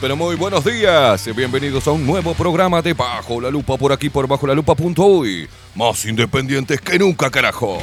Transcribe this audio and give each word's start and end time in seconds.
Pero 0.00 0.16
muy 0.16 0.36
buenos 0.36 0.64
días. 0.64 1.28
Bienvenidos 1.34 1.86
a 1.86 1.92
un 1.92 2.06
nuevo 2.06 2.34
programa 2.34 2.82
de 2.82 2.92
Bajo 2.92 3.40
la 3.40 3.50
Lupa 3.50 3.76
por 3.76 3.92
aquí 3.92 4.08
por 4.08 4.26
Bajo 4.26 4.46
la 4.46 4.54
Lupa.uy. 4.54 5.48
Más 5.74 6.04
independientes 6.04 6.80
que 6.80 6.98
nunca, 6.98 7.30
carajo. 7.30 7.78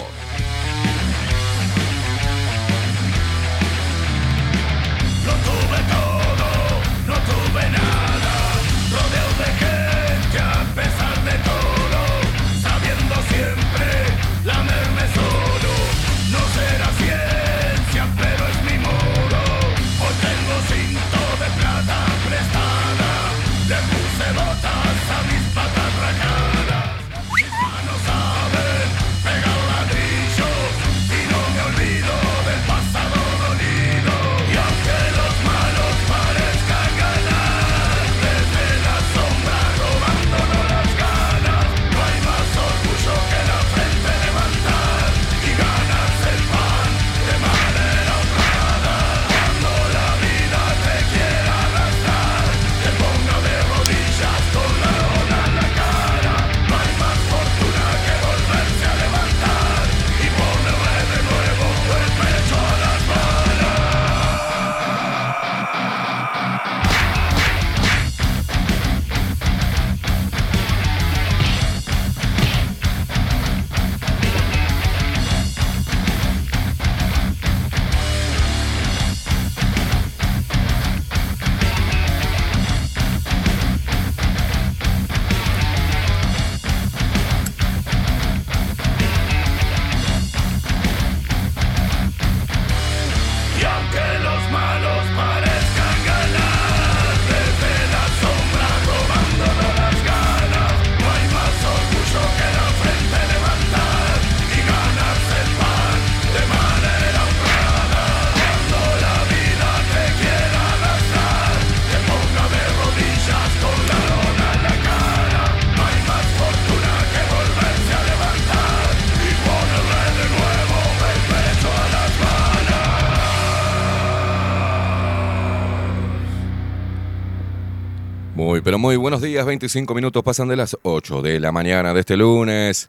Muy, 128.86 128.98
buenos 128.98 129.20
días. 129.20 129.44
25 129.44 129.96
minutos 129.96 130.22
pasan 130.22 130.48
de 130.48 130.56
las 130.56 130.78
8 130.84 131.24
de 131.24 131.40
la 131.40 131.52
mañana 131.52 131.92
de 131.92 132.02
este 132.02 132.16
lunes. 132.16 132.88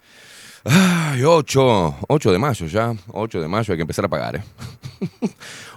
Ay, 0.62 1.24
8, 1.24 1.96
8 2.06 2.32
de 2.32 2.38
mayo 2.38 2.66
ya. 2.66 2.94
8 3.12 3.40
de 3.40 3.48
mayo 3.48 3.72
hay 3.72 3.78
que 3.78 3.82
empezar 3.82 4.04
a 4.04 4.08
pagar, 4.08 4.36
¿eh? 4.36 4.42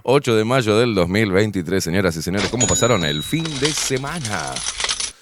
8 0.03 0.35
de 0.35 0.43
mayo 0.43 0.77
del 0.77 0.93
2023, 0.93 1.81
señoras 1.81 2.17
y 2.17 2.21
señores. 2.21 2.49
¿Cómo 2.49 2.67
pasaron 2.67 3.05
el 3.05 3.23
fin 3.23 3.45
de 3.61 3.71
semana? 3.71 4.53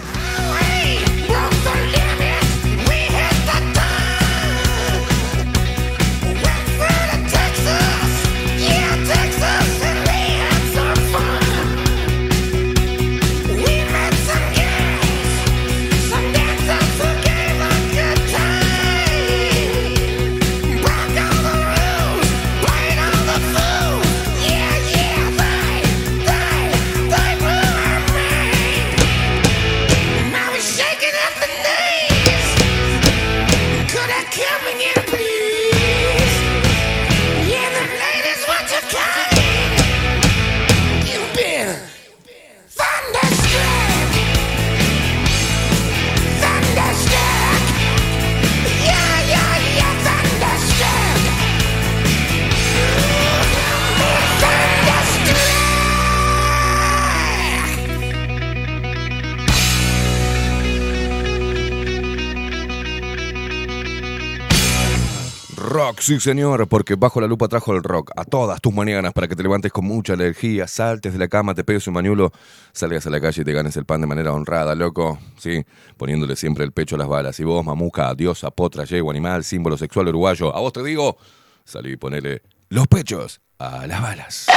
Sí 66.11 66.19
señor, 66.19 66.67
porque 66.67 66.95
Bajo 66.95 67.21
la 67.21 67.27
Lupa 67.27 67.47
trajo 67.47 67.73
el 67.73 67.83
rock 67.83 68.11
a 68.17 68.25
todas 68.25 68.59
tus 68.59 68.73
mañanas 68.73 69.13
para 69.13 69.29
que 69.29 69.35
te 69.35 69.43
levantes 69.43 69.71
con 69.71 69.85
mucha 69.85 70.13
energía, 70.13 70.67
saltes 70.67 71.13
de 71.13 71.19
la 71.19 71.29
cama, 71.29 71.55
te 71.55 71.63
pegues 71.63 71.87
un 71.87 71.93
mañulo, 71.93 72.33
salgas 72.73 73.07
a 73.07 73.09
la 73.09 73.21
calle 73.21 73.43
y 73.43 73.45
te 73.45 73.53
ganes 73.53 73.77
el 73.77 73.85
pan 73.85 74.01
de 74.01 74.07
manera 74.07 74.33
honrada, 74.33 74.75
loco. 74.75 75.19
Sí, 75.37 75.63
poniéndole 75.95 76.35
siempre 76.35 76.65
el 76.65 76.73
pecho 76.73 76.95
a 76.95 76.99
las 76.99 77.07
balas. 77.07 77.39
Y 77.39 77.45
vos, 77.45 77.65
mamuca, 77.65 78.13
diosa, 78.13 78.51
potra, 78.51 78.83
yegua, 78.83 79.13
animal, 79.13 79.45
símbolo 79.45 79.77
sexual 79.77 80.09
uruguayo, 80.09 80.53
a 80.53 80.59
vos 80.59 80.73
te 80.73 80.83
digo, 80.83 81.15
salí 81.63 81.93
y 81.93 81.97
ponele 81.97 82.41
los 82.67 82.87
pechos 82.87 83.39
a 83.57 83.87
las 83.87 84.01
balas. 84.01 84.47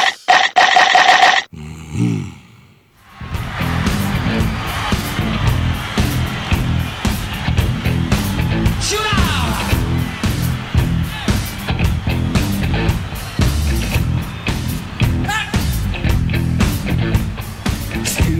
Shoot 4.34 4.73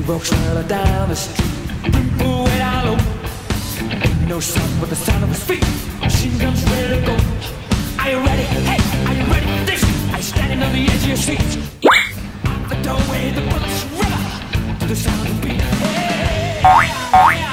Steve 0.04 0.14
walks 0.16 0.28
down 0.68 1.08
the 1.08 1.16
street, 1.16 1.48
people 1.82 2.44
down 2.44 2.84
low. 2.84 2.98
Ain't 3.80 4.28
no 4.28 4.38
sound 4.38 4.78
but 4.78 4.90
the 4.90 4.96
sound 4.96 5.24
of 5.24 5.30
his 5.30 5.42
feet. 5.42 5.64
Machine 6.02 6.36
guns 6.36 6.62
ready 6.64 7.00
to 7.00 7.06
go. 7.06 7.16
Are 8.00 8.10
you 8.10 8.18
ready? 8.18 8.42
Hey, 8.42 8.80
are 9.08 9.14
you 9.14 9.24
ready 9.32 9.64
this? 9.64 9.82
You 10.14 10.22
standing 10.22 10.62
on 10.62 10.72
the 10.74 10.82
edge 10.92 11.02
of 11.04 11.08
your 11.08 11.16
seat? 11.16 11.40
Out 12.44 12.68
the 12.68 12.76
doorway, 12.82 13.30
the 13.30 13.40
bullets 13.48 13.84
river 13.96 14.78
to 14.80 14.86
the 14.86 14.96
sound 14.96 15.26
of 15.26 15.40
the 15.40 15.46
beat. 15.46 15.62
Hey, 15.62 16.90
another 17.14 17.44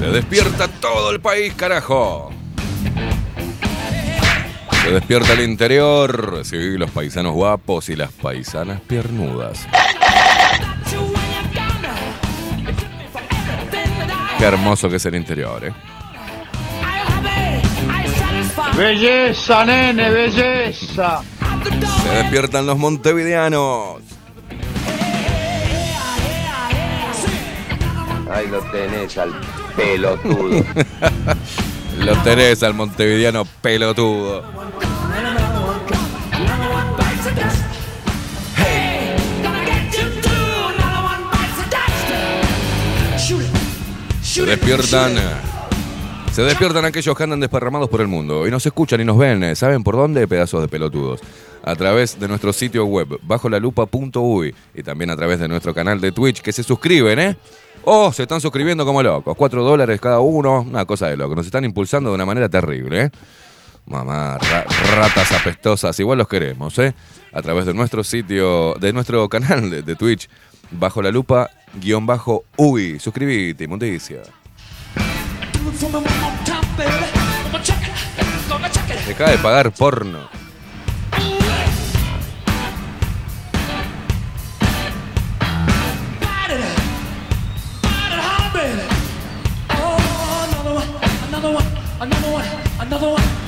Se 0.00 0.06
despierta 0.06 0.66
todo 0.66 1.10
el 1.10 1.20
país, 1.20 1.52
carajo. 1.52 2.30
Se 4.82 4.92
despierta 4.92 5.34
el 5.34 5.40
interior, 5.40 6.40
sí, 6.42 6.78
los 6.78 6.90
paisanos 6.90 7.34
guapos 7.34 7.90
y 7.90 7.96
las 7.96 8.10
paisanas 8.10 8.80
piernudas. 8.80 9.68
Qué 14.38 14.44
hermoso 14.46 14.88
que 14.88 14.96
es 14.96 15.04
el 15.04 15.16
interior, 15.16 15.66
¿eh? 15.66 15.72
Belleza, 18.74 19.66
nene, 19.66 20.10
belleza. 20.10 21.20
Se 22.02 22.08
despiertan 22.08 22.64
los 22.64 22.78
montevideanos. 22.78 24.00
Ahí 28.32 28.46
lo 28.46 28.62
tenés 28.70 29.18
al 29.18 29.34
pelotudo. 29.70 30.64
Lo 31.98 32.16
tenés 32.22 32.62
al 32.62 32.74
montevideano 32.74 33.44
pelotudo. 33.60 34.44
Se 44.22 44.46
despiertan. 44.46 45.49
Se 46.32 46.42
despiertan 46.42 46.84
aquellos 46.84 47.16
que 47.16 47.24
andan 47.24 47.40
desparramados 47.40 47.88
por 47.88 48.00
el 48.00 48.06
mundo 48.08 48.46
y 48.46 48.50
nos 48.50 48.64
escuchan 48.64 49.00
y 49.00 49.04
nos 49.04 49.18
ven. 49.18 49.54
¿Saben 49.56 49.82
por 49.82 49.96
dónde? 49.96 50.26
Pedazos 50.28 50.62
de 50.62 50.68
pelotudos. 50.68 51.20
A 51.64 51.74
través 51.74 52.18
de 52.18 52.28
nuestro 52.28 52.52
sitio 52.52 52.86
web, 52.86 53.18
bajo 53.22 53.48
la 53.48 53.58
lupa.uy 53.58 54.54
y 54.74 54.82
también 54.82 55.10
a 55.10 55.16
través 55.16 55.40
de 55.40 55.48
nuestro 55.48 55.74
canal 55.74 56.00
de 56.00 56.12
Twitch, 56.12 56.40
que 56.40 56.52
se 56.52 56.62
suscriben, 56.62 57.18
¿eh? 57.18 57.36
Oh, 57.84 58.12
se 58.12 58.22
están 58.22 58.40
suscribiendo 58.40 58.86
como 58.86 59.02
locos. 59.02 59.36
Cuatro 59.36 59.62
dólares 59.64 60.00
cada 60.00 60.20
uno. 60.20 60.60
Una 60.60 60.84
cosa 60.84 61.08
de 61.08 61.16
loco. 61.16 61.34
Nos 61.34 61.46
están 61.46 61.64
impulsando 61.64 62.10
de 62.10 62.14
una 62.14 62.24
manera 62.26 62.48
terrible, 62.48 63.02
¿eh? 63.04 63.10
Mamá, 63.86 64.38
ra- 64.38 64.64
ratas 64.94 65.32
apestosas. 65.32 65.98
Igual 65.98 66.18
los 66.18 66.28
queremos, 66.28 66.78
¿eh? 66.78 66.94
A 67.32 67.42
través 67.42 67.66
de 67.66 67.74
nuestro 67.74 68.04
sitio, 68.04 68.74
de 68.74 68.92
nuestro 68.92 69.28
canal 69.28 69.68
de, 69.68 69.82
de 69.82 69.96
Twitch, 69.96 70.28
bajo 70.70 71.02
la 71.02 71.10
lupa, 71.10 71.50
guion 71.74 72.06
bajo 72.06 72.44
uy. 72.56 72.98
Suscribite, 73.00 73.64
inmundicia. 73.64 74.22
Deja 79.06 79.30
de 79.30 79.38
pagar 79.38 79.70
porno. 79.72 80.28
Another 91.28 91.54
one. 91.54 91.66
Another 92.00 92.32
one. 92.32 92.44
Another 92.80 93.08
one. 93.10 93.39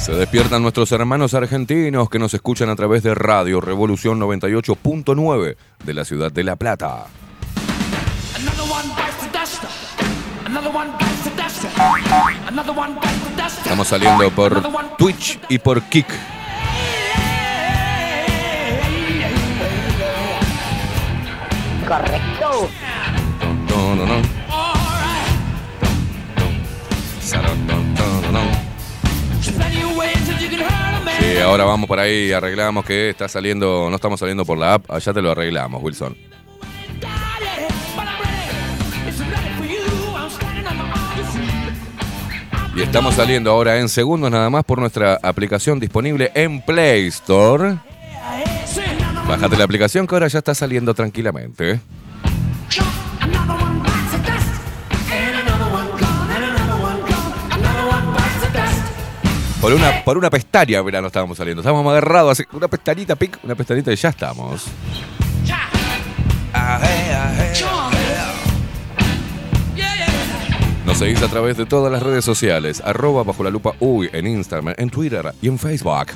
Se 0.00 0.12
despiertan 0.12 0.62
nuestros 0.62 0.90
hermanos 0.92 1.34
argentinos 1.34 2.08
que 2.08 2.18
nos 2.18 2.32
escuchan 2.32 2.70
a 2.70 2.74
través 2.74 3.02
de 3.02 3.14
Radio 3.14 3.60
Revolución 3.60 4.18
98.9 4.18 5.56
de 5.84 5.94
la 5.94 6.06
ciudad 6.06 6.32
de 6.32 6.42
La 6.42 6.56
Plata. 6.56 7.04
Estamos 13.62 13.88
saliendo 13.88 14.30
por 14.30 14.96
Twitch 14.96 15.38
y 15.50 15.58
por 15.58 15.82
Kik. 15.82 16.06
Correcto. 21.86 22.70
No, 23.68 23.94
no, 23.96 24.06
no. 24.06 24.39
Ahora 31.42 31.64
vamos 31.64 31.88
por 31.88 31.98
ahí 31.98 32.28
y 32.28 32.32
arreglamos 32.32 32.84
que 32.84 33.10
está 33.10 33.28
saliendo, 33.28 33.88
no 33.88 33.96
estamos 33.96 34.20
saliendo 34.20 34.44
por 34.44 34.58
la 34.58 34.74
app, 34.74 34.90
allá 34.90 35.12
te 35.12 35.22
lo 35.22 35.30
arreglamos, 35.30 35.82
Wilson. 35.82 36.16
Y 42.76 42.82
estamos 42.82 43.14
saliendo 43.14 43.50
ahora 43.50 43.78
en 43.78 43.88
segundos 43.88 44.30
nada 44.30 44.48
más 44.48 44.64
por 44.64 44.78
nuestra 44.78 45.18
aplicación 45.22 45.80
disponible 45.80 46.30
en 46.34 46.62
Play 46.62 47.08
Store. 47.08 47.76
Bájate 49.28 49.56
la 49.56 49.64
aplicación 49.64 50.06
que 50.06 50.14
ahora 50.14 50.28
ya 50.28 50.38
está 50.38 50.54
saliendo 50.54 50.94
tranquilamente. 50.94 51.80
Por 59.60 59.74
una, 59.74 60.02
por 60.04 60.16
una 60.16 60.30
pestaña, 60.30 60.80
verano 60.80 61.08
estábamos 61.08 61.36
saliendo. 61.36 61.60
Estábamos 61.60 61.90
agarrados 61.90 62.32
así, 62.32 62.44
una 62.52 62.66
pestañita, 62.66 63.14
pic, 63.14 63.38
una 63.44 63.54
pestañita 63.54 63.92
y 63.92 63.96
ya 63.96 64.08
estamos. 64.08 64.66
Nos 70.86 70.96
seguís 70.96 71.22
a 71.22 71.28
través 71.28 71.58
de 71.58 71.66
todas 71.66 71.92
las 71.92 72.02
redes 72.02 72.24
sociales, 72.24 72.82
arroba 72.82 73.22
bajo 73.22 73.44
la 73.44 73.50
lupa 73.50 73.74
uy, 73.80 74.08
en 74.14 74.26
Instagram, 74.26 74.74
en 74.78 74.88
Twitter 74.88 75.30
y 75.42 75.48
en 75.48 75.58
Facebook. 75.58 76.08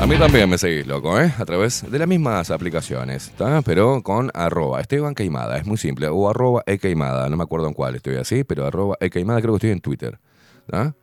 A 0.00 0.06
mí 0.06 0.16
también 0.16 0.48
me 0.48 0.58
seguís, 0.58 0.86
loco, 0.86 1.20
¿eh? 1.20 1.34
A 1.36 1.44
través 1.44 1.90
de 1.90 1.98
las 1.98 2.06
mismas 2.06 2.52
aplicaciones, 2.52 3.26
¿está? 3.26 3.60
Pero 3.62 4.02
con 4.02 4.30
arroba 4.34 4.80
Esteban 4.80 5.16
Queimada, 5.16 5.58
es 5.58 5.66
muy 5.66 5.78
simple. 5.78 6.06
O 6.06 6.30
arroba 6.30 6.62
E 6.64 6.78
Queimada, 6.78 7.28
no 7.28 7.36
me 7.36 7.42
acuerdo 7.42 7.66
en 7.66 7.74
cuál 7.74 7.96
estoy 7.96 8.16
así, 8.16 8.44
pero 8.44 8.66
arroba 8.66 8.96
E 9.00 9.10
Queimada 9.10 9.40
creo 9.40 9.54
que 9.54 9.56
estoy 9.56 9.70
en 9.70 9.80
Twitter. 9.80 10.20
¿está? 10.66 10.94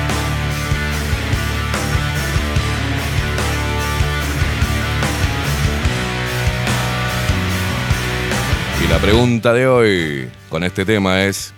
Pregunta 9.04 9.52
de 9.52 9.68
hoy 9.68 10.30
con 10.48 10.64
este 10.64 10.86
tema 10.86 11.26
es, 11.26 11.54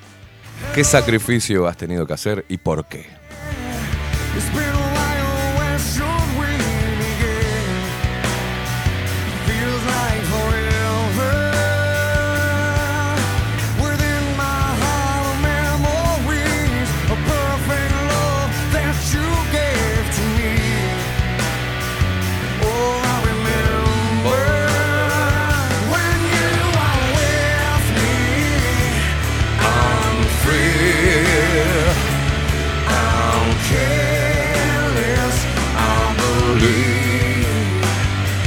¿qué 0.73 0.83
sacrificio 0.83 1.67
has 1.67 1.77
tenido 1.77 2.07
que 2.07 2.13
hacer 2.13 2.43
y 2.49 2.57
por 2.57 2.85
qué? 2.85 3.05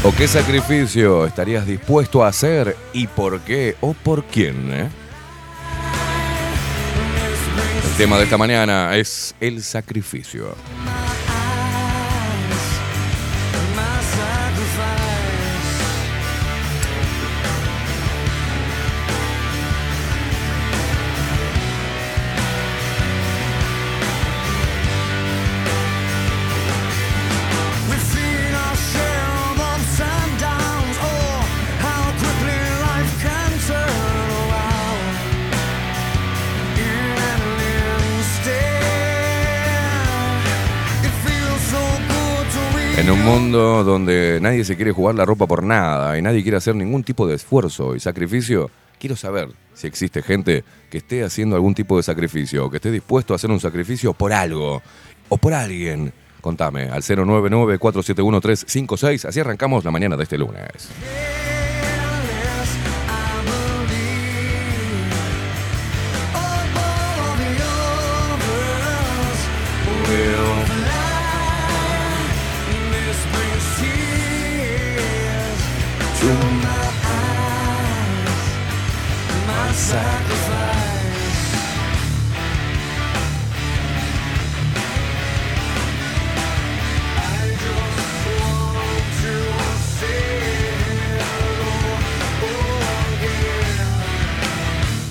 ¿O 0.09 0.13
qué 0.17 0.27
sacrificio 0.27 1.27
estarías 1.27 1.67
dispuesto 1.67 2.25
a 2.25 2.29
hacer 2.29 2.75
y 2.95 3.07
por 3.07 3.41
qué 3.41 3.77
o 3.83 3.93
por 3.93 4.25
quién? 4.25 4.73
eh? 4.73 4.89
El 7.91 7.97
tema 7.99 8.17
de 8.17 8.25
esta 8.25 8.39
mañana 8.39 8.97
es 8.97 9.35
el 9.39 9.63
sacrificio. 9.63 10.55
En 43.09 43.15
un 43.15 43.25
mundo 43.25 43.83
donde 43.85 44.39
nadie 44.39 44.67
se 44.67 44.77
quiere 44.77 44.93
jugar 44.93 45.15
la 45.15 45.25
ropa 45.25 45.47
por 45.47 45.63
nada 45.63 46.19
y 46.19 46.23
nadie 46.23 46.43
quiere 46.43 46.59
hacer 46.59 46.75
ningún 46.75 47.03
tipo 47.03 47.27
de 47.27 47.37
esfuerzo 47.37 47.97
y 47.97 48.01
sacrificio, 48.01 48.71
quiero 49.01 49.17
saber 49.17 49.49
si 49.73 49.87
existe 49.87 50.21
gente 50.21 50.63
que 50.91 50.99
esté 50.99 51.25
haciendo 51.25 51.57
algún 51.57 51.75
tipo 51.75 51.97
de 51.97 52.03
sacrificio 52.03 52.67
o 52.67 52.71
que 52.71 52.77
esté 52.77 52.91
dispuesto 52.91 53.33
a 53.33 53.37
hacer 53.37 53.51
un 53.51 53.61
sacrificio 53.61 54.13
por 54.13 54.35
algo 54.35 54.83
o 55.31 55.39
por 55.39 55.55
alguien. 55.55 56.13
Contame 56.43 56.91
al 56.91 57.01
099-471-356. 57.01 59.25
Así 59.25 59.41
arrancamos 59.41 59.87
la 59.87 59.91
mañana 59.91 60.15
de 60.15 60.25
este 60.25 60.37
lunes. 60.37 60.91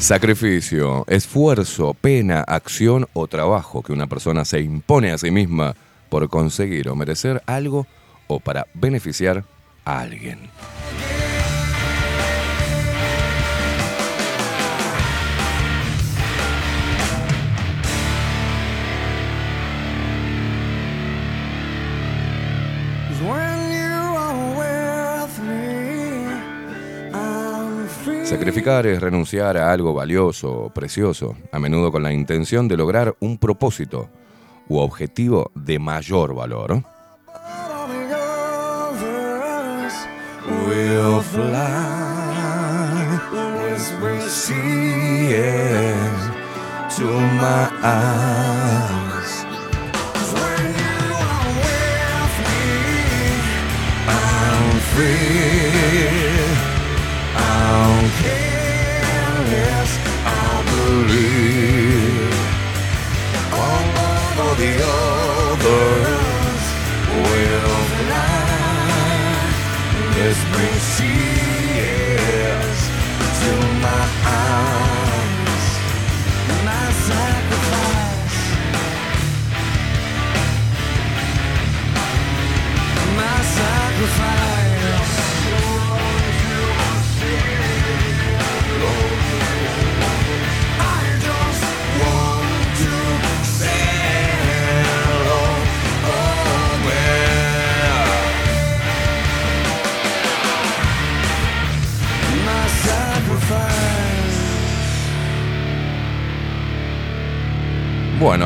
Sacrificio, 0.07 1.05
esfuerzo, 1.07 1.95
pena, 1.95 2.41
acción 2.41 3.07
o 3.13 3.27
trabajo 3.27 3.81
que 3.81 3.93
una 3.93 4.05
persona 4.05 4.45
se 4.45 4.61
impone 4.61 5.11
a 5.11 5.17
sí 5.17 5.31
misma 5.31 5.75
por 6.09 6.29
conseguir 6.29 6.87
o 6.87 6.95
merecer 6.95 7.41
algo 7.47 7.87
o 8.27 8.39
para 8.39 8.67
beneficiar 8.75 9.43
a 9.83 10.01
alguien. 10.01 10.51
Sacrificar 28.27 28.85
es 28.85 28.99
renunciar 28.99 29.57
a 29.57 29.71
algo 29.71 29.93
valioso 29.93 30.51
o 30.51 30.69
precioso, 30.69 31.37
a 31.49 31.59
menudo 31.59 31.93
con 31.93 32.03
la 32.03 32.11
intención 32.11 32.67
de 32.67 32.75
lograr 32.75 33.15
un 33.21 33.37
propósito 33.37 34.09
u 34.67 34.79
objetivo 34.79 35.49
de 35.55 35.79
mayor 35.79 36.35
valor. 36.35 36.83
Free. 54.97 56.46
I'm 57.35 58.09
careless. 58.21 59.91
I 60.25 60.63
believe 60.71 62.35
all 63.53 64.49
of 64.49 64.57
the 64.57 64.73
others 64.83 66.16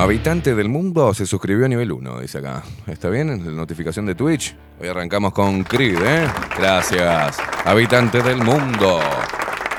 Habitante 0.01 0.55
del 0.55 0.67
mundo 0.67 1.13
se 1.13 1.27
suscribió 1.27 1.67
a 1.67 1.69
nivel 1.69 1.91
1, 1.91 2.21
dice 2.21 2.39
acá. 2.39 2.63
¿Está 2.87 3.07
bien? 3.11 3.27
La 3.45 3.51
notificación 3.51 4.07
de 4.07 4.15
Twitch. 4.15 4.55
Hoy 4.79 4.87
arrancamos 4.87 5.31
con 5.31 5.63
Creed, 5.63 5.99
¿eh? 6.01 6.27
Gracias. 6.57 7.37
Habitante 7.65 8.23
del 8.23 8.37
mundo. 8.37 8.99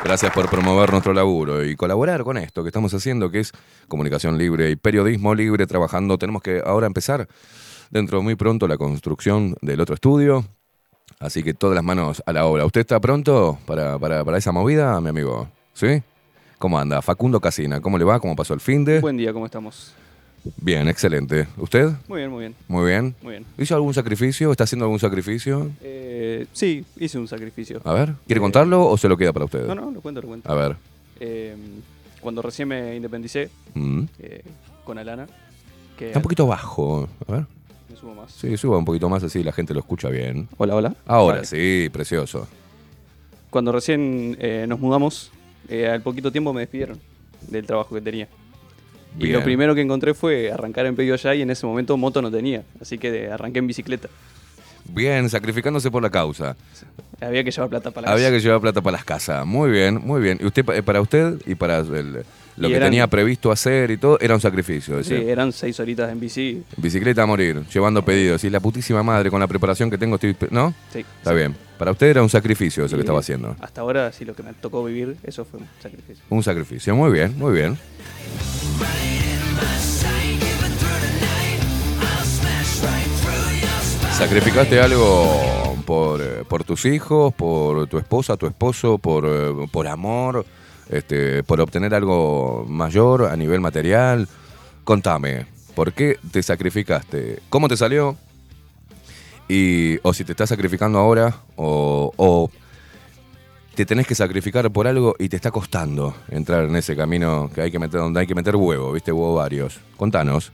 Gracias 0.05 0.33
por 0.33 0.49
promover 0.49 0.93
nuestro 0.93 1.13
laburo 1.13 1.65
y 1.65 1.75
colaborar 1.75 2.23
con 2.23 2.39
esto 2.39 2.63
que 2.63 2.69
estamos 2.69 2.95
haciendo, 2.95 3.33
que 3.33 3.41
es 3.41 3.51
comunicación 3.89 4.39
libre 4.39 4.71
y 4.71 4.77
periodismo 4.77 5.35
libre, 5.35 5.67
trabajando. 5.67 6.17
Tenemos 6.19 6.41
que 6.41 6.63
ahora 6.65 6.87
empezar 6.87 7.27
dentro 7.91 8.19
de 8.19 8.23
muy 8.23 8.37
pronto 8.37 8.69
la 8.69 8.77
construcción 8.77 9.57
del 9.61 9.81
otro 9.81 9.97
estudio. 9.97 10.45
Así 11.19 11.43
que 11.43 11.53
todas 11.53 11.75
las 11.75 11.83
manos 11.83 12.23
a 12.25 12.33
la 12.33 12.47
obra. 12.47 12.65
¿Usted 12.65 12.83
está 12.83 13.01
pronto 13.01 13.59
para, 13.67 13.99
para, 13.99 14.25
para 14.25 14.39
esa 14.39 14.53
movida, 14.53 15.01
mi 15.01 15.09
amigo? 15.09 15.49
¿Sí? 15.73 16.01
¿Cómo 16.61 16.79
anda? 16.79 17.03
Facundo 17.03 17.41
Casina, 17.41 17.81
¿cómo 17.81 17.99
le 17.99 18.05
va? 18.05 18.21
¿Cómo 18.21 18.37
pasó 18.37 18.55
el 18.55 18.61
fin 18.61 18.85
de? 18.85 19.01
Buen 19.01 19.17
día, 19.17 19.33
¿cómo 19.33 19.47
estamos? 19.47 19.97
Bien, 20.57 20.89
excelente. 20.89 21.47
¿Usted? 21.57 21.91
Muy 22.09 22.19
bien, 22.21 22.31
muy 22.31 22.41
bien. 22.41 22.55
Muy 22.69 22.89
bien. 22.91 23.15
Muy 23.23 23.31
bien. 23.33 23.47
¿Hizo 23.59 23.75
algún 23.77 23.95
sacrificio? 23.95 24.51
¿Está 24.51 24.65
haciendo 24.65 24.85
algún 24.87 24.99
sacrificio? 24.99 25.71
Eh, 25.83 26.47
sí, 26.53 26.85
hice 26.99 27.19
un 27.19 27.29
sacrificio. 27.29 27.81
A 27.85 27.93
ver, 27.93 28.15
¿quiere 28.27 28.39
Eh, 28.39 28.43
contarlo 28.43 28.87
o 28.89 28.97
se 28.99 29.09
lo 29.09 29.17
queda 29.17 29.33
para 29.33 29.45
usted? 29.45 29.67
No, 29.69 29.75
no, 29.75 29.91
lo 29.93 30.01
cuento, 30.01 30.21
lo 30.21 30.29
cuento. 30.29 30.51
A 30.51 30.55
ver. 30.55 30.77
Eh, 31.21 31.55
cuando 32.21 32.43
recién 32.43 32.69
me 32.69 32.97
independicé 32.97 33.51
Mm. 33.75 34.03
eh, 34.19 34.43
con 34.85 34.99
Alana, 34.99 35.27
que 35.97 36.07
Está 36.09 36.19
un 36.19 36.23
poquito 36.25 36.47
bajo. 36.47 37.09
A 37.29 37.33
ver. 37.33 37.47
me 37.89 37.97
subo 37.97 38.15
más. 38.15 38.33
Sí, 38.33 38.57
suba 38.57 38.79
un 38.79 38.85
poquito 38.85 39.09
más 39.09 39.23
así 39.23 39.45
la 39.45 39.53
gente 39.53 39.73
lo 39.75 39.81
escucha 39.81 40.09
bien. 40.09 40.49
Hola, 40.57 40.75
hola. 40.75 40.95
Ahora 41.07 41.37
Vale. 41.37 41.47
sí, 41.47 41.89
precioso. 41.93 42.49
Cuando 43.51 43.71
recién 43.71 44.37
eh, 44.41 44.65
nos 44.69 44.81
mudamos, 44.81 45.31
eh, 45.69 45.87
al 45.87 46.03
poquito 46.03 46.33
tiempo 46.33 46.53
me 46.53 46.63
despidieron 46.63 46.99
del 47.49 47.65
trabajo 47.67 47.95
que 47.95 48.01
tenía. 48.01 48.27
Y 49.19 49.25
Bien. 49.25 49.33
lo 49.35 49.43
primero 49.45 49.75
que 49.75 49.81
encontré 49.83 50.15
fue 50.15 50.51
arrancar 50.51 50.87
en 50.87 50.97
pedido 50.97 51.15
allá 51.15 51.35
y 51.35 51.43
en 51.43 51.51
ese 51.51 51.67
momento 51.67 51.97
moto 51.97 52.23
no 52.23 52.31
tenía. 52.31 52.63
Así 52.81 52.97
que 52.99 53.31
arranqué 53.31 53.59
en 53.59 53.67
bicicleta. 53.67 54.09
Bien, 54.89 55.29
sacrificándose 55.31 55.91
por 55.91 56.03
la 56.03 56.11
causa. 56.11 56.57
Había 57.21 57.45
que 57.45 57.51
llevar 57.53 57.69
plata 57.71 57.91
para 57.93 58.09
la 58.09 58.13
Había 58.15 58.27
casa. 58.27 58.37
que 58.37 58.43
llevar 58.43 58.61
plata 58.61 58.81
para 58.81 58.97
las 58.97 59.05
casas. 59.05 59.47
Muy 59.47 59.71
bien, 59.71 60.01
muy 60.05 60.21
bien. 60.21 60.39
¿Y 60.41 60.47
usted, 60.47 60.69
eh, 60.71 60.83
para 60.83 61.01
usted 61.01 61.35
y 61.47 61.55
para 61.55 61.79
el- 61.79 62.25
lo 62.57 62.69
que 62.69 62.77
eran- 62.77 62.89
tenía 62.89 63.07
previsto 63.07 63.51
hacer 63.51 63.91
y 63.91 63.97
todo, 63.97 64.19
era 64.21 64.35
un 64.35 64.41
sacrificio? 64.41 65.03
Sí, 65.03 65.15
eran 65.15 65.53
seis 65.53 65.79
horitas 65.81 66.11
en 66.11 66.21
bici. 66.21 66.63
Bicicleta 66.77 67.23
a 67.23 67.27
morir, 67.27 67.63
llevando 67.73 68.05
pedidos. 68.05 68.45
Y 68.45 68.51
la 68.51 68.61
putísima 68.61 69.03
madre, 69.03 69.31
con 69.31 69.41
la 69.41 69.47
preparación 69.47 69.91
que 69.91 69.99
tengo, 69.99 70.17
estoy... 70.17 70.37
¿no? 70.51 70.75
Sí. 70.93 71.01
Está 71.19 71.33
bien. 71.33 71.55
Para 71.79 71.91
usted 71.93 72.09
era 72.09 72.23
un 72.23 72.29
sacrificio 72.29 72.85
eso 72.85 72.95
Y 72.95 72.99
que 72.99 73.01
estaba 73.01 73.19
haciendo. 73.21 73.57
Hasta 73.61 73.81
ahora, 73.81 74.13
sí, 74.13 74.25
lo 74.25 74.35
que 74.35 74.43
me 74.43 74.53
tocó 74.53 74.85
vivir, 74.85 75.17
eso 75.25 75.45
fue 75.45 75.61
un 75.61 75.67
sacrificio. 75.83 76.25
Un 76.29 76.43
sacrificio. 76.43 76.95
Muy 76.95 77.11
bien, 77.11 77.37
muy 77.39 77.53
bien. 77.53 77.77
¿Sacrificaste 84.17 84.81
algo 84.81 85.77
por, 85.85 86.21
eh, 86.21 86.45
por 86.49 86.63
tus 86.65 86.85
hijos, 86.85 87.35
por 87.35 87.87
tu 87.89 87.99
esposa, 87.99 88.37
tu 88.37 88.47
esposo, 88.47 88.99
por, 88.99 89.25
eh, 89.27 89.53
por 89.71 89.89
amor, 89.89 90.45
este, 90.93 91.43
por 91.43 91.61
obtener 91.61 91.95
algo 91.95 92.65
mayor 92.69 93.25
a 93.25 93.37
nivel 93.37 93.61
material? 93.61 94.29
Contame, 94.85 95.47
¿por 95.75 95.93
qué 95.93 96.19
te 96.31 96.43
sacrificaste? 96.43 97.41
¿Cómo 97.49 97.69
te 97.69 97.77
salió? 97.77 98.17
Y, 99.49 99.99
o 100.03 100.13
si 100.13 100.25
te 100.25 100.33
estás 100.33 100.51
sacrificando 100.51 100.99
ahora, 100.99 101.35
o, 101.57 102.13
o 102.17 102.51
te 103.75 103.87
tenés 103.87 104.07
que 104.07 104.15
sacrificar 104.15 104.71
por 104.71 104.87
algo 104.87 105.17
y 105.19 105.29
te 105.29 105.37
está 105.37 105.51
costando 105.51 106.15
entrar 106.29 106.65
en 106.65 106.77
ese 106.77 106.95
camino 106.95 107.51
que 107.55 107.63
hay 107.63 107.71
que 107.71 107.79
meter, 107.79 108.01
donde 108.01 108.21
hay 108.21 108.27
que 108.27 108.35
meter 108.35 108.55
huevo, 108.55 108.93
¿viste? 108.93 109.13
Huevo 109.13 109.35
varios. 109.35 109.81
Contanos. 109.97 110.53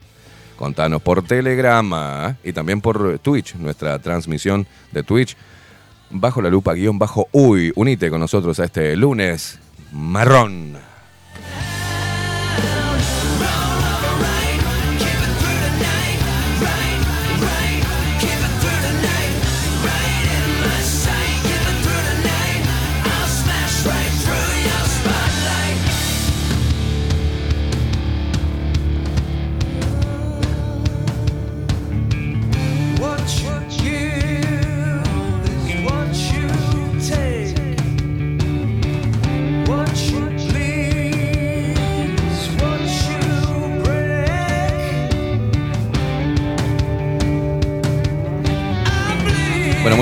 Contanos 0.57 1.01
por 1.03 1.23
Telegrama 1.23 2.37
y 2.43 2.53
también 2.53 2.81
por 2.81 3.21
Twitch, 3.21 3.55
nuestra 3.57 3.99
transmisión 4.01 4.67
de 4.91 5.05
Twitch. 5.05 5.37
Bajo 6.11 6.43
la 6.43 6.49
lupa, 6.49 6.75
guion 6.75 6.99
bajo 6.99 7.29
uy. 7.33 7.73
Unite 7.77 8.11
con 8.11 8.19
nosotros 8.19 8.59
a 8.59 8.65
este 8.65 8.97
lunes 8.97 9.61
marrón. 9.93 10.88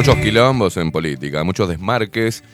Muchos 0.07 0.25
quilombos 0.25 0.77
en 0.77 0.93
política, 0.93 1.43
muchos 1.43 1.69
desmarques 1.69 2.45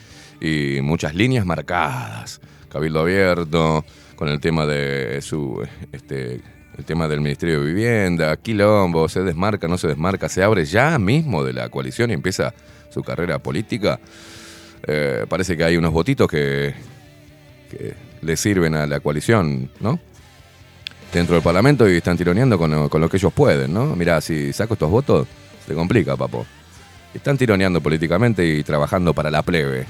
y 0.41 0.79
muchas 0.81 1.13
líneas 1.13 1.45
marcadas. 1.45 2.41
Cabildo 2.69 3.01
abierto 3.01 3.85
con 4.15 4.27
el 4.29 4.39
tema 4.39 4.65
de 4.65 5.19
su 5.21 5.63
este 5.91 6.41
el 6.75 6.85
tema 6.85 7.07
del 7.07 7.21
Ministerio 7.21 7.59
de 7.59 7.67
Vivienda, 7.67 8.35
quilombo, 8.37 9.07
se 9.07 9.21
desmarca, 9.21 9.67
no 9.67 9.77
se 9.77 9.87
desmarca, 9.87 10.27
se 10.27 10.41
abre 10.41 10.65
ya 10.65 10.97
mismo 10.97 11.43
de 11.43 11.53
la 11.53 11.69
coalición 11.69 12.09
y 12.09 12.13
empieza 12.13 12.51
su 12.89 13.03
carrera 13.03 13.37
política. 13.37 13.99
Eh, 14.87 15.27
parece 15.29 15.55
que 15.55 15.63
hay 15.63 15.77
unos 15.77 15.91
votitos 15.93 16.27
que, 16.27 16.73
le 18.23 18.37
sirven 18.37 18.73
a 18.73 18.87
la 18.87 18.99
coalición, 19.01 19.69
¿no? 19.79 19.99
Dentro 21.13 21.35
del 21.35 21.43
Parlamento 21.43 21.87
y 21.87 21.97
están 21.97 22.17
tironeando 22.17 22.57
con, 22.57 22.71
lo- 22.71 22.89
con 22.89 23.01
lo 23.01 23.07
que 23.09 23.17
ellos 23.17 23.33
pueden, 23.33 23.71
¿no? 23.73 23.95
Mirá, 23.95 24.19
si 24.21 24.51
saco 24.53 24.73
estos 24.73 24.89
votos, 24.89 25.27
se 25.67 25.75
complica, 25.75 26.15
papo. 26.15 26.45
Están 27.13 27.37
tironeando 27.37 27.81
políticamente 27.81 28.45
y 28.45 28.63
trabajando 28.63 29.13
para 29.13 29.29
la 29.29 29.43
plebe. 29.43 29.85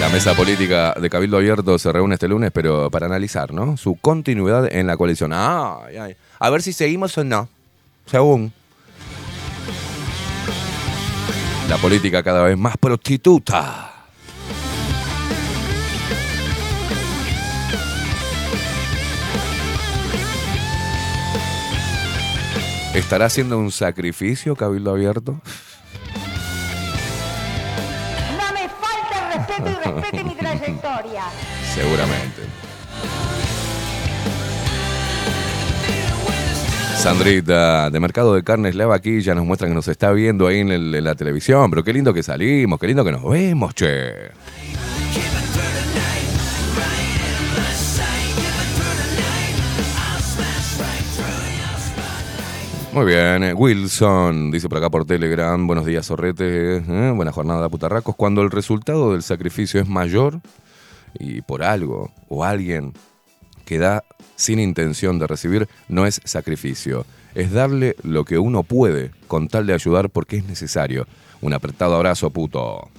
La 0.00 0.08
mesa 0.08 0.34
política 0.34 0.94
de 1.00 1.08
Cabildo 1.08 1.36
Abierto 1.36 1.78
se 1.78 1.92
reúne 1.92 2.14
este 2.14 2.26
lunes, 2.26 2.50
pero 2.52 2.90
para 2.90 3.06
analizar, 3.06 3.52
¿no? 3.52 3.76
Su 3.76 3.94
continuidad 3.94 4.72
en 4.72 4.86
la 4.86 4.96
coalición. 4.96 5.32
Ay, 5.32 5.96
ay. 5.96 6.16
A 6.40 6.50
ver 6.50 6.60
si 6.62 6.72
seguimos 6.72 7.16
o 7.18 7.24
no. 7.24 7.48
Según. 8.06 8.52
La 11.68 11.76
política 11.78 12.22
cada 12.22 12.42
vez 12.42 12.58
más 12.58 12.76
prostituta. 12.76 13.91
¿Estará 22.94 23.26
haciendo 23.26 23.58
un 23.58 23.70
sacrificio 23.72 24.54
Cabildo 24.54 24.90
Abierto? 24.90 25.32
No 28.38 28.52
me 28.52 28.68
falta 28.68 29.18
el 29.18 29.38
respeto 29.38 29.70
y 29.70 29.74
respete 30.00 30.24
mi 30.24 30.34
trayectoria. 30.34 31.22
Seguramente. 31.74 32.42
Sandrita, 36.98 37.90
de 37.90 37.98
Mercado 37.98 38.34
de 38.34 38.44
Carnes 38.44 38.76
Lava 38.76 38.94
aquí 38.94 39.22
ya 39.22 39.34
nos 39.34 39.44
muestran 39.44 39.70
que 39.70 39.74
nos 39.74 39.88
está 39.88 40.12
viendo 40.12 40.46
ahí 40.46 40.58
en, 40.60 40.70
el- 40.70 40.94
en 40.94 41.02
la 41.04 41.14
televisión, 41.16 41.68
pero 41.70 41.82
qué 41.82 41.92
lindo 41.92 42.14
que 42.14 42.22
salimos, 42.22 42.78
qué 42.78 42.86
lindo 42.86 43.04
que 43.04 43.10
nos 43.10 43.24
vemos, 43.24 43.74
che. 43.74 44.30
Muy 52.92 53.06
bien, 53.06 53.42
eh, 53.42 53.54
Wilson 53.54 54.50
dice 54.50 54.68
por 54.68 54.76
acá 54.76 54.90
por 54.90 55.06
Telegram, 55.06 55.66
buenos 55.66 55.86
días 55.86 56.04
Sorrete, 56.04 56.76
eh, 56.76 57.12
buena 57.16 57.32
jornada 57.32 57.70
putarracos. 57.70 58.14
Cuando 58.14 58.42
el 58.42 58.50
resultado 58.50 59.12
del 59.12 59.22
sacrificio 59.22 59.80
es 59.80 59.88
mayor 59.88 60.42
y 61.18 61.40
por 61.40 61.62
algo 61.62 62.12
o 62.28 62.44
alguien 62.44 62.92
que 63.64 63.78
da 63.78 64.04
sin 64.36 64.58
intención 64.58 65.18
de 65.18 65.26
recibir, 65.26 65.68
no 65.88 66.04
es 66.04 66.20
sacrificio. 66.24 67.06
Es 67.34 67.50
darle 67.50 67.96
lo 68.02 68.26
que 68.26 68.38
uno 68.38 68.62
puede 68.62 69.10
con 69.26 69.48
tal 69.48 69.66
de 69.66 69.72
ayudar 69.72 70.10
porque 70.10 70.36
es 70.36 70.44
necesario. 70.44 71.06
Un 71.40 71.54
apretado 71.54 71.96
abrazo, 71.96 72.28
puto. 72.28 72.90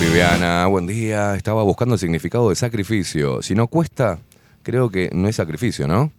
Viviana, 0.00 0.68
buen 0.68 0.86
día. 0.86 1.34
Estaba 1.34 1.64
buscando 1.64 1.96
el 1.96 1.98
significado 1.98 2.48
de 2.48 2.54
sacrificio. 2.54 3.42
Si 3.42 3.56
no 3.56 3.66
cuesta, 3.66 4.20
creo 4.62 4.88
que 4.88 5.10
no 5.12 5.26
es 5.26 5.34
sacrificio, 5.34 5.88
¿no? 5.88 6.12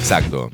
Exacto. 0.00 0.50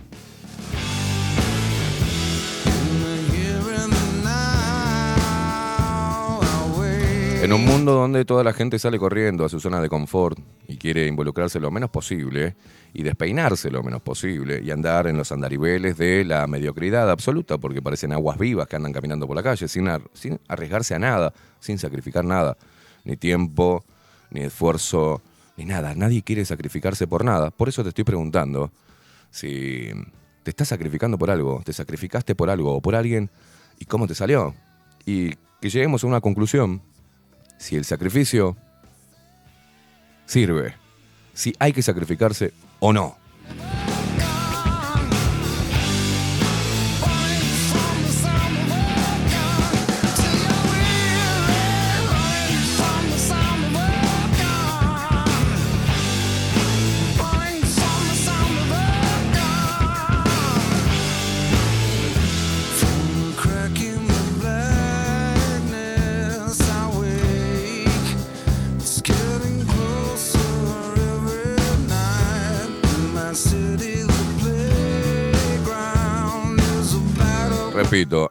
En 7.42 7.52
un 7.52 7.64
mundo 7.64 7.92
donde 7.92 8.24
toda 8.24 8.42
la 8.42 8.52
gente 8.52 8.78
sale 8.78 8.98
corriendo 8.98 9.44
a 9.44 9.48
su 9.48 9.60
zona 9.60 9.80
de 9.80 9.88
confort 9.88 10.36
y 10.66 10.76
quiere 10.78 11.06
involucrarse 11.06 11.60
lo 11.60 11.70
menos 11.70 11.90
posible 11.90 12.56
y 12.92 13.04
despeinarse 13.04 13.70
lo 13.70 13.84
menos 13.84 14.02
posible 14.02 14.60
y 14.64 14.70
andar 14.72 15.06
en 15.06 15.16
los 15.16 15.30
andariveles 15.30 15.96
de 15.96 16.24
la 16.24 16.46
mediocridad 16.48 17.08
absoluta, 17.08 17.56
porque 17.58 17.80
parecen 17.80 18.12
aguas 18.12 18.36
vivas 18.38 18.66
que 18.66 18.74
andan 18.74 18.92
caminando 18.92 19.28
por 19.28 19.36
la 19.36 19.44
calle 19.44 19.68
sin, 19.68 19.86
ar- 19.86 20.02
sin 20.12 20.40
arriesgarse 20.48 20.96
a 20.96 20.98
nada, 20.98 21.32
sin 21.60 21.78
sacrificar 21.78 22.24
nada, 22.24 22.56
ni 23.04 23.16
tiempo, 23.16 23.84
ni 24.30 24.40
esfuerzo, 24.40 25.22
ni 25.56 25.66
nada. 25.66 25.94
Nadie 25.94 26.22
quiere 26.22 26.44
sacrificarse 26.44 27.06
por 27.06 27.24
nada. 27.24 27.50
Por 27.52 27.68
eso 27.68 27.84
te 27.84 27.90
estoy 27.90 28.02
preguntando 28.04 28.72
si 29.36 29.90
te 30.44 30.50
estás 30.50 30.68
sacrificando 30.68 31.18
por 31.18 31.30
algo, 31.30 31.60
te 31.62 31.74
sacrificaste 31.74 32.34
por 32.34 32.48
algo 32.48 32.74
o 32.74 32.80
por 32.80 32.94
alguien 32.94 33.30
y 33.78 33.84
cómo 33.84 34.06
te 34.06 34.14
salió. 34.14 34.54
Y 35.04 35.34
que 35.60 35.68
lleguemos 35.68 36.02
a 36.02 36.06
una 36.06 36.22
conclusión 36.22 36.80
si 37.58 37.76
el 37.76 37.84
sacrificio 37.84 38.56
sirve, 40.24 40.74
si 41.34 41.54
hay 41.58 41.74
que 41.74 41.82
sacrificarse 41.82 42.54
o 42.80 42.94
no. 42.94 43.18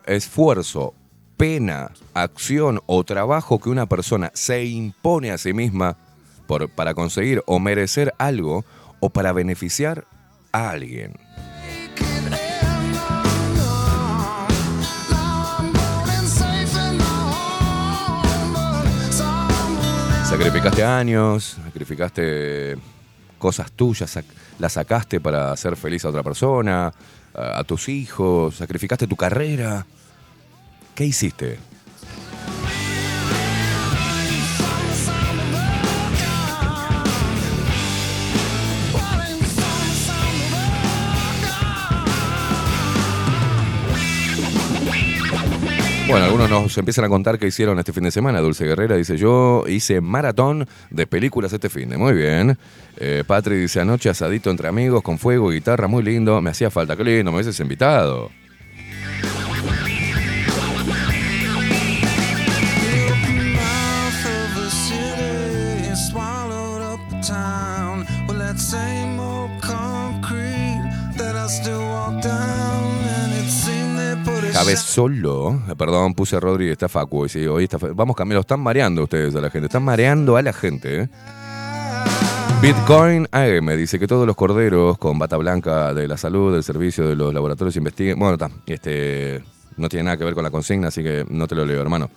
Esfuerzo, 0.06 0.94
pena, 1.38 1.92
acción 2.14 2.82
o 2.86 3.04
trabajo 3.04 3.60
que 3.60 3.70
una 3.70 3.86
persona 3.88 4.32
se 4.34 4.64
impone 4.66 5.32
a 5.32 5.38
sí 5.38 5.54
misma 5.54 5.98
para 6.76 6.94
conseguir 6.94 7.42
o 7.46 7.60
merecer 7.60 8.14
algo 8.18 8.64
o 9.00 9.10
para 9.10 9.34
beneficiar 9.34 10.06
a 10.52 10.70
alguien. 10.70 11.14
Sacrificaste 20.30 20.84
años, 20.84 21.58
sacrificaste 21.64 22.78
cosas 23.38 23.72
tuyas, 23.72 24.16
sac- 24.16 24.26
las 24.60 24.74
sacaste 24.74 25.20
para 25.22 25.52
hacer 25.52 25.76
feliz 25.78 26.04
a 26.06 26.10
otra 26.10 26.24
persona, 26.24 26.92
a, 27.36 27.64
tus 27.64 27.90
hijos, 27.90 28.56
sacrificaste 28.56 29.08
tu 29.08 29.16
carrera. 29.16 29.86
¿Qué 30.94 31.06
hiciste? 31.06 31.60
Bueno, 46.08 46.26
algunos 46.26 46.50
nos 46.50 46.78
empiezan 46.78 47.06
a 47.06 47.10
contar 47.10 47.40
qué 47.40 47.48
hicieron 47.48 47.80
este 47.80 47.92
fin 47.92 48.04
de 48.04 48.12
semana. 48.12 48.40
Dulce 48.40 48.64
Guerrera 48.64 48.96
dice, 48.96 49.18
yo 49.18 49.64
hice 49.68 50.02
maratón 50.02 50.68
de 50.92 51.08
películas 51.08 51.52
este 51.52 51.68
fin 51.68 51.90
de. 51.90 51.98
Muy 51.98 52.14
bien. 52.14 52.58
Eh, 52.98 53.24
Patri 53.26 53.58
dice, 53.58 53.82
anoche 53.82 54.10
asadito 54.10 54.52
entre 54.52 54.68
amigos, 54.68 55.02
con 55.02 55.18
fuego, 55.18 55.50
guitarra, 55.50 55.88
muy 55.88 56.04
lindo. 56.04 56.40
Me 56.42 56.52
hacía 56.52 56.70
falta, 56.70 56.96
qué 56.96 57.04
lindo, 57.04 57.32
me 57.32 57.38
hubieses 57.38 57.60
invitado. 57.60 58.30
Cabez 74.66 74.80
solo, 74.80 75.62
perdón, 75.78 76.16
puse 76.16 76.36
a 76.36 76.40
Rodri, 76.40 76.70
está 76.70 76.90
Facu. 76.90 77.24
Dice, 77.24 77.48
hoy 77.48 77.66
está 77.66 77.78
Vamos 77.78 78.16
cambiando, 78.16 78.42
están 78.42 78.60
mareando 78.60 79.04
ustedes 79.04 79.36
a 79.36 79.42
la 79.42 79.52
gente, 79.52 79.68
están 79.68 79.84
mareando 79.84 80.38
a 80.38 80.42
la 80.42 80.54
gente. 80.54 81.02
¿eh? 81.02 81.10
Bitcoin 82.62 83.28
AM 83.32 83.78
dice 83.78 84.00
que 84.00 84.08
todos 84.08 84.26
los 84.26 84.36
corderos 84.36 84.98
con 84.98 85.20
bata 85.20 85.38
blanca 85.38 85.94
de 85.94 86.08
la 86.08 86.18
salud, 86.18 86.52
del 86.52 86.64
servicio 86.64 87.08
de 87.08 87.16
los 87.16 87.32
laboratorios 87.32 87.76
investiguen. 87.76 88.18
Bueno, 88.18 88.34
está, 88.34 88.50
este, 88.66 89.44
no 89.78 89.88
tiene 89.88 90.06
nada 90.06 90.18
que 90.18 90.24
ver 90.24 90.34
con 90.34 90.44
la 90.44 90.50
consigna, 90.50 90.88
así 90.88 91.04
que 91.04 91.26
no 91.30 91.48
te 91.48 91.54
lo 91.54 91.64
leo, 91.64 91.80
hermano. 91.80 92.10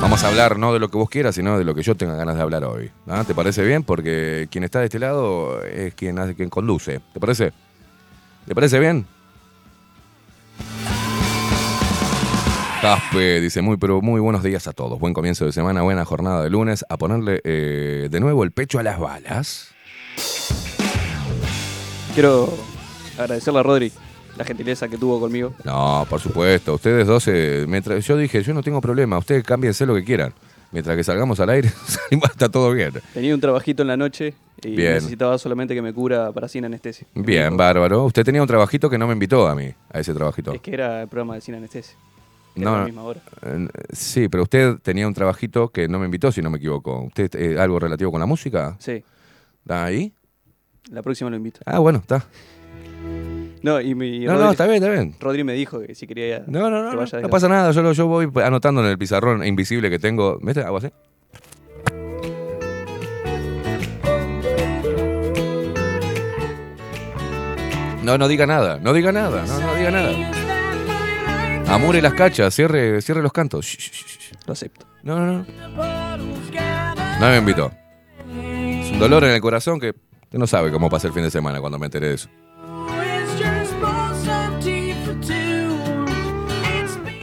Vamos 0.00 0.24
a 0.24 0.28
hablar 0.28 0.58
no 0.58 0.72
de 0.72 0.80
lo 0.80 0.88
que 0.88 0.98
vos 0.98 1.08
quieras, 1.08 1.36
sino 1.36 1.56
de 1.56 1.64
lo 1.64 1.76
que 1.76 1.84
yo 1.84 1.94
tenga 1.94 2.16
ganas 2.16 2.34
de 2.34 2.42
hablar 2.42 2.64
hoy. 2.64 2.90
¿ah? 3.06 3.22
¿Te 3.24 3.32
parece 3.32 3.62
bien? 3.64 3.84
Porque 3.84 4.48
quien 4.50 4.64
está 4.64 4.80
de 4.80 4.86
este 4.86 4.98
lado 4.98 5.62
es 5.62 5.94
quien, 5.94 6.18
hace, 6.18 6.34
quien 6.34 6.50
conduce. 6.50 7.00
¿Te 7.12 7.20
parece? 7.20 7.52
¿Te 8.44 8.54
parece 8.56 8.80
bien? 8.80 9.06
Caspe 12.82 13.40
dice 13.40 13.62
muy, 13.62 13.76
pero 13.76 14.02
muy 14.02 14.20
buenos 14.20 14.42
días 14.42 14.66
a 14.66 14.72
todos. 14.72 14.98
Buen 14.98 15.14
comienzo 15.14 15.44
de 15.44 15.52
semana, 15.52 15.82
buena 15.82 16.04
jornada 16.04 16.42
de 16.42 16.50
lunes. 16.50 16.84
A 16.88 16.98
ponerle 16.98 17.40
eh, 17.44 18.08
de 18.10 18.18
nuevo 18.18 18.42
el 18.42 18.50
pecho 18.50 18.80
a 18.80 18.82
las 18.82 18.98
balas. 18.98 19.72
Quiero 22.12 22.52
agradecerle 23.16 23.60
a 23.60 23.62
Rodri 23.62 23.92
la 24.36 24.44
gentileza 24.44 24.88
que 24.88 24.98
tuvo 24.98 25.20
conmigo. 25.20 25.54
No, 25.62 26.04
por 26.10 26.18
supuesto. 26.18 26.74
Ustedes 26.74 27.06
dos, 27.06 27.28
eh, 27.28 27.66
mientras, 27.68 28.04
yo 28.04 28.16
dije, 28.16 28.42
yo 28.42 28.52
no 28.52 28.64
tengo 28.64 28.80
problema. 28.80 29.16
Ustedes 29.16 29.44
cámbiense 29.44 29.86
lo 29.86 29.94
que 29.94 30.02
quieran. 30.02 30.34
Mientras 30.72 30.96
que 30.96 31.04
salgamos 31.04 31.38
al 31.38 31.50
aire, 31.50 31.70
está 32.10 32.48
todo 32.48 32.72
bien. 32.72 32.94
Tenía 33.14 33.32
un 33.32 33.40
trabajito 33.40 33.82
en 33.82 33.88
la 33.88 33.96
noche 33.96 34.34
y 34.60 34.74
Bien. 34.74 34.94
necesitaba 34.94 35.38
solamente 35.38 35.72
que 35.76 35.82
me 35.82 35.92
cura 35.94 36.32
para 36.32 36.48
sin 36.48 36.64
anestesia. 36.64 37.06
Bien, 37.14 37.56
bárbaro. 37.56 38.06
Usted 38.06 38.24
tenía 38.24 38.42
un 38.42 38.48
trabajito 38.48 38.90
que 38.90 38.98
no 38.98 39.06
me 39.06 39.12
invitó 39.12 39.46
a 39.46 39.54
mí, 39.54 39.72
a 39.92 40.00
ese 40.00 40.12
trabajito. 40.12 40.52
Es 40.52 40.60
que 40.60 40.74
era 40.74 41.02
el 41.02 41.08
programa 41.08 41.36
de 41.36 41.42
sin 41.42 41.54
anestesia. 41.54 41.94
No, 42.54 42.68
a 42.68 42.72
la 42.72 42.78
no. 42.80 42.84
misma 42.86 43.02
hora. 43.04 43.20
Sí, 43.92 44.28
pero 44.28 44.42
usted 44.42 44.76
tenía 44.82 45.06
un 45.08 45.14
trabajito 45.14 45.68
que 45.70 45.88
no 45.88 45.98
me 45.98 46.04
invitó, 46.04 46.30
si 46.32 46.42
no 46.42 46.50
me 46.50 46.58
equivoco. 46.58 47.02
¿Usted 47.04 47.30
eh, 47.36 47.58
algo 47.58 47.78
relativo 47.78 48.10
con 48.10 48.20
la 48.20 48.26
música? 48.26 48.76
Sí, 48.78 49.02
¿Está 49.62 49.84
ahí? 49.84 50.12
la 50.90 51.00
próxima 51.02 51.30
lo 51.30 51.36
invito. 51.36 51.60
Ah, 51.64 51.78
bueno, 51.78 52.00
está. 52.00 52.24
No, 53.62 53.80
y 53.80 53.94
mi 53.94 54.18
No, 54.20 54.34
no, 54.36 54.50
está 54.50 54.64
bien, 54.66 54.82
está 54.82 54.90
bien. 54.90 55.14
Rodri 55.20 55.44
me 55.44 55.52
dijo 55.54 55.80
que 55.80 55.94
si 55.94 56.06
quería 56.08 56.42
No, 56.48 56.68
no, 56.68 56.82
no, 56.82 56.90
que 56.90 56.96
no, 56.96 57.02
vaya 57.02 57.20
no 57.20 57.28
pasa 57.30 57.48
nada. 57.48 57.70
Yo, 57.70 57.80
lo- 57.82 57.92
yo 57.92 58.06
voy 58.08 58.28
anotando 58.42 58.80
en 58.82 58.88
el 58.88 58.98
pizarrón 58.98 59.46
invisible 59.46 59.88
que 59.88 60.00
tengo. 60.00 60.38
¿Ves? 60.42 60.56
Hago 60.58 60.78
así. 60.78 60.88
No, 68.02 68.18
no 68.18 68.26
diga 68.26 68.46
nada, 68.46 68.78
no 68.82 68.92
diga 68.92 69.12
nada, 69.12 69.44
no, 69.46 69.60
no 69.60 69.74
diga 69.76 69.90
nada. 69.92 70.10
Amure 71.72 72.02
las 72.02 72.12
cachas, 72.12 72.54
cierre, 72.54 73.00
cierre 73.00 73.22
los 73.22 73.32
cantos. 73.32 73.64
Shh, 73.64 73.78
shh, 73.78 74.04
shh. 74.04 74.32
Lo 74.46 74.52
acepto. 74.52 74.86
No, 75.02 75.18
no, 75.18 75.26
no. 75.26 75.46
No 77.18 77.28
me 77.30 77.38
invitó. 77.38 77.72
Es 78.28 78.90
un 78.90 78.98
dolor 78.98 79.24
en 79.24 79.30
el 79.30 79.40
corazón 79.40 79.80
que 79.80 79.94
usted 80.24 80.38
no 80.38 80.46
sabe 80.46 80.70
cómo 80.70 80.90
pasé 80.90 81.06
el 81.06 81.14
fin 81.14 81.22
de 81.22 81.30
semana 81.30 81.60
cuando 81.60 81.78
me 81.78 81.86
enteré 81.86 82.08
de 82.08 82.14
eso. 82.14 82.28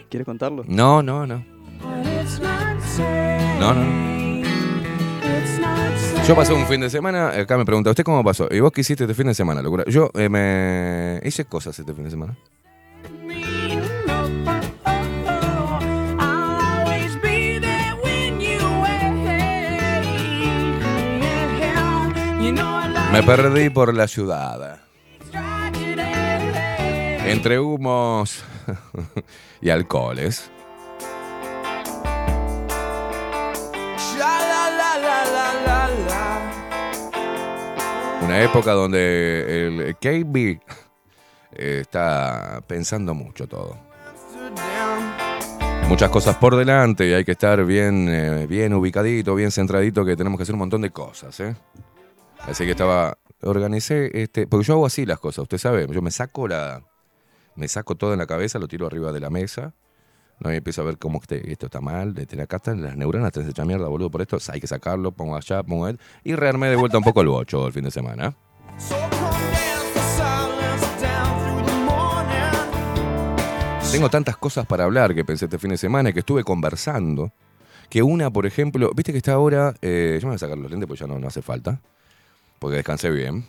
¿Quieres 0.10 0.26
contarlo? 0.26 0.64
No, 0.68 1.04
no, 1.04 1.28
no. 1.28 1.46
No, 3.60 3.74
no. 3.76 4.10
Yo 6.28 6.36
pasé 6.36 6.54
un 6.54 6.66
fin 6.66 6.82
de 6.82 6.90
semana, 6.90 7.30
acá 7.30 7.56
me 7.56 7.66
pregunta, 7.66 7.92
¿usted 7.92 8.04
cómo 8.04 8.24
pasó? 8.24 8.48
¿Y 8.50 8.60
vos 8.62 8.72
qué 8.72 8.82
hiciste 8.82 9.04
este 9.04 9.14
fin 9.14 9.28
de 9.28 9.36
semana, 9.36 9.62
locura? 9.62 9.84
Yo 9.88 10.10
eh, 10.16 10.28
me 10.28 11.20
hice 11.24 11.46
cosas 11.46 11.78
este 11.78 11.94
fin 11.94 12.06
de 12.06 12.10
semana. 12.10 12.36
Me 23.12 23.24
perdí 23.24 23.69
por 23.72 23.93
la 23.95 24.08
ciudad. 24.08 24.80
Entre 27.26 27.60
humos 27.60 28.43
y 29.62 29.69
alcoholes. 29.72 30.52
Una 38.22 38.43
época 38.43 38.74
donde 38.74 39.67
el 39.67 39.95
KB 39.95 40.62
eh, 41.54 41.80
está 41.82 42.62
pensando 42.67 43.15
mucho 43.15 43.48
todo. 43.48 43.76
Muchas 45.88 46.12
cosas 46.12 46.36
por 46.36 46.56
delante 46.56 47.08
y 47.08 47.13
hay 47.13 47.26
que 47.26 47.32
estar 47.32 47.65
bien, 47.65 48.08
eh, 48.08 48.45
bien 48.45 48.74
ubicadito, 48.76 49.34
bien 49.34 49.50
centradito, 49.50 50.06
que 50.06 50.15
tenemos 50.15 50.38
que 50.38 50.43
hacer 50.43 50.54
un 50.54 50.60
montón 50.60 50.82
de 50.82 50.91
cosas, 50.91 51.39
¿eh? 51.39 51.56
Así 52.47 52.65
que 52.65 52.71
estaba, 52.71 53.17
organicé, 53.41 54.21
este, 54.23 54.47
porque 54.47 54.65
yo 54.65 54.73
hago 54.73 54.86
así 54.86 55.06
las 55.06 55.19
cosas, 55.19 55.43
usted 55.43 55.58
sabe, 55.58 55.88
yo 55.91 56.02
me 56.02 56.12
saco 56.12 56.47
la, 56.47 56.82
me 57.56 57.67
saco 57.67 57.95
todo 57.95 58.13
en 58.13 58.19
la 58.19 58.25
cabeza, 58.25 58.58
lo 58.60 58.67
tiro 58.67 58.88
arriba 58.88 59.12
de 59.12 59.19
la 59.19 59.30
mesa, 59.30 59.73
¿no? 60.39 60.52
y 60.52 60.56
empiezo 60.58 60.82
a 60.82 60.86
ver 60.86 60.97
cómo 60.97 61.19
este- 61.21 61.52
esto 61.52 61.67
está 61.67 61.80
mal, 61.82 62.13
tener 62.15 62.43
acá 62.45 62.58
están 62.58 62.82
las 62.82 62.95
neuronas, 62.97 63.32
te 63.32 63.41
hecha 63.41 63.65
mierda, 63.65 63.88
boludo, 63.88 64.10
por 64.10 64.21
esto, 64.21 64.38
hay 64.52 64.60
que 64.60 64.67
sacarlo, 64.67 65.12
pongo 65.12 65.36
allá, 65.36 65.62
pongo 65.63 65.88
él, 65.88 65.99
y 66.23 66.34
rearmé 66.36 66.69
de 66.69 66.75
vuelta 66.75 66.97
un 66.97 67.04
poco 67.04 67.21
el 67.21 67.28
bocho 67.28 67.67
el 67.67 67.73
fin 67.73 67.84
de 67.84 67.91
semana. 67.91 68.36
Tengo 73.91 74.10
tantas 74.10 74.38
cosas 74.38 74.65
para 74.67 74.84
hablar 74.84 75.15
que 75.15 75.25
pensé 75.25 75.45
este 75.45 75.58
fin 75.58 75.71
de 75.71 75.78
semana 75.78 76.10
y 76.10 76.13
que 76.13 76.19
estuve 76.19 76.43
conversando. 76.43 77.32
Que 77.89 78.04
una, 78.04 78.30
por 78.30 78.45
ejemplo, 78.45 78.91
viste 78.95 79.12
que 79.12 79.17
está 79.17 79.34
ahora. 79.34 79.73
eh, 79.82 80.19
yo 80.21 80.28
me 80.28 80.32
voy 80.32 80.36
a 80.36 80.39
sacar 80.39 80.58
los 80.60 80.69
lentes 80.69 80.88
porque 80.88 80.99
ya 81.02 81.08
no, 81.08 81.17
no 81.17 81.28
hace 81.28 81.41
falta. 81.41 81.82
Porque 82.60 82.78
descansé 82.78 83.10
bien. 83.10 83.45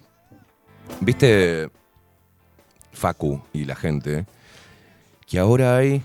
Viste, 1.00 1.68
Facu 2.92 3.42
y 3.52 3.64
la 3.64 3.76
gente, 3.76 4.26
que 5.26 5.38
ahora 5.38 5.76
hay. 5.76 6.02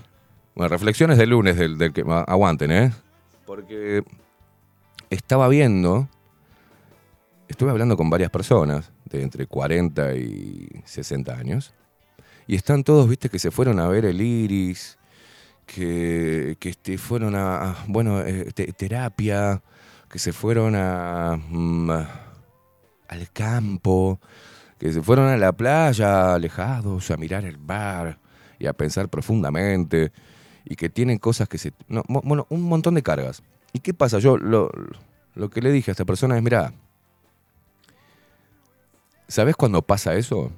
Bueno, 0.54 0.68
reflexiones 0.68 1.18
del 1.18 1.30
lunes 1.30 1.56
del, 1.56 1.92
que. 1.92 2.02
Aguanten, 2.26 2.70
¿eh? 2.72 2.92
Porque 3.44 4.02
estaba 5.10 5.48
viendo. 5.48 6.08
Estuve 7.48 7.70
hablando 7.70 7.96
con 7.96 8.10
varias 8.10 8.30
personas 8.30 8.90
de 9.04 9.22
entre 9.22 9.46
40 9.46 10.14
y 10.16 10.68
60 10.84 11.32
años. 11.32 11.72
Y 12.48 12.56
están 12.56 12.82
todos, 12.84 13.08
viste, 13.08 13.28
que 13.28 13.38
se 13.38 13.50
fueron 13.50 13.78
a 13.78 13.88
ver 13.88 14.04
el 14.04 14.20
iris, 14.20 14.98
que, 15.64 16.56
que 16.58 16.70
este, 16.70 16.96
fueron 16.98 17.34
a, 17.36 17.76
bueno, 17.88 18.20
eh, 18.20 18.50
te- 18.54 18.72
terapia, 18.72 19.62
que 20.08 20.18
se 20.18 20.32
fueron 20.32 20.74
a, 20.76 21.36
mm, 21.48 21.90
al 23.08 23.30
campo, 23.30 24.20
que 24.78 24.92
se 24.92 25.02
fueron 25.02 25.28
a 25.28 25.36
la 25.36 25.52
playa 25.52 26.34
alejados 26.34 27.10
a 27.10 27.16
mirar 27.16 27.44
el 27.44 27.58
mar 27.58 28.18
y 28.58 28.66
a 28.66 28.72
pensar 28.72 29.08
profundamente, 29.08 30.12
y 30.64 30.76
que 30.76 30.88
tienen 30.88 31.18
cosas 31.18 31.48
que 31.48 31.58
se... 31.58 31.72
no, 31.88 32.02
bueno, 32.08 32.46
un 32.50 32.62
montón 32.62 32.94
de 32.94 33.02
cargas. 33.02 33.42
¿Y 33.72 33.80
qué 33.80 33.94
pasa? 33.94 34.18
Yo 34.18 34.36
lo, 34.36 34.70
lo 35.34 35.50
que 35.50 35.60
le 35.60 35.70
dije 35.70 35.90
a 35.90 35.92
esta 35.92 36.04
persona 36.04 36.36
es, 36.36 36.42
mira, 36.42 36.72
¿sabes 39.28 39.56
cuándo 39.56 39.82
pasa 39.82 40.14
eso? 40.14 40.50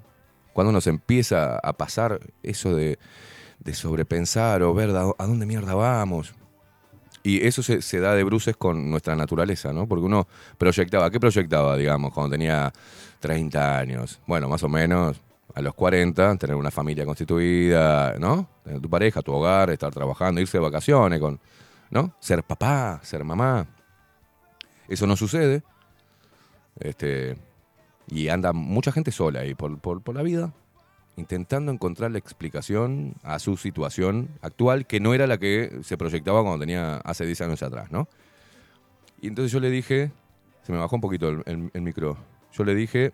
Cuando 0.53 0.73
nos 0.73 0.87
empieza 0.87 1.59
a 1.59 1.73
pasar 1.73 2.21
eso 2.43 2.75
de, 2.75 2.99
de 3.61 3.75
sobrepensar 3.75 4.63
o 4.63 4.73
ver 4.75 4.91
a 4.91 5.27
dónde 5.27 5.47
mierda 5.47 5.75
vamos. 5.75 6.35
Y 7.23 7.47
eso 7.47 7.63
se, 7.63 7.83
se 7.83 8.01
da 8.01 8.15
de 8.15 8.25
bruces 8.25 8.57
con 8.57 8.91
nuestra 8.91 9.17
naturaleza, 9.17 9.73
¿no? 9.73 9.87
Porque 9.87 10.05
uno 10.05 10.27
proyectaba, 10.57 11.11
¿qué 11.11 11.21
proyectaba, 11.21 11.77
digamos, 11.77 12.13
cuando 12.13 12.31
tenía 12.31 12.73
30 13.21 13.79
años? 13.79 14.21
Bueno, 14.27 14.49
más 14.49 14.63
o 14.63 14.69
menos 14.69 15.21
a 15.55 15.63
los 15.63 15.75
40, 15.75 16.37
tener 16.37 16.57
una 16.57 16.71
familia 16.71 17.05
constituida, 17.05 18.15
¿no? 18.19 18.49
Tener 18.63 18.81
tu 18.81 18.89
pareja, 18.89 19.23
tu 19.23 19.33
hogar, 19.33 19.71
estar 19.71 19.93
trabajando, 19.93 20.41
irse 20.41 20.59
de 20.59 20.63
vacaciones, 20.63 21.19
con, 21.21 21.41
¿no? 21.91 22.15
Ser 22.21 22.45
papá, 22.45 23.01
ser 23.03 23.25
mamá. 23.25 23.67
Eso 24.89 25.07
no 25.07 25.17
sucede. 25.17 25.63
Este, 26.79 27.37
y 28.09 28.29
anda 28.29 28.53
mucha 28.53 28.93
gente 28.93 29.11
sola 29.11 29.41
ahí 29.41 29.55
por, 29.55 29.79
por, 29.81 30.01
por 30.03 30.15
la 30.15 30.23
vida, 30.23 30.53
intentando 31.19 31.73
encontrar 31.73 32.11
la 32.13 32.19
explicación 32.19 33.15
a 33.23 33.39
su 33.39 33.57
situación 33.57 34.29
actual, 34.41 34.87
que 34.87 35.01
no 35.01 35.15
era 35.15 35.27
la 35.27 35.37
que 35.39 35.81
se 35.83 35.99
proyectaba 35.99 36.43
cuando 36.43 36.61
tenía 36.61 36.99
hace 36.99 37.27
10 37.27 37.41
años 37.41 37.63
atrás, 37.63 37.91
¿no? 37.91 38.09
Y 39.21 39.27
entonces 39.29 39.51
yo 39.51 39.59
le 39.61 39.69
dije, 39.69 40.13
se 40.63 40.73
me 40.73 40.79
bajó 40.79 40.95
un 40.95 41.03
poquito 41.03 41.29
el, 41.29 41.71
el- 41.75 41.83
micro, 41.83 42.17
yo 42.53 42.65
le 42.65 42.75
dije, 42.75 43.13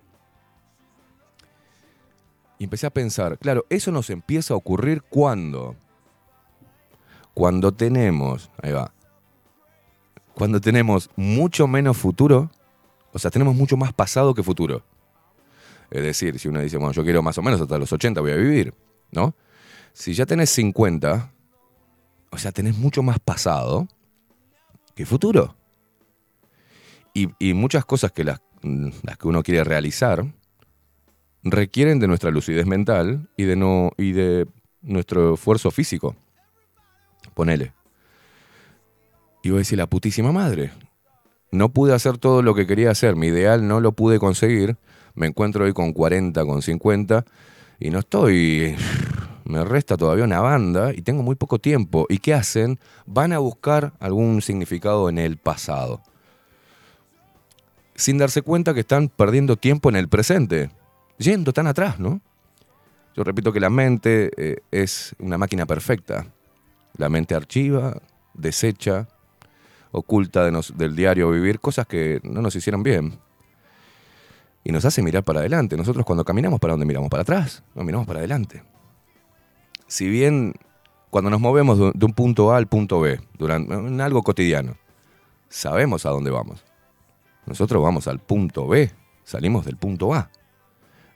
y 2.58 2.64
empecé 2.64 2.86
a 2.86 2.90
pensar, 2.90 3.38
claro, 3.38 3.64
eso 3.70 3.90
nos 3.90 4.10
empieza 4.10 4.54
a 4.54 4.56
ocurrir 4.56 5.02
cuando, 5.02 5.74
cuando 7.32 7.72
tenemos, 7.72 8.50
ahí 8.62 8.72
va, 8.72 8.92
cuando 10.34 10.60
tenemos 10.60 11.10
mucho 11.16 11.66
menos 11.66 11.96
futuro, 11.96 12.50
o 13.12 13.18
sea, 13.18 13.30
tenemos 13.30 13.54
mucho 13.54 13.76
más 13.76 13.92
pasado 13.92 14.34
que 14.34 14.42
futuro. 14.42 14.82
Es 15.90 16.02
decir, 16.02 16.38
si 16.38 16.48
uno 16.48 16.60
dice, 16.60 16.76
bueno, 16.76 16.92
yo 16.92 17.04
quiero 17.04 17.22
más 17.22 17.38
o 17.38 17.42
menos 17.42 17.60
hasta 17.60 17.78
los 17.78 17.92
80 17.92 18.20
voy 18.20 18.32
a 18.32 18.36
vivir, 18.36 18.74
¿no? 19.12 19.34
Si 19.92 20.12
ya 20.14 20.26
tenés 20.26 20.50
50, 20.50 21.32
o 22.30 22.38
sea, 22.38 22.52
tenés 22.52 22.76
mucho 22.76 23.02
más 23.02 23.18
pasado 23.20 23.88
que 24.94 25.06
futuro. 25.06 25.56
Y, 27.12 27.54
muchas 27.54 27.84
cosas 27.84 28.10
que 28.10 28.24
las, 28.24 28.40
las 28.62 29.16
que 29.16 29.28
uno 29.28 29.44
quiere 29.44 29.62
realizar 29.62 30.26
requieren 31.44 32.00
de 32.00 32.08
nuestra 32.08 32.32
lucidez 32.32 32.66
mental 32.66 33.28
y 33.36 33.44
de, 33.44 33.54
no, 33.54 33.92
y 33.96 34.12
de 34.12 34.48
nuestro 34.82 35.34
esfuerzo 35.34 35.70
físico. 35.70 36.16
Ponele. 37.34 37.72
Y 39.44 39.50
voy 39.50 39.58
a 39.58 39.60
decir, 39.60 39.78
la 39.78 39.86
putísima 39.86 40.32
madre. 40.32 40.72
No 41.52 41.68
pude 41.68 41.94
hacer 41.94 42.18
todo 42.18 42.42
lo 42.42 42.54
que 42.54 42.66
quería 42.66 42.90
hacer, 42.90 43.14
mi 43.14 43.28
ideal 43.28 43.68
no 43.68 43.80
lo 43.80 43.92
pude 43.92 44.18
conseguir. 44.18 44.76
Me 45.14 45.26
encuentro 45.26 45.64
hoy 45.64 45.72
con 45.72 45.92
40, 45.92 46.44
con 46.44 46.62
50 46.62 47.24
y 47.80 47.90
no 47.90 48.00
estoy... 48.00 48.76
Me 49.44 49.62
resta 49.62 49.98
todavía 49.98 50.24
una 50.24 50.40
banda 50.40 50.94
y 50.94 51.02
tengo 51.02 51.22
muy 51.22 51.34
poco 51.34 51.58
tiempo. 51.58 52.06
¿Y 52.08 52.18
qué 52.18 52.32
hacen? 52.32 52.80
Van 53.04 53.30
a 53.34 53.38
buscar 53.38 53.92
algún 54.00 54.40
significado 54.40 55.10
en 55.10 55.18
el 55.18 55.36
pasado. 55.36 56.00
Sin 57.94 58.16
darse 58.16 58.40
cuenta 58.40 58.72
que 58.72 58.80
están 58.80 59.10
perdiendo 59.10 59.56
tiempo 59.56 59.90
en 59.90 59.96
el 59.96 60.08
presente. 60.08 60.70
Yendo 61.18 61.52
tan 61.52 61.66
atrás, 61.66 62.00
¿no? 62.00 62.22
Yo 63.14 63.22
repito 63.22 63.52
que 63.52 63.60
la 63.60 63.68
mente 63.68 64.30
eh, 64.38 64.56
es 64.70 65.14
una 65.18 65.36
máquina 65.36 65.66
perfecta. 65.66 66.26
La 66.96 67.10
mente 67.10 67.34
archiva, 67.34 68.00
desecha, 68.32 69.08
oculta 69.92 70.50
del 70.50 70.96
diario 70.96 71.30
vivir 71.30 71.60
cosas 71.60 71.86
que 71.86 72.18
no 72.24 72.40
nos 72.40 72.56
hicieron 72.56 72.82
bien. 72.82 73.18
Y 74.64 74.72
nos 74.72 74.84
hace 74.84 75.02
mirar 75.02 75.22
para 75.22 75.40
adelante. 75.40 75.76
Nosotros 75.76 76.04
cuando 76.06 76.24
caminamos, 76.24 76.58
¿para 76.58 76.72
dónde 76.72 76.86
miramos? 76.86 77.10
Para 77.10 77.22
atrás, 77.22 77.62
no 77.74 77.84
miramos 77.84 78.06
para 78.06 78.20
adelante. 78.20 78.62
Si 79.86 80.08
bien 80.08 80.54
cuando 81.14 81.30
nos 81.30 81.40
movemos 81.40 81.78
de, 81.78 82.04
un 82.04 82.12
punto 82.12 82.52
A 82.52 82.56
al 82.56 82.66
punto 82.66 82.98
B, 82.98 83.20
durante, 83.38 83.72
en 83.72 84.00
algo 84.00 84.24
cotidiano, 84.24 84.76
sabemos 85.48 86.06
a 86.06 86.10
dónde 86.10 86.32
vamos. 86.32 86.64
Nosotros 87.46 87.80
vamos 87.80 88.08
al 88.08 88.18
punto 88.18 88.66
B, 88.66 88.90
salimos 89.22 89.64
del 89.64 89.76
punto 89.76 90.12
A. 90.12 90.30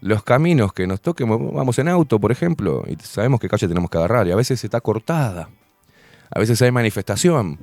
Los 0.00 0.22
caminos 0.22 0.72
que 0.72 0.86
nos 0.86 1.00
toquen, 1.00 1.28
vamos 1.28 1.80
en 1.80 1.88
auto, 1.88 2.20
por 2.20 2.30
ejemplo, 2.30 2.84
y 2.86 2.94
sabemos 3.02 3.40
qué 3.40 3.48
calle 3.48 3.66
tenemos 3.66 3.90
que 3.90 3.98
agarrar, 3.98 4.28
y 4.28 4.30
a 4.30 4.36
veces 4.36 4.62
está 4.62 4.80
cortada, 4.80 5.48
a 6.30 6.38
veces 6.38 6.62
hay 6.62 6.70
manifestación, 6.70 7.58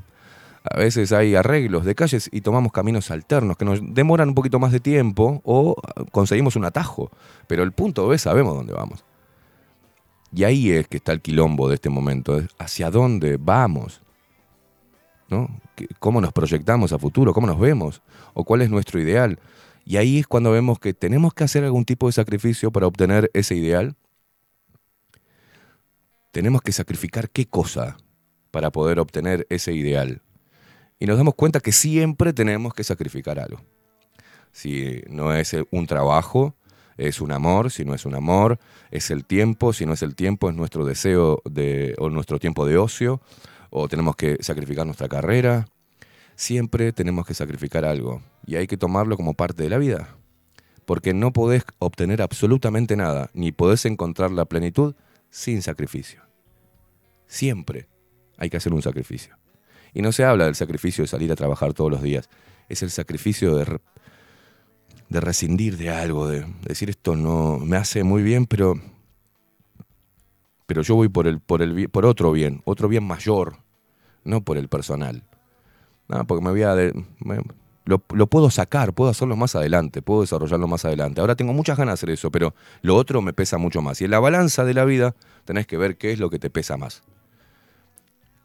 a 0.69 0.77
veces 0.77 1.11
hay 1.11 1.35
arreglos 1.35 1.85
de 1.85 1.95
calles 1.95 2.29
y 2.31 2.41
tomamos 2.41 2.71
caminos 2.71 3.11
alternos 3.11 3.57
que 3.57 3.65
nos 3.65 3.79
demoran 3.93 4.29
un 4.29 4.35
poquito 4.35 4.59
más 4.59 4.71
de 4.71 4.79
tiempo 4.79 5.41
o 5.43 5.75
conseguimos 6.11 6.55
un 6.55 6.65
atajo. 6.65 7.11
Pero 7.47 7.63
el 7.63 7.71
punto 7.71 8.07
B 8.07 8.17
sabemos 8.17 8.55
dónde 8.55 8.73
vamos. 8.73 9.03
Y 10.33 10.43
ahí 10.43 10.71
es 10.71 10.87
que 10.87 10.97
está 10.97 11.11
el 11.11 11.21
quilombo 11.21 11.69
de 11.69 11.75
este 11.75 11.89
momento, 11.89 12.37
es 12.37 12.47
hacia 12.57 12.89
dónde 12.91 13.37
vamos. 13.37 14.01
¿no? 15.29 15.49
¿Qué- 15.75 15.87
¿Cómo 15.99 16.21
nos 16.21 16.31
proyectamos 16.33 16.93
a 16.93 16.99
futuro? 16.99 17.33
¿Cómo 17.33 17.47
nos 17.47 17.59
vemos? 17.59 18.01
¿O 18.33 18.43
cuál 18.43 18.61
es 18.61 18.69
nuestro 18.69 18.99
ideal? 18.99 19.39
Y 19.85 19.97
ahí 19.97 20.19
es 20.19 20.27
cuando 20.27 20.51
vemos 20.51 20.79
que 20.79 20.93
tenemos 20.93 21.33
que 21.33 21.43
hacer 21.43 21.63
algún 21.63 21.85
tipo 21.85 22.07
de 22.07 22.13
sacrificio 22.13 22.71
para 22.71 22.87
obtener 22.87 23.29
ese 23.33 23.55
ideal. 23.55 23.95
Tenemos 26.31 26.61
que 26.61 26.71
sacrificar 26.71 27.29
qué 27.29 27.45
cosa 27.47 27.97
para 28.51 28.71
poder 28.71 28.99
obtener 28.99 29.45
ese 29.49 29.73
ideal. 29.73 30.21
Y 30.99 31.05
nos 31.05 31.17
damos 31.17 31.35
cuenta 31.35 31.59
que 31.59 31.71
siempre 31.71 32.33
tenemos 32.33 32.73
que 32.73 32.83
sacrificar 32.83 33.39
algo. 33.39 33.61
Si 34.51 35.01
no 35.09 35.33
es 35.33 35.53
eh, 35.53 35.65
un 35.71 35.85
trabajo, 35.87 36.55
es 36.97 37.19
un 37.19 37.31
amor, 37.31 37.71
si 37.71 37.83
no 37.83 37.93
es 37.93 38.05
un 38.05 38.15
amor, 38.15 38.57
es 38.91 39.11
el 39.11 39.25
tiempo, 39.25 39.73
si 39.73 39.85
no 39.85 39.93
es 39.93 40.01
el 40.01 40.15
tiempo, 40.15 40.49
es 40.49 40.55
nuestro 40.55 40.85
deseo 40.85 41.41
de, 41.43 41.93
o 41.97 42.09
nuestro 42.09 42.39
tiempo 42.39 42.65
de 42.65 42.77
ocio, 42.77 43.21
o 43.69 43.89
tenemos 43.89 44.15
que 44.15 44.37
sacrificar 44.41 44.85
nuestra 44.85 45.09
carrera. 45.09 45.67
Siempre 46.35 46.93
tenemos 46.93 47.25
que 47.25 47.33
sacrificar 47.33 47.83
algo 47.83 48.21
y 48.45 48.55
hay 48.55 48.67
que 48.67 48.77
tomarlo 48.77 49.17
como 49.17 49.33
parte 49.33 49.63
de 49.63 49.69
la 49.69 49.77
vida. 49.77 50.15
Porque 50.85 51.13
no 51.13 51.33
podés 51.33 51.63
obtener 51.79 52.21
absolutamente 52.21 52.95
nada, 52.95 53.31
ni 53.33 53.51
podés 53.51 53.85
encontrar 53.85 54.31
la 54.31 54.45
plenitud 54.45 54.95
sin 55.29 55.61
sacrificio. 55.61 56.21
Siempre 57.27 57.89
hay 58.37 58.49
que 58.49 58.57
hacer 58.57 58.73
un 58.73 58.81
sacrificio. 58.81 59.35
Y 59.95 60.01
no 60.01 60.11
se 60.11 60.25
habla 60.25 60.45
del 60.45 60.55
sacrificio 60.55 61.05
de 61.05 61.07
salir 61.07 61.31
a 61.31 61.35
trabajar 61.35 61.73
todos 61.73 61.89
los 61.89 62.03
días, 62.03 62.29
es 62.67 62.83
el 62.83 62.91
sacrificio 62.91 63.55
de, 63.55 63.79
de 65.07 65.19
rescindir 65.21 65.77
de 65.77 65.89
algo, 65.89 66.27
de 66.27 66.45
decir 66.63 66.89
esto 66.89 67.15
no 67.15 67.59
me 67.59 67.77
hace 67.77 68.03
muy 68.03 68.21
bien, 68.21 68.45
pero, 68.45 68.75
pero 70.65 70.81
yo 70.81 70.95
voy 70.95 71.07
por, 71.07 71.27
el, 71.27 71.39
por, 71.39 71.61
el, 71.61 71.89
por 71.89 72.05
otro 72.05 72.33
bien, 72.33 72.61
otro 72.65 72.89
bien 72.89 73.05
mayor, 73.05 73.59
no 74.25 74.41
por 74.41 74.57
el 74.57 74.67
personal. 74.67 75.23
No, 76.09 76.27
porque 76.27 76.43
me 76.43 76.51
voy 76.51 76.63
a... 76.63 76.75
lo, 76.75 78.03
lo 78.13 78.27
puedo 78.27 78.49
sacar, 78.51 78.93
puedo 78.93 79.09
hacerlo 79.09 79.37
más 79.37 79.55
adelante, 79.55 80.01
puedo 80.01 80.21
desarrollarlo 80.21 80.67
más 80.67 80.83
adelante. 80.83 81.21
Ahora 81.21 81.35
tengo 81.35 81.53
muchas 81.53 81.77
ganas 81.77 81.93
de 81.93 81.93
hacer 81.93 82.09
eso, 82.09 82.31
pero 82.31 82.53
lo 82.81 82.97
otro 82.97 83.21
me 83.21 83.31
pesa 83.31 83.57
mucho 83.57 83.81
más. 83.81 84.01
Y 84.01 84.05
en 84.05 84.11
la 84.11 84.19
balanza 84.19 84.65
de 84.65 84.73
la 84.73 84.83
vida 84.83 85.15
tenés 85.45 85.65
que 85.65 85.77
ver 85.77 85.97
qué 85.97 86.11
es 86.11 86.19
lo 86.19 86.29
que 86.29 86.37
te 86.37 86.49
pesa 86.49 86.75
más. 86.75 87.01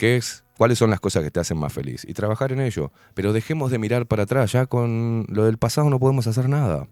¿Qué 0.01 0.17
es? 0.17 0.45
¿Cuáles 0.57 0.79
son 0.79 0.89
las 0.89 0.99
cosas 0.99 1.23
que 1.23 1.31
te 1.31 1.41
hacen 1.41 1.59
más 1.59 1.75
feliz? 1.75 2.07
Y 2.09 2.15
trabajar 2.15 2.53
en 2.53 2.61
ello. 2.63 2.91
Pero 3.13 3.35
dejemos 3.35 3.71
de 3.71 3.79
mirar 3.79 4.07
para 4.07 4.23
atrás. 4.23 4.51
Ya 4.53 4.65
con 4.65 5.27
lo 5.29 5.45
del 5.45 5.59
pasado 5.59 5.91
no 5.91 5.99
podemos 6.01 6.27
hacer 6.27 6.49
nada. 6.49 6.89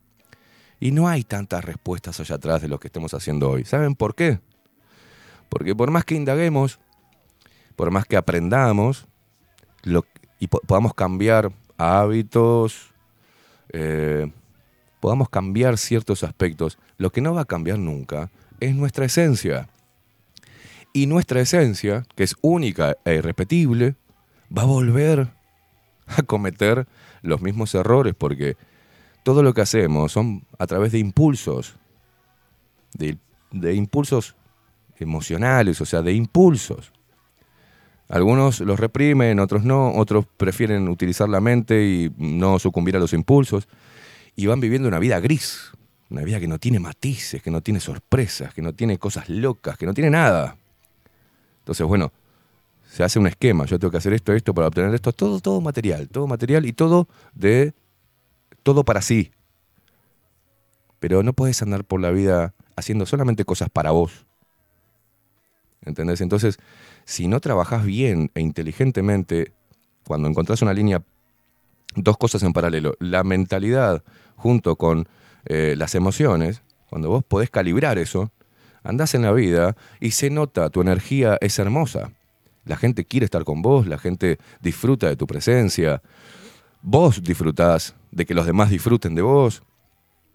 Y 0.79 0.91
no 0.91 1.09
hay 1.09 1.25
tantas 1.25 1.65
respuestas 1.65 2.21
allá 2.21 2.35
atrás 2.35 2.61
de 2.61 2.69
lo 2.69 2.79
que 2.79 2.89
estemos 2.89 3.15
haciendo 3.15 3.49
hoy. 3.49 3.65
¿Saben 3.65 3.95
por 3.95 4.15
qué? 4.15 4.41
Porque 5.49 5.75
por 5.75 5.91
más 5.91 6.05
que 6.05 6.17
indaguemos, 6.17 6.81
por 7.77 7.91
más 7.91 8.05
que 8.05 8.19
aprendamos 8.19 9.07
lo- 9.85 10.05
y 10.39 10.49
po- 10.49 10.61
podamos 10.67 10.93
cambiar 10.93 11.51
hábitos, 11.79 12.91
eh, 13.73 14.31
podamos 15.01 15.31
cambiar 15.31 15.79
ciertos 15.79 16.25
aspectos, 16.25 16.77
lo 16.99 17.11
que 17.11 17.23
no 17.23 17.33
va 17.33 17.41
a 17.41 17.47
cambiar 17.47 17.79
nunca 17.79 18.31
es 18.61 18.75
nuestra 18.75 19.07
esencia. 19.07 19.67
Y 20.93 21.07
nuestra 21.07 21.41
esencia, 21.41 22.05
que 22.17 22.25
es 22.25 22.37
única 22.41 22.97
e 23.05 23.17
irrepetible, 23.17 23.97
va 24.57 24.63
a 24.63 24.67
volver 24.67 25.29
a 26.07 26.23
cometer 26.23 26.87
los 27.23 27.41
mismos 27.41 27.75
errores 27.75 28.15
porque 28.17 28.57
todo 29.23 29.43
lo 29.43 29.53
que 29.53 29.61
hacemos 29.61 30.13
son 30.13 30.45
a 30.59 30.67
través 30.67 30.93
de 30.93 30.99
impulsos, 30.99 31.77
de, 32.95 33.19
impulsos 33.75 34.35
emocionales, 34.99 35.81
o 35.81 35.87
sea, 35.87 36.03
de 36.03 36.15
impulsos. 36.15 36.93
Algunos 38.09 38.61
los 38.61 38.81
reprimen, 38.81 39.39
otros 39.39 39.65
no, 39.65 39.93
otros 39.95 40.25
prefieren 40.37 40.89
utilizar 40.89 41.29
la 41.29 41.41
mente 41.41 41.85
y 41.85 42.11
no 42.17 42.59
sucumbir 42.59 42.97
a 42.97 43.01
los 43.01 43.13
impulsos. 43.13 43.69
Y 44.35 44.47
van 44.47 44.61
viviendo 44.61 44.89
una 44.89 44.99
vida 44.99 45.21
gris, 45.21 45.73
una 46.09 46.23
vida 46.23 46.41
que 46.41 46.49
no 46.49 46.59
tiene 46.59 46.81
matices, 46.81 47.43
que 47.43 47.51
no 47.51 47.61
tiene 47.61 47.81
sorpresas, 47.81 48.55
que 48.55 48.63
no 48.63 48.73
tiene 48.73 48.99
cosas 48.99 49.29
locas, 49.29 49.77
que 49.77 49.85
no 49.85 49.93
tiene 49.93 50.11
nada. 50.11 50.57
Entonces, 51.69 51.87
bueno, 51.87 52.15
se 52.91 53.05
hace 53.05 53.19
un 53.19 53.27
esquema, 53.27 53.67
yo 53.67 53.79
tengo 53.79 53.91
que 53.91 53.99
hacer 53.99 54.15
esto, 54.15 54.33
esto 54.33 54.55
para 54.55 54.69
obtener 54.69 54.95
esto, 54.95 55.13
todo, 55.13 55.39
todo 55.39 55.61
material, 55.61 56.09
todo 56.09 56.27
material 56.27 56.65
y 56.65 56.73
todo 56.73 57.09
de, 57.35 57.75
todo 58.63 58.85
para 58.87 59.03
sí. 59.03 59.33
Pero 60.99 61.23
no 61.23 61.35
puedes 61.35 61.61
andar 61.61 61.85
por 61.85 62.01
la 62.01 62.11
vida 62.11 62.55
haciendo 62.75 63.05
solamente 63.05 63.45
cosas 63.45 63.69
para 63.69 63.91
vos. 63.91 64.25
¿Entendés? 65.83 66.23
Entonces, 66.23 66.59
si 67.05 67.29
no 67.29 67.39
trabajas 67.41 67.85
bien 67.85 68.31
e 68.35 68.41
inteligentemente, 68.41 69.53
cuando 70.05 70.27
encontrás 70.27 70.63
una 70.63 70.73
línea, 70.73 71.03
dos 71.97 72.17
cosas 72.17 72.43
en 72.45 72.55
paralelo, 72.55 72.95
la 72.99 73.25
mentalidad 73.25 74.03
junto 74.37 74.77
con 74.77 75.07
eh, 75.45 75.75
las 75.77 75.95
emociones, 75.95 76.63
cuando 76.89 77.11
vos 77.11 77.25
podés 77.25 77.51
calibrar 77.51 77.99
eso, 77.99 78.33
andás 78.83 79.15
en 79.15 79.23
la 79.23 79.33
vida 79.33 79.77
y 80.01 80.13
se 80.13 80.31
nota, 80.31 80.71
tu 80.71 80.81
energía 80.81 81.39
es 81.41 81.59
hermosa. 81.59 82.13
La 82.65 82.77
gente 82.77 83.05
quiere 83.05 83.25
estar 83.25 83.45
con 83.45 83.63
vos, 83.63 83.87
la 83.87 83.99
gente 83.99 84.39
disfruta 84.61 85.09
de 85.09 85.17
tu 85.17 85.27
presencia, 85.27 86.03
vos 86.83 87.23
disfrutás 87.23 87.95
de 88.11 88.27
que 88.27 88.35
los 88.35 88.47
demás 88.47 88.71
disfruten 88.71 89.15
de 89.15 89.23
vos. 89.23 89.63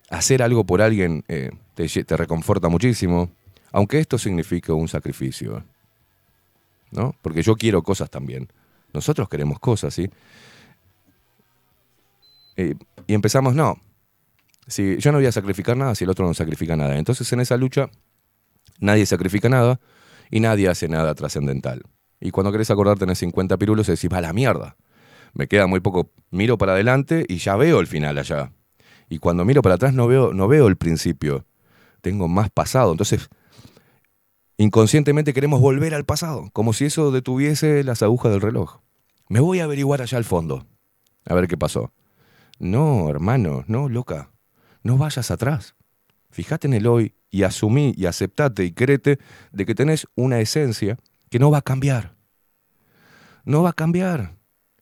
Hacer 0.09 0.43
algo 0.43 0.63
por 0.63 0.81
alguien 0.81 1.23
eh, 1.27 1.51
te, 1.75 2.17
reconforta 2.17 2.69
muchísimo, 2.69 3.31
aunque 3.71 3.99
esto 3.99 4.17
signifique 4.17 4.71
un 4.71 4.87
sacrificio. 4.87 5.63
¿No? 6.91 7.15
Porque 7.21 7.41
yo 7.41 7.55
quiero 7.55 7.81
cosas 7.81 8.09
también. 8.09 8.47
Nosotros 8.93 9.27
queremos 9.27 9.59
cosas, 9.59 9.95
¿sí? 9.95 10.09
Eh, 12.55 12.75
y 13.07 13.13
empezamos, 13.15 13.55
no. 13.55 13.79
Si 14.67 14.97
yo 14.97 15.11
no 15.11 15.17
voy 15.17 15.25
a 15.25 15.31
sacrificar 15.31 15.75
nada 15.75 15.95
si 15.95 16.03
el 16.03 16.09
otro 16.11 16.25
no 16.27 16.33
sacrifica 16.33 16.75
nada. 16.75 16.97
Entonces 16.97 17.31
en 17.33 17.39
esa 17.39 17.57
lucha 17.57 17.89
nadie 18.79 19.05
sacrifica 19.05 19.49
nada 19.49 19.79
y 20.29 20.39
nadie 20.39 20.67
hace 20.67 20.87
nada 20.87 21.13
trascendental. 21.15 21.83
Y 22.19 22.31
cuando 22.31 22.51
querés 22.51 22.71
acordarte 22.71 23.01
tenés 23.01 23.19
50 23.19 23.57
pirulos 23.57 23.87
decís, 23.87 24.09
va 24.11 24.17
a 24.17 24.21
la 24.21 24.33
mierda. 24.33 24.77
Me 25.33 25.47
queda 25.47 25.67
muy 25.67 25.79
poco, 25.79 26.11
miro 26.31 26.57
para 26.57 26.73
adelante 26.73 27.25
y 27.27 27.37
ya 27.37 27.55
veo 27.55 27.79
el 27.79 27.87
final 27.87 28.17
allá. 28.17 28.51
Y 29.09 29.19
cuando 29.19 29.45
miro 29.45 29.61
para 29.61 29.75
atrás 29.75 29.93
no 29.93 30.07
veo, 30.07 30.33
no 30.33 30.47
veo 30.47 30.67
el 30.67 30.77
principio. 30.77 31.45
Tengo 32.01 32.27
más 32.27 32.49
pasado. 32.49 32.91
Entonces, 32.91 33.29
inconscientemente 34.57 35.33
queremos 35.33 35.59
volver 35.59 35.93
al 35.93 36.05
pasado, 36.05 36.49
como 36.53 36.73
si 36.73 36.85
eso 36.85 37.11
detuviese 37.11 37.83
las 37.83 38.03
agujas 38.03 38.31
del 38.31 38.41
reloj. 38.41 38.79
Me 39.29 39.39
voy 39.39 39.59
a 39.59 39.65
averiguar 39.65 40.01
allá 40.01 40.17
al 40.17 40.25
fondo, 40.25 40.65
a 41.25 41.33
ver 41.33 41.47
qué 41.47 41.57
pasó. 41.57 41.93
No, 42.59 43.09
hermano, 43.09 43.63
no, 43.67 43.89
loca. 43.89 44.31
No 44.83 44.97
vayas 44.97 45.31
atrás. 45.31 45.75
Fíjate 46.29 46.67
en 46.67 46.73
el 46.73 46.87
hoy 46.87 47.15
y 47.33 47.41
asumí 47.41 47.95
y 47.97 48.05
aceptate 48.05 48.63
y 48.63 48.71
créete 48.71 49.17
de 49.51 49.65
que 49.65 49.73
tenés 49.73 50.05
una 50.15 50.39
esencia 50.39 50.99
que 51.31 51.39
no 51.39 51.49
va 51.49 51.57
a 51.57 51.61
cambiar. 51.63 52.13
No 53.43 53.63
va 53.63 53.71
a 53.71 53.73
cambiar. 53.73 54.35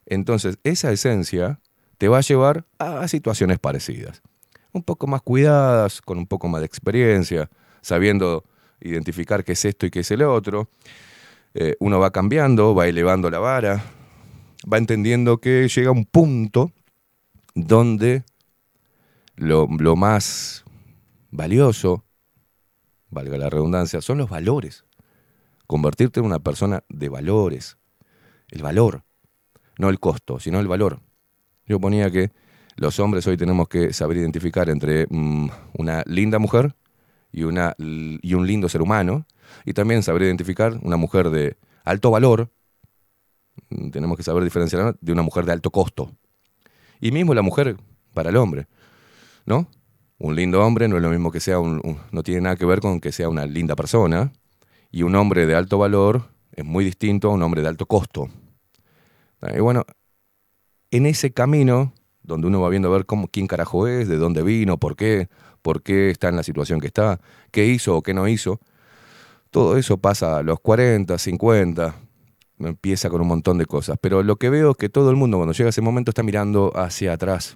Entonces, 0.06 0.60
esa 0.66 0.92
esencia 0.92 1.62
te 1.98 2.10
va 2.10 2.18
a 2.18 2.22
llevar 2.22 2.66
a 2.78 3.08
situaciones 3.08 3.58
parecidas. 3.58 4.22
Un 4.74 4.84
poco 4.84 5.08
más 5.08 5.22
cuidadas, 5.22 6.02
con 6.02 6.18
un 6.18 6.28
poco 6.28 6.50
más 6.50 6.60
de 6.60 6.66
experiencia, 6.66 7.50
sabiendo 7.80 8.44
identificar 8.82 9.46
qué 9.46 9.54
es 9.54 9.64
esto 9.64 9.86
y 9.86 9.90
qué 9.90 10.02
es 10.02 10.12
el 10.12 10.22
otro. 10.22 10.68
Eh, 11.54 11.78
uno 11.80 12.00
va 12.00 12.12
cambiando, 12.12 12.76
va 12.76 12.86
elevando 12.86 13.30
la 13.30 13.40
vara, 13.40 13.82
va 14.72 14.78
entendiendo 14.78 15.38
que 15.38 15.70
llega 15.70 15.92
un 15.92 16.04
punto 16.04 16.74
donde 17.56 18.26
lo, 19.38 19.70
lo 19.80 19.96
más 19.96 20.66
valioso, 21.30 22.04
valga 23.12 23.38
la 23.38 23.50
redundancia, 23.50 24.02
son 24.02 24.18
los 24.18 24.30
valores. 24.30 24.86
Convertirte 25.68 26.20
en 26.20 26.26
una 26.26 26.40
persona 26.40 26.84
de 26.90 27.10
valores. 27.10 27.78
El 28.50 28.64
valor. 28.64 29.04
No 29.78 29.90
el 29.90 30.00
costo, 30.00 30.40
sino 30.40 30.60
el 30.60 30.68
valor. 30.68 31.02
Yo 31.66 31.80
ponía 31.80 32.10
que 32.10 32.32
los 32.76 33.00
hombres 33.00 33.28
hoy 33.28 33.38
tenemos 33.38 33.68
que 33.68 33.94
saber 33.94 34.18
identificar 34.18 34.70
entre 34.70 35.06
mm, 35.10 35.50
una 35.78 36.04
linda 36.06 36.40
mujer 36.40 36.76
y, 37.32 37.44
una, 37.44 37.76
y 37.78 38.34
un 38.34 38.48
lindo 38.48 38.68
ser 38.70 38.82
humano. 38.82 39.26
Y 39.66 39.74
también 39.74 40.04
saber 40.04 40.24
identificar 40.24 40.80
una 40.82 40.98
mujer 40.98 41.30
de 41.30 41.58
alto 41.84 42.12
valor. 42.12 42.50
Mm, 43.70 43.90
Tenemos 43.92 44.18
que 44.18 44.24
saber 44.24 44.44
diferenciar 44.44 44.98
de 45.00 45.12
una 45.12 45.22
mujer 45.22 45.46
de 45.46 45.52
alto 45.52 45.70
costo. 45.70 46.12
Y 47.00 47.12
mismo 47.12 47.34
la 47.34 47.42
mujer 47.42 47.78
para 48.14 48.30
el 48.30 48.38
hombre. 48.38 48.68
¿No? 49.46 49.68
Un 50.24 50.36
lindo 50.36 50.64
hombre 50.64 50.88
no 50.88 50.98
es 50.98 51.02
lo 51.02 51.10
mismo 51.10 51.32
que 51.32 51.40
sea 51.40 51.58
un, 51.58 51.82
no 52.12 52.22
tiene 52.22 52.42
nada 52.42 52.56
que 52.56 52.64
ver 52.64 52.80
con 52.80 53.00
que 53.00 53.12
sea 53.12 53.28
una 53.28 53.48
linda 53.48 53.76
persona. 53.76 54.32
Y 54.92 55.02
un 55.02 55.16
hombre 55.16 55.48
de 55.48 55.56
alto 55.56 55.80
valor 55.80 56.30
es 56.52 56.64
muy 56.64 56.86
distinto 56.86 57.30
a 57.30 57.34
un 57.34 57.42
hombre 57.42 57.64
de 57.64 57.70
alto 57.70 57.88
costo. 57.88 58.30
Y 59.42 59.60
bueno, 59.60 59.84
en 60.92 61.08
ese 61.08 61.34
camino, 61.34 61.94
donde 62.22 62.46
uno 62.46 62.62
va 62.62 62.70
viendo 62.70 62.90
a 62.90 62.92
ver 62.92 63.08
cómo, 63.08 63.30
quién 63.30 63.48
carajo 63.48 63.88
es, 63.88 64.08
de 64.08 64.18
dónde 64.18 64.44
vino, 64.44 64.78
por 64.78 64.96
qué, 64.96 65.28
por 65.64 65.82
qué 65.82 66.12
está 66.12 66.30
en 66.30 66.36
la 66.36 66.44
situación 66.44 66.80
que 66.80 66.88
está, 66.88 67.20
qué 67.50 67.66
hizo 67.66 67.98
o 67.98 68.04
qué 68.04 68.14
no 68.14 68.28
hizo, 68.28 68.60
todo 69.50 69.76
eso 69.76 69.98
pasa 69.98 70.38
a 70.38 70.44
los 70.44 70.60
40, 70.60 71.18
50, 71.18 71.96
empieza 72.60 73.10
con 73.10 73.22
un 73.22 73.28
montón 73.28 73.58
de 73.58 73.66
cosas. 73.66 73.98
Pero 74.00 74.22
lo 74.22 74.36
que 74.36 74.52
veo 74.52 74.72
es 74.72 74.78
que 74.78 74.90
todo 74.90 75.10
el 75.10 75.16
mundo 75.16 75.38
cuando 75.38 75.54
llega 75.54 75.72
ese 75.72 75.82
momento 75.82 76.12
está 76.12 76.22
mirando 76.22 76.72
hacia 76.76 77.14
atrás 77.14 77.56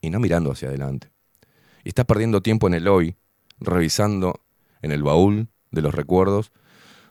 y 0.00 0.10
no 0.10 0.18
mirando 0.18 0.50
hacia 0.50 0.66
adelante. 0.66 1.15
Y 1.86 1.90
está 1.90 2.02
perdiendo 2.02 2.42
tiempo 2.42 2.66
en 2.66 2.74
el 2.74 2.88
hoy, 2.88 3.14
revisando 3.60 4.40
en 4.82 4.90
el 4.90 5.04
baúl 5.04 5.46
de 5.70 5.82
los 5.82 5.94
recuerdos. 5.94 6.50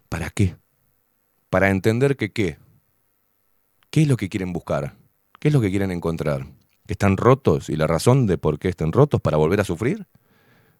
¿Para 0.09 0.29
qué? 0.29 0.57
Para 1.49 1.69
entender 1.69 2.17
que 2.17 2.33
qué. 2.33 2.57
¿Qué 3.89 4.01
es 4.01 4.09
lo 4.09 4.17
que 4.17 4.27
quieren 4.27 4.51
buscar? 4.51 4.97
¿Qué 5.39 5.47
es 5.47 5.53
lo 5.53 5.61
que 5.61 5.69
quieren 5.69 5.91
encontrar? 5.91 6.47
¿Que 6.85 6.91
están 6.91 7.15
rotos 7.15 7.69
y 7.69 7.77
la 7.77 7.87
razón 7.87 8.27
de 8.27 8.37
por 8.37 8.59
qué 8.59 8.67
están 8.67 8.91
rotos 8.91 9.21
para 9.21 9.37
volver 9.37 9.61
a 9.61 9.63
sufrir? 9.63 10.07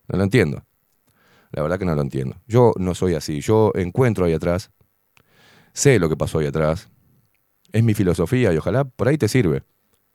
No 0.10 0.18
lo 0.18 0.26
entiendo. 0.26 0.66
La 1.52 1.62
verdad 1.64 1.80
que 1.80 1.86
no 1.86 1.96
lo 1.96 2.02
entiendo. 2.02 2.36
Yo 2.48 2.74
no 2.78 2.96
soy 2.96 3.14
así. 3.14 3.40
Yo 3.40 3.72
encuentro 3.76 4.26
ahí 4.26 4.34
atrás, 4.34 4.72
sé 5.72 6.00
lo 6.00 6.10
que 6.10 6.18
pasó 6.18 6.40
ahí 6.40 6.48
atrás, 6.48 6.90
es 7.72 7.82
mi 7.82 7.94
filosofía 7.94 8.52
y 8.52 8.58
ojalá 8.58 8.84
por 8.84 9.08
ahí 9.08 9.18
te 9.18 9.30
sirve. 9.30 9.64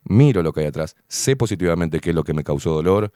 Miro 0.04 0.42
lo 0.42 0.52
que 0.52 0.60
hay 0.60 0.66
atrás, 0.66 0.96
sé 1.08 1.34
positivamente 1.34 1.98
qué 2.00 2.10
es 2.10 2.14
lo 2.14 2.24
que 2.24 2.34
me 2.34 2.44
causó 2.44 2.74
dolor, 2.74 3.10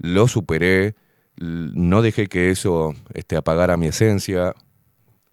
lo 0.00 0.28
superé, 0.28 0.94
no 1.36 2.02
dejé 2.02 2.26
que 2.26 2.50
eso 2.50 2.94
este, 3.14 3.36
apagara 3.36 3.76
mi 3.76 3.86
esencia, 3.86 4.54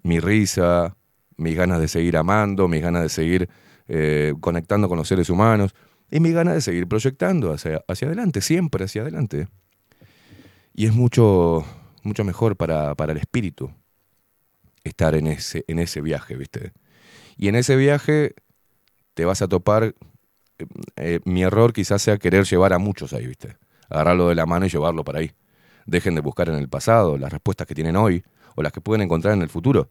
mi 0.04 0.20
risa, 0.20 0.98
mis 1.38 1.56
ganas 1.56 1.80
de 1.80 1.88
seguir 1.88 2.18
amando, 2.18 2.68
mis 2.68 2.82
ganas 2.82 3.04
de 3.04 3.10
seguir 3.10 3.50
eh, 3.88 4.34
conectando 4.42 4.90
con 4.90 4.98
los 4.98 5.08
seres 5.08 5.30
humanos 5.30 5.74
y 6.12 6.20
mis 6.20 6.34
ganas 6.34 6.54
de 6.56 6.62
seguir 6.62 6.88
proyectando 6.88 7.54
hacia, 7.54 7.82
hacia 7.88 8.08
adelante, 8.08 8.42
siempre 8.42 8.84
hacia 8.84 9.02
adelante. 9.02 9.48
Y 10.74 10.86
es 10.86 10.94
mucho, 10.94 11.66
mucho 12.04 12.24
mejor 12.24 12.58
para, 12.58 12.94
para 12.96 13.14
el 13.14 13.18
espíritu 13.18 13.72
estar 14.84 15.16
en 15.16 15.28
ese, 15.28 15.64
en 15.68 15.80
ese 15.80 16.02
viaje, 16.02 16.36
¿viste? 16.36 16.74
Y 17.38 17.48
en 17.48 17.56
ese 17.56 17.76
viaje 17.76 18.36
te 19.14 19.26
vas 19.26 19.42
a 19.42 19.48
topar, 19.48 19.96
eh, 20.58 20.66
eh, 20.98 21.20
mi 21.24 21.44
error 21.44 21.72
quizás 21.72 22.02
sea 22.02 22.18
querer 22.18 22.46
llevar 22.46 22.74
a 22.74 22.80
muchos 22.80 23.14
ahí, 23.14 23.28
¿viste? 23.28 23.56
Agarrarlo 23.90 24.30
de 24.30 24.36
la 24.36 24.46
mano 24.46 24.66
y 24.66 24.70
llevarlo 24.70 25.04
para 25.04 25.20
ahí. 25.20 25.32
Dejen 25.86 26.16
de 26.16 26.22
buscar 26.22 26.50
en 26.50 26.56
el 26.56 26.70
pasado 26.70 27.18
las 27.18 27.32
respuestas 27.32 27.68
que 27.68 27.76
tienen 27.76 27.96
hoy 27.96 28.24
o 28.56 28.64
las 28.64 28.72
que 28.72 28.82
pueden 28.82 29.02
encontrar 29.04 29.34
en 29.34 29.42
el 29.42 29.50
futuro. 29.50 29.90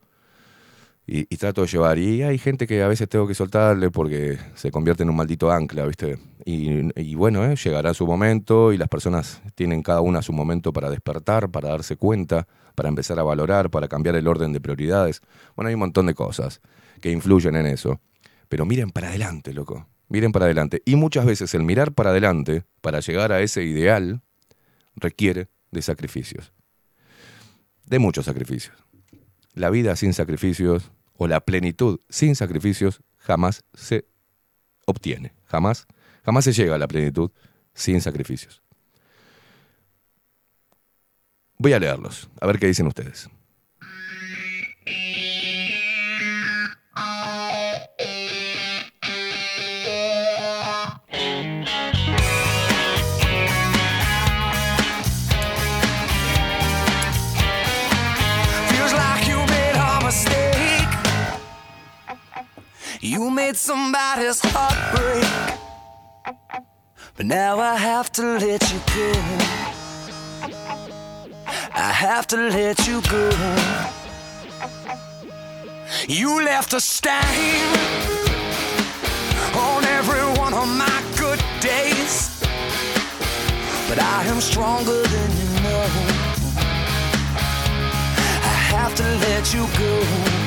Y, 1.09 1.25
trato 1.37 1.61
de 1.63 1.69
llevar. 1.69 1.99
Y 1.99 2.25
hay 2.25 2.37
gente 2.37 2.67
que 2.67 2.83
a 2.83 2.89
veces 2.89 3.09
tengo 3.09 3.29
que 3.29 3.35
soltarle 3.35 3.93
porque 3.93 4.39
se 4.57 4.73
convierte 4.73 5.05
en 5.05 5.11
un 5.11 5.15
maldito 5.15 5.53
ancla, 5.53 5.87
¿viste? 5.87 6.19
Y, 6.45 6.91
y 7.01 7.15
bueno, 7.15 7.45
¿eh? 7.45 7.55
llegará 7.55 7.95
su 7.95 8.09
momento 8.09 8.73
y 8.73 8.77
las 8.77 8.89
personas 8.89 9.41
tienen 9.55 9.83
cada 9.83 10.01
una 10.01 10.21
su 10.21 10.33
momento 10.33 10.73
para 10.73 10.91
despertar, 10.91 11.49
para 11.49 11.69
darse 11.69 11.97
cuenta, 11.97 12.49
para 12.75 12.89
empezar 12.89 13.21
a 13.21 13.23
valorar, 13.23 13.71
para 13.71 13.87
cambiar 13.87 14.17
el 14.17 14.27
orden 14.27 14.53
de 14.53 14.61
prioridades. 14.61 15.23
Bueno, 15.55 15.69
hay 15.69 15.75
un 15.75 15.81
montón 15.81 16.07
de 16.07 16.15
cosas 16.15 16.61
que 17.01 17.13
influyen 17.13 17.55
en 17.55 17.67
eso. 17.67 18.01
Pero 18.49 18.67
miren 18.67 18.91
para 18.91 19.09
adelante, 19.09 19.53
loco. 19.53 19.87
Miren 20.09 20.33
para 20.33 20.45
adelante. 20.45 20.83
Y 20.85 20.97
muchas 20.97 21.25
veces 21.25 21.55
el 21.55 21.63
mirar 21.63 21.93
para 21.93 22.11
adelante, 22.11 22.65
para 22.81 23.01
llegar 23.01 23.33
a 23.33 23.41
ese 23.41 23.65
ideal, 23.65 24.23
requiere 24.95 25.49
de 25.71 25.83
sacrificios. 25.83 26.53
De 27.85 27.99
muchos 27.99 28.27
sacrificios. 28.27 28.77
La 29.55 29.71
vida 29.71 29.97
sin 29.97 30.13
sacrificios 30.13 30.91
o 31.15 31.27
la 31.29 31.41
plenitud 31.41 32.01
sin 32.09 32.37
sacrificios 32.37 33.01
jamás 33.17 33.65
se 33.75 34.07
obtiene. 34.87 35.35
Jamás, 35.45 35.87
jamás 36.25 36.45
se 36.45 36.53
llega 36.53 36.75
a 36.75 36.79
la 36.79 36.89
plenitud 36.89 37.31
sin 37.75 38.01
sacrificios. 38.01 38.63
Voy 41.59 41.73
a 41.73 41.79
leerlos, 41.79 42.29
a 42.41 42.47
ver 42.47 42.59
qué 42.59 42.67
dicen 42.67 42.87
ustedes. 42.87 43.31
You 63.09 63.31
made 63.31 63.57
somebody's 63.57 64.41
heart 64.43 64.79
break. 64.97 65.25
But 67.15 67.27
now 67.27 67.61
I 67.61 67.77
have 67.77 68.11
to 68.13 68.23
let 68.23 68.73
you 68.73 68.81
go. 68.97 69.13
I 71.73 71.93
have 71.93 72.27
to 72.27 72.37
let 72.37 72.89
you 72.89 73.01
go. 73.03 73.31
You 76.09 76.45
left 76.45 76.73
a 76.73 76.81
stain 76.81 77.69
on 79.55 79.85
every 79.85 80.25
one 80.37 80.53
of 80.53 80.67
my 80.67 81.01
good 81.17 81.41
days. 81.61 82.41
But 83.89 84.01
I 84.01 84.25
am 84.25 84.41
stronger 84.41 85.01
than 85.01 85.31
you 85.41 85.51
know. 85.63 85.87
I 88.43 88.57
have 88.75 88.97
to 88.97 89.05
let 89.29 89.55
you 89.55 89.65
go. 89.79 90.46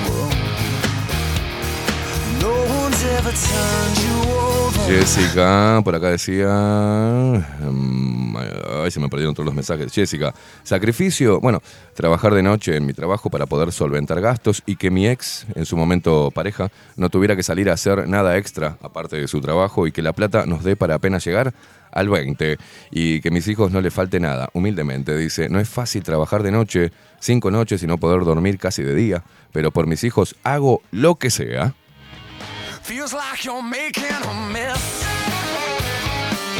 Jessica, 4.88 5.82
por 5.84 5.96
acá 5.96 6.10
decía. 6.10 6.48
mm, 6.50 8.38
Ay, 8.84 8.92
se 8.92 9.00
me 9.00 9.10
perdieron 9.10 9.36
todos 9.36 9.46
los 9.46 9.54
mensajes. 9.54 9.92
Jessica, 9.94 10.34
sacrificio. 10.64 11.40
Bueno, 11.42 11.62
trabajar 11.94 12.34
de 12.34 12.42
noche 12.42 12.76
en 12.76 12.86
mi 12.86 12.94
trabajo 12.94 13.30
para 13.30 13.46
poder 13.46 13.72
solventar 13.72 14.22
gastos 14.22 14.64
y 14.66 14.78
que 14.78 14.90
mi 14.90 15.08
ex, 15.08 15.46
en 15.56 15.66
su 15.66 15.76
momento 15.78 16.32
pareja, 16.32 16.72
no 16.96 17.10
tuviera 17.10 17.36
que 17.36 17.44
salir 17.44 17.70
a 17.70 17.74
hacer 17.74 18.08
nada 18.08 18.38
extra 18.38 18.78
aparte 18.82 19.18
de 19.18 19.28
su 19.28 19.42
trabajo 19.42 19.86
y 19.86 19.92
que 19.92 20.02
la 20.02 20.14
plata 20.14 20.46
nos 20.46 20.64
dé 20.64 20.76
para 20.76 20.96
apenas 20.96 21.24
llegar 21.26 21.54
al 21.92 22.08
20 22.10 22.58
y 22.92 23.20
que 23.22 23.32
mis 23.32 23.48
hijos 23.48 23.72
no 23.72 23.82
le 23.82 23.92
falte 23.92 24.20
nada. 24.20 24.50
Humildemente 24.54 25.16
dice: 25.18 25.50
No 25.50 25.60
es 25.60 25.70
fácil 25.70 26.04
trabajar 26.04 26.42
de 26.42 26.52
noche, 26.52 26.92
cinco 27.20 27.52
noches 27.52 27.84
y 27.84 27.88
no 27.88 27.98
poder 27.98 28.24
dormir 28.24 28.58
casi 28.58 28.82
de 28.82 28.96
día, 28.96 29.24
pero 29.52 29.72
por 29.72 29.88
mis 29.88 30.04
hijos 30.04 30.36
hago 30.44 30.82
lo 30.92 31.16
que 31.16 31.30
sea. 31.30 31.76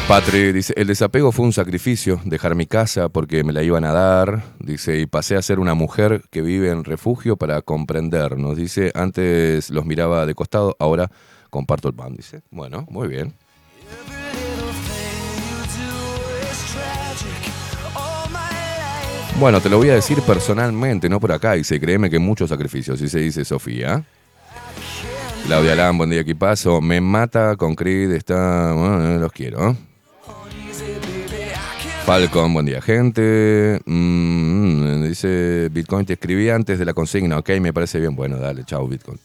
Patri 0.06 0.52
dice, 0.52 0.72
el 0.76 0.86
desapego 0.86 1.32
fue 1.32 1.44
un 1.44 1.52
sacrificio, 1.52 2.20
dejar 2.24 2.54
mi 2.54 2.66
casa 2.66 3.08
porque 3.08 3.42
me 3.42 3.52
la 3.52 3.64
iban 3.64 3.84
a 3.84 3.92
dar, 3.92 4.44
dice, 4.60 5.00
y 5.00 5.06
pasé 5.06 5.34
a 5.34 5.42
ser 5.42 5.58
una 5.58 5.74
mujer 5.74 6.22
que 6.30 6.40
vive 6.40 6.70
en 6.70 6.84
refugio 6.84 7.36
para 7.36 7.62
comprendernos, 7.62 8.56
dice, 8.56 8.92
antes 8.94 9.70
los 9.70 9.84
miraba 9.86 10.24
de 10.24 10.36
costado, 10.36 10.76
ahora 10.78 11.10
comparto 11.50 11.88
el 11.88 11.94
pan, 11.94 12.14
dice. 12.14 12.42
Bueno, 12.52 12.86
muy 12.88 13.08
bien. 13.08 13.34
Bueno, 19.40 19.60
te 19.60 19.68
lo 19.68 19.78
voy 19.78 19.90
a 19.90 19.94
decir 19.94 20.22
personalmente, 20.22 21.08
no 21.08 21.18
por 21.18 21.32
acá, 21.32 21.54
dice, 21.54 21.80
créeme 21.80 22.08
que 22.08 22.20
muchos 22.20 22.50
sacrificios, 22.50 23.00
se 23.00 23.18
dice 23.18 23.44
Sofía. 23.44 24.04
Claudia 25.50 25.74
Lam, 25.74 25.98
buen 25.98 26.10
día, 26.10 26.20
equipazo. 26.20 26.80
Me 26.80 27.00
mata 27.00 27.56
con 27.56 27.74
Creed, 27.74 28.12
está. 28.12 28.72
Bueno, 28.72 29.18
los 29.18 29.32
quiero. 29.32 29.76
Falcon, 32.06 32.54
buen 32.54 32.66
día, 32.66 32.80
gente. 32.80 33.80
Mm, 33.84 35.02
dice 35.02 35.68
Bitcoin, 35.72 36.06
te 36.06 36.12
escribí 36.12 36.50
antes 36.50 36.78
de 36.78 36.84
la 36.84 36.94
consigna. 36.94 37.36
Ok, 37.38 37.50
me 37.60 37.72
parece 37.72 37.98
bien. 37.98 38.14
Bueno, 38.14 38.36
dale, 38.36 38.62
chao, 38.62 38.86
Bitcoin. 38.86 39.18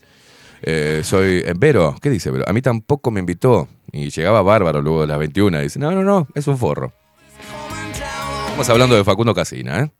Eh, 0.64 1.02
soy 1.04 1.44
eh, 1.46 1.54
Vero, 1.56 1.96
¿qué 2.02 2.10
dice 2.10 2.32
Vero? 2.32 2.46
A 2.48 2.54
mí 2.54 2.62
tampoco 2.64 3.12
me 3.12 3.20
invitó. 3.20 3.68
Y 3.92 4.10
llegaba 4.10 4.42
bárbaro 4.42 4.82
luego 4.82 5.02
de 5.02 5.08
las 5.08 5.20
21. 5.20 5.60
Dice, 5.60 5.78
no, 5.78 5.92
no, 5.92 6.02
no, 6.02 6.28
es 6.34 6.48
un 6.48 6.58
forro. 6.58 6.92
Estamos 8.48 8.68
hablando 8.72 8.96
de 8.96 9.04
Facundo 9.04 9.36
Casina, 9.36 9.82
¿eh? 9.82 9.92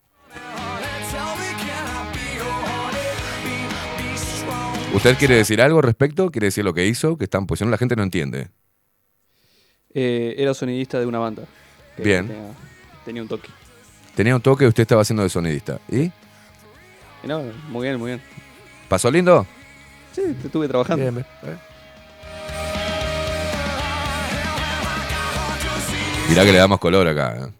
¿Usted 4.96 5.18
quiere 5.18 5.36
decir 5.36 5.60
algo 5.60 5.76
al 5.78 5.84
respecto? 5.84 6.30
¿Quiere 6.30 6.46
decir 6.46 6.64
lo 6.64 6.72
que 6.72 6.86
hizo? 6.86 7.18
Que 7.18 7.24
están, 7.24 7.46
pues 7.46 7.58
si 7.58 7.64
no 7.66 7.70
la 7.70 7.76
gente 7.76 7.94
no 7.96 8.02
entiende. 8.02 8.48
Eh, 9.92 10.34
era 10.38 10.54
sonidista 10.54 10.98
de 10.98 11.04
una 11.04 11.18
banda. 11.18 11.42
que 11.96 12.02
Bien. 12.02 12.26
Tenía, 12.26 12.44
tenía 13.04 13.22
un 13.22 13.28
toque. 13.28 13.50
Tenía 14.14 14.34
un 14.34 14.40
toque, 14.40 14.66
usted 14.66 14.80
estaba 14.80 15.02
haciendo 15.02 15.22
de 15.22 15.28
sonidista. 15.28 15.78
¿Y? 15.90 16.04
Y 16.04 16.12
no, 17.26 17.42
muy 17.68 17.82
bien, 17.86 17.98
muy 17.98 18.12
bien. 18.12 18.22
¿Pasó 18.88 19.10
lindo? 19.10 19.46
Sí, 20.12 20.22
te 20.40 20.46
estuve 20.46 20.66
trabajando. 20.66 21.02
Bien, 21.02 21.14
bien. 21.14 21.58
Mirá 26.30 26.44
que 26.44 26.52
le 26.52 26.58
damos 26.58 26.80
color 26.80 27.06
acá. 27.06 27.36
¿eh? 27.36 27.52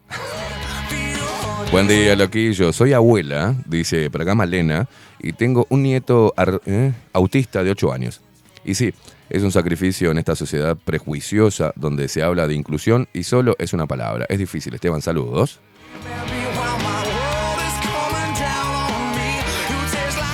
Buen 1.72 1.88
día, 1.88 2.16
loquillo. 2.16 2.72
Soy 2.72 2.92
abuela, 2.92 3.54
dice 3.66 4.08
por 4.10 4.22
acá 4.22 4.34
Malena, 4.34 4.88
y 5.18 5.32
tengo 5.32 5.66
un 5.68 5.82
nieto 5.82 6.32
¿eh? 6.64 6.92
autista 7.12 7.62
de 7.62 7.70
8 7.70 7.92
años. 7.92 8.20
Y 8.64 8.74
sí, 8.74 8.94
es 9.28 9.42
un 9.42 9.52
sacrificio 9.52 10.10
en 10.10 10.18
esta 10.18 10.36
sociedad 10.36 10.76
prejuiciosa 10.76 11.72
donde 11.76 12.08
se 12.08 12.22
habla 12.22 12.46
de 12.46 12.54
inclusión 12.54 13.08
y 13.12 13.24
solo 13.24 13.56
es 13.58 13.72
una 13.72 13.86
palabra. 13.86 14.26
Es 14.28 14.38
difícil, 14.38 14.74
Esteban, 14.74 15.02
saludos. 15.02 15.60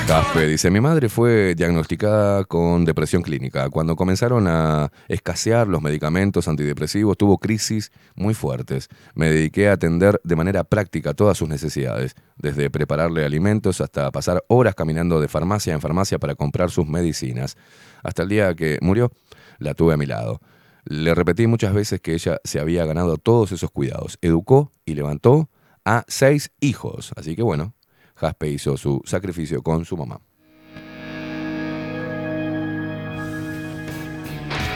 Caspe 0.07 0.47
dice, 0.47 0.71
mi 0.71 0.81
madre 0.81 1.09
fue 1.09 1.55
diagnosticada 1.55 2.45
con 2.45 2.85
depresión 2.85 3.23
clínica. 3.23 3.71
Cuando 3.71 3.97
comenzaron 3.97 4.47
a 4.49 4.91
escasear 5.09 5.69
los 5.69 5.81
medicamentos 5.81 6.49
antidepresivos, 6.49 7.17
tuvo 7.17 7.39
crisis 7.39 7.93
muy 8.15 8.35
fuertes. 8.35 8.89
Me 9.15 9.31
dediqué 9.31 9.69
a 9.69 9.75
atender 9.75 10.21
de 10.25 10.37
manera 10.37 10.65
práctica 10.65 11.15
todas 11.15 11.39
sus 11.39 11.49
necesidades, 11.49 12.15
desde 12.37 12.69
prepararle 12.69 13.25
alimentos 13.25 13.81
hasta 13.81 14.11
pasar 14.11 14.45
horas 14.49 14.75
caminando 14.75 15.21
de 15.21 15.29
farmacia 15.29 15.73
en 15.73 15.81
farmacia 15.81 16.19
para 16.19 16.35
comprar 16.35 16.71
sus 16.71 16.87
medicinas. 16.87 17.57
Hasta 18.03 18.25
el 18.25 18.29
día 18.29 18.55
que 18.55 18.79
murió, 18.83 19.13
la 19.59 19.75
tuve 19.75 19.95
a 19.95 19.97
mi 19.97 20.07
lado. 20.07 20.41
Le 20.85 21.15
repetí 21.15 21.47
muchas 21.47 21.73
veces 21.73 22.01
que 22.01 22.15
ella 22.15 22.39
se 22.43 22.59
había 22.59 22.85
ganado 22.85 23.19
todos 23.19 23.53
esos 23.53 23.71
cuidados. 23.71 24.19
Educó 24.21 24.73
y 24.85 24.95
levantó 24.95 25.49
a 25.85 26.05
seis 26.09 26.51
hijos. 26.61 27.13
Así 27.17 27.37
que 27.37 27.43
bueno, 27.43 27.75
Jaspe 28.23 28.49
hizo 28.49 28.77
su 28.77 29.03
sacrificio 29.05 29.63
con 29.63 29.85
su 29.85 29.97
mamá. 29.97 30.21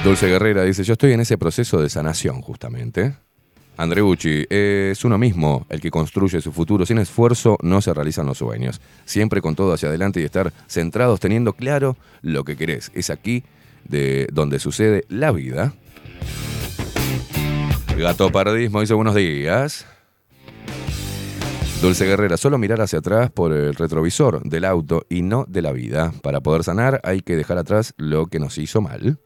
Dulce 0.03 0.26
Guerrera 0.26 0.64
dice, 0.64 0.82
yo 0.82 0.94
estoy 0.94 1.12
en 1.12 1.20
ese 1.20 1.38
proceso 1.38 1.80
de 1.80 1.88
sanación 1.88 2.42
justamente. 2.42 3.14
Andreucci, 3.76 4.47
es 4.49 5.05
uno 5.05 5.18
mismo 5.18 5.66
el 5.68 5.80
que 5.80 5.90
construye 5.90 6.40
su 6.40 6.51
futuro. 6.51 6.86
Sin 6.86 6.99
esfuerzo 6.99 7.57
no 7.62 7.80
se 7.80 7.94
realizan 7.94 8.26
los 8.26 8.38
sueños. 8.38 8.80
Siempre 9.05 9.40
con 9.40 9.55
todo 9.55 9.72
hacia 9.72 9.90
adelante 9.90 10.20
y 10.20 10.24
estar 10.24 10.53
centrados 10.66 11.20
teniendo 11.20 11.53
claro 11.53 11.97
lo 12.22 12.44
que 12.44 12.57
querés. 12.57 12.90
Es 12.94 13.11
aquí 13.11 13.44
de 13.84 14.26
donde 14.32 14.59
sucede 14.59 15.05
la 15.09 15.30
vida. 15.30 15.74
Gato 17.97 18.30
Paradismo 18.32 18.80
dice 18.80 18.94
buenos 18.94 19.14
días. 19.14 19.86
Dulce 21.83 22.07
Guerrera, 22.07 22.37
solo 22.37 22.59
mirar 22.59 22.81
hacia 22.81 23.01
atrás 23.01 23.31
por 23.31 23.53
el 23.53 23.74
retrovisor 23.74 24.43
del 24.43 24.64
auto 24.64 25.05
y 25.09 25.22
no 25.22 25.45
de 25.47 25.62
la 25.62 25.72
vida. 25.72 26.12
Para 26.22 26.41
poder 26.41 26.64
sanar 26.64 27.01
hay 27.05 27.20
que 27.20 27.37
dejar 27.37 27.59
atrás 27.59 27.93
lo 27.99 28.27
que 28.27 28.41
nos 28.41 28.59
hizo 28.59 28.81
mal. 28.81 29.18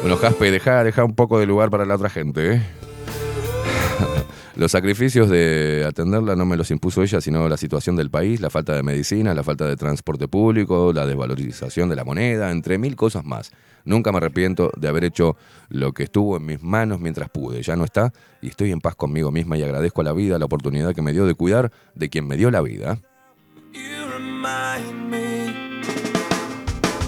Bueno, 0.00 0.16
Jaspe, 0.16 0.50
deja, 0.50 0.82
deja 0.82 1.04
un 1.04 1.14
poco 1.14 1.38
de 1.38 1.46
lugar 1.46 1.70
para 1.70 1.84
la 1.84 1.94
otra 1.94 2.10
gente. 2.10 2.54
¿eh? 2.54 2.62
Los 4.56 4.72
sacrificios 4.72 5.28
de 5.30 5.84
atenderla 5.86 6.36
no 6.36 6.44
me 6.44 6.56
los 6.56 6.70
impuso 6.70 7.02
ella, 7.02 7.20
sino 7.20 7.48
la 7.48 7.56
situación 7.56 7.96
del 7.96 8.10
país, 8.10 8.40
la 8.40 8.50
falta 8.50 8.74
de 8.74 8.82
medicina, 8.82 9.32
la 9.32 9.42
falta 9.42 9.66
de 9.66 9.76
transporte 9.76 10.26
público, 10.26 10.92
la 10.92 11.06
desvalorización 11.06 11.88
de 11.88 11.96
la 11.96 12.04
moneda, 12.04 12.50
entre 12.50 12.78
mil 12.78 12.96
cosas 12.96 13.24
más. 13.24 13.52
Nunca 13.84 14.12
me 14.12 14.18
arrepiento 14.18 14.70
de 14.76 14.88
haber 14.88 15.04
hecho 15.04 15.36
lo 15.68 15.92
que 15.92 16.04
estuvo 16.04 16.36
en 16.36 16.46
mis 16.46 16.62
manos 16.62 17.00
mientras 17.00 17.28
pude. 17.30 17.62
Ya 17.62 17.76
no 17.76 17.84
está 17.84 18.12
y 18.40 18.48
estoy 18.48 18.72
en 18.72 18.80
paz 18.80 18.94
conmigo 18.94 19.30
misma 19.30 19.56
y 19.56 19.62
agradezco 19.62 20.00
a 20.00 20.04
la 20.04 20.12
vida 20.12 20.38
la 20.38 20.44
oportunidad 20.44 20.94
que 20.94 21.02
me 21.02 21.12
dio 21.12 21.26
de 21.26 21.34
cuidar 21.34 21.72
de 21.94 22.08
quien 22.08 22.26
me 22.26 22.36
dio 22.36 22.50
la 22.50 22.60
vida. 22.60 22.98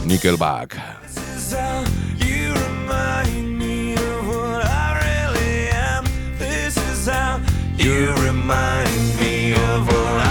Nickelback. 0.06 0.76
You 7.84 8.14
remind 8.24 9.20
me 9.20 9.52
of 9.52 9.86
what 9.86 10.23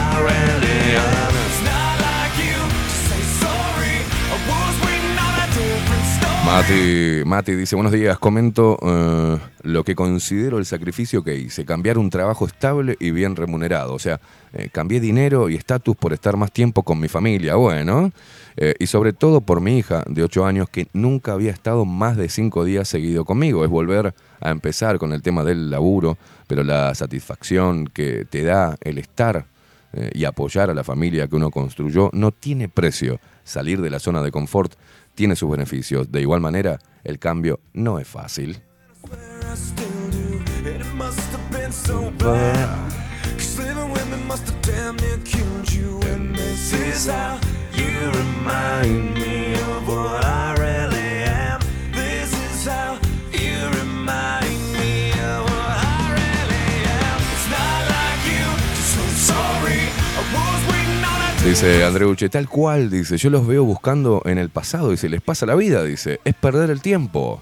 Mati, 6.53 7.23
Mati 7.25 7.55
dice, 7.55 7.75
buenos 7.75 7.91
días, 7.91 8.19
comento 8.19 8.77
eh, 8.83 9.39
lo 9.63 9.83
que 9.83 9.95
considero 9.95 10.59
el 10.59 10.67
sacrificio 10.67 11.23
que 11.23 11.35
hice, 11.35 11.65
cambiar 11.65 11.97
un 11.97 12.11
trabajo 12.11 12.45
estable 12.45 12.95
y 12.99 13.09
bien 13.09 13.35
remunerado, 13.35 13.95
o 13.95 13.97
sea, 13.97 14.21
eh, 14.53 14.69
cambié 14.71 14.99
dinero 14.99 15.49
y 15.49 15.55
estatus 15.55 15.95
por 15.95 16.13
estar 16.13 16.37
más 16.37 16.51
tiempo 16.51 16.83
con 16.83 16.99
mi 16.99 17.07
familia, 17.07 17.55
bueno, 17.55 18.11
eh, 18.55 18.75
y 18.77 18.85
sobre 18.85 19.13
todo 19.13 19.41
por 19.41 19.61
mi 19.61 19.79
hija 19.79 20.03
de 20.05 20.21
8 20.21 20.45
años 20.45 20.69
que 20.69 20.89
nunca 20.93 21.33
había 21.33 21.49
estado 21.49 21.85
más 21.85 22.17
de 22.17 22.29
5 22.29 22.65
días 22.65 22.87
seguido 22.87 23.25
conmigo, 23.25 23.63
es 23.63 23.71
volver 23.71 24.13
a 24.39 24.51
empezar 24.51 24.99
con 24.99 25.11
el 25.11 25.23
tema 25.23 25.43
del 25.43 25.71
laburo, 25.71 26.19
pero 26.45 26.63
la 26.63 26.93
satisfacción 26.93 27.87
que 27.87 28.25
te 28.25 28.43
da 28.43 28.77
el 28.81 28.99
estar 28.99 29.47
y 30.11 30.25
apoyar 30.25 30.71
a 30.71 30.73
la 30.73 30.83
familia 30.83 31.27
que 31.27 31.35
uno 31.35 31.51
construyó 31.51 32.09
no 32.13 32.31
tiene 32.31 32.67
precio. 32.67 33.19
Salir 33.43 33.79
de 33.79 33.91
la 33.91 33.99
zona 33.99 34.23
de 34.23 34.31
confort 34.31 34.73
tiene 35.15 35.35
sus 35.35 35.49
beneficios. 35.49 36.11
De 36.11 36.21
igual 36.21 36.41
manera, 36.41 36.79
el 37.03 37.19
cambio 37.19 37.59
no 37.73 37.99
es 37.99 38.07
fácil. 38.07 38.61
Dice 61.45 61.83
Andreuche, 61.83 62.29
tal 62.29 62.47
cual, 62.47 62.89
dice, 62.89 63.17
yo 63.17 63.29
los 63.29 63.45
veo 63.45 63.65
buscando 63.65 64.21
en 64.25 64.37
el 64.37 64.49
pasado, 64.49 64.91
dice, 64.91 65.09
les 65.09 65.21
pasa 65.21 65.45
la 65.45 65.55
vida, 65.55 65.83
dice, 65.83 66.21
es 66.23 66.33
perder 66.33 66.69
el 66.69 66.81
tiempo. 66.81 67.41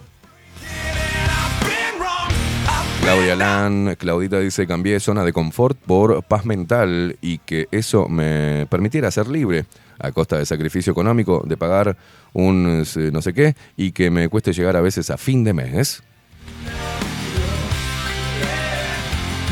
Claudia 3.03 3.35
Lan, 3.35 3.95
Claudita 3.97 4.39
dice, 4.39 4.65
cambié 4.65 4.99
zona 4.99 5.23
de 5.23 5.31
confort 5.31 5.77
por 5.77 6.23
paz 6.23 6.45
mental 6.45 7.15
y 7.21 7.37
que 7.37 7.67
eso 7.71 8.07
me 8.09 8.65
permitiera 8.71 9.11
ser 9.11 9.27
libre 9.27 9.65
a 9.99 10.11
costa 10.11 10.39
de 10.39 10.47
sacrificio 10.47 10.91
económico, 10.91 11.43
de 11.45 11.55
pagar 11.55 11.95
un 12.33 12.83
eh, 12.95 13.09
no 13.13 13.21
sé 13.21 13.33
qué 13.33 13.55
y 13.77 13.91
que 13.91 14.09
me 14.09 14.29
cueste 14.29 14.51
llegar 14.51 14.75
a 14.77 14.81
veces 14.81 15.11
a 15.11 15.17
fin 15.17 15.43
de 15.43 15.53
mes. 15.53 16.01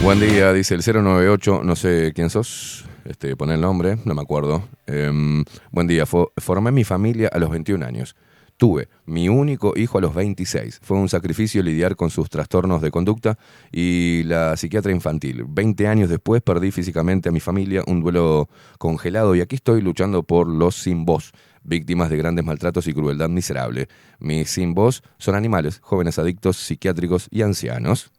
Buen 0.02 0.20
día, 0.20 0.54
dice 0.54 0.74
el 0.74 0.82
098, 0.82 1.62
no 1.64 1.76
sé 1.76 2.14
quién 2.16 2.30
sos, 2.30 2.88
este, 3.10 3.36
pone 3.36 3.55
el 3.55 3.62
nombre, 3.62 3.97
no 4.05 4.14
me 4.14 4.22
acuerdo. 4.22 4.64
Em, 4.86 5.43
buen 5.72 5.88
día, 5.88 6.05
fo- 6.05 6.32
formé 6.38 6.72
mi 6.72 6.84
familia 6.84 7.30
a 7.34 7.39
los 7.39 7.49
21 7.49 7.84
años. 7.84 8.16
Tuve 8.57 8.89
mi 9.05 9.30
único 9.30 9.74
hijo 9.78 9.97
a 9.97 10.01
los 10.01 10.14
26. 10.14 10.80
Fue 10.84 10.97
un 10.97 11.07
sacrificio 11.07 11.64
lidiar 11.64 11.95
con 11.95 12.10
sus 12.10 12.30
trastornos 12.30 12.82
de 12.82 12.91
conducta 12.91 13.38
y 13.72 14.24
la 14.24 14.57
psiquiatra 14.57 14.91
infantil. 14.91 15.45
20 15.47 15.88
años 15.88 16.10
después 16.10 16.41
perdí 16.41 16.72
físicamente 16.72 17.30
a 17.30 17.32
mi 17.32 17.39
familia, 17.39 17.84
un 17.88 18.01
duelo 18.01 18.49
congelado 18.78 19.34
y 19.34 19.39
aquí 19.41 19.55
estoy 19.55 19.82
luchando 19.82 20.24
por 20.24 20.45
los 20.47 20.76
sin 20.76 21.05
voz, 21.05 21.32
víctimas 21.64 22.10
de 22.10 22.18
grandes 22.18 22.43
maltratos 22.43 22.88
y 22.88 22.93
crueldad 22.93 23.30
miserable. 23.30 23.88
Mis 24.20 24.49
sin 24.49 24.74
voz 24.74 25.03
son 25.20 25.36
animales, 25.36 25.80
jóvenes 25.82 26.20
adictos, 26.20 26.57
psiquiátricos 26.57 27.30
y 27.32 27.43
ancianos. 27.43 28.12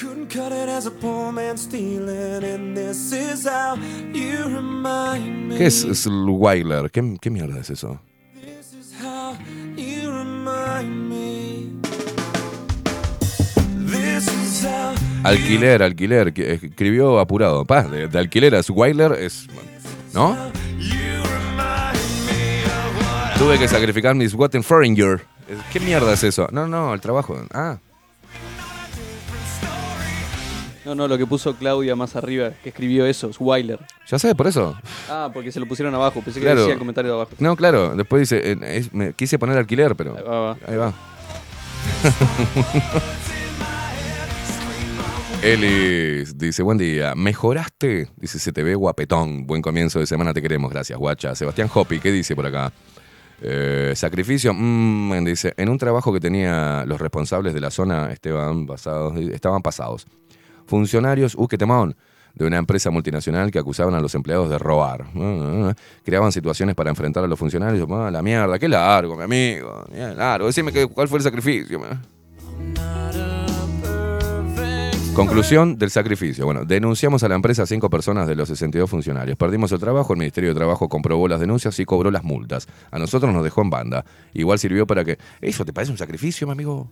Couldn't 0.00 0.28
cut 0.30 0.50
it 0.50 0.70
as 0.70 0.86
a 0.86 0.90
poor 0.90 1.30
man 1.30 1.58
stealing, 1.58 2.42
and 2.42 2.74
this 2.74 3.12
is 3.12 3.46
how 3.46 3.76
you 4.14 4.44
remind 4.44 5.48
me. 5.50 5.58
¿Qué 5.58 5.66
es 5.66 5.82
Slweiler? 5.92 6.90
¿Qué, 6.90 7.18
¿Qué 7.20 7.28
mierda 7.28 7.60
es 7.60 7.68
eso? 7.68 8.00
This 8.34 8.72
is 8.72 8.94
how 8.98 9.36
you 9.76 10.10
remind 10.10 11.10
me. 11.10 11.68
This 13.84 14.26
is 14.26 14.64
how 14.64 14.94
Alquiler, 15.22 15.82
alquiler, 15.82 16.32
que 16.32 16.54
escribió 16.54 17.20
apurado. 17.20 17.66
Pa, 17.66 17.82
de, 17.82 18.08
de 18.08 18.18
alquiler 18.18 18.54
a 18.54 18.62
Sweiler 18.62 19.12
es. 19.12 19.48
¿No? 20.14 20.30
what 20.30 20.54
Tuve 23.36 23.58
que 23.58 23.68
sacrificar 23.68 24.14
mis 24.14 24.32
Wattenferinger. 24.32 25.20
¿Qué 25.70 25.80
mierda 25.80 26.14
es 26.14 26.24
eso? 26.24 26.48
No, 26.52 26.66
no, 26.66 26.94
el 26.94 27.02
trabajo. 27.02 27.36
Ah, 27.52 27.76
No, 30.84 30.94
no, 30.94 31.06
lo 31.06 31.18
que 31.18 31.26
puso 31.26 31.54
Claudia 31.56 31.94
más 31.94 32.16
arriba, 32.16 32.50
que 32.62 32.70
escribió 32.70 33.04
eso, 33.06 33.28
es 33.28 33.36
Weiler. 33.38 33.78
ya 34.08 34.18
sabes, 34.18 34.34
por 34.34 34.46
eso. 34.46 34.76
Ah, 35.10 35.30
porque 35.32 35.52
se 35.52 35.60
lo 35.60 35.66
pusieron 35.66 35.94
abajo, 35.94 36.22
pensé 36.22 36.40
que 36.40 36.46
Claro. 36.46 36.60
decía 36.60 36.72
el 36.72 36.78
comentario 36.78 37.10
de 37.10 37.16
abajo. 37.16 37.32
No, 37.38 37.54
claro, 37.56 37.94
después 37.94 38.20
dice. 38.30 38.52
eh, 38.52 38.56
es- 38.62 38.92
me 38.94 39.12
quise 39.12 39.38
poner 39.38 39.58
alquiler, 39.58 39.94
pero. 39.94 40.16
Ahí 40.16 40.22
va, 40.24 40.40
va. 40.40 40.56
Ahí 40.66 40.76
va. 40.76 40.92
Elis 45.42 46.36
dice, 46.36 46.62
buen 46.62 46.76
día, 46.76 47.14
¿mejoraste? 47.14 48.08
Dice, 48.16 48.38
se 48.38 48.52
te 48.52 48.62
ve 48.62 48.74
guapetón. 48.74 49.46
Buen 49.46 49.62
comienzo 49.62 49.98
de 49.98 50.06
semana, 50.06 50.34
te 50.34 50.42
queremos. 50.42 50.70
Gracias, 50.70 50.98
guacha. 50.98 51.34
Sebastián 51.34 51.70
Hopi, 51.72 51.98
¿qué 51.98 52.12
dice 52.12 52.36
por 52.36 52.44
acá? 52.46 52.70
Eh, 53.42 53.94
sacrificio, 53.96 54.52
mm, 54.52 55.24
dice, 55.24 55.54
en 55.56 55.70
un 55.70 55.78
trabajo 55.78 56.12
que 56.12 56.20
tenía 56.20 56.84
los 56.86 57.00
responsables 57.00 57.54
de 57.54 57.60
la 57.60 57.70
zona 57.70 58.12
pasados, 58.66 59.18
estaban 59.18 59.62
pasados. 59.62 60.06
Funcionarios, 60.70 61.34
uh, 61.36 61.48
qué 61.48 61.58
temón, 61.58 61.96
de 62.32 62.46
una 62.46 62.56
empresa 62.56 62.92
multinacional 62.92 63.50
que 63.50 63.58
acusaban 63.58 63.92
a 63.94 64.00
los 64.00 64.14
empleados 64.14 64.48
de 64.48 64.56
robar. 64.56 65.02
Ah, 65.02 65.18
ah, 65.18 65.70
ah. 65.70 65.74
Creaban 66.04 66.30
situaciones 66.30 66.76
para 66.76 66.90
enfrentar 66.90 67.24
a 67.24 67.26
los 67.26 67.36
funcionarios. 67.36 67.88
Ah, 67.90 68.08
la 68.08 68.22
mierda, 68.22 68.56
qué 68.56 68.68
largo, 68.68 69.16
mi 69.16 69.24
amigo. 69.24 69.84
Bien 69.92 70.16
largo. 70.16 70.46
Decime 70.46 70.70
que- 70.70 70.86
cuál 70.86 71.08
fue 71.08 71.18
el 71.18 71.24
sacrificio. 71.24 71.80
Conclusión 75.12 75.76
del 75.76 75.90
sacrificio. 75.90 76.44
Bueno, 76.44 76.64
denunciamos 76.64 77.24
a 77.24 77.28
la 77.28 77.34
empresa 77.34 77.64
a 77.64 77.66
cinco 77.66 77.90
personas 77.90 78.28
de 78.28 78.36
los 78.36 78.48
62 78.48 78.88
funcionarios. 78.88 79.36
Perdimos 79.36 79.72
el 79.72 79.80
trabajo, 79.80 80.12
el 80.12 80.20
Ministerio 80.20 80.50
de 80.50 80.54
Trabajo 80.54 80.88
comprobó 80.88 81.26
las 81.26 81.40
denuncias 81.40 81.80
y 81.80 81.84
cobró 81.84 82.12
las 82.12 82.22
multas. 82.22 82.68
A 82.92 82.98
nosotros 83.00 83.34
nos 83.34 83.42
dejó 83.42 83.62
en 83.62 83.70
banda. 83.70 84.04
Igual 84.34 84.60
sirvió 84.60 84.86
para 84.86 85.04
que... 85.04 85.18
¿Eso 85.40 85.64
te 85.64 85.72
parece 85.72 85.90
un 85.90 85.98
sacrificio, 85.98 86.46
mi 86.46 86.52
amigo? 86.52 86.88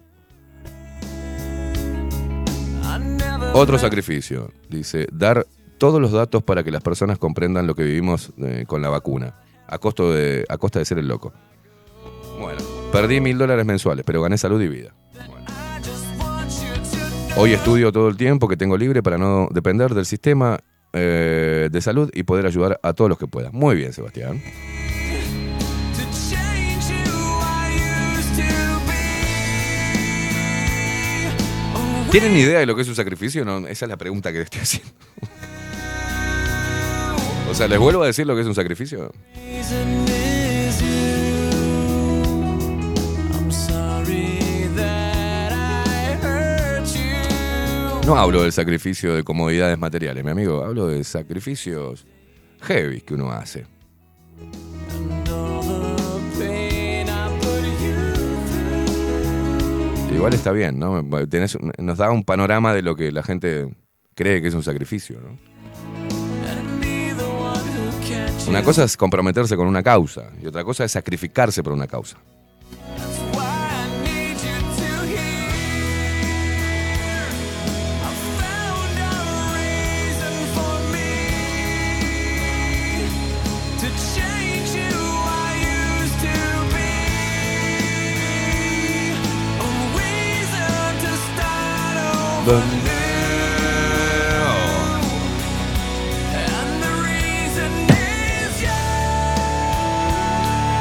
Otro 3.53 3.78
sacrificio. 3.78 4.53
Dice, 4.68 5.07
dar 5.12 5.46
todos 5.78 6.01
los 6.01 6.12
datos 6.12 6.42
para 6.42 6.62
que 6.62 6.70
las 6.70 6.82
personas 6.82 7.18
comprendan 7.18 7.66
lo 7.66 7.74
que 7.74 7.84
vivimos 7.84 8.32
eh, 8.38 8.64
con 8.66 8.82
la 8.82 8.88
vacuna. 8.88 9.34
A, 9.66 9.78
costo 9.78 10.12
de, 10.12 10.44
a 10.49 10.59
costa 10.59 10.78
de 10.78 10.84
ser 10.84 10.99
el 10.99 11.09
loco. 11.09 11.32
Bueno, 12.40 12.61
perdí 12.92 13.20
mil 13.20 13.36
dólares 13.36 13.66
mensuales, 13.66 14.05
pero 14.05 14.22
gané 14.22 14.38
salud 14.38 14.61
y 14.62 14.68
vida. 14.68 14.94
Hoy 17.36 17.53
estudio 17.53 17.92
todo 17.92 18.09
el 18.09 18.16
tiempo 18.16 18.49
que 18.49 18.57
tengo 18.57 18.76
libre 18.76 19.03
para 19.03 19.18
no 19.18 19.49
depender 19.51 19.94
del 19.94 20.07
sistema 20.07 20.59
eh, 20.92 21.68
de 21.70 21.80
salud 21.80 22.11
y 22.14 22.22
poder 22.24 22.46
ayudar 22.46 22.80
a 22.82 22.92
todos 22.92 23.09
los 23.09 23.18
que 23.18 23.26
pueda. 23.26 23.51
Muy 23.53 23.76
bien, 23.76 23.92
Sebastián. 23.92 24.42
¿Tienen 32.11 32.34
idea 32.36 32.61
de 32.61 32.66
lo 32.66 32.74
que 32.74 32.82
es 32.82 32.88
un 32.88 32.94
sacrificio? 32.94 33.44
No, 33.44 33.66
esa 33.66 33.84
es 33.84 33.88
la 33.88 33.96
pregunta 33.98 34.32
que 34.32 34.40
estoy 34.40 34.61
haciendo. 34.62 34.90
O 37.50 37.54
sea, 37.54 37.68
¿les 37.68 37.78
vuelvo 37.78 38.02
a 38.02 38.06
decir 38.06 38.26
lo 38.26 38.34
que 38.34 38.40
es 38.40 38.46
un 38.46 38.54
sacrificio? 38.54 39.12
No 48.06 48.16
hablo 48.16 48.42
del 48.42 48.52
sacrificio 48.52 49.14
de 49.14 49.22
comodidades 49.22 49.78
materiales, 49.78 50.24
mi 50.24 50.30
amigo. 50.30 50.64
Hablo 50.64 50.86
de 50.86 51.04
sacrificios 51.04 52.06
heavy 52.62 53.02
que 53.02 53.12
uno 53.12 53.30
hace. 53.30 53.66
Igual 60.18 60.34
está 60.34 60.50
bien, 60.50 60.80
¿no? 60.80 61.00
Tenés 61.28 61.56
nos 61.78 61.96
da 61.96 62.10
un 62.10 62.24
panorama 62.24 62.74
de 62.74 62.82
lo 62.82 62.96
que 62.96 63.12
la 63.12 63.22
gente 63.22 63.72
cree 64.16 64.42
que 64.42 64.48
es 64.48 64.54
un 64.54 64.64
sacrificio, 64.64 65.20
¿no? 65.20 65.38
Una 68.48 68.64
cosa 68.64 68.82
es 68.82 68.96
comprometerse 68.96 69.56
con 69.56 69.68
una 69.68 69.80
causa 69.80 70.32
y 70.42 70.46
otra 70.48 70.64
cosa 70.64 70.84
es 70.84 70.90
sacrificarse 70.90 71.62
por 71.62 71.72
una 71.72 71.86
causa. 71.86 72.16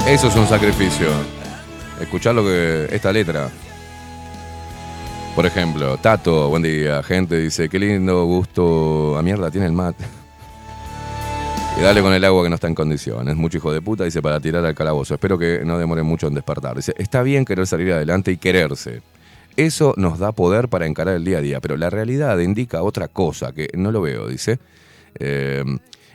Eso 0.07 0.27
es 0.27 0.35
un 0.37 0.47
sacrificio. 0.47 1.07
Escuchar 1.99 2.33
lo 2.33 2.43
que 2.43 2.87
esta 2.91 3.11
letra. 3.11 3.49
Por 5.35 5.45
ejemplo, 5.45 5.97
Tato, 5.97 6.47
buen 6.47 6.63
día, 6.63 7.03
gente 7.03 7.37
dice, 7.37 7.67
qué 7.67 7.77
lindo 7.77 8.23
gusto. 8.23 9.17
A 9.17 9.21
mierda 9.21 9.51
tiene 9.51 9.67
el 9.67 9.73
mate. 9.73 10.05
Y 11.77 11.81
dale 11.81 12.01
con 12.01 12.13
el 12.13 12.23
agua 12.23 12.43
que 12.43 12.49
no 12.49 12.55
está 12.55 12.67
en 12.67 12.75
condiciones. 12.75 13.35
Mucho 13.35 13.57
hijo 13.57 13.73
de 13.73 13.81
puta, 13.81 14.05
dice, 14.05 14.21
para 14.21 14.39
tirar 14.39 14.65
al 14.65 14.73
calabozo. 14.73 15.15
Espero 15.15 15.37
que 15.37 15.63
no 15.65 15.77
demore 15.77 16.03
mucho 16.03 16.27
en 16.27 16.35
despertar. 16.35 16.77
Dice, 16.77 16.93
está 16.97 17.21
bien 17.21 17.43
querer 17.43 17.67
salir 17.67 17.91
adelante 17.91 18.31
y 18.31 18.37
quererse. 18.37 19.01
Eso 19.57 19.93
nos 19.97 20.19
da 20.19 20.31
poder 20.31 20.69
para 20.69 20.85
encarar 20.85 21.15
el 21.15 21.25
día 21.25 21.39
a 21.39 21.41
día, 21.41 21.59
pero 21.59 21.75
la 21.77 21.89
realidad 21.89 22.37
indica 22.39 22.83
otra 22.83 23.07
cosa, 23.07 23.51
que 23.53 23.67
no 23.75 23.91
lo 23.91 24.01
veo, 24.01 24.27
dice. 24.27 24.59
Eh, 25.19 25.63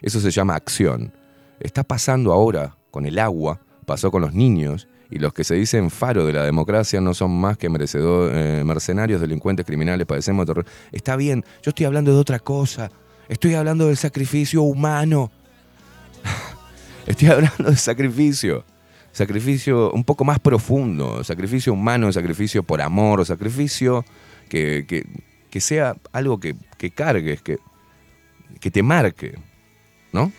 eso 0.00 0.20
se 0.20 0.30
llama 0.30 0.54
acción. 0.54 1.12
Está 1.60 1.82
pasando 1.82 2.32
ahora 2.32 2.76
con 2.92 3.04
el 3.04 3.18
agua, 3.18 3.60
pasó 3.84 4.10
con 4.12 4.22
los 4.22 4.32
niños, 4.32 4.86
y 5.10 5.18
los 5.18 5.34
que 5.34 5.44
se 5.44 5.54
dicen 5.56 5.90
faro 5.90 6.24
de 6.24 6.32
la 6.32 6.44
democracia 6.44 7.00
no 7.00 7.14
son 7.14 7.38
más 7.38 7.58
que 7.58 7.68
merecedor- 7.68 8.30
eh, 8.32 8.62
mercenarios, 8.64 9.20
delincuentes, 9.20 9.66
criminales, 9.66 10.06
padecemos 10.06 10.46
de 10.46 10.54
terror. 10.54 10.66
Está 10.92 11.16
bien, 11.16 11.44
yo 11.62 11.70
estoy 11.70 11.84
hablando 11.86 12.12
de 12.14 12.18
otra 12.18 12.38
cosa. 12.38 12.90
Estoy 13.28 13.54
hablando 13.54 13.88
del 13.88 13.96
sacrificio 13.96 14.62
humano. 14.62 15.30
Estoy 17.06 17.28
hablando 17.28 17.70
de 17.70 17.76
sacrificio. 17.76 18.64
Sacrificio 19.12 19.92
un 19.92 20.04
poco 20.04 20.24
más 20.24 20.38
profundo. 20.40 21.22
Sacrificio 21.24 21.72
humano, 21.72 22.12
sacrificio 22.12 22.62
por 22.62 22.80
amor, 22.80 23.24
sacrificio 23.26 24.04
que, 24.48 24.84
que- 24.86 25.04
que 25.50 25.60
sea 25.60 25.96
algo 26.12 26.40
que, 26.40 26.56
que 26.78 26.90
cargues, 26.90 27.42
que, 27.42 27.58
que 28.58 28.70
te 28.70 28.82
marque. 28.82 29.34
¿No? 30.12 30.32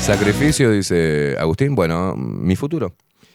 Sacrificio, 0.00 0.70
dice 0.72 1.36
Agustín, 1.38 1.74
bueno, 1.76 2.16
mi 2.16 2.56
futuro. 2.56 2.94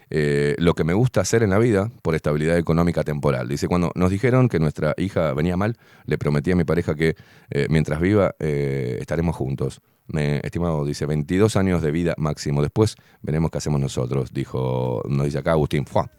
Eh, 0.09 0.55
lo 0.57 0.73
que 0.73 0.83
me 0.83 0.93
gusta 0.93 1.21
hacer 1.21 1.43
en 1.43 1.49
la 1.49 1.57
vida 1.57 1.91
por 2.01 2.15
estabilidad 2.15 2.57
económica 2.57 3.03
temporal. 3.03 3.47
Dice, 3.47 3.67
cuando 3.67 3.91
nos 3.95 4.09
dijeron 4.09 4.47
que 4.47 4.59
nuestra 4.59 4.93
hija 4.97 5.33
venía 5.33 5.57
mal, 5.57 5.77
le 6.05 6.17
prometí 6.17 6.51
a 6.51 6.55
mi 6.55 6.63
pareja 6.63 6.95
que 6.95 7.15
eh, 7.49 7.67
mientras 7.69 7.99
viva 7.99 8.35
eh, 8.39 8.97
estaremos 9.01 9.35
juntos. 9.35 9.81
Me, 10.07 10.37
estimado, 10.37 10.85
dice, 10.85 11.05
22 11.05 11.57
años 11.57 11.81
de 11.81 11.91
vida 11.91 12.15
máximo. 12.17 12.61
Después 12.61 12.95
veremos 13.21 13.51
qué 13.51 13.57
hacemos 13.57 13.81
nosotros, 13.81 14.31
dijo, 14.33 15.03
nos 15.09 15.25
dice 15.25 15.39
acá 15.39 15.51
Agustín. 15.51 15.85
¡Fua! 15.85 16.09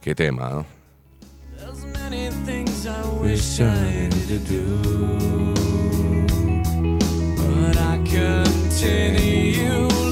Qué 0.00 0.14
tema, 0.14 0.50
¿no? 0.50 0.80
continue 8.80 10.09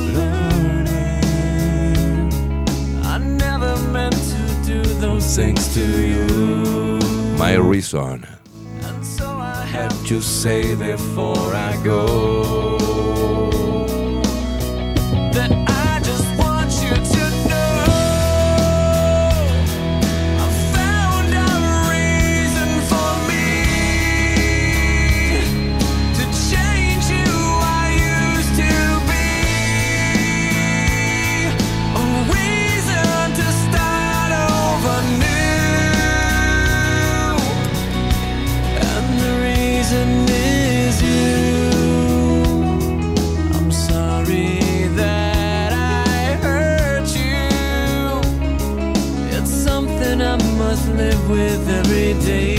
meant 3.92 4.14
to 4.14 4.66
do 4.66 4.82
those 5.00 5.36
things 5.36 5.74
to 5.74 5.80
you, 5.80 6.98
My 7.38 7.54
Reason. 7.54 8.26
and 8.82 9.04
so 9.04 9.26
I 9.28 9.64
have 9.64 10.06
to 10.06 10.20
say 10.20 10.74
before 10.74 11.54
I 11.54 11.78
go 11.84 12.77
live 50.98 51.30
with 51.30 51.68
every 51.68 52.14
day. 52.26 52.57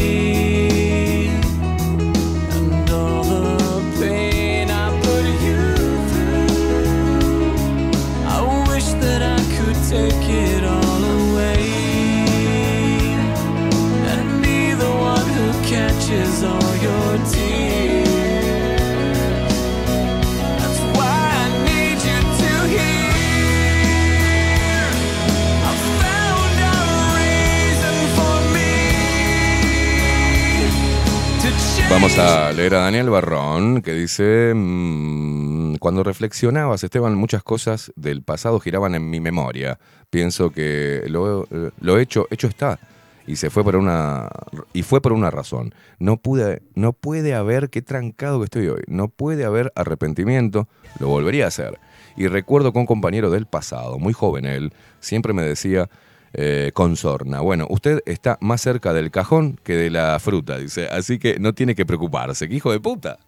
Vamos 31.90 32.20
a 32.20 32.54
leer 32.54 32.76
a 32.76 32.82
Daniel 32.82 33.10
Barrón, 33.10 33.82
que 33.82 33.94
dice, 33.94 34.54
mm, 34.56 35.78
cuando 35.78 36.04
reflexionabas, 36.04 36.84
Esteban, 36.84 37.16
muchas 37.16 37.42
cosas 37.42 37.92
del 37.96 38.22
pasado 38.22 38.60
giraban 38.60 38.94
en 38.94 39.10
mi 39.10 39.20
memoria. 39.20 39.80
Pienso 40.12 40.52
que 40.52 41.04
lo, 41.08 41.48
lo 41.82 41.98
hecho, 41.98 42.28
hecho 42.30 42.48
está. 42.48 42.80
Y 43.26 43.36
se 43.38 43.50
fue 43.50 43.64
por 43.64 43.76
una 43.76 44.30
y 44.72 44.84
fue 44.84 45.02
por 45.02 45.14
una 45.14 45.32
razón. 45.32 45.74
No 45.98 46.18
pude, 46.18 46.62
no 46.76 46.94
puede 46.94 47.34
haber 47.34 47.70
qué 47.70 47.82
trancado 47.82 48.40
que 48.40 48.46
estoy 48.46 48.68
hoy. 48.68 48.82
No 48.88 49.08
puede 49.08 49.44
haber 49.46 49.72
arrepentimiento. 49.76 50.68
Lo 51.00 51.08
volvería 51.08 51.46
a 51.46 51.50
hacer. 51.50 51.80
Y 52.16 52.28
recuerdo 52.28 52.72
que 52.72 52.80
un 52.80 52.86
compañero 52.86 53.30
del 53.30 53.46
pasado, 53.46 53.98
muy 53.98 54.14
joven 54.14 54.46
él, 54.46 54.74
siempre 55.00 55.34
me 55.34 55.44
decía 55.44 55.90
eh, 56.34 56.72
con 56.74 56.96
sorna. 56.96 57.42
Bueno, 57.42 57.68
usted 57.70 58.02
está 58.06 58.38
más 58.42 58.62
cerca 58.62 58.94
del 58.94 59.12
cajón 59.12 59.60
que 59.64 59.76
de 59.76 59.90
la 59.90 60.20
fruta, 60.20 60.58
dice. 60.58 60.88
Así 60.88 61.20
que 61.20 61.40
no 61.40 61.54
tiene 61.54 61.76
que 61.76 61.86
preocuparse. 61.86 62.48
¡Qué 62.48 62.56
hijo 62.56 62.72
de 62.72 62.80
puta! 62.80 63.20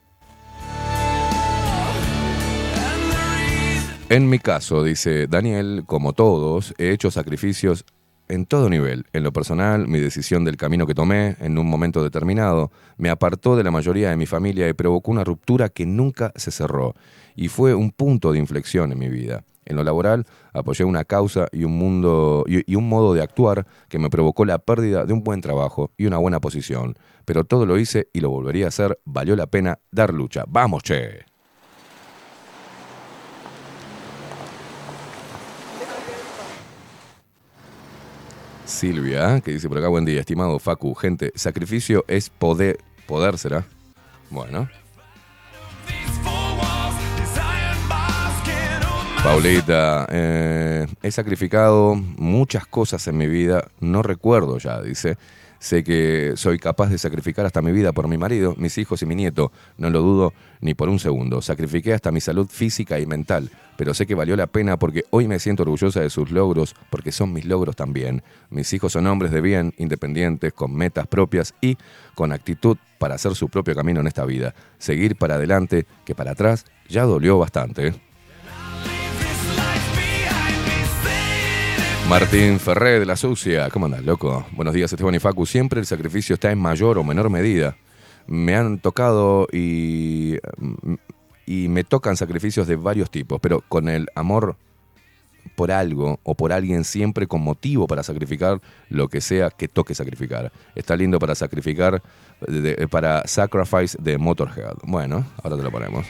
En 4.09 4.29
mi 4.29 4.39
caso, 4.39 4.83
dice 4.83 5.27
Daniel, 5.27 5.83
como 5.85 6.11
todos, 6.11 6.73
he 6.77 6.91
hecho 6.91 7.11
sacrificios 7.11 7.85
en 8.27 8.45
todo 8.45 8.69
nivel. 8.69 9.05
En 9.13 9.23
lo 9.23 9.31
personal, 9.31 9.87
mi 9.87 9.99
decisión 9.99 10.43
del 10.43 10.57
camino 10.57 10.85
que 10.87 10.93
tomé 10.93 11.35
en 11.39 11.57
un 11.57 11.67
momento 11.67 12.03
determinado 12.03 12.71
me 12.97 13.09
apartó 13.09 13.55
de 13.55 13.63
la 13.63 13.71
mayoría 13.71 14.09
de 14.09 14.17
mi 14.17 14.25
familia 14.25 14.67
y 14.67 14.73
provocó 14.73 15.11
una 15.11 15.23
ruptura 15.23 15.69
que 15.69 15.85
nunca 15.85 16.31
se 16.35 16.51
cerró. 16.51 16.93
Y 17.35 17.47
fue 17.47 17.73
un 17.73 17.91
punto 17.91 18.31
de 18.31 18.39
inflexión 18.39 18.91
en 18.91 18.99
mi 18.99 19.09
vida. 19.09 19.43
En 19.65 19.75
lo 19.75 19.83
laboral, 19.83 20.25
apoyé 20.53 20.83
una 20.83 21.03
causa 21.05 21.47
y 21.51 21.63
un, 21.63 21.77
mundo, 21.77 22.43
y, 22.47 22.75
un 22.75 22.89
modo 22.89 23.13
de 23.13 23.21
actuar 23.21 23.67
que 23.89 23.99
me 23.99 24.09
provocó 24.09 24.43
la 24.43 24.57
pérdida 24.57 25.05
de 25.05 25.13
un 25.13 25.23
buen 25.23 25.41
trabajo 25.41 25.91
y 25.97 26.07
una 26.07 26.17
buena 26.17 26.39
posición. 26.39 26.95
Pero 27.25 27.43
todo 27.43 27.65
lo 27.65 27.77
hice 27.77 28.09
y 28.13 28.21
lo 28.21 28.29
volvería 28.29 28.65
a 28.65 28.69
hacer. 28.69 28.99
Valió 29.05 29.35
la 29.35 29.47
pena 29.47 29.79
dar 29.91 30.13
lucha. 30.13 30.45
¡Vamos, 30.47 30.83
che! 30.83 31.25
Silvia, 38.65 39.41
que 39.41 39.51
dice 39.51 39.69
por 39.69 39.77
acá, 39.77 39.89
buen 39.89 40.05
día, 40.05 40.21
estimado 40.21 40.57
Facu. 40.57 40.95
Gente, 40.95 41.31
sacrificio 41.35 42.03
es 42.07 42.29
poder, 42.29 42.77
poder 43.05 43.37
será. 43.37 43.65
Bueno, 44.31 44.69
Paulita, 49.23 50.07
eh, 50.09 50.87
he 51.03 51.11
sacrificado 51.11 51.93
muchas 51.95 52.65
cosas 52.65 53.07
en 53.07 53.17
mi 53.17 53.27
vida, 53.27 53.67
no 53.79 54.01
recuerdo 54.01 54.57
ya, 54.57 54.81
dice. 54.81 55.17
Sé 55.59 55.83
que 55.83 56.33
soy 56.37 56.57
capaz 56.57 56.89
de 56.89 56.97
sacrificar 56.97 57.45
hasta 57.45 57.61
mi 57.61 57.71
vida 57.71 57.91
por 57.91 58.07
mi 58.07 58.17
marido, 58.17 58.55
mis 58.57 58.79
hijos 58.79 59.03
y 59.03 59.05
mi 59.05 59.13
nieto, 59.13 59.51
no 59.77 59.91
lo 59.91 60.01
dudo 60.01 60.33
ni 60.59 60.73
por 60.73 60.89
un 60.89 60.97
segundo. 60.97 61.39
Sacrifiqué 61.43 61.93
hasta 61.93 62.11
mi 62.11 62.19
salud 62.19 62.47
física 62.47 62.99
y 62.99 63.05
mental, 63.05 63.51
pero 63.77 63.93
sé 63.93 64.07
que 64.07 64.15
valió 64.15 64.35
la 64.35 64.47
pena 64.47 64.79
porque 64.79 65.05
hoy 65.11 65.27
me 65.27 65.37
siento 65.37 65.61
orgullosa 65.61 66.01
de 66.01 66.09
sus 66.09 66.31
logros, 66.31 66.75
porque 66.89 67.11
son 67.11 67.31
mis 67.31 67.45
logros 67.45 67.75
también. 67.75 68.23
Mis 68.49 68.73
hijos 68.73 68.93
son 68.93 69.05
hombres 69.05 69.31
de 69.31 69.41
bien, 69.41 69.75
independientes, 69.77 70.51
con 70.51 70.73
metas 70.73 71.05
propias 71.05 71.53
y 71.61 71.77
con 72.15 72.31
actitud 72.31 72.77
para 72.97 73.13
hacer 73.13 73.35
su 73.35 73.47
propio 73.47 73.75
camino 73.75 73.99
en 73.99 74.07
esta 74.07 74.25
vida. 74.25 74.55
Seguir 74.79 75.15
para 75.15 75.35
adelante, 75.35 75.85
que 76.05 76.15
para 76.15 76.31
atrás 76.31 76.65
ya 76.89 77.03
dolió 77.03 77.37
bastante. 77.37 77.93
Martín 82.09 82.59
Ferré 82.59 82.99
de 82.99 83.05
la 83.05 83.15
Sucia. 83.15 83.69
¿Cómo 83.69 83.85
andas, 83.85 84.03
loco? 84.03 84.45
Buenos 84.51 84.73
días, 84.73 84.91
Esteban 84.91 85.15
y 85.15 85.19
Facu. 85.19 85.45
Siempre 85.45 85.79
el 85.79 85.85
sacrificio 85.85 86.33
está 86.33 86.51
en 86.51 86.59
mayor 86.59 86.97
o 86.97 87.03
menor 87.03 87.29
medida. 87.29 87.77
Me 88.27 88.55
han 88.55 88.79
tocado 88.79 89.47
y, 89.51 90.37
y 91.45 91.67
me 91.67 91.83
tocan 91.83 92.17
sacrificios 92.17 92.67
de 92.67 92.75
varios 92.75 93.09
tipos, 93.09 93.39
pero 93.41 93.61
con 93.61 93.89
el 93.89 94.07
amor 94.15 94.57
por 95.55 95.71
algo 95.71 96.19
o 96.23 96.35
por 96.35 96.53
alguien 96.53 96.83
siempre 96.83 97.27
con 97.27 97.41
motivo 97.41 97.87
para 97.87 98.03
sacrificar 98.03 98.61
lo 98.89 99.07
que 99.07 99.21
sea 99.21 99.49
que 99.49 99.67
toque 99.67 99.95
sacrificar. 99.95 100.51
Está 100.75 100.95
lindo 100.95 101.19
para 101.19 101.35
sacrificar, 101.35 102.01
para 102.89 103.27
Sacrifice 103.27 103.97
de 103.99 104.17
Motorhead. 104.17 104.75
Bueno, 104.83 105.25
ahora 105.43 105.57
te 105.57 105.63
lo 105.63 105.71
ponemos. 105.71 106.05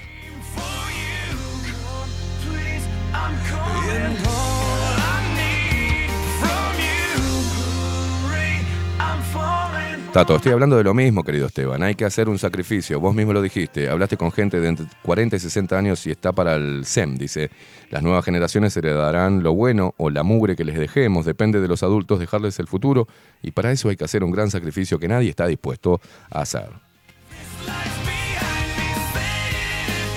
Tato, 10.13 10.35
estoy 10.35 10.51
hablando 10.51 10.75
de 10.75 10.83
lo 10.83 10.93
mismo, 10.93 11.23
querido 11.23 11.47
Esteban. 11.47 11.81
Hay 11.83 11.95
que 11.95 12.03
hacer 12.03 12.27
un 12.27 12.37
sacrificio. 12.37 12.99
Vos 12.99 13.15
mismo 13.15 13.31
lo 13.31 13.41
dijiste. 13.41 13.87
Hablaste 13.87 14.17
con 14.17 14.33
gente 14.33 14.59
de 14.59 14.67
entre 14.67 14.85
40 15.03 15.37
y 15.37 15.39
60 15.39 15.77
años 15.77 16.05
y 16.05 16.11
está 16.11 16.33
para 16.33 16.55
el 16.55 16.83
SEM. 16.83 17.17
Dice, 17.17 17.49
las 17.89 18.03
nuevas 18.03 18.25
generaciones 18.25 18.75
heredarán 18.75 19.41
lo 19.41 19.53
bueno 19.53 19.93
o 19.95 20.09
la 20.09 20.23
mugre 20.23 20.57
que 20.57 20.65
les 20.65 20.77
dejemos. 20.77 21.25
Depende 21.25 21.61
de 21.61 21.67
los 21.69 21.81
adultos 21.81 22.19
dejarles 22.19 22.59
el 22.59 22.67
futuro. 22.67 23.07
Y 23.41 23.51
para 23.51 23.71
eso 23.71 23.87
hay 23.87 23.95
que 23.95 24.03
hacer 24.03 24.25
un 24.25 24.31
gran 24.31 24.51
sacrificio 24.51 24.99
que 24.99 25.07
nadie 25.07 25.29
está 25.29 25.47
dispuesto 25.47 26.01
a 26.29 26.41
hacer. 26.41 26.67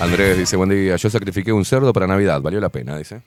Andrés 0.00 0.36
dice, 0.36 0.56
buen 0.56 0.70
día. 0.70 0.96
Yo 0.96 1.08
sacrifiqué 1.08 1.52
un 1.52 1.64
cerdo 1.64 1.92
para 1.92 2.08
Navidad. 2.08 2.40
Valió 2.40 2.58
la 2.58 2.68
pena, 2.68 2.98
dice. 2.98 3.22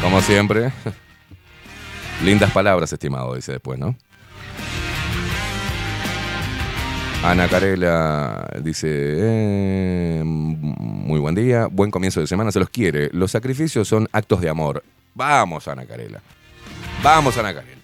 Como 0.00 0.22
siempre. 0.22 0.72
Lindas 2.24 2.50
palabras, 2.52 2.90
estimado, 2.90 3.34
dice 3.34 3.52
después, 3.52 3.78
¿no? 3.78 3.94
Ana 7.26 7.48
Carela 7.48 8.48
dice, 8.62 8.88
eh, 8.88 10.22
muy 10.24 11.18
buen 11.18 11.34
día, 11.34 11.66
buen 11.66 11.90
comienzo 11.90 12.20
de 12.20 12.28
semana, 12.28 12.52
se 12.52 12.60
los 12.60 12.70
quiere. 12.70 13.10
Los 13.12 13.32
sacrificios 13.32 13.88
son 13.88 14.08
actos 14.12 14.40
de 14.40 14.48
amor. 14.48 14.84
Vamos, 15.12 15.66
Ana 15.66 15.84
Carela. 15.86 16.20
Vamos, 17.02 17.36
Ana 17.36 17.52
Carela. 17.52 17.75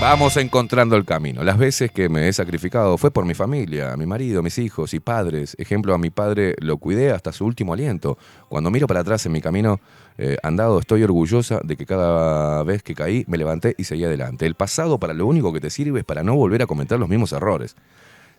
Vamos 0.00 0.36
encontrando 0.36 0.96
el 0.96 1.04
camino. 1.04 1.44
Las 1.44 1.56
veces 1.56 1.90
que 1.90 2.08
me 2.08 2.28
he 2.28 2.32
sacrificado 2.32 2.98
fue 2.98 3.10
por 3.10 3.24
mi 3.24 3.32
familia, 3.32 3.96
mi 3.96 4.06
marido, 4.06 4.42
mis 4.42 4.58
hijos 4.58 4.92
y 4.92 5.00
padres. 5.00 5.54
Ejemplo, 5.58 5.94
a 5.94 5.98
mi 5.98 6.10
padre 6.10 6.56
lo 6.58 6.78
cuidé 6.78 7.12
hasta 7.12 7.32
su 7.32 7.46
último 7.46 7.72
aliento. 7.72 8.18
Cuando 8.48 8.70
miro 8.70 8.86
para 8.88 9.00
atrás 9.00 9.24
en 9.24 9.32
mi 9.32 9.40
camino 9.40 9.80
eh, 10.18 10.36
andado, 10.42 10.80
estoy 10.80 11.04
orgullosa 11.04 11.60
de 11.62 11.76
que 11.76 11.86
cada 11.86 12.64
vez 12.64 12.82
que 12.82 12.94
caí 12.94 13.24
me 13.28 13.38
levanté 13.38 13.76
y 13.78 13.84
seguí 13.84 14.04
adelante. 14.04 14.46
El 14.46 14.56
pasado 14.56 14.98
para 14.98 15.14
lo 15.14 15.26
único 15.26 15.52
que 15.52 15.60
te 15.60 15.70
sirve 15.70 16.00
es 16.00 16.04
para 16.04 16.22
no 16.24 16.34
volver 16.34 16.62
a 16.62 16.66
cometer 16.66 16.98
los 16.98 17.08
mismos 17.08 17.32
errores. 17.32 17.76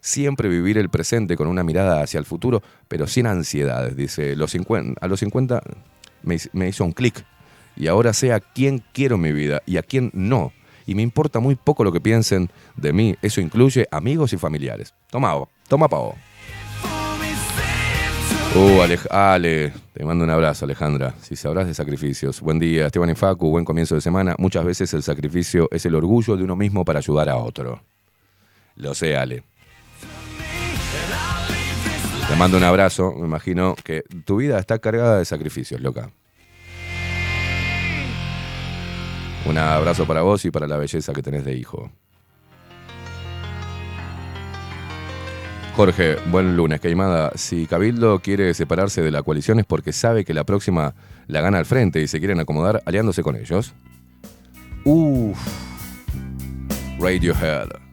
Siempre 0.02 0.50
vivir 0.50 0.78
el 0.78 0.90
presente 0.90 1.36
con 1.38 1.48
una 1.48 1.64
mirada 1.64 2.04
hacia 2.04 2.20
el 2.20 2.26
futuro, 2.26 2.62
pero 2.88 3.08
sin 3.08 3.26
ansiedades. 3.28 3.96
Dice, 3.96 4.36
los 4.36 4.52
50 4.52 5.00
a 5.04 5.08
los 5.08 5.22
50 5.22 5.64
me, 6.22 6.38
me 6.52 6.68
hizo 6.68 6.84
un 6.84 6.92
clic 6.92 7.26
y 7.78 7.88
ahora 7.88 8.14
sé 8.14 8.34
a 8.34 8.40
quién 8.40 8.84
quiero 8.94 9.18
mi 9.18 9.32
vida 9.32 9.62
y 9.66 9.78
a 9.78 9.84
quién 9.84 10.12
no. 10.14 10.52
Y 10.86 10.96
me 10.96 11.02
importa 11.02 11.40
muy 11.40 11.56
poco 11.56 11.84
lo 11.84 11.92
que 11.92 12.00
piensen 12.02 12.50
de 12.76 12.94
mí. 12.94 13.16
Eso 13.22 13.42
incluye 13.42 13.88
amigos 13.92 14.34
y 14.34 14.38
familiares. 14.38 14.94
Toma, 15.10 15.34
toma 15.68 15.88
pavo. 15.88 16.16
Uh, 18.56 18.82
Alej- 18.82 19.12
Ale, 19.12 19.74
te 19.94 20.06
mando 20.06 20.24
un 20.24 20.30
abrazo, 20.30 20.64
Alejandra. 20.64 21.14
Si 21.22 21.36
sabrás 21.36 21.68
de 21.68 21.74
sacrificios. 21.74 22.40
Buen 22.40 22.58
día, 22.58 22.86
Esteban 22.86 23.10
y 23.10 23.16
Facu, 23.16 23.50
buen 23.50 23.66
comienzo 23.66 23.96
de 23.96 24.02
semana. 24.02 24.34
Muchas 24.38 24.64
veces 24.64 24.94
el 24.94 25.04
sacrificio 25.04 25.68
es 25.72 25.86
el 25.86 25.94
orgullo 25.96 26.38
de 26.38 26.44
uno 26.44 26.56
mismo 26.56 26.86
para 26.86 27.00
ayudar 27.00 27.28
a 27.28 27.36
otro. 27.36 27.82
Lo 28.78 28.94
sé, 28.94 29.18
Ale. 29.18 29.44
Te 32.30 32.36
mando 32.38 32.58
un 32.58 32.64
abrazo. 32.64 33.14
Me 33.18 33.26
imagino 33.28 33.76
que 33.84 34.04
tu 34.26 34.38
vida 34.38 34.58
está 34.58 34.80
cargada 34.80 35.18
de 35.20 35.26
sacrificios, 35.26 35.82
loca. 35.82 36.10
Un 39.46 39.58
abrazo 39.58 40.08
para 40.08 40.22
vos 40.22 40.44
y 40.46 40.52
para 40.52 40.68
la 40.68 40.78
belleza 40.78 41.14
que 41.14 41.22
tenés 41.22 41.46
de 41.46 41.56
hijo. 41.56 41.92
Jorge, 45.76 46.16
buen 46.28 46.56
lunes, 46.56 46.80
Caimada. 46.80 47.32
Si 47.36 47.68
Cabildo 47.68 48.20
quiere 48.20 48.54
separarse 48.54 49.02
de 49.02 49.12
la 49.12 49.24
coalición 49.24 49.60
es 49.60 49.66
porque 49.66 49.92
sabe 49.92 50.24
que 50.24 50.34
la 50.34 50.46
próxima 50.46 50.96
la 51.28 51.42
gana 51.42 51.58
al 51.58 51.66
frente 51.66 52.02
y 52.02 52.08
se 52.08 52.20
quieren 52.20 52.40
acomodar 52.40 52.82
aliándose 52.86 53.24
con 53.24 53.36
ellos. 53.36 53.74
Uff. 54.86 55.38
Radiohead. 56.98 57.85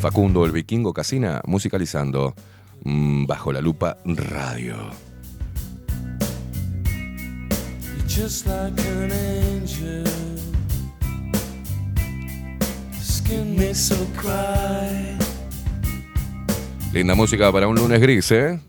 Facundo, 0.00 0.44
el 0.44 0.52
vikingo 0.52 0.92
Casina, 0.92 1.42
musicalizando 1.46 2.34
mm, 2.84 3.26
Bajo 3.26 3.52
la 3.52 3.60
Lupa 3.60 3.98
Radio. 4.04 4.76
you're 7.98 8.06
just 8.08 8.46
like 8.46 8.80
an 8.80 9.12
angel. 9.12 10.04
Skin 13.00 13.56
me 13.56 13.74
so 13.74 13.96
cry. 14.16 15.16
Linda 16.92 17.14
música 17.14 17.50
para 17.52 17.66
un 17.68 17.76
lunes 17.76 18.00
gris, 18.00 18.30
¿eh? 18.30 18.60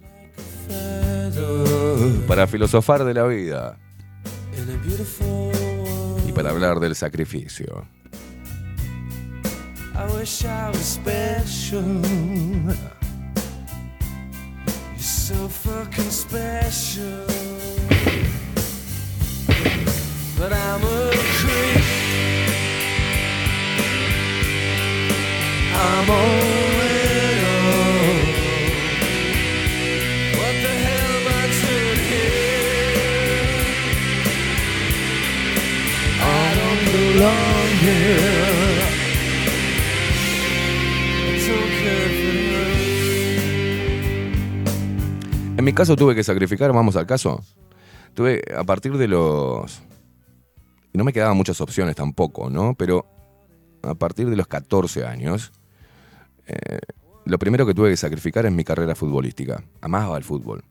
Para 2.27 2.47
filosofar 2.47 3.03
de 3.03 3.13
la 3.13 3.25
vida 3.25 3.77
y 6.27 6.31
para 6.31 6.49
hablar 6.51 6.79
del 6.79 6.95
sacrificio. 6.95 7.85
I 9.99 10.05
wish 10.13 10.45
I 10.45 10.69
was 10.69 10.85
special. 10.85 11.83
You're 14.93 14.97
so 14.97 15.49
fucking 15.49 16.09
special. 16.09 17.25
But 20.37 20.53
I'm 20.53 20.83
a 20.83 21.11
creep. 21.39 21.83
I'm 25.75 26.09
a 26.09 26.21
widow. 26.77 27.19
What 30.39 30.55
En 45.59 45.65
mi 45.65 45.73
caso 45.73 45.97
tuve 45.97 46.15
que 46.15 46.23
sacrificar, 46.23 46.71
vamos 46.71 46.95
al 46.95 47.05
caso. 47.05 47.43
Tuve 48.13 48.41
a 48.57 48.63
partir 48.63 48.97
de 48.97 49.09
los... 49.09 49.81
No 50.93 51.03
me 51.03 51.11
quedaban 51.11 51.35
muchas 51.35 51.59
opciones 51.59 51.97
tampoco, 51.97 52.49
¿no? 52.49 52.75
Pero 52.75 53.05
a 53.83 53.93
partir 53.93 54.29
de 54.29 54.37
los 54.37 54.47
14 54.47 55.05
años, 55.05 55.51
eh, 56.47 56.79
lo 57.25 57.37
primero 57.37 57.65
que 57.65 57.73
tuve 57.73 57.89
que 57.89 57.97
sacrificar 57.97 58.45
es 58.45 58.53
mi 58.53 58.63
carrera 58.63 58.95
futbolística. 58.95 59.61
Amaba 59.81 60.15
el 60.17 60.23
fútbol. 60.23 60.63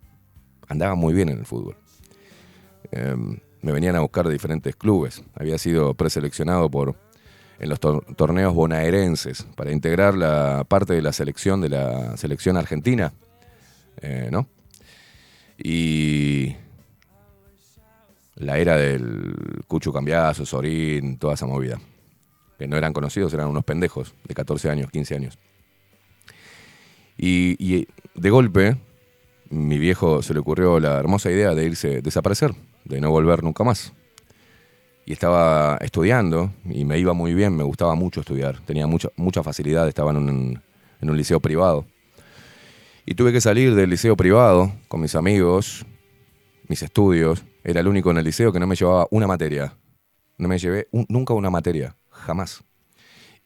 Andaba 0.69 0.95
muy 0.95 1.13
bien 1.13 1.29
en 1.29 1.37
el 1.39 1.45
fútbol. 1.45 1.77
Eh, 2.91 3.15
me 3.61 3.73
venían 3.73 3.95
a 3.95 4.01
buscar 4.01 4.27
de 4.27 4.33
diferentes 4.33 4.75
clubes. 4.75 5.23
Había 5.35 5.59
sido 5.59 5.93
preseleccionado 5.93 6.71
por 6.71 6.97
en 7.59 7.69
los 7.69 7.79
tor- 7.79 8.07
torneos 8.17 8.55
bonaerenses 8.55 9.43
para 9.55 9.71
integrar 9.71 10.15
la 10.15 10.65
parte 10.67 10.95
de 10.95 11.03
la 11.03 11.13
selección 11.13 11.61
de 11.61 11.69
la 11.69 12.17
selección 12.17 12.57
argentina, 12.57 13.13
eh, 14.01 14.31
¿no? 14.33 14.49
Y 15.59 16.55
la 18.37 18.59
era 18.59 18.77
del 18.77 19.35
Cucho 19.67 19.93
Cambiazo, 19.93 20.47
Sorín, 20.47 21.19
toda 21.19 21.35
esa 21.35 21.47
movida. 21.47 21.81
Que 22.59 22.69
no 22.69 22.77
eran 22.77 22.93
conocidos, 22.93 23.35
eran 23.35 23.49
unos 23.49 23.65
pendejos 23.65 24.15
de 24.25 24.35
14 24.35 24.71
años, 24.71 24.91
15 24.91 25.15
años. 25.17 25.39
Y, 27.17 27.57
y 27.59 27.89
de 28.15 28.31
golpe, 28.31 28.77
mi 29.51 29.79
viejo 29.79 30.23
se 30.23 30.35
le 30.35 30.41
ocurrió 30.41 30.79
la 30.79 30.99
hermosa 30.99 31.31
idea 31.31 31.55
de 31.55 31.65
irse, 31.65 32.01
desaparecer, 32.01 32.55
de 32.85 33.01
no 33.01 33.11
volver 33.11 33.43
nunca 33.43 33.65
más. 33.65 33.93
Y 35.05 35.13
estaba 35.13 35.79
estudiando 35.81 36.53
y 36.65 36.85
me 36.85 36.99
iba 36.99 37.15
muy 37.15 37.35
bien, 37.35 37.57
me 37.57 37.65
gustaba 37.65 37.95
mucho 37.95 38.21
estudiar, 38.21 38.61
tenía 38.67 38.87
mucha, 38.87 39.09
mucha 39.17 39.43
facilidad, 39.43 39.89
estaba 39.89 40.11
en 40.11 40.19
un, 40.19 40.63
en 41.01 41.11
un 41.11 41.17
liceo 41.17 41.41
privado. 41.41 41.87
Y 43.11 43.15
tuve 43.15 43.33
que 43.33 43.41
salir 43.41 43.75
del 43.75 43.89
liceo 43.89 44.19
privado 44.19 44.71
con 44.87 45.01
mis 45.01 45.15
amigos, 45.15 45.87
mis 46.69 46.83
estudios. 46.83 47.43
Era 47.65 47.81
el 47.81 47.89
único 47.89 48.11
en 48.11 48.19
el 48.19 48.25
liceo 48.27 48.53
que 48.53 48.61
no 48.61 48.67
me 48.67 48.77
llevaba 48.77 49.07
una 49.11 49.27
materia. 49.27 49.79
No 50.37 50.47
me 50.47 50.59
llevé 50.59 50.89
un- 50.91 51.07
nunca 51.09 51.33
una 51.33 51.49
materia, 51.49 51.97
jamás. 52.11 52.63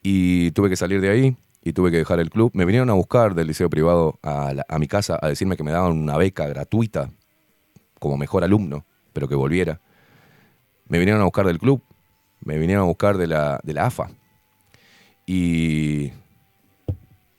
Y 0.03 0.51
tuve 0.51 0.69
que 0.69 0.75
salir 0.75 1.01
de 1.01 1.11
ahí 1.11 1.37
y 1.63 1.75
tuve 1.75 1.93
que 1.93 1.99
dejar 1.99 2.19
el 2.19 2.29
club. 2.29 2.51
Me 2.55 2.65
vinieron 2.65 2.91
a 2.91 2.95
buscar 2.95 3.37
del 3.37 3.47
liceo 3.47 3.71
privado 3.71 4.19
a, 4.25 4.53
a 4.67 4.79
mi 4.81 4.89
casa 4.89 5.17
a 5.23 5.29
decirme 5.29 5.57
que 5.57 5.63
me 5.63 5.71
daban 5.71 5.93
una 5.93 6.17
beca 6.17 6.49
gratuita 6.49 7.13
como 8.01 8.17
mejor 8.17 8.43
alumno, 8.43 8.85
pero 9.13 9.29
que 9.29 9.37
volviera. 9.37 9.81
Me 10.89 10.99
vinieron 10.99 11.21
a 11.21 11.25
buscar 11.27 11.47
del 11.47 11.61
club, 11.61 11.85
me 12.41 12.59
vinieron 12.59 12.83
a 12.83 12.89
buscar 12.89 13.17
de 13.17 13.29
la, 13.29 13.61
de 13.63 13.75
la 13.75 13.87
AFA. 13.87 14.11
Y 15.25 16.11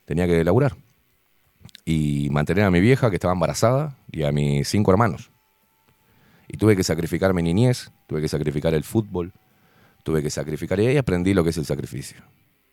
tenía 0.06 0.26
que 0.26 0.42
laburar. 0.42 0.74
Y 1.84 2.28
mantener 2.30 2.64
a 2.64 2.70
mi 2.70 2.80
vieja 2.80 3.10
que 3.10 3.16
estaba 3.16 3.34
embarazada 3.34 3.98
y 4.10 4.22
a 4.22 4.32
mis 4.32 4.68
cinco 4.68 4.90
hermanos. 4.90 5.30
Y 6.48 6.56
tuve 6.56 6.76
que 6.76 6.84
sacrificar 6.84 7.34
mi 7.34 7.42
niñez, 7.42 7.90
tuve 8.06 8.20
que 8.20 8.28
sacrificar 8.28 8.74
el 8.74 8.84
fútbol, 8.84 9.32
tuve 10.02 10.22
que 10.22 10.30
sacrificar. 10.30 10.80
Y 10.80 10.86
ahí 10.86 10.96
aprendí 10.96 11.34
lo 11.34 11.44
que 11.44 11.50
es 11.50 11.58
el 11.58 11.66
sacrificio. 11.66 12.18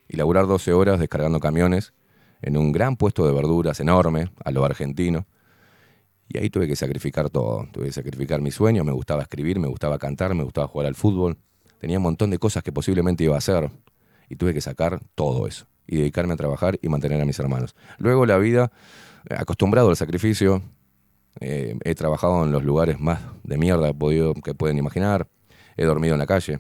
Y 0.08 0.18
laburar 0.18 0.48
12 0.48 0.74
horas 0.74 1.00
descargando 1.00 1.40
camiones 1.40 1.94
en 2.42 2.58
un 2.58 2.72
gran 2.72 2.98
puesto 2.98 3.26
de 3.26 3.34
verduras 3.34 3.80
enorme, 3.80 4.32
a 4.44 4.52
lo 4.52 4.66
argentino. 4.66 5.26
Y 6.28 6.38
ahí 6.38 6.50
tuve 6.50 6.68
que 6.68 6.76
sacrificar 6.76 7.30
todo. 7.30 7.68
Tuve 7.72 7.86
que 7.86 7.92
sacrificar 7.92 8.42
mi 8.42 8.52
sueño. 8.52 8.84
Me 8.84 8.92
gustaba 8.92 9.22
escribir, 9.22 9.60
me 9.60 9.68
gustaba 9.68 9.98
cantar, 9.98 10.34
me 10.34 10.44
gustaba 10.44 10.68
jugar 10.68 10.88
al 10.88 10.96
fútbol. 10.96 11.38
Tenía 11.80 11.98
un 11.98 12.04
montón 12.04 12.30
de 12.30 12.38
cosas 12.38 12.64
que 12.64 12.72
posiblemente 12.72 13.24
iba 13.24 13.36
a 13.36 13.40
hacer. 13.40 13.70
Y 14.30 14.36
tuve 14.38 14.54
que 14.54 14.62
sacar 14.62 15.02
todo 15.16 15.48
eso. 15.48 15.66
Y 15.92 15.98
dedicarme 15.98 16.34
a 16.34 16.38
trabajar 16.38 16.80
y 16.82 16.88
mantener 16.88 17.22
a 17.22 17.26
mis 17.26 17.38
hermanos. 17.38 17.76
Luego 17.98 18.26
la 18.26 18.38
vida, 18.38 18.72
eh, 19.30 19.36
acostumbrado 19.38 19.90
al 19.90 19.98
sacrificio, 19.98 20.62
eh, 21.42 21.78
he 21.84 21.96
trabajado 21.96 22.46
en 22.46 22.54
los 22.54 22.64
lugares 22.64 22.98
más 22.98 23.20
de 23.44 23.58
mierda 23.58 23.90
que 23.90 23.94
podido- 23.94 24.34
que 24.34 24.54
pueden 24.56 24.78
imaginar. 24.78 25.28
He 25.76 25.84
dormido 25.84 26.14
en 26.16 26.20
la 26.20 26.26
calle. 26.26 26.60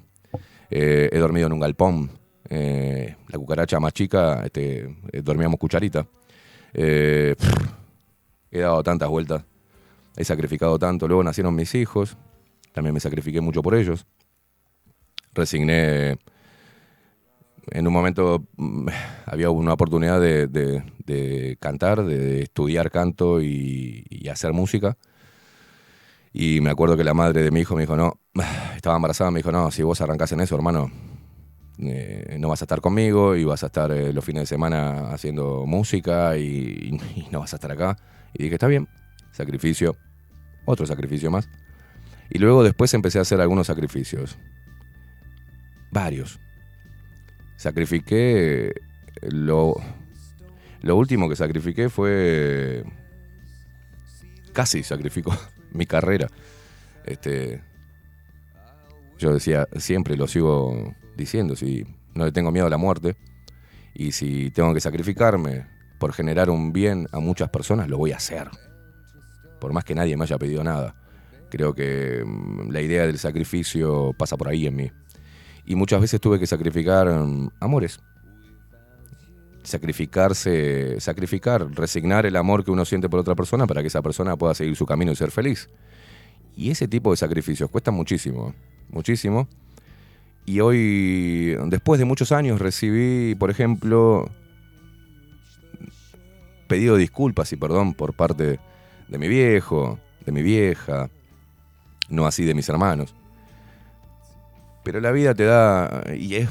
Eh, 0.70 1.10
he 1.14 1.18
dormido 1.18 1.48
en 1.48 1.54
un 1.54 1.62
galpón. 1.62 2.12
La 2.50 3.38
cucaracha 3.38 3.80
más 3.80 3.94
chica, 3.94 4.42
este, 4.44 4.98
dormíamos 5.24 5.58
cucharita. 5.58 6.06
He 6.74 7.36
dado 8.52 8.84
tantas 8.84 9.08
vueltas. 9.08 9.46
He 10.18 10.26
sacrificado 10.26 10.78
tanto. 10.78 11.08
Luego 11.08 11.24
nacieron 11.24 11.56
mis 11.56 11.74
hijos. 11.76 12.18
También 12.74 12.94
me 12.94 13.00
sacrifiqué 13.00 13.40
mucho 13.40 13.62
por 13.62 13.76
ellos. 13.76 14.06
Resigné. 15.34 16.18
En 17.70 17.88
un 17.88 17.94
momento 17.94 18.46
mm, 18.58 18.88
había 19.26 19.50
una 19.50 19.74
oportunidad 19.74 20.20
de, 20.20 20.48
de- 20.48 20.84
de 21.06 21.58
cantar, 21.60 22.04
de 22.06 22.44
estudiar 22.44 22.90
canto 22.92 23.42
y, 23.42 24.06
y 24.10 24.30
hacer 24.30 24.54
música. 24.54 24.98
Y 26.34 26.62
me 26.62 26.70
acuerdo 26.70 26.96
que 26.96 27.04
la 27.04 27.14
madre 27.14 27.44
de 27.44 27.52
mi 27.52 27.62
hijo 27.62 27.76
me 27.76 27.82
dijo, 27.82 27.96
no, 27.98 28.20
estaba 28.76 28.96
embarazada, 28.96 29.32
me 29.32 29.40
dijo, 29.40 29.52
no, 29.52 29.72
si 29.72 29.84
vos 29.84 30.00
arrancás 30.02 30.32
en 30.32 30.40
eso, 30.42 30.56
hermano, 30.56 30.92
eh, 31.80 32.38
no 32.40 32.50
vas 32.50 32.62
a 32.62 32.66
estar 32.66 32.82
conmigo 32.82 33.36
y 33.36 33.44
vas 33.44 33.64
a 33.64 33.68
estar 33.68 33.92
eh, 33.92 34.14
los 34.14 34.24
fines 34.24 34.44
de 34.44 34.48
semana 34.48 35.12
haciendo 35.12 35.66
música 35.66 36.38
y, 36.38 36.98
y 37.16 37.28
no 37.32 37.40
vas 37.42 37.54
a 37.54 37.58
estar 37.58 37.72
acá. 37.72 37.98
Y 38.34 38.44
dije, 38.44 38.56
está 38.56 38.68
bien, 38.68 38.88
sacrificio, 39.32 39.96
otro 40.66 40.86
sacrificio 40.86 41.32
más. 41.32 41.50
Y 42.30 42.40
luego 42.40 42.64
después 42.64 42.94
empecé 42.94 43.20
a 43.20 43.24
hacer 43.24 43.42
algunos 43.42 43.68
sacrificios, 43.68 44.38
varios. 45.92 46.40
Sacrifiqué, 47.62 48.74
lo, 49.22 49.76
lo 50.82 50.96
último 50.96 51.30
que 51.30 51.36
sacrifiqué 51.36 51.90
fue, 51.90 52.84
casi 54.52 54.82
sacrificó 54.82 55.38
mi 55.72 55.86
carrera. 55.86 56.28
Este, 57.06 57.62
yo 59.20 59.32
decía, 59.32 59.68
siempre 59.76 60.18
lo 60.18 60.28
sigo 60.28 60.96
diciendo, 61.16 61.56
si 61.56 61.86
no 62.16 62.26
le 62.26 62.32
tengo 62.32 62.52
miedo 62.52 62.66
a 62.66 62.72
la 62.72 62.78
muerte 62.78 63.16
y 63.94 64.14
si 64.14 64.50
tengo 64.50 64.74
que 64.74 64.80
sacrificarme 64.82 65.68
por 66.00 66.14
generar 66.14 66.50
un 66.50 66.74
bien 66.74 67.06
a 67.12 67.20
muchas 67.20 67.52
personas, 67.52 67.88
lo 67.88 68.00
voy 68.00 68.12
a 68.12 68.16
hacer. 68.18 68.50
Por 69.60 69.72
más 69.72 69.84
que 69.84 69.94
nadie 69.94 70.18
me 70.18 70.24
haya 70.24 70.40
pedido 70.40 70.64
nada. 70.64 70.96
Creo 71.52 71.76
que 71.76 72.24
mm, 72.26 72.72
la 72.72 72.82
idea 72.82 73.06
del 73.06 73.20
sacrificio 73.20 74.16
pasa 74.18 74.36
por 74.36 74.48
ahí 74.48 74.66
en 74.66 74.76
mí. 74.76 74.92
Y 75.72 75.76
muchas 75.76 76.02
veces 76.02 76.20
tuve 76.20 76.38
que 76.38 76.46
sacrificar 76.46 77.08
mm, 77.08 77.52
amores. 77.62 78.02
Sacrificarse, 79.64 81.00
sacrificar, 81.00 81.66
resignar 81.72 82.26
el 82.26 82.36
amor 82.36 82.66
que 82.66 82.72
uno 82.72 82.84
siente 82.84 83.08
por 83.08 83.22
otra 83.22 83.36
persona 83.36 83.66
para 83.66 83.80
que 83.80 83.88
esa 83.88 84.02
persona 84.02 84.36
pueda 84.36 84.54
seguir 84.54 84.76
su 84.76 84.86
camino 84.86 85.14
y 85.14 85.16
ser 85.16 85.32
feliz. 85.32 85.70
Y 86.58 86.72
ese 86.72 86.90
tipo 86.90 87.12
de 87.12 87.16
sacrificios 87.16 87.70
cuesta 87.70 87.90
muchísimo, 87.90 88.54
muchísimo. 88.90 89.48
Y 90.46 90.60
hoy, 90.60 91.56
después 91.68 92.00
de 92.00 92.06
muchos 92.06 92.34
años, 92.34 92.60
recibí, 92.60 93.34
por 93.36 93.50
ejemplo, 93.50 94.30
pedido 96.68 96.98
disculpas 96.98 97.54
y 97.54 97.56
perdón 97.56 97.94
por 97.94 98.14
parte 98.14 98.60
de 99.08 99.18
mi 99.18 99.30
viejo, 99.30 100.00
de 100.26 100.34
mi 100.34 100.44
vieja, 100.44 101.10
no 102.10 102.28
así 102.28 102.44
de 102.44 102.56
mis 102.56 102.68
hermanos. 102.68 103.16
Pero 104.84 105.00
la 105.00 105.12
vida 105.12 105.34
te 105.34 105.46
da, 105.46 106.04
y 106.16 106.36
es, 106.36 106.50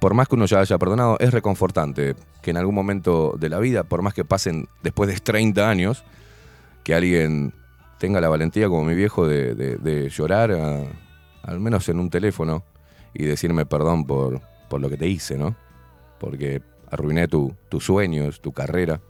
por 0.00 0.14
más 0.14 0.28
que 0.28 0.34
uno 0.36 0.46
ya 0.46 0.60
haya 0.60 0.78
perdonado, 0.78 1.16
es 1.20 1.32
reconfortante 1.32 2.14
que 2.40 2.50
en 2.50 2.56
algún 2.56 2.74
momento 2.74 3.34
de 3.38 3.48
la 3.48 3.58
vida, 3.58 3.84
por 3.84 4.02
más 4.02 4.14
que 4.14 4.24
pasen 4.24 4.68
después 4.82 5.08
de 5.10 5.18
30 5.18 5.68
años, 5.68 6.04
que 6.84 6.94
alguien 6.94 7.52
tenga 7.98 8.20
la 8.20 8.28
valentía 8.28 8.68
como 8.68 8.84
mi 8.84 8.94
viejo 8.94 9.26
de, 9.28 10.10
llorar, 10.10 10.50
al 11.42 11.60
menos 11.60 11.88
en 11.88 12.00
un 12.00 12.10
teléfono, 12.10 12.64
y 13.14 13.24
decirme 13.24 13.66
perdón 13.66 14.06
por, 14.06 14.40
por 14.68 14.80
lo 14.80 14.88
que 14.88 14.96
te 14.96 15.06
hice, 15.06 15.36
¿no? 15.36 15.54
Porque 16.18 16.62
arruiné 16.90 17.28
tu- 17.28 17.54
tus 17.68 17.84
sueños, 17.84 18.40
tu 18.40 18.52
carrera. 18.52 19.00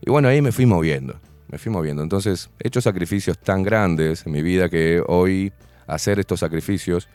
Y 0.00 0.10
bueno, 0.10 0.28
ahí 0.28 0.42
me 0.42 0.52
fui 0.52 0.66
moviendo, 0.66 1.14
me 1.48 1.58
fui 1.58 1.70
moviendo. 1.70 2.02
Entonces, 2.02 2.50
he 2.58 2.68
hecho 2.68 2.80
sacrificios 2.80 3.38
tan 3.38 3.62
grandes 3.62 4.26
en 4.26 4.32
mi 4.32 4.42
vida 4.42 4.68
que 4.68 5.02
hoy 5.06 5.52
hacer 5.86 6.18
estos 6.18 6.40
sacrificios, 6.40 7.08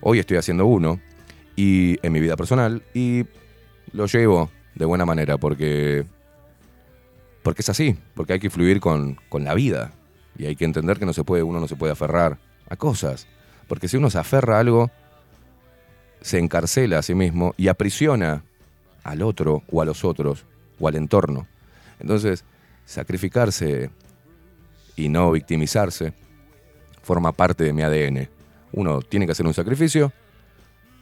hoy 0.00 0.18
estoy 0.18 0.36
haciendo 0.36 0.66
uno, 0.66 1.00
y 1.56 1.96
en 2.06 2.12
mi 2.12 2.20
vida 2.20 2.36
personal, 2.36 2.82
y 2.94 3.24
lo 3.92 4.06
llevo 4.06 4.50
de 4.74 4.84
buena 4.84 5.06
manera 5.06 5.38
porque, 5.38 6.04
porque 7.42 7.62
es 7.62 7.68
así, 7.68 7.96
porque 8.14 8.34
hay 8.34 8.40
que 8.40 8.50
fluir 8.50 8.80
con, 8.80 9.18
con 9.28 9.44
la 9.44 9.54
vida, 9.54 9.92
y 10.38 10.46
hay 10.46 10.56
que 10.56 10.64
entender 10.64 10.98
que 10.98 11.06
no 11.06 11.12
se 11.12 11.24
puede, 11.24 11.42
uno 11.42 11.60
no 11.60 11.68
se 11.68 11.76
puede 11.76 11.92
aferrar 11.92 12.38
a 12.68 12.76
cosas, 12.76 13.26
porque 13.68 13.88
si 13.88 13.96
uno 13.96 14.10
se 14.10 14.18
aferra 14.18 14.56
a 14.56 14.60
algo, 14.60 14.90
se 16.20 16.38
encarcela 16.38 16.98
a 16.98 17.02
sí 17.02 17.14
mismo 17.14 17.54
y 17.56 17.68
aprisiona 17.68 18.42
al 19.04 19.22
otro 19.22 19.62
o 19.70 19.80
a 19.80 19.84
los 19.84 20.04
otros 20.04 20.44
o 20.78 20.88
al 20.88 20.96
entorno. 20.96 21.46
Entonces, 22.00 22.44
sacrificarse 22.84 23.90
y 24.96 25.08
no 25.08 25.30
victimizarse 25.30 26.12
forma 27.02 27.32
parte 27.32 27.64
de 27.64 27.72
mi 27.72 27.82
ADN. 27.82 28.28
Uno 28.76 29.00
tiene 29.00 29.26
que 29.26 29.32
hacer 29.32 29.46
un 29.46 29.54
sacrificio 29.54 30.12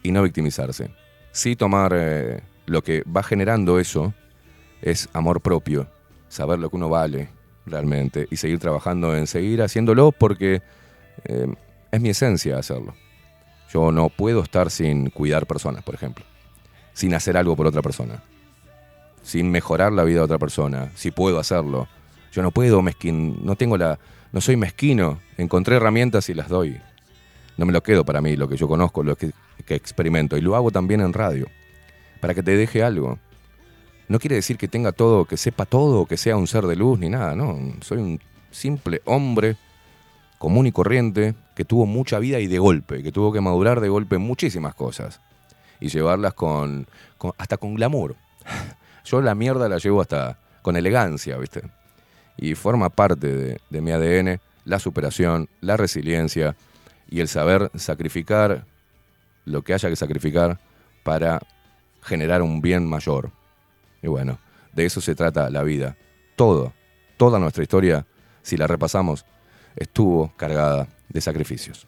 y 0.01 0.11
no 0.11 0.23
victimizarse. 0.23 0.89
Sí 1.31 1.55
tomar 1.55 1.93
eh, 1.93 2.41
lo 2.65 2.81
que 2.81 3.03
va 3.03 3.21
generando 3.21 3.79
eso 3.79 4.13
es 4.81 5.09
amor 5.13 5.41
propio, 5.41 5.87
saber 6.29 6.57
lo 6.57 6.69
que 6.69 6.77
uno 6.77 6.89
vale 6.89 7.29
realmente 7.65 8.27
y 8.31 8.37
seguir 8.37 8.59
trabajando 8.59 9.15
en 9.15 9.27
seguir 9.27 9.61
haciéndolo 9.61 10.11
porque 10.11 10.61
eh, 11.25 11.53
es 11.91 12.01
mi 12.01 12.09
esencia 12.09 12.57
hacerlo. 12.57 12.95
Yo 13.73 13.91
no 13.91 14.09
puedo 14.09 14.41
estar 14.41 14.71
sin 14.71 15.09
cuidar 15.09 15.45
personas, 15.45 15.83
por 15.83 15.95
ejemplo, 15.95 16.23
sin 16.93 17.13
hacer 17.13 17.35
algo 17.35 17.57
por 17.57 17.67
otra 17.67 17.81
persona, 17.81 18.23
sin 19.21 19.51
mejorar 19.51 19.91
la 19.91 20.03
vida 20.03 20.19
de 20.19 20.25
otra 20.25 20.37
persona, 20.37 20.91
si 20.95 21.11
puedo 21.11 21.39
hacerlo. 21.39 21.87
Yo 22.31 22.41
no 22.41 22.51
puedo 22.51 22.81
mezquin, 22.81 23.45
no 23.45 23.55
tengo 23.55 23.77
la, 23.77 23.99
no 24.31 24.39
soy 24.39 24.55
mezquino, 24.55 25.19
encontré 25.37 25.75
herramientas 25.75 26.29
y 26.29 26.33
las 26.33 26.47
doy. 26.47 26.79
No 27.57 27.65
me 27.65 27.73
lo 27.73 27.81
quedo 27.81 28.03
para 28.05 28.21
mí, 28.21 28.35
lo 28.35 28.47
que 28.47 28.57
yo 28.57 28.67
conozco, 28.67 29.03
lo 29.03 29.15
que 29.15 29.31
que 29.65 29.75
experimento 29.75 30.37
y 30.37 30.41
lo 30.41 30.55
hago 30.55 30.71
también 30.71 31.01
en 31.01 31.13
radio, 31.13 31.47
para 32.21 32.33
que 32.33 32.43
te 32.43 32.55
deje 32.55 32.83
algo. 32.83 33.19
No 34.07 34.19
quiere 34.19 34.35
decir 34.35 34.57
que 34.57 34.67
tenga 34.67 34.91
todo, 34.91 35.25
que 35.25 35.37
sepa 35.37 35.65
todo, 35.65 36.05
que 36.05 36.17
sea 36.17 36.37
un 36.37 36.47
ser 36.47 36.65
de 36.65 36.75
luz 36.75 36.99
ni 36.99 37.09
nada, 37.09 37.35
no. 37.35 37.57
Soy 37.81 37.97
un 37.97 38.19
simple 38.51 39.01
hombre 39.05 39.57
común 40.37 40.67
y 40.67 40.71
corriente 40.71 41.33
que 41.55 41.65
tuvo 41.65 41.85
mucha 41.85 42.19
vida 42.19 42.39
y 42.39 42.47
de 42.47 42.59
golpe, 42.59 43.01
que 43.01 43.11
tuvo 43.11 43.33
que 43.33 43.41
madurar 43.41 43.81
de 43.81 43.89
golpe 43.89 44.17
muchísimas 44.17 44.75
cosas 44.75 45.21
y 45.79 45.87
llevarlas 45.87 46.33
con, 46.33 46.87
hasta 47.37 47.57
con 47.57 47.73
glamour. 47.73 48.15
Yo 49.05 49.21
la 49.21 49.33
mierda 49.33 49.67
la 49.67 49.77
llevo 49.77 50.01
hasta 50.01 50.37
con 50.61 50.75
elegancia, 50.75 51.37
¿viste? 51.37 51.63
Y 52.37 52.53
forma 52.55 52.89
parte 52.89 53.59
de 53.69 53.81
mi 53.81 53.91
ADN 53.91 54.39
la 54.65 54.79
superación, 54.79 55.47
la 55.61 55.77
resiliencia 55.77 56.55
y 57.09 57.19
el 57.19 57.27
saber 57.27 57.71
sacrificar 57.75 58.65
lo 59.45 59.63
que 59.63 59.73
haya 59.73 59.89
que 59.89 59.95
sacrificar 59.95 60.59
para 61.03 61.39
generar 62.01 62.41
un 62.41 62.61
bien 62.61 62.87
mayor. 62.87 63.31
Y 64.01 64.07
bueno, 64.07 64.39
de 64.73 64.85
eso 64.85 65.01
se 65.01 65.15
trata 65.15 65.49
la 65.49 65.63
vida. 65.63 65.97
Todo, 66.35 66.73
toda 67.17 67.39
nuestra 67.39 67.63
historia, 67.63 68.05
si 68.41 68.57
la 68.57 68.67
repasamos, 68.67 69.25
estuvo 69.75 70.33
cargada 70.35 70.87
de 71.09 71.21
sacrificios. 71.21 71.87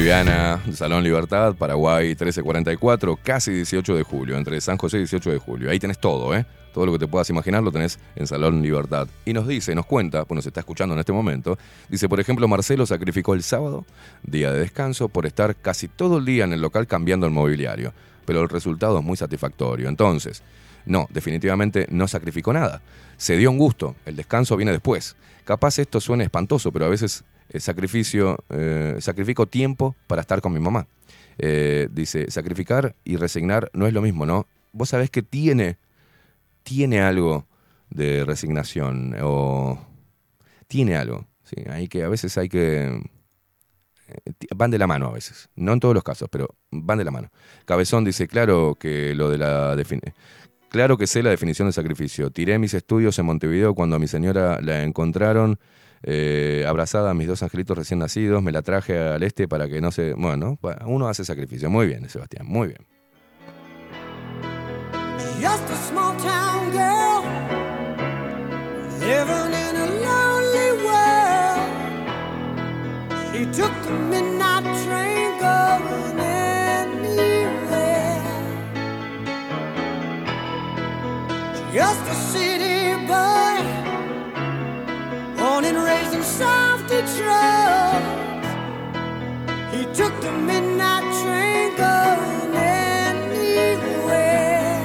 Viviana, 0.00 0.58
Salón 0.72 1.04
Libertad, 1.04 1.54
Paraguay 1.56 2.06
1344, 2.06 3.18
casi 3.22 3.52
18 3.52 3.96
de 3.96 4.02
julio, 4.02 4.38
entre 4.38 4.58
San 4.62 4.78
José 4.78 4.96
y 4.96 5.00
18 5.00 5.32
de 5.32 5.36
julio. 5.36 5.70
Ahí 5.70 5.78
tenés 5.78 5.98
todo, 5.98 6.34
¿eh? 6.34 6.46
Todo 6.72 6.86
lo 6.86 6.92
que 6.92 7.00
te 7.00 7.06
puedas 7.06 7.28
imaginar 7.28 7.62
lo 7.62 7.70
tenés 7.70 7.98
en 8.16 8.26
Salón 8.26 8.62
Libertad. 8.62 9.08
Y 9.26 9.34
nos 9.34 9.46
dice, 9.46 9.74
nos 9.74 9.84
cuenta, 9.84 10.24
pues 10.24 10.36
nos 10.36 10.46
está 10.46 10.60
escuchando 10.60 10.94
en 10.94 11.00
este 11.00 11.12
momento, 11.12 11.58
dice, 11.90 12.08
por 12.08 12.18
ejemplo, 12.18 12.48
Marcelo 12.48 12.86
sacrificó 12.86 13.34
el 13.34 13.42
sábado, 13.42 13.84
día 14.22 14.50
de 14.50 14.60
descanso, 14.60 15.10
por 15.10 15.26
estar 15.26 15.54
casi 15.54 15.86
todo 15.86 16.16
el 16.16 16.24
día 16.24 16.44
en 16.44 16.54
el 16.54 16.62
local 16.62 16.86
cambiando 16.86 17.26
el 17.26 17.32
mobiliario. 17.32 17.92
Pero 18.24 18.40
el 18.40 18.48
resultado 18.48 19.00
es 19.00 19.04
muy 19.04 19.18
satisfactorio. 19.18 19.86
Entonces, 19.86 20.42
no, 20.86 21.08
definitivamente 21.10 21.86
no 21.90 22.08
sacrificó 22.08 22.54
nada. 22.54 22.80
Se 23.18 23.36
dio 23.36 23.50
un 23.50 23.58
gusto, 23.58 23.96
el 24.06 24.16
descanso 24.16 24.56
viene 24.56 24.72
después. 24.72 25.14
Capaz 25.44 25.78
esto 25.78 26.00
suene 26.00 26.24
espantoso, 26.24 26.72
pero 26.72 26.84
a 26.86 26.88
veces 26.88 27.24
el 27.48 27.60
sacrificio, 27.60 28.38
eh, 28.50 28.96
sacrifico 29.00 29.46
tiempo 29.46 29.96
para 30.06 30.20
estar 30.20 30.40
con 30.40 30.52
mi 30.52 30.60
mamá. 30.60 30.86
Eh, 31.38 31.88
dice, 31.90 32.30
sacrificar 32.30 32.94
y 33.04 33.16
resignar 33.16 33.70
no 33.72 33.86
es 33.86 33.92
lo 33.92 34.02
mismo, 34.02 34.26
¿no? 34.26 34.46
Vos 34.72 34.90
sabés 34.90 35.10
que 35.10 35.22
tiene, 35.22 35.78
tiene 36.62 37.00
algo 37.00 37.46
de 37.88 38.24
resignación 38.24 39.16
o 39.22 39.78
tiene 40.68 40.96
algo. 40.96 41.26
¿sí? 41.44 41.56
Hay 41.68 41.88
que, 41.88 42.04
a 42.04 42.08
veces 42.08 42.36
hay 42.38 42.48
que... 42.48 43.02
eh, 44.08 44.32
Van 44.54 44.70
de 44.70 44.78
la 44.78 44.86
mano 44.86 45.06
a 45.08 45.12
veces, 45.12 45.48
no 45.56 45.72
en 45.72 45.80
todos 45.80 45.94
los 45.94 46.04
casos, 46.04 46.28
pero 46.30 46.54
van 46.70 46.98
de 46.98 47.04
la 47.04 47.10
mano. 47.10 47.30
Cabezón 47.64 48.04
dice, 48.04 48.28
claro 48.28 48.76
que 48.78 49.14
lo 49.14 49.30
de 49.30 49.38
la 49.38 49.74
Claro 50.70 50.96
que 50.96 51.08
sé 51.08 51.22
la 51.24 51.30
definición 51.30 51.66
de 51.66 51.72
sacrificio. 51.72 52.30
Tiré 52.30 52.58
mis 52.60 52.74
estudios 52.74 53.18
en 53.18 53.26
Montevideo 53.26 53.74
cuando 53.74 53.96
a 53.96 53.98
mi 53.98 54.06
señora 54.06 54.60
la 54.62 54.84
encontraron 54.84 55.58
eh, 56.04 56.64
abrazada 56.66 57.10
a 57.10 57.14
mis 57.14 57.26
dos 57.26 57.42
angelitos 57.42 57.76
recién 57.76 57.98
nacidos. 57.98 58.40
Me 58.40 58.52
la 58.52 58.62
traje 58.62 58.96
al 58.96 59.24
este 59.24 59.48
para 59.48 59.68
que 59.68 59.80
no 59.80 59.90
se... 59.90 60.14
Bueno, 60.14 60.58
uno 60.86 61.08
hace 61.08 61.24
sacrificio. 61.24 61.68
Muy 61.70 61.88
bien, 61.88 62.08
Sebastián, 62.08 62.46
muy 62.46 62.68
bien. 62.68 62.86
Just 65.40 65.68
a 65.70 65.76
small 65.88 66.16
town 66.18 66.70
girl 66.70 67.10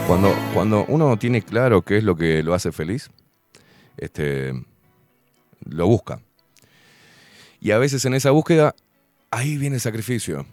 Cuando, 0.06 0.32
cuando 0.54 0.86
uno 0.88 1.18
tiene 1.18 1.42
claro 1.42 1.82
qué 1.82 1.98
es 1.98 2.04
lo 2.04 2.16
que 2.16 2.44
lo 2.44 2.54
hace 2.54 2.72
feliz, 2.72 3.10
este, 3.98 4.54
lo 5.68 5.88
busca. 5.88 6.22
Y 7.60 7.72
a 7.72 7.80
veces 7.80 8.06
en 8.06 8.14
esa 8.14 8.30
búsqueda, 8.30 8.76
ahí 9.32 9.58
viene 9.58 9.78
el 9.78 9.82
sacrificio. 9.82 10.46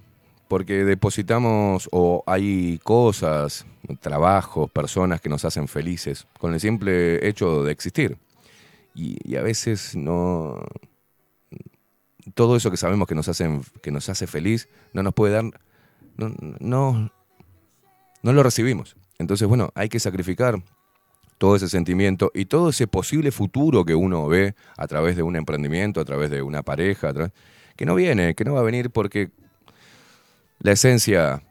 Porque 0.49 0.87
depositamos 0.87 1.91
o 1.93 2.25
hay 2.27 2.81
cosas, 2.83 3.67
trabajos, 4.01 4.71
personas 4.71 5.21
que 5.21 5.29
nos 5.29 5.45
hacen 5.45 5.69
felices 5.69 6.27
con 6.39 6.55
el 6.55 6.61
simple 6.61 7.27
hecho 7.27 7.65
de 7.65 7.73
existir. 7.73 8.19
Y, 8.95 9.37
a 9.37 9.43
veces 9.43 9.97
no. 9.97 10.61
Todo 12.35 12.57
eso 12.57 12.71
que 12.71 12.77
sabemos 12.77 13.09
que 13.09 13.15
nos, 13.15 13.29
hacen, 13.29 13.63
que 13.83 13.91
nos 13.91 14.09
hace 14.09 14.27
feliz 14.27 14.69
no 14.93 15.03
nos 15.03 15.15
puede 15.15 15.35
dar. 15.35 15.45
No, 16.17 16.33
no, 16.61 17.11
no 18.23 18.33
lo 18.33 18.43
recibimos. 18.43 18.97
Entonces, 19.19 19.49
bueno, 19.49 19.71
hay 19.75 19.89
que 19.89 19.99
sacrificar 19.99 20.63
todo 21.39 21.57
ese 21.57 21.69
sentimiento 21.69 22.31
y 22.35 22.45
todo 22.45 22.69
ese 22.69 22.87
posible 22.87 23.33
futuro 23.33 23.85
que 23.85 23.97
uno 23.97 24.29
ve 24.29 24.55
a 24.77 24.87
través 24.87 25.17
de 25.17 25.25
un 25.25 25.35
emprendimiento, 25.35 26.01
a 26.01 26.05
través 26.05 26.31
de 26.31 26.43
una 26.43 26.63
pareja, 26.63 27.13
que 27.75 27.85
no 27.85 27.97
viene, 27.97 28.35
que 28.35 28.45
no 28.45 28.55
va 28.55 28.61
a 28.61 28.65
venir 28.65 28.91
porque 28.91 29.31
la 30.61 30.73
esencia 30.73 31.43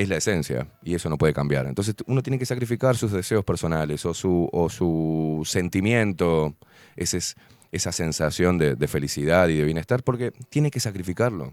es 0.00 0.08
la 0.08 0.16
esencia 0.16 0.66
y 0.82 0.94
eso 0.94 1.10
no 1.10 1.18
puede 1.18 1.34
cambiar. 1.34 1.66
Entonces 1.66 1.94
uno 2.06 2.22
tiene 2.22 2.38
que 2.38 2.46
sacrificar 2.46 2.96
sus 2.96 3.12
deseos 3.12 3.44
personales 3.44 4.04
o 4.06 4.14
su, 4.14 4.48
o 4.52 4.68
su 4.70 5.42
sentimiento, 5.44 6.54
esa 6.96 7.92
sensación 7.92 8.58
de, 8.58 8.76
de 8.76 8.88
felicidad 8.88 9.48
y 9.48 9.56
de 9.56 9.64
bienestar, 9.64 10.02
porque 10.02 10.32
tiene 10.48 10.70
que 10.70 10.80
sacrificarlo. 10.80 11.52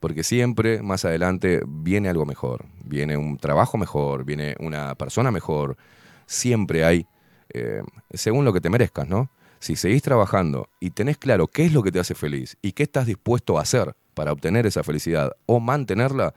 Porque 0.00 0.22
siempre 0.22 0.80
más 0.80 1.04
adelante 1.04 1.60
viene 1.66 2.08
algo 2.08 2.24
mejor, 2.24 2.66
viene 2.84 3.16
un 3.16 3.36
trabajo 3.36 3.78
mejor, 3.78 4.24
viene 4.24 4.54
una 4.60 4.94
persona 4.94 5.32
mejor. 5.32 5.76
Siempre 6.26 6.84
hay, 6.84 7.06
eh, 7.52 7.82
según 8.12 8.44
lo 8.44 8.52
que 8.52 8.60
te 8.60 8.70
merezcas, 8.70 9.08
¿no? 9.08 9.28
Si 9.58 9.74
seguís 9.74 10.02
trabajando 10.02 10.68
y 10.78 10.90
tenés 10.90 11.18
claro 11.18 11.48
qué 11.48 11.64
es 11.64 11.72
lo 11.72 11.82
que 11.82 11.90
te 11.90 11.98
hace 11.98 12.14
feliz 12.14 12.56
y 12.62 12.72
qué 12.72 12.84
estás 12.84 13.06
dispuesto 13.06 13.58
a 13.58 13.62
hacer 13.62 13.96
para 14.14 14.30
obtener 14.30 14.66
esa 14.66 14.84
felicidad 14.84 15.32
o 15.46 15.58
mantenerla, 15.58 16.32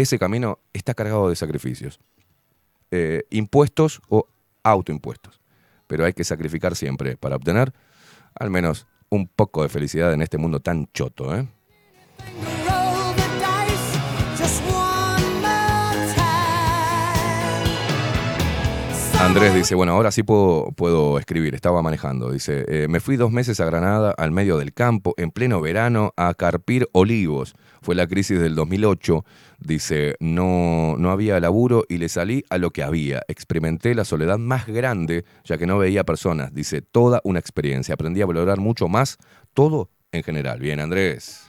ese 0.00 0.18
camino 0.18 0.58
está 0.72 0.94
cargado 0.94 1.28
de 1.28 1.36
sacrificios. 1.36 2.00
Eh, 2.90 3.24
impuestos 3.30 4.00
o 4.08 4.26
autoimpuestos. 4.62 5.40
Pero 5.86 6.04
hay 6.04 6.12
que 6.12 6.24
sacrificar 6.24 6.76
siempre 6.76 7.16
para 7.16 7.36
obtener 7.36 7.72
al 8.34 8.50
menos 8.50 8.86
un 9.08 9.28
poco 9.28 9.62
de 9.62 9.68
felicidad 9.68 10.12
en 10.12 10.22
este 10.22 10.38
mundo 10.38 10.60
tan 10.60 10.88
choto, 10.92 11.34
¿eh? 11.34 11.46
Andrés 19.20 19.54
dice, 19.54 19.74
bueno, 19.74 19.92
ahora 19.92 20.12
sí 20.12 20.22
puedo, 20.22 20.72
puedo 20.76 21.18
escribir, 21.18 21.54
estaba 21.54 21.82
manejando. 21.82 22.30
Dice, 22.30 22.64
eh, 22.68 22.86
me 22.88 23.00
fui 23.00 23.16
dos 23.16 23.32
meses 23.32 23.58
a 23.60 23.64
Granada, 23.64 24.14
al 24.16 24.30
medio 24.30 24.58
del 24.58 24.72
campo, 24.72 25.14
en 25.16 25.30
pleno 25.30 25.60
verano, 25.60 26.12
a 26.16 26.34
carpir 26.34 26.88
olivos. 26.92 27.54
Fue 27.82 27.94
la 27.94 28.06
crisis 28.06 28.38
del 28.38 28.54
2008. 28.54 29.24
Dice, 29.58 30.16
no, 30.20 30.96
no 30.98 31.10
había 31.10 31.40
laburo 31.40 31.84
y 31.88 31.98
le 31.98 32.08
salí 32.08 32.44
a 32.50 32.58
lo 32.58 32.70
que 32.70 32.82
había. 32.82 33.22
Experimenté 33.26 33.94
la 33.94 34.04
soledad 34.04 34.38
más 34.38 34.66
grande, 34.66 35.24
ya 35.44 35.58
que 35.58 35.66
no 35.66 35.78
veía 35.78 36.04
personas. 36.04 36.54
Dice, 36.54 36.82
toda 36.82 37.20
una 37.24 37.38
experiencia. 37.38 37.94
Aprendí 37.94 38.22
a 38.22 38.26
valorar 38.26 38.58
mucho 38.60 38.86
más 38.86 39.16
todo 39.54 39.90
en 40.12 40.22
general. 40.22 40.60
Bien, 40.60 40.78
Andrés. 40.78 41.48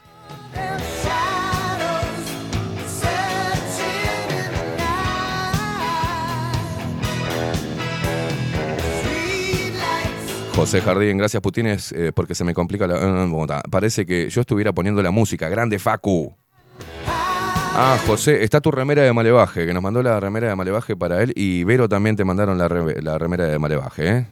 José 10.57 10.81
Jardín, 10.81 11.19
gracias 11.19 11.39
Putines, 11.39 11.91
eh, 11.91 12.11
porque 12.11 12.33
se 12.33 12.43
me 12.43 12.55
complica 12.55 12.87
la... 12.87 12.95
eh. 12.97 13.61
Parece 13.69 14.07
que 14.07 14.27
yo 14.27 14.41
estuviera 14.41 14.73
poniendo 14.73 15.03
la 15.03 15.11
música. 15.11 15.49
Grande 15.49 15.77
Facu. 15.77 16.35
Ah, 17.75 17.99
José, 18.07 18.43
está 18.43 18.59
tu 18.59 18.71
remera 18.71 19.03
de 19.03 19.13
Malevaje, 19.13 19.67
que 19.67 19.73
nos 19.75 19.83
mandó 19.83 20.01
la 20.01 20.19
remera 20.19 20.49
de 20.49 20.55
Malevaje 20.55 20.95
para 20.95 21.21
él. 21.21 21.31
Y 21.35 21.63
Vero 21.63 21.87
también 21.87 22.15
te 22.15 22.25
mandaron 22.25 22.57
la, 22.57 22.67
la 22.67 23.19
remera 23.19 23.45
de 23.45 23.59
Malevaje, 23.59 24.09
¿eh? 24.09 24.27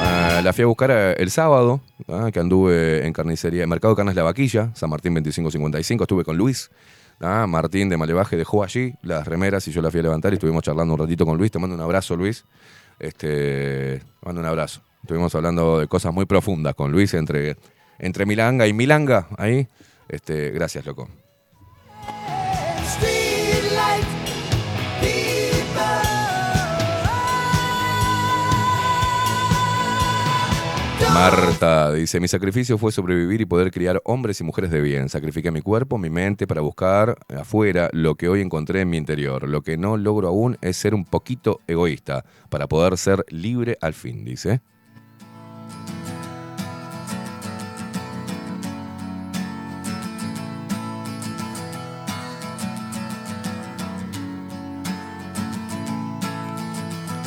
Ah, 0.00 0.40
la 0.42 0.54
fui 0.54 0.64
a 0.64 0.66
buscar 0.66 0.90
eh, 0.92 1.14
el 1.18 1.30
sábado, 1.30 1.82
ah, 2.08 2.30
que 2.32 2.40
anduve 2.40 3.06
en 3.06 3.12
carnicería, 3.12 3.66
Mercado 3.66 3.92
de 3.92 3.98
Carnes 3.98 4.14
La 4.16 4.22
Vaquilla, 4.22 4.70
San 4.74 4.88
Martín 4.88 5.12
2555. 5.12 6.04
Estuve 6.04 6.24
con 6.24 6.38
Luis. 6.38 6.70
ah, 7.20 7.46
Martín 7.46 7.90
de 7.90 7.98
Malevaje 7.98 8.38
dejó 8.38 8.64
allí 8.64 8.94
las 9.02 9.28
remeras 9.28 9.68
y 9.68 9.72
yo 9.72 9.82
las 9.82 9.92
fui 9.92 10.00
a 10.00 10.04
levantar 10.04 10.32
y 10.32 10.36
estuvimos 10.36 10.62
charlando 10.62 10.94
un 10.94 11.00
ratito 11.00 11.26
con 11.26 11.36
Luis. 11.36 11.50
Te 11.50 11.58
mando 11.58 11.76
un 11.76 11.82
abrazo, 11.82 12.16
Luis. 12.16 12.46
Este, 12.98 13.98
te 13.98 14.02
mando 14.22 14.40
un 14.40 14.46
abrazo. 14.46 14.82
Estuvimos 15.02 15.34
hablando 15.34 15.80
de 15.80 15.86
cosas 15.86 16.12
muy 16.12 16.26
profundas 16.26 16.74
con 16.74 16.92
Luis 16.92 17.14
entre, 17.14 17.56
entre 17.98 18.26
Milanga 18.26 18.66
y 18.66 18.72
Milanga. 18.72 19.28
Ahí. 19.36 19.68
Este, 20.08 20.50
gracias, 20.50 20.86
loco. 20.86 21.08
Marta 31.14 31.92
dice, 31.92 32.20
mi 32.20 32.28
sacrificio 32.28 32.78
fue 32.78 32.92
sobrevivir 32.92 33.40
y 33.40 33.46
poder 33.46 33.70
criar 33.70 34.00
hombres 34.04 34.40
y 34.40 34.44
mujeres 34.44 34.70
de 34.70 34.80
bien. 34.80 35.08
Sacrifiqué 35.08 35.50
mi 35.50 35.62
cuerpo, 35.62 35.98
mi 35.98 36.10
mente 36.10 36.46
para 36.46 36.60
buscar 36.60 37.16
afuera 37.36 37.88
lo 37.92 38.14
que 38.14 38.28
hoy 38.28 38.40
encontré 38.40 38.82
en 38.82 38.90
mi 38.90 38.96
interior. 38.96 39.48
Lo 39.48 39.62
que 39.62 39.76
no 39.76 39.96
logro 39.96 40.28
aún 40.28 40.56
es 40.60 40.76
ser 40.76 40.94
un 40.94 41.04
poquito 41.04 41.60
egoísta 41.66 42.24
para 42.50 42.68
poder 42.68 42.96
ser 42.96 43.24
libre 43.28 43.78
al 43.80 43.94
fin, 43.94 44.24
dice. 44.24 44.60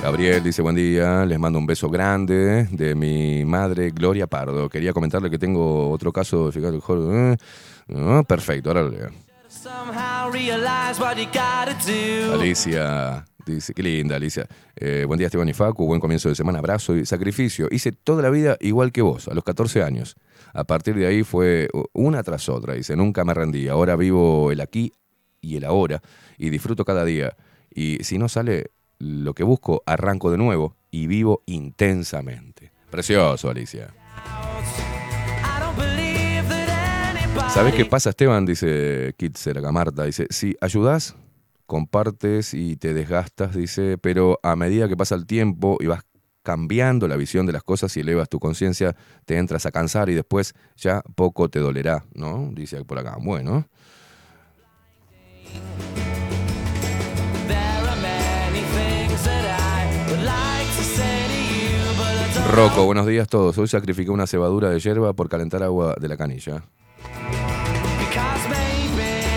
Gabriel 0.01 0.43
dice 0.43 0.63
buen 0.63 0.75
día, 0.75 1.25
les 1.27 1.37
mando 1.37 1.59
un 1.59 1.67
beso 1.67 1.87
grande 1.87 2.67
de 2.71 2.95
mi 2.95 3.45
madre 3.45 3.91
Gloria 3.91 4.25
Pardo. 4.25 4.67
Quería 4.67 4.93
comentarle 4.93 5.29
que 5.29 5.37
tengo 5.37 5.91
otro 5.91 6.11
caso 6.11 6.47
de 6.47 6.51
fijar 6.51 6.73
mejor. 6.73 7.37
perfecto, 8.25 8.69
ahora 8.69 8.81
lo 8.81 8.89
leo. 8.89 9.09
Alicia 12.33 13.25
dice, 13.45 13.75
qué 13.75 13.83
linda 13.83 14.15
Alicia. 14.15 14.47
Eh, 14.75 15.03
buen 15.05 15.19
día 15.19 15.27
Esteban 15.27 15.47
y 15.49 15.53
Facu, 15.53 15.85
buen 15.85 16.01
comienzo 16.01 16.29
de 16.29 16.35
semana, 16.35 16.57
abrazo 16.57 16.95
y 16.95 17.05
sacrificio. 17.05 17.67
Hice 17.69 17.91
toda 17.91 18.23
la 18.23 18.31
vida 18.31 18.57
igual 18.59 18.91
que 18.91 19.03
vos, 19.03 19.27
a 19.27 19.35
los 19.35 19.43
14 19.43 19.83
años. 19.83 20.15
A 20.53 20.63
partir 20.63 20.95
de 20.95 21.05
ahí 21.05 21.23
fue 21.23 21.69
una 21.93 22.23
tras 22.23 22.49
otra, 22.49 22.73
dice, 22.73 22.95
nunca 22.95 23.23
me 23.23 23.35
rendí. 23.35 23.67
Ahora 23.67 23.95
vivo 23.95 24.51
el 24.51 24.61
aquí 24.61 24.93
y 25.41 25.57
el 25.57 25.63
ahora 25.63 26.01
y 26.39 26.49
disfruto 26.49 26.85
cada 26.85 27.05
día. 27.05 27.37
Y 27.69 28.03
si 28.03 28.17
no 28.17 28.27
sale 28.29 28.71
lo 29.01 29.33
que 29.33 29.43
busco, 29.43 29.83
arranco 29.85 30.31
de 30.31 30.37
nuevo 30.37 30.75
y 30.91 31.07
vivo 31.07 31.43
intensamente. 31.45 32.71
Precioso, 32.89 33.49
Alicia. 33.49 33.93
¿Sabes 37.49 37.73
qué 37.73 37.85
pasa, 37.85 38.11
Esteban? 38.11 38.45
Dice 38.45 39.13
Kitzer, 39.17 39.57
acá 39.57 39.71
Marta. 39.71 40.03
Dice, 40.05 40.27
si 40.29 40.55
ayudas, 40.61 41.15
compartes 41.65 42.53
y 42.53 42.77
te 42.77 42.93
desgastas, 42.93 43.55
dice, 43.55 43.97
pero 43.97 44.39
a 44.43 44.55
medida 44.55 44.87
que 44.87 44.95
pasa 44.95 45.15
el 45.15 45.25
tiempo 45.25 45.77
y 45.79 45.87
vas 45.87 46.03
cambiando 46.43 47.07
la 47.07 47.15
visión 47.15 47.45
de 47.45 47.53
las 47.53 47.63
cosas 47.63 47.95
y 47.97 48.01
elevas 48.01 48.29
tu 48.29 48.39
conciencia, 48.39 48.95
te 49.25 49.37
entras 49.37 49.65
a 49.65 49.71
cansar 49.71 50.09
y 50.09 50.13
después 50.13 50.53
ya 50.75 51.01
poco 51.15 51.49
te 51.49 51.59
dolerá, 51.59 52.03
¿no? 52.13 52.49
Dice 52.53 52.83
por 52.83 52.99
acá. 52.99 53.17
Bueno. 53.21 53.67
Rocco, 62.49 62.85
buenos 62.85 63.07
días 63.07 63.23
a 63.23 63.29
todos. 63.29 63.57
Hoy 63.57 63.67
sacrifiqué 63.67 64.11
una 64.11 64.27
cebadura 64.27 64.69
de 64.69 64.79
hierba 64.79 65.13
por 65.13 65.29
calentar 65.29 65.63
agua 65.63 65.95
de 65.99 66.07
la 66.07 66.17
canilla. 66.17 66.63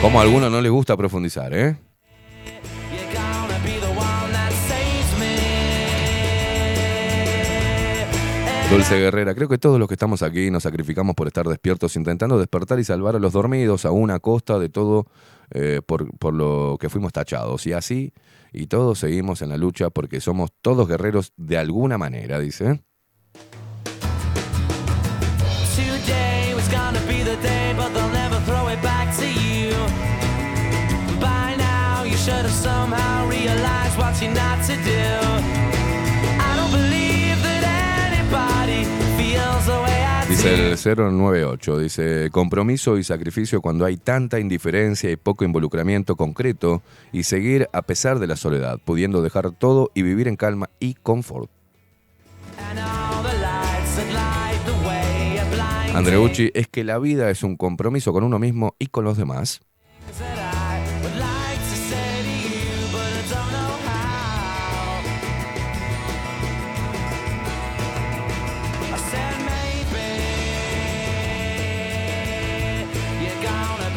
Como 0.01 0.19
a 0.19 0.23
algunos 0.23 0.51
no 0.51 0.61
les 0.61 0.71
gusta 0.71 0.97
profundizar, 0.97 1.55
¿eh? 1.55 1.77
Dulce 8.71 8.97
Guerrera, 8.99 9.35
creo 9.35 9.49
que 9.49 9.59
todos 9.59 9.79
los 9.79 9.87
que 9.87 9.95
estamos 9.95 10.23
aquí 10.23 10.51
nos 10.51 10.65
sacrificamos 10.65 11.15
por 11.15 11.29
estar 11.29 11.47
despiertos, 11.47 11.95
intentando 11.97 12.39
despertar 12.39 12.81
y 12.81 12.85
salvar 12.85 13.15
a 13.15 13.19
los 13.21 13.33
dormidos, 13.33 13.85
a 13.87 14.19
costa 14.19 14.59
de 14.59 14.69
todo 14.69 15.07
eh, 15.51 15.81
por, 15.87 16.17
por 16.19 16.35
lo 16.35 16.77
que 16.81 16.89
fuimos 16.89 17.13
tachados. 17.13 17.67
Y 17.67 17.73
así, 17.73 18.13
y 18.53 18.67
todos 18.67 18.99
seguimos 18.99 19.43
en 19.43 19.51
la 19.51 19.59
lucha 19.59 19.91
porque 19.91 20.21
somos 20.21 20.51
todos 20.61 20.89
guerreros 20.89 21.33
de 21.37 21.59
alguna 21.59 21.99
manera, 21.99 22.41
dice. 22.41 22.83
Should 32.25 32.47
have 32.47 32.51
somehow 32.51 33.29
realized 33.29 33.99
what 33.99 34.19
you're 34.23 34.33
not 34.33 34.59
to 34.65 34.73
do. 34.77 35.05
I 36.41 36.57
don't 36.57 36.73
believe 36.73 37.37
that 37.43 38.17
anybody 38.17 38.87
feels 39.19 39.67
the 39.67 39.83
way 39.83 40.01
I 40.03 40.25
Dice 40.27 40.55
el 40.55 40.97
098, 40.97 41.79
dice, 41.79 42.31
compromiso 42.31 42.97
y 42.97 43.05
sacrificio 43.05 43.61
cuando 43.61 43.85
hay 43.85 43.99
tanta 43.99 44.41
indiferencia 44.41 45.11
y 45.11 45.17
poco 45.17 45.45
involucramiento 45.45 46.17
concreto 46.17 46.83
y 47.13 47.25
seguir 47.25 47.69
a 47.75 47.83
pesar 47.83 48.19
de 48.19 48.27
la 48.27 48.37
soledad, 48.37 48.79
pudiendo 48.83 49.21
dejar 49.21 49.51
todo 49.51 49.91
y 49.93 50.01
vivir 50.01 50.27
en 50.27 50.37
calma 50.37 50.71
y 50.81 50.95
confort. 50.95 51.51
Andreucci, 55.95 56.51
es 56.55 56.69
que 56.69 56.85
la 56.85 56.99
vida 56.99 57.29
es 57.29 57.43
un 57.43 57.57
compromiso 57.59 58.15
con 58.15 58.25
uno 58.25 58.39
mismo 58.39 58.77
y 58.79 58.87
con 58.87 59.05
los 59.05 59.19
demás. 59.19 59.61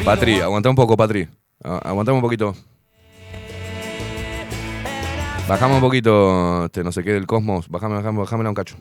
Patri, 0.04 0.40
aguanta 0.40 0.70
un 0.70 0.76
poco, 0.76 0.96
Patri. 0.96 1.28
A- 1.62 1.78
Aguantame 1.90 2.16
un 2.16 2.22
poquito. 2.22 2.54
Bajame 5.48 5.74
un 5.76 5.80
poquito, 5.80 6.66
este, 6.66 6.84
no 6.84 6.92
sé 6.92 7.02
qué 7.02 7.12
del 7.12 7.26
cosmos. 7.26 7.68
Bajame, 7.68 7.96
bajame, 7.96 8.18
bájamela 8.18 8.48
un 8.50 8.54
cacho. 8.54 8.76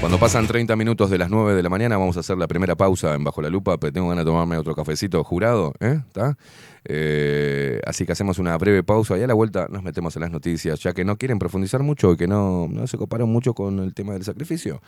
Cuando 0.00 0.18
pasan 0.18 0.46
30 0.46 0.76
minutos 0.76 1.10
de 1.10 1.18
las 1.18 1.28
9 1.28 1.54
de 1.54 1.62
la 1.62 1.68
mañana, 1.68 1.96
vamos 1.98 2.16
a 2.16 2.20
hacer 2.20 2.38
la 2.38 2.46
primera 2.46 2.76
pausa 2.76 3.14
en 3.14 3.24
Bajo 3.24 3.42
la 3.42 3.48
Lupa, 3.50 3.78
pero 3.78 3.92
tengo 3.92 4.08
ganas 4.08 4.24
de 4.24 4.30
tomarme 4.30 4.56
otro 4.56 4.74
cafecito 4.74 5.22
jurado, 5.24 5.72
¿eh? 5.80 6.00
¿Está? 6.06 6.36
Eh, 6.84 7.80
así 7.86 8.06
que 8.06 8.12
hacemos 8.12 8.38
una 8.38 8.56
breve 8.56 8.82
pausa 8.82 9.18
y 9.18 9.22
a 9.22 9.26
la 9.26 9.34
vuelta 9.34 9.66
nos 9.70 9.82
metemos 9.82 10.14
en 10.16 10.22
las 10.22 10.30
noticias, 10.30 10.80
ya 10.80 10.92
que 10.92 11.04
no 11.04 11.16
quieren 11.16 11.38
profundizar 11.38 11.82
mucho 11.82 12.12
y 12.12 12.16
que 12.16 12.26
no, 12.26 12.68
no 12.68 12.86
se 12.86 12.96
coparon 12.96 13.30
mucho 13.30 13.54
con 13.54 13.78
el 13.80 13.94
tema 13.94 14.12
del 14.14 14.24
sacrificio. 14.24 14.80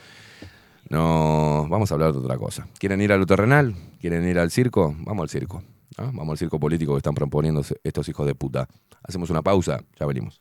No, 0.88 1.66
vamos 1.68 1.90
a 1.90 1.94
hablar 1.94 2.12
de 2.12 2.18
otra 2.18 2.36
cosa. 2.36 2.66
¿Quieren 2.78 3.00
ir 3.00 3.12
a 3.12 3.16
lo 3.16 3.26
terrenal? 3.26 3.74
¿Quieren 4.00 4.26
ir 4.26 4.38
al 4.38 4.50
circo? 4.50 4.94
Vamos 5.00 5.22
al 5.22 5.28
circo. 5.28 5.62
Vamos 5.96 6.30
al 6.30 6.38
circo 6.38 6.58
político 6.58 6.92
que 6.92 6.98
están 6.98 7.14
proponiendo 7.14 7.62
estos 7.84 8.08
hijos 8.08 8.26
de 8.26 8.34
puta. 8.34 8.68
Hacemos 9.02 9.30
una 9.30 9.42
pausa, 9.42 9.80
ya 9.98 10.06
venimos. 10.06 10.40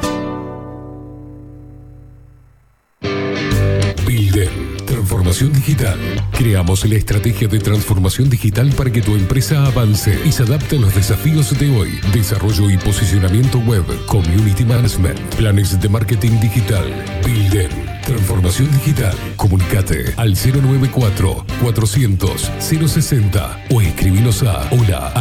Transformación 5.31 5.65
digital. 5.65 5.97
Creamos 6.33 6.85
la 6.85 6.95
estrategia 6.95 7.47
de 7.47 7.59
transformación 7.59 8.29
digital 8.29 8.69
para 8.75 8.91
que 8.91 9.01
tu 9.01 9.15
empresa 9.15 9.65
avance 9.65 10.19
y 10.25 10.31
se 10.33 10.43
adapte 10.43 10.75
a 10.75 10.79
los 10.81 10.93
desafíos 10.93 11.57
de 11.57 11.73
hoy. 11.73 12.01
Desarrollo 12.11 12.69
y 12.69 12.77
posicionamiento 12.77 13.59
web, 13.59 13.85
community 14.07 14.65
management, 14.65 15.17
planes 15.35 15.79
de 15.79 15.87
marketing 15.87 16.37
digital. 16.41 16.83
Builden. 17.23 17.69
Transformación 18.05 18.69
digital. 18.73 19.15
Comunicate 19.37 20.13
al 20.17 20.33
094 20.33 21.45
400 21.61 22.51
060 22.59 23.67
o 23.69 23.81
escribinos 23.81 24.43
a 24.43 24.67
hola. 24.71 25.13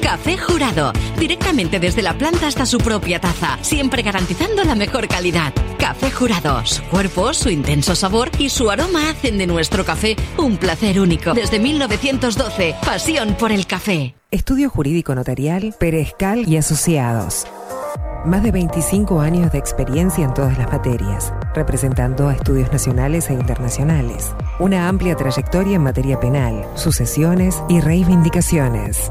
Café 0.00 0.38
Jurado, 0.38 0.92
directamente 1.18 1.80
desde 1.80 2.02
la 2.02 2.16
planta 2.16 2.46
hasta 2.46 2.66
su 2.66 2.78
propia 2.78 3.20
taza, 3.20 3.58
siempre 3.62 4.02
garantizando 4.02 4.62
la 4.62 4.76
mejor 4.76 5.08
calidad. 5.08 5.52
Café 5.78 6.10
Jurado, 6.10 6.66
su 6.66 6.82
cuerpo, 6.84 7.32
su 7.32 7.50
intenso 7.50 7.94
sabor 7.94 8.30
y 8.38 8.48
su 8.48 8.70
aroma 8.70 9.08
hacen 9.10 9.38
de 9.38 9.46
nuestro 9.46 9.84
café 9.84 10.16
un 10.36 10.56
placer 10.56 11.00
único. 11.00 11.34
Desde 11.34 11.58
1912, 11.58 12.74
pasión 12.84 13.36
por 13.38 13.52
el 13.52 13.66
café. 13.66 14.14
Estudio 14.30 14.68
Jurídico 14.70 15.14
Notarial, 15.14 15.74
Perezcal 15.78 16.48
y 16.48 16.56
Asociados. 16.56 17.46
Más 18.24 18.42
de 18.42 18.50
25 18.50 19.20
años 19.20 19.52
de 19.52 19.58
experiencia 19.58 20.24
en 20.24 20.34
todas 20.34 20.58
las 20.58 20.70
materias, 20.70 21.32
representando 21.54 22.28
a 22.28 22.34
estudios 22.34 22.70
nacionales 22.72 23.30
e 23.30 23.34
internacionales. 23.34 24.34
Una 24.58 24.88
amplia 24.88 25.14
trayectoria 25.14 25.76
en 25.76 25.84
materia 25.84 26.18
penal, 26.18 26.66
sucesiones 26.74 27.62
y 27.68 27.80
reivindicaciones. 27.80 29.10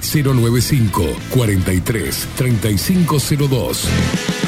095 0.00 1.16
43 1.30 2.26
3502. 2.36 4.47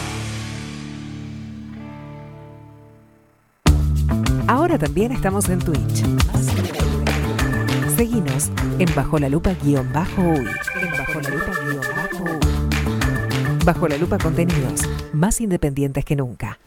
Ahora 4.51 4.77
también 4.77 5.13
estamos 5.13 5.47
en 5.47 5.59
Twitch. 5.59 6.03
Seguinos 7.95 8.51
en 8.79 8.93
Bajo 8.93 9.17
la 9.17 9.29
Lupa 9.29 9.53
guion 9.63 9.89
bajo 9.93 10.21
uy. 10.21 10.45
Bajo 13.63 13.87
la 13.87 13.95
Lupa 13.95 14.17
contenidos 14.17 14.81
más 15.13 15.39
independientes 15.39 16.03
que 16.03 16.17
nunca. 16.17 16.59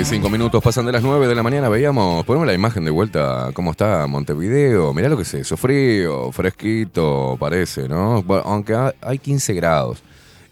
45 0.00 0.30
minutos 0.30 0.62
pasan 0.64 0.86
de 0.86 0.92
las 0.92 1.02
9 1.02 1.28
de 1.28 1.34
la 1.34 1.42
mañana. 1.42 1.68
Veíamos, 1.68 2.24
ponemos 2.24 2.46
la 2.46 2.54
imagen 2.54 2.86
de 2.86 2.90
vuelta, 2.90 3.50
cómo 3.52 3.72
está 3.72 4.06
Montevideo. 4.06 4.94
Mirá 4.94 5.10
lo 5.10 5.16
que 5.18 5.24
es 5.24 5.34
eso, 5.34 5.58
frío, 5.58 6.32
fresquito, 6.32 7.36
parece, 7.38 7.86
¿no? 7.86 8.22
Bueno, 8.22 8.42
aunque 8.46 8.72
ha- 8.72 8.94
hay 9.02 9.18
15 9.18 9.52
grados. 9.52 10.02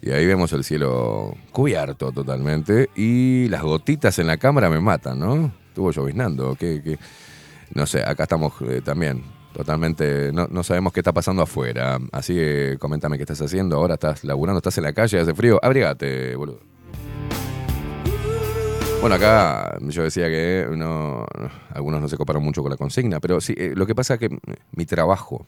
Y 0.03 0.11
ahí 0.11 0.27
vemos 0.27 0.53
el 0.53 0.63
cielo 0.63 1.33
cubierto 1.51 2.11
totalmente. 2.11 2.91
Y 2.95 3.47
las 3.49 3.63
gotitas 3.63 4.19
en 4.19 4.27
la 4.27 4.37
cámara 4.37 4.69
me 4.69 4.79
matan, 4.79 5.17
¿no? 5.19 5.51
Estuvo 5.69 5.89
lloviznando. 5.89 6.53
¿qué, 6.53 6.83
qué? 6.83 6.99
No 7.73 7.87
sé, 7.87 8.03
acá 8.03 8.23
estamos 8.23 8.53
eh, 8.61 8.81
también. 8.85 9.23
Totalmente, 9.51 10.31
no, 10.31 10.45
no 10.47 10.61
sabemos 10.63 10.93
qué 10.93 10.99
está 10.99 11.11
pasando 11.11 11.41
afuera. 11.41 11.97
Así 12.11 12.35
que 12.35 12.77
coméntame 12.79 13.17
qué 13.17 13.23
estás 13.23 13.41
haciendo. 13.41 13.77
Ahora 13.77 13.95
estás 13.95 14.23
laburando, 14.23 14.59
estás 14.59 14.77
en 14.77 14.83
la 14.83 14.93
calle, 14.93 15.19
hace 15.19 15.33
frío. 15.33 15.59
Abrigate, 15.63 16.35
boludo. 16.35 16.59
Bueno, 18.99 19.15
acá 19.15 19.77
yo 19.81 20.03
decía 20.03 20.27
que 20.27 20.67
no, 20.75 21.25
algunos 21.73 22.01
no 22.01 22.09
se 22.09 22.17
coparon 22.17 22.43
mucho 22.43 22.61
con 22.61 22.71
la 22.71 22.77
consigna, 22.77 23.19
pero 23.21 23.39
sí, 23.39 23.53
eh, 23.57 23.71
lo 23.75 23.87
que 23.87 23.95
pasa 23.95 24.15
es 24.15 24.19
que 24.19 24.29
mi 24.71 24.85
trabajo, 24.85 25.47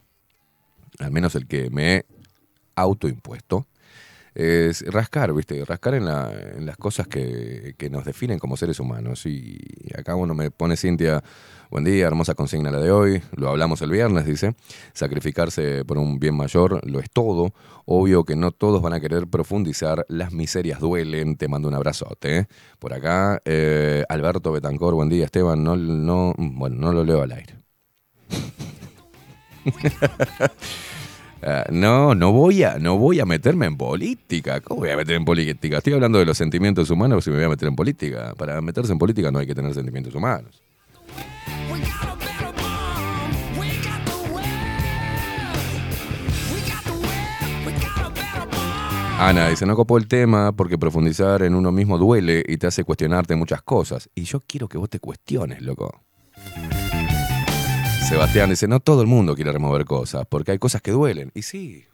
al 0.99 1.11
menos 1.11 1.35
el 1.35 1.47
que 1.47 1.69
me 1.69 1.95
he 1.97 2.05
autoimpuesto, 2.75 3.67
es 4.35 4.83
rascar, 4.91 5.33
¿viste? 5.33 5.63
Rascar 5.65 5.95
en, 5.95 6.05
la- 6.05 6.31
en 6.57 6.65
las 6.65 6.77
cosas 6.77 7.07
que, 7.07 7.75
que 7.77 7.89
nos 7.89 8.05
definen 8.05 8.39
como 8.39 8.57
seres 8.57 8.79
humanos. 8.79 9.25
Y 9.27 9.59
acá 9.97 10.15
uno 10.15 10.35
me 10.35 10.51
pone 10.51 10.77
Cintia, 10.77 11.23
buen 11.71 11.85
día, 11.85 12.05
hermosa 12.05 12.35
consigna 12.35 12.69
la 12.69 12.79
de 12.79 12.91
hoy, 12.91 13.23
lo 13.35 13.49
hablamos 13.49 13.81
el 13.81 13.89
viernes, 13.89 14.25
dice, 14.25 14.55
sacrificarse 14.93 15.85
por 15.85 15.97
un 15.97 16.19
bien 16.19 16.35
mayor 16.35 16.85
lo 16.85 16.99
es 16.99 17.09
todo. 17.09 17.53
Obvio 17.85 18.25
que 18.25 18.35
no 18.35 18.51
todos 18.51 18.81
van 18.81 18.93
a 18.93 18.99
querer 18.99 19.25
profundizar, 19.27 20.05
las 20.09 20.33
miserias 20.33 20.81
duelen, 20.81 21.37
te 21.37 21.47
mando 21.47 21.69
un 21.69 21.73
abrazote. 21.73 22.39
¿eh? 22.39 22.47
Por 22.77 22.93
acá, 22.93 23.41
eh, 23.45 24.03
Alberto 24.09 24.51
Betancor, 24.51 24.93
buen 24.93 25.07
día, 25.09 25.25
Esteban, 25.25 25.63
no, 25.63 25.77
no, 25.77 26.33
bueno, 26.37 26.75
no 26.75 26.91
lo 26.91 27.03
leo 27.03 27.21
al 27.23 27.31
aire. 27.31 27.55
Ah, 31.43 31.65
no, 31.71 32.13
no 32.13 32.31
voy, 32.31 32.61
a, 32.61 32.77
no 32.77 32.99
voy 32.99 33.19
a 33.19 33.25
meterme 33.25 33.65
en 33.65 33.75
política. 33.75 34.61
¿Cómo 34.61 34.81
voy 34.81 34.91
a 34.91 34.95
meter 34.95 35.15
en 35.15 35.25
política? 35.25 35.79
Estoy 35.79 35.93
hablando 35.93 36.19
de 36.19 36.25
los 36.25 36.37
sentimientos 36.37 36.91
humanos 36.91 37.25
y 37.25 37.31
me 37.31 37.37
voy 37.37 37.45
a 37.45 37.49
meter 37.49 37.67
en 37.67 37.75
política. 37.75 38.35
Para 38.37 38.61
meterse 38.61 38.91
en 38.91 38.99
política 38.99 39.31
no 39.31 39.39
hay 39.39 39.47
que 39.47 39.55
tener 39.55 39.73
sentimientos 39.73 40.13
humanos. 40.13 40.61
Ana 49.21 49.49
dice, 49.49 49.67
no 49.67 49.75
copó 49.75 49.99
el 49.99 50.07
tema 50.07 50.51
porque 50.51 50.79
profundizar 50.79 51.43
en 51.43 51.53
uno 51.53 51.71
mismo 51.71 51.99
duele 51.99 52.43
y 52.47 52.57
te 52.57 52.65
hace 52.65 52.83
cuestionarte 52.83 53.35
muchas 53.35 53.61
cosas. 53.61 54.09
Y 54.15 54.23
yo 54.23 54.39
quiero 54.39 54.67
que 54.67 54.79
vos 54.79 54.89
te 54.89 54.99
cuestiones, 54.99 55.61
loco. 55.61 56.01
Sebastián 58.09 58.49
dice, 58.49 58.67
no 58.67 58.79
todo 58.79 59.01
el 59.01 59.07
mundo 59.07 59.35
quiere 59.35 59.51
remover 59.51 59.85
cosas, 59.85 60.25
porque 60.27 60.53
hay 60.53 60.57
cosas 60.57 60.81
que 60.81 60.89
duelen. 60.89 61.29
Y 61.35 61.43
sí. 61.43 61.85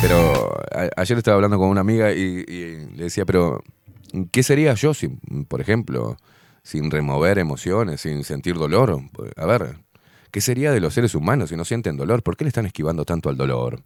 Pero 0.00 0.56
ayer 0.96 1.18
estaba 1.18 1.34
hablando 1.34 1.58
con 1.58 1.68
una 1.68 1.80
amiga 1.80 2.12
y 2.12 2.46
le 2.46 3.02
decía, 3.02 3.24
pero 3.24 3.60
¿qué 4.32 4.42
sería 4.42 4.74
yo 4.74 4.94
sin, 4.94 5.18
por 5.48 5.60
ejemplo, 5.60 6.16
sin 6.62 6.90
remover 6.90 7.38
emociones, 7.38 8.00
sin 8.02 8.24
sentir 8.24 8.56
dolor? 8.56 9.00
A 9.36 9.46
ver, 9.46 9.78
¿qué 10.30 10.40
sería 10.40 10.72
de 10.72 10.80
los 10.80 10.94
seres 10.94 11.14
humanos 11.14 11.50
si 11.50 11.56
no 11.56 11.64
sienten 11.64 11.96
dolor? 11.96 12.22
¿Por 12.22 12.36
qué 12.36 12.44
le 12.44 12.48
están 12.48 12.66
esquivando 12.66 13.04
tanto 13.04 13.28
al 13.28 13.36
dolor? 13.36 13.82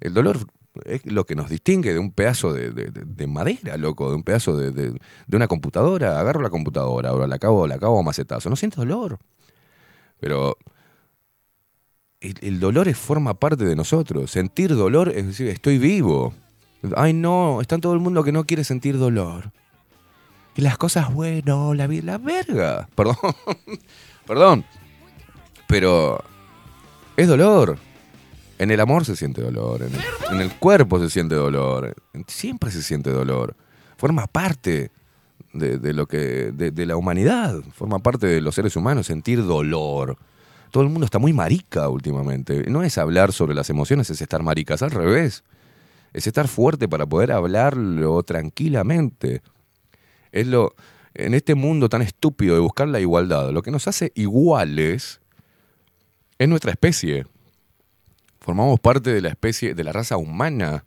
El 0.00 0.14
dolor 0.14 0.38
es 0.84 1.04
lo 1.06 1.26
que 1.26 1.34
nos 1.34 1.50
distingue 1.50 1.92
de 1.92 1.98
un 1.98 2.12
pedazo 2.12 2.52
de, 2.52 2.70
de- 2.70 2.90
de- 2.90 3.04
de 3.04 3.26
madera, 3.26 3.76
loco, 3.76 4.10
de 4.10 4.16
un 4.16 4.22
pedazo 4.22 4.56
de, 4.56 4.70
de- 4.72 4.92
de 5.26 5.36
una 5.36 5.48
computadora. 5.48 6.20
Agarro 6.20 6.40
la 6.42 6.50
computadora, 6.50 7.10
ahora 7.10 7.26
la 7.26 7.36
acabo, 7.36 7.66
la 7.66 7.76
acabo 7.76 7.98
a 8.00 8.02
macetazo. 8.02 8.50
No 8.50 8.56
siento 8.56 8.80
dolor. 8.80 9.18
Pero 10.20 10.56
el, 12.20 12.34
el 12.42 12.60
dolor 12.60 12.88
es, 12.88 12.98
forma 12.98 13.34
parte 13.34 13.64
de 13.64 13.76
nosotros. 13.76 14.30
Sentir 14.30 14.74
dolor 14.74 15.08
es 15.14 15.26
decir, 15.26 15.48
estoy 15.48 15.78
vivo. 15.78 16.34
Ay, 16.96 17.12
no, 17.12 17.60
está 17.60 17.78
todo 17.78 17.94
el 17.94 18.00
mundo 18.00 18.24
que 18.24 18.32
no 18.32 18.44
quiere 18.44 18.64
sentir 18.64 18.98
dolor. 18.98 19.52
Y 20.56 20.62
las 20.62 20.78
cosas, 20.78 21.12
bueno, 21.12 21.74
la 21.74 21.86
vida, 21.86 22.12
la 22.12 22.18
verga. 22.18 22.88
Perdón, 22.96 23.16
perdón. 24.26 24.64
Pero 25.66 26.22
es 27.16 27.28
dolor. 27.28 27.78
En 28.58 28.70
el 28.70 28.80
amor 28.80 29.06
se 29.06 29.16
siente 29.16 29.40
dolor, 29.40 29.80
en 30.30 30.40
el, 30.40 30.52
cuerpo 30.52 31.00
se 31.00 31.08
siente 31.08 31.34
dolor, 31.34 31.94
siempre 32.26 32.70
se 32.70 32.82
siente 32.82 33.08
dolor. 33.10 33.56
Forma 33.96 34.26
parte 34.26 34.90
de, 35.54 35.94
lo 35.94 36.06
que 36.06 36.52
de, 36.52 36.70
de 36.70 36.84
la 36.84 36.96
humanidad, 36.96 37.62
forma 37.72 38.00
parte 38.00 38.26
de 38.26 38.42
los 38.42 38.54
seres 38.54 38.76
humanos 38.76 39.06
sentir 39.06 39.42
dolor. 39.46 40.18
Todo 40.70 40.82
el 40.82 40.90
mundo 40.90 41.06
está 41.06 41.18
muy 41.18 41.32
marica 41.32 41.88
últimamente. 41.88 42.64
No 42.68 42.82
es 42.82 42.98
hablar 42.98 43.32
sobre 43.32 43.54
las 43.54 43.70
emociones, 43.70 44.10
es 44.10 44.20
estar 44.20 44.42
maricas, 44.42 44.82
al 44.82 44.90
revés. 44.90 45.42
Es 46.12 46.26
estar 46.26 46.48
fuerte 46.48 46.88
para 46.88 47.06
poder 47.06 47.32
hablarlo 47.32 48.22
tranquilamente. 48.22 49.42
Es 50.32 50.46
lo 50.46 50.74
en 51.14 51.34
este 51.34 51.54
mundo 51.54 51.88
tan 51.88 52.02
estúpido 52.02 52.54
de 52.54 52.60
buscar 52.60 52.88
la 52.88 53.00
igualdad, 53.00 53.50
lo 53.50 53.62
que 53.62 53.72
nos 53.72 53.88
hace 53.88 54.12
iguales 54.14 55.20
es 56.38 56.48
nuestra 56.48 56.70
especie 56.70 57.26
formamos 58.40 58.80
parte 58.80 59.12
de 59.12 59.20
la 59.20 59.28
especie, 59.28 59.74
de 59.74 59.84
la 59.84 59.92
raza 59.92 60.16
humana. 60.16 60.84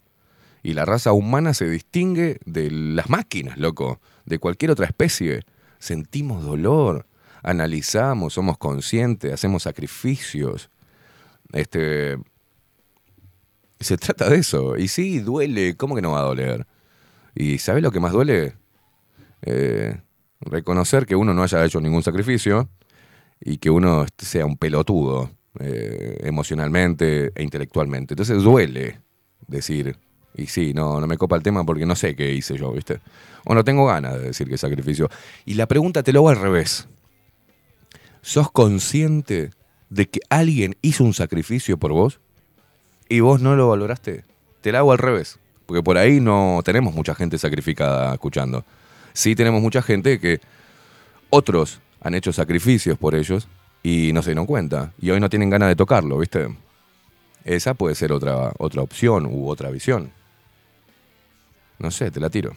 Y 0.64 0.74
la 0.74 0.86
raza 0.86 1.12
humana 1.12 1.54
se 1.54 1.70
distingue 1.70 2.40
de 2.46 2.72
las 2.72 3.10
máquinas, 3.10 3.58
loco, 3.58 4.00
de 4.26 4.40
cualquier 4.40 4.72
otra 4.72 4.86
especie. 4.86 5.44
Sentimos 5.78 6.44
dolor, 6.44 7.06
analizamos, 7.42 8.34
somos 8.34 8.58
conscientes, 8.58 9.34
hacemos 9.34 9.64
sacrificios. 9.64 10.70
Este. 11.52 12.18
Se 13.84 13.98
trata 13.98 14.30
de 14.30 14.38
eso. 14.38 14.78
Y 14.78 14.88
sí, 14.88 15.20
duele. 15.20 15.76
¿Cómo 15.76 15.96
que 15.96 16.02
no 16.02 16.12
va 16.12 16.20
a 16.20 16.24
doler? 16.24 16.66
¿Y 17.36 17.58
sabes 17.58 17.84
lo 17.84 17.92
que 17.92 18.00
más 18.00 18.12
duele? 18.12 18.56
Eh, 19.42 20.00
reconocer 20.40 21.06
que 21.06 21.16
uno 21.16 21.34
no 21.34 21.44
haya 21.44 21.64
hecho 21.66 21.82
ningún 21.82 22.04
sacrificio 22.04 22.70
y 23.40 23.58
que 23.58 23.70
uno 23.70 24.06
sea 24.18 24.46
un 24.46 24.58
pelotudo 24.58 25.32
eh, 25.60 26.18
emocionalmente 26.24 27.32
e 27.36 27.44
intelectualmente. 27.44 28.14
Entonces 28.14 28.42
duele 28.42 29.02
decir, 29.48 29.98
y 30.36 30.48
sí, 30.48 30.74
no, 30.74 31.00
no 31.00 31.08
me 31.08 31.18
copa 31.18 31.36
el 31.36 31.44
tema 31.44 31.66
porque 31.66 31.86
no 31.86 31.96
sé 31.96 32.16
qué 32.16 32.34
hice 32.34 32.58
yo, 32.58 32.72
¿viste? 32.72 33.02
O 33.46 33.54
no 33.54 33.64
tengo 33.64 33.86
ganas 33.86 34.14
de 34.14 34.28
decir 34.28 34.48
que 34.48 34.58
sacrificio. 34.58 35.10
Y 35.46 35.56
la 35.56 35.68
pregunta 35.68 36.04
te 36.04 36.14
lo 36.14 36.20
hago 36.20 36.30
al 36.30 36.40
revés. 36.40 36.88
¿Sos 38.22 38.52
consciente 38.52 39.52
de 39.90 40.10
que 40.10 40.22
alguien 40.30 40.76
hizo 40.82 41.04
un 41.04 41.14
sacrificio 41.14 41.78
por 41.78 41.92
vos 41.92 42.20
y 43.10 43.20
vos 43.20 43.42
no 43.42 43.56
lo 43.56 43.70
valoraste? 43.70 44.24
Te 44.62 44.72
la 44.72 44.80
hago 44.80 44.92
al 44.92 44.98
revés. 44.98 45.40
Porque 45.66 45.84
por 45.84 45.98
ahí 45.98 46.20
no 46.20 46.62
tenemos 46.64 46.94
mucha 46.94 47.16
gente 47.16 47.38
sacrificada 47.38 48.14
escuchando. 48.14 48.66
Sí 49.14 49.36
tenemos 49.36 49.62
mucha 49.62 49.82
gente 49.82 50.20
que 50.20 50.42
otros 51.30 51.80
han 52.02 52.16
hecho 52.16 52.34
sacrificios 52.34 52.98
por 52.98 53.16
ellos 53.16 53.48
y 53.82 54.12
no 54.14 54.22
se 54.22 54.32
dieron 54.32 54.46
cuenta. 54.46 54.94
Y 55.00 55.12
hoy 55.12 55.20
no 55.20 55.30
tienen 55.30 55.50
ganas 55.50 55.70
de 55.70 55.76
tocarlo, 55.76 56.18
¿viste? 56.18 56.48
Esa 57.44 57.74
puede 57.74 57.96
ser 57.96 58.12
otra, 58.12 58.52
otra 58.58 58.82
opción 58.82 59.26
u 59.26 59.50
otra 59.50 59.70
visión. 59.70 60.12
No 61.80 61.92
sé, 61.92 62.12
te 62.12 62.20
la 62.20 62.30
tiro. 62.30 62.54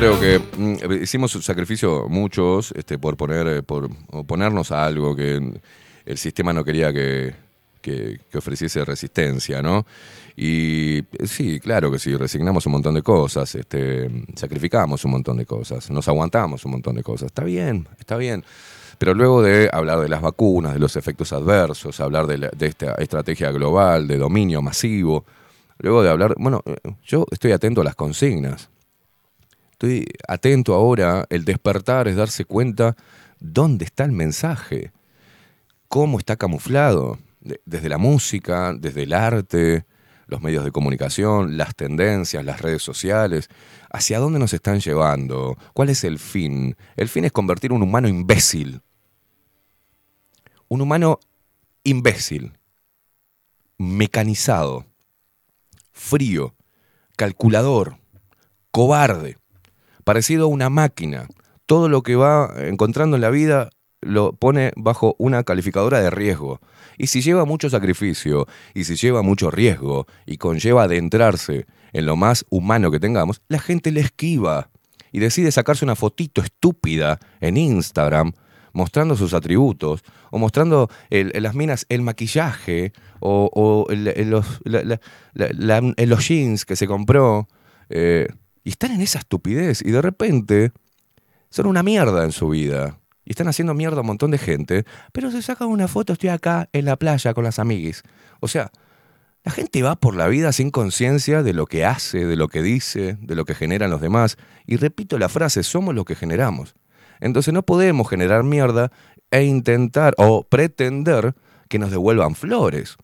Creo 0.00 0.18
que 0.18 0.40
mm, 0.56 1.02
hicimos 1.02 1.34
un 1.34 1.42
sacrificio 1.42 2.06
muchos 2.08 2.72
este, 2.74 2.98
por 2.98 3.16
poner, 3.18 3.46
eh, 3.46 3.62
por 3.62 3.88
oponernos 4.12 4.72
a 4.72 4.84
algo 4.86 5.14
que 5.14 5.60
el 6.06 6.18
sistema 6.18 6.52
no 6.54 6.64
quería 6.64 6.90
que, 6.92 7.34
que- 7.82 8.18
ofreciese 8.34 8.82
resistencia, 8.84 9.60
¿no? 9.62 9.84
Y 10.36 10.98
eh, 11.00 11.06
sí, 11.26 11.60
claro 11.60 11.90
que 11.90 11.98
sí, 11.98 12.16
resignamos 12.16 12.64
un 12.64 12.72
montón 12.72 12.94
de 12.94 13.02
cosas, 13.02 13.54
este, 13.54 14.10
sacrificamos 14.36 15.04
un 15.04 15.10
montón 15.10 15.36
de 15.36 15.44
cosas, 15.44 15.90
nos 15.90 16.08
aguantamos 16.08 16.64
un 16.64 16.72
montón 16.72 16.96
de 16.96 17.02
cosas. 17.02 17.26
Está 17.26 17.44
bien, 17.44 17.86
está 17.98 18.16
bien. 18.16 18.42
Pero 18.98 19.12
luego 19.14 19.42
de 19.42 19.68
hablar 19.72 20.00
de 20.00 20.08
las 20.08 20.22
vacunas, 20.22 20.72
de 20.74 20.78
los 20.80 20.96
efectos 20.96 21.32
adversos, 21.34 22.00
hablar 22.00 22.26
de, 22.26 22.38
la- 22.38 22.50
de 22.56 22.66
esta 22.66 22.94
estrategia 22.94 23.50
global, 23.50 24.08
de 24.08 24.16
dominio 24.16 24.62
masivo, 24.62 25.26
luego 25.78 26.02
de 26.02 26.08
hablar, 26.08 26.34
bueno, 26.38 26.62
eh, 26.64 26.76
yo 27.04 27.26
estoy 27.30 27.52
atento 27.52 27.82
a 27.82 27.84
las 27.84 27.94
consignas. 27.96 28.70
Estoy 29.80 30.06
atento 30.28 30.74
ahora, 30.74 31.24
el 31.30 31.46
despertar 31.46 32.06
es 32.06 32.14
darse 32.14 32.44
cuenta 32.44 32.98
dónde 33.38 33.86
está 33.86 34.04
el 34.04 34.12
mensaje, 34.12 34.92
cómo 35.88 36.18
está 36.18 36.36
camuflado, 36.36 37.18
de- 37.40 37.62
desde 37.64 37.88
la 37.88 37.96
música, 37.96 38.74
desde 38.74 39.04
el 39.04 39.14
arte, 39.14 39.86
los 40.26 40.42
medios 40.42 40.66
de 40.66 40.70
comunicación, 40.70 41.56
las 41.56 41.74
tendencias, 41.74 42.44
las 42.44 42.60
redes 42.60 42.82
sociales, 42.82 43.48
hacia 43.90 44.18
dónde 44.18 44.38
nos 44.38 44.52
están 44.52 44.80
llevando, 44.80 45.56
cuál 45.72 45.88
es 45.88 46.04
el 46.04 46.18
fin. 46.18 46.76
El 46.94 47.08
fin 47.08 47.24
es 47.24 47.32
convertir 47.32 47.72
un 47.72 47.82
humano 47.82 48.06
imbécil, 48.06 48.82
un 50.68 50.82
humano 50.82 51.20
imbécil, 51.84 52.52
mecanizado, 53.78 54.84
frío, 55.90 56.54
calculador, 57.16 57.96
cobarde, 58.70 59.39
parecido 60.10 60.46
a 60.46 60.48
una 60.48 60.70
máquina. 60.70 61.28
Todo 61.66 61.88
lo 61.88 62.02
que 62.02 62.16
va 62.16 62.52
encontrando 62.56 63.14
en 63.14 63.22
la 63.22 63.30
vida 63.30 63.70
lo 64.00 64.32
pone 64.32 64.72
bajo 64.74 65.14
una 65.18 65.44
calificadora 65.44 66.00
de 66.00 66.10
riesgo. 66.10 66.58
Y 66.98 67.06
si 67.06 67.20
lleva 67.22 67.44
mucho 67.44 67.70
sacrificio, 67.70 68.48
y 68.74 68.82
si 68.82 68.96
lleva 68.96 69.22
mucho 69.22 69.52
riesgo, 69.52 70.08
y 70.26 70.36
conlleva 70.36 70.82
adentrarse 70.82 71.66
en 71.92 72.06
lo 72.06 72.16
más 72.16 72.44
humano 72.50 72.90
que 72.90 72.98
tengamos, 72.98 73.40
la 73.46 73.60
gente 73.60 73.92
le 73.92 74.00
esquiva 74.00 74.70
y 75.12 75.20
decide 75.20 75.52
sacarse 75.52 75.84
una 75.84 75.94
fotito 75.94 76.40
estúpida 76.40 77.20
en 77.40 77.56
Instagram 77.56 78.32
mostrando 78.72 79.14
sus 79.14 79.32
atributos, 79.32 80.02
o 80.32 80.38
mostrando 80.38 80.90
las 81.10 81.54
minas 81.54 81.86
el 81.88 82.02
maquillaje, 82.02 82.92
o, 83.20 83.48
o 83.52 83.86
los 86.04 86.28
jeans 86.28 86.64
que 86.64 86.74
se 86.74 86.88
compró, 86.88 87.46
eh, 87.90 88.26
y 88.64 88.70
están 88.70 88.92
en 88.92 89.00
esa 89.00 89.18
estupidez, 89.18 89.82
y 89.82 89.90
de 89.90 90.02
repente 90.02 90.72
son 91.50 91.66
una 91.66 91.82
mierda 91.82 92.24
en 92.24 92.32
su 92.32 92.48
vida. 92.50 92.98
Y 93.24 93.30
están 93.30 93.48
haciendo 93.48 93.74
mierda 93.74 93.98
a 93.98 94.00
un 94.00 94.08
montón 94.08 94.30
de 94.30 94.38
gente, 94.38 94.84
pero 95.12 95.30
se 95.30 95.42
sacan 95.42 95.68
una 95.68 95.88
foto, 95.88 96.14
estoy 96.14 96.30
acá 96.30 96.68
en 96.72 96.84
la 96.84 96.96
playa 96.96 97.34
con 97.34 97.44
las 97.44 97.58
amiguis. 97.58 98.02
O 98.40 98.48
sea, 98.48 98.72
la 99.44 99.52
gente 99.52 99.82
va 99.82 99.96
por 99.96 100.16
la 100.16 100.28
vida 100.28 100.52
sin 100.52 100.70
conciencia 100.70 101.42
de 101.42 101.54
lo 101.54 101.66
que 101.66 101.84
hace, 101.84 102.26
de 102.26 102.36
lo 102.36 102.48
que 102.48 102.62
dice, 102.62 103.16
de 103.20 103.34
lo 103.34 103.44
que 103.44 103.54
generan 103.54 103.90
los 103.90 104.00
demás. 104.00 104.36
Y 104.66 104.76
repito 104.76 105.18
la 105.18 105.28
frase, 105.28 105.62
somos 105.62 105.94
lo 105.94 106.04
que 106.04 106.14
generamos. 106.14 106.74
Entonces 107.20 107.54
no 107.54 107.62
podemos 107.62 108.08
generar 108.08 108.42
mierda 108.42 108.90
e 109.30 109.44
intentar 109.44 110.14
o 110.18 110.42
pretender 110.42 111.34
que 111.68 111.78
nos 111.78 111.90
devuelvan 111.90 112.34
flores. 112.34 112.96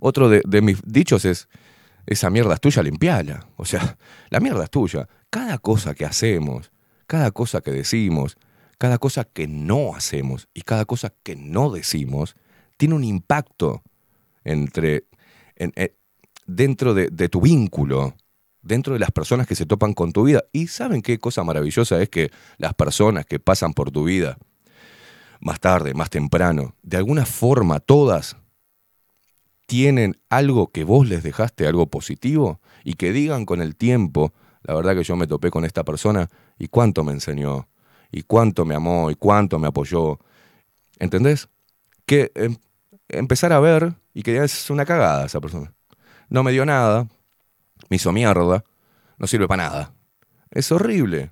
Otro 0.00 0.28
de, 0.28 0.42
de 0.46 0.60
mis 0.60 0.82
dichos 0.84 1.24
es, 1.24 1.48
esa 2.06 2.30
mierda 2.30 2.54
es 2.54 2.60
tuya, 2.60 2.82
limpiala. 2.82 3.46
O 3.56 3.64
sea, 3.64 3.96
la 4.30 4.40
mierda 4.40 4.64
es 4.64 4.70
tuya. 4.70 5.08
Cada 5.30 5.58
cosa 5.58 5.94
que 5.94 6.04
hacemos, 6.04 6.70
cada 7.06 7.30
cosa 7.30 7.60
que 7.60 7.70
decimos, 7.70 8.36
cada 8.78 8.98
cosa 8.98 9.24
que 9.24 9.46
no 9.46 9.94
hacemos 9.94 10.48
y 10.54 10.62
cada 10.62 10.84
cosa 10.84 11.12
que 11.22 11.36
no 11.36 11.70
decimos, 11.70 12.34
tiene 12.76 12.94
un 12.94 13.04
impacto 13.04 13.82
entre, 14.44 15.04
en- 15.56 15.72
eh, 15.76 15.96
dentro 16.46 16.92
de, 16.94 17.08
de 17.08 17.28
tu 17.28 17.40
vínculo, 17.40 18.14
dentro 18.62 18.94
de 18.94 18.98
las 19.00 19.10
personas 19.10 19.46
que 19.46 19.54
se 19.54 19.66
topan 19.66 19.92
con 19.94 20.12
tu 20.12 20.24
vida. 20.24 20.44
Y 20.52 20.66
saben 20.66 21.02
qué 21.02 21.18
cosa 21.18 21.44
maravillosa 21.44 22.00
es 22.02 22.08
que 22.08 22.30
las 22.58 22.74
personas 22.74 23.26
que 23.26 23.38
pasan 23.38 23.72
por 23.74 23.90
tu 23.90 24.04
vida, 24.04 24.38
más 25.40 25.60
tarde, 25.60 25.94
más 25.94 26.10
temprano, 26.10 26.74
de 26.82 26.96
alguna 26.96 27.26
forma 27.26 27.80
todas 27.80 28.36
tienen 29.66 30.18
algo 30.28 30.68
que 30.68 30.84
vos 30.84 31.08
les 31.08 31.22
dejaste, 31.22 31.66
algo 31.66 31.86
positivo, 31.86 32.60
y 32.84 32.94
que 32.94 33.12
digan 33.12 33.46
con 33.46 33.62
el 33.62 33.76
tiempo, 33.76 34.32
la 34.62 34.74
verdad 34.74 34.94
que 34.94 35.04
yo 35.04 35.16
me 35.16 35.26
topé 35.26 35.50
con 35.50 35.64
esta 35.64 35.84
persona 35.84 36.28
y 36.58 36.68
cuánto 36.68 37.04
me 37.04 37.12
enseñó, 37.12 37.68
y 38.10 38.22
cuánto 38.22 38.64
me 38.64 38.74
amó, 38.74 39.10
y 39.10 39.14
cuánto 39.14 39.58
me 39.58 39.68
apoyó. 39.68 40.18
¿Entendés? 40.98 41.48
Que 42.06 42.30
em, 42.34 42.56
empezar 43.08 43.52
a 43.52 43.60
ver 43.60 43.94
y 44.12 44.22
que 44.22 44.42
es 44.42 44.70
una 44.70 44.84
cagada 44.84 45.26
esa 45.26 45.40
persona. 45.40 45.72
No 46.28 46.42
me 46.42 46.52
dio 46.52 46.64
nada, 46.64 47.08
me 47.88 47.96
hizo 47.96 48.12
mierda, 48.12 48.64
no 49.18 49.26
sirve 49.26 49.48
para 49.48 49.64
nada. 49.64 49.94
Es 50.50 50.70
horrible. 50.72 51.30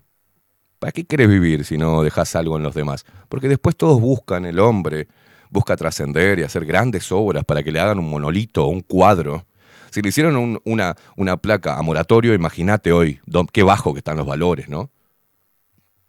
¿Para 0.78 0.92
qué 0.92 1.04
querés 1.04 1.28
vivir 1.28 1.64
si 1.64 1.78
no 1.78 2.02
dejas 2.02 2.34
algo 2.34 2.56
en 2.56 2.64
los 2.64 2.74
demás? 2.74 3.04
Porque 3.28 3.48
después 3.48 3.76
todos 3.76 4.00
buscan, 4.00 4.44
el 4.44 4.58
hombre 4.58 5.06
busca 5.52 5.76
trascender 5.76 6.40
y 6.40 6.42
hacer 6.42 6.64
grandes 6.64 7.12
obras 7.12 7.44
para 7.44 7.62
que 7.62 7.70
le 7.70 7.78
hagan 7.78 7.98
un 8.00 8.10
monolito 8.10 8.64
o 8.64 8.68
un 8.68 8.80
cuadro. 8.80 9.46
Si 9.90 10.00
le 10.02 10.08
hicieron 10.08 10.36
un- 10.36 10.60
una, 10.64 10.96
una 11.16 11.36
placa 11.36 11.76
a 11.78 11.82
moratorio, 11.82 12.34
imagínate 12.34 12.90
hoy 12.92 13.20
qué 13.52 13.62
bajo 13.62 13.92
que 13.92 13.98
están 13.98 14.16
los 14.16 14.26
valores, 14.26 14.68
¿no? 14.68 14.90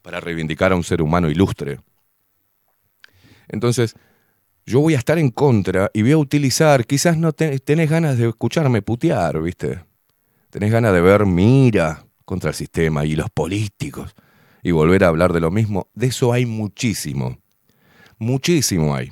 Para 0.01 0.19
reivindicar 0.19 0.71
a 0.71 0.75
un 0.75 0.83
ser 0.83 1.01
humano 1.01 1.29
ilustre. 1.29 1.79
Entonces, 3.49 3.95
yo 4.65 4.81
voy 4.81 4.95
a 4.95 4.99
estar 4.99 5.19
en 5.19 5.31
contra 5.31 5.91
y 5.93 6.03
voy 6.03 6.13
a 6.13 6.17
utilizar, 6.17 6.85
quizás 6.85 7.17
no 7.17 7.33
te- 7.33 7.59
tenés 7.59 7.89
ganas 7.89 8.17
de 8.17 8.29
escucharme 8.29 8.81
putear, 8.81 9.41
¿viste? 9.41 9.81
Tenés 10.51 10.71
ganas 10.71 10.93
de 10.93 11.01
ver 11.01 11.25
mira 11.25 12.05
contra 12.25 12.51
el 12.51 12.55
sistema 12.55 13.05
y 13.05 13.15
los 13.15 13.29
políticos 13.31 14.15
y 14.63 14.71
volver 14.71 15.03
a 15.03 15.09
hablar 15.09 15.33
de 15.33 15.41
lo 15.41 15.51
mismo. 15.51 15.89
De 15.95 16.07
eso 16.07 16.33
hay 16.33 16.45
muchísimo. 16.45 17.39
Muchísimo 18.19 18.95
hay. 18.95 19.11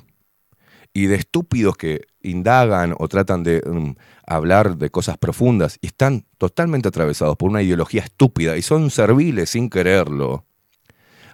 Y 0.94 1.06
de 1.06 1.14
estúpidos 1.16 1.76
que 1.76 2.02
indagan 2.20 2.94
o 2.98 3.08
tratan 3.08 3.42
de 3.42 3.62
mm, 3.64 3.92
hablar 4.26 4.76
de 4.76 4.90
cosas 4.90 5.16
profundas 5.18 5.78
y 5.80 5.86
están 5.88 6.26
totalmente 6.38 6.88
atravesados 6.88 7.36
por 7.36 7.50
una 7.50 7.62
ideología 7.62 8.02
estúpida 8.02 8.56
y 8.56 8.62
son 8.62 8.90
serviles 8.90 9.50
sin 9.50 9.70
quererlo 9.70 10.44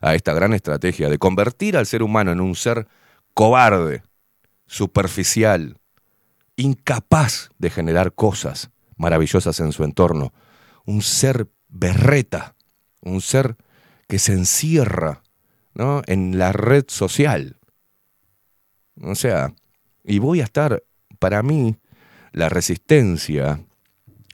a 0.01 0.15
esta 0.15 0.33
gran 0.33 0.55
estrategia 0.55 1.09
de 1.09 1.19
convertir 1.19 1.77
al 1.77 1.87
ser 1.87 2.03
humano 2.03 2.31
en 2.31 2.41
un 2.41 2.55
ser 2.55 2.87
cobarde, 3.35 4.03
superficial, 4.67 5.79
incapaz 6.57 7.51
de 7.59 7.71
generar 7.71 8.13
cosas 8.13 8.71
maravillosas 8.97 9.61
en 9.61 9.73
su 9.73 9.85
entorno, 9.85 10.33
un 10.85 11.03
ser 11.03 11.49
berreta, 11.69 12.55
un 13.01 13.21
ser 13.21 13.57
que 14.09 14.19
se 14.19 14.33
encierra 14.33 15.23
¿no? 15.75 16.03
en 16.07 16.39
la 16.39 16.53
red 16.53 16.85
social. 16.89 17.57
O 19.03 19.15
sea, 19.15 19.55
y 20.05 20.19
voy 20.19 20.41
a 20.41 20.45
estar, 20.45 20.83
para 21.19 21.43
mí, 21.43 21.77
la 22.33 22.49
resistencia, 22.49 23.65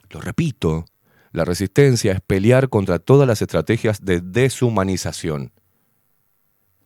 lo 0.09 0.21
repito, 0.21 0.85
la 1.31 1.45
resistencia 1.45 2.13
es 2.13 2.21
pelear 2.21 2.69
contra 2.69 2.99
todas 2.99 3.27
las 3.27 3.41
estrategias 3.41 4.03
de 4.03 4.21
deshumanización. 4.21 5.51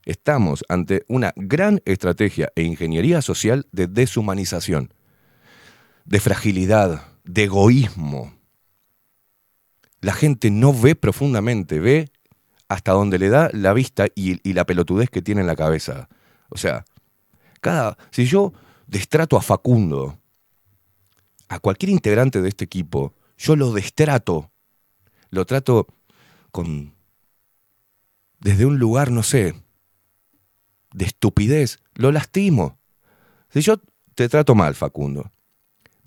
Estamos 0.05 0.65
ante 0.69 1.05
una 1.07 1.33
gran 1.35 1.81
estrategia 1.85 2.51
e 2.55 2.63
ingeniería 2.63 3.21
social 3.21 3.67
de 3.71 3.87
deshumanización, 3.87 4.93
de 6.05 6.19
fragilidad, 6.19 7.05
de 7.25 7.43
egoísmo. 7.43 8.33
La 10.01 10.13
gente 10.13 10.49
no 10.49 10.73
ve 10.73 10.95
profundamente, 10.95 11.79
ve 11.79 12.09
hasta 12.69 12.93
donde 12.93 13.19
le 13.19 13.29
da 13.29 13.51
la 13.53 13.73
vista 13.73 14.07
y, 14.15 14.39
y 14.47 14.53
la 14.53 14.65
pelotudez 14.65 15.09
que 15.11 15.21
tiene 15.21 15.41
en 15.41 15.47
la 15.47 15.55
cabeza. 15.55 16.09
O 16.49 16.57
sea, 16.57 16.85
cada, 17.59 17.97
si 18.11 18.25
yo 18.25 18.53
destrato 18.87 19.37
a 19.37 19.41
Facundo, 19.41 20.19
a 21.47 21.59
cualquier 21.59 21.89
integrante 21.89 22.41
de 22.41 22.49
este 22.49 22.65
equipo, 22.65 23.13
yo 23.37 23.55
lo 23.55 23.71
destrato, 23.71 24.51
lo 25.29 25.45
trato 25.45 25.87
con 26.51 26.93
desde 28.39 28.65
un 28.65 28.79
lugar, 28.79 29.11
no 29.11 29.23
sé, 29.23 29.53
de 30.93 31.05
estupidez, 31.05 31.79
lo 31.93 32.11
lastimo. 32.11 32.79
Si 33.49 33.61
yo 33.61 33.77
te 34.15 34.29
trato 34.29 34.55
mal, 34.55 34.75
Facundo, 34.75 35.31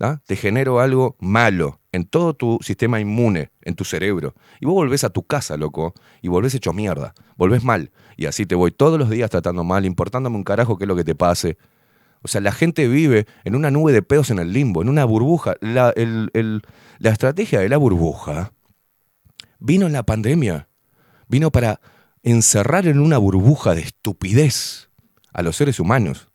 ¿ah? 0.03 0.21
te 0.25 0.35
genero 0.35 0.79
algo 0.79 1.15
malo 1.19 1.79
en 1.91 2.05
todo 2.05 2.33
tu 2.33 2.59
sistema 2.61 2.99
inmune, 2.99 3.51
en 3.61 3.75
tu 3.75 3.85
cerebro, 3.85 4.33
y 4.59 4.65
vos 4.65 4.75
volvés 4.75 5.03
a 5.03 5.09
tu 5.09 5.23
casa, 5.23 5.57
loco, 5.57 5.93
y 6.21 6.27
volvés 6.27 6.55
hecho 6.55 6.73
mierda, 6.73 7.13
volvés 7.37 7.63
mal, 7.63 7.91
y 8.17 8.25
así 8.25 8.45
te 8.45 8.55
voy 8.55 8.71
todos 8.71 8.99
los 8.99 9.09
días 9.09 9.29
tratando 9.29 9.63
mal, 9.63 9.85
importándome 9.85 10.35
un 10.35 10.43
carajo 10.43 10.77
qué 10.77 10.83
es 10.83 10.87
lo 10.87 10.95
que 10.95 11.03
te 11.03 11.15
pase. 11.15 11.57
O 12.21 12.27
sea, 12.27 12.41
la 12.41 12.51
gente 12.51 12.87
vive 12.87 13.27
en 13.43 13.55
una 13.55 13.69
nube 13.69 13.91
de 13.91 14.01
pedos 14.01 14.29
en 14.29 14.39
el 14.39 14.53
limbo, 14.53 14.81
en 14.81 14.89
una 14.89 15.03
burbuja. 15.03 15.55
La, 15.59 15.93
la 15.95 17.09
estrategia 17.09 17.59
de 17.59 17.67
la 17.67 17.75
burbuja 17.77 18.53
vino 19.59 19.87
en 19.87 19.93
la 19.93 20.03
pandemia. 20.03 20.69
Vino 21.27 21.51
para 21.51 21.81
encerrar 22.21 22.87
en 22.87 22.99
una 22.99 23.17
burbuja 23.17 23.75
de 23.75 23.81
estupidez 23.81 24.89
a 25.33 25.41
los 25.41 25.57
seres 25.57 25.81
humanos. 25.81 26.29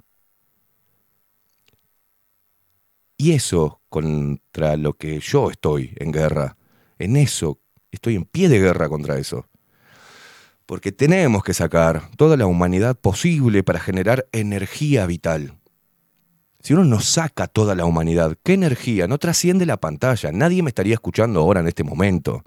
Y 3.19 3.33
eso 3.33 3.83
contra 3.89 4.77
lo 4.77 4.95
que 4.95 5.19
yo 5.19 5.51
estoy 5.51 5.93
en 5.97 6.13
guerra. 6.13 6.57
En 6.99 7.17
eso, 7.17 7.61
estoy 7.91 8.15
en 8.15 8.25
pie 8.25 8.49
de 8.49 8.61
guerra 8.61 8.89
contra 8.89 9.19
eso. 9.19 9.49
Porque 10.67 10.93
tenemos 10.93 11.43
que 11.43 11.53
sacar 11.53 12.11
toda 12.17 12.37
la 12.37 12.47
humanidad 12.47 12.97
posible 12.97 13.65
para 13.65 13.81
generar 13.81 14.29
energía 14.31 15.05
vital. 15.07 15.59
Si 16.61 16.75
uno 16.75 16.85
no 16.85 17.01
saca 17.01 17.49
toda 17.49 17.75
la 17.75 17.87
humanidad, 17.87 18.37
¿qué 18.45 18.53
energía? 18.53 19.09
No 19.09 19.19
trasciende 19.19 19.67
la 19.67 19.79
pantalla. 19.79 20.31
Nadie 20.31 20.63
me 20.63 20.69
estaría 20.69 20.95
escuchando 20.95 21.41
ahora 21.41 21.61
en 21.61 21.67
este 21.69 21.83
momento. 21.83 22.45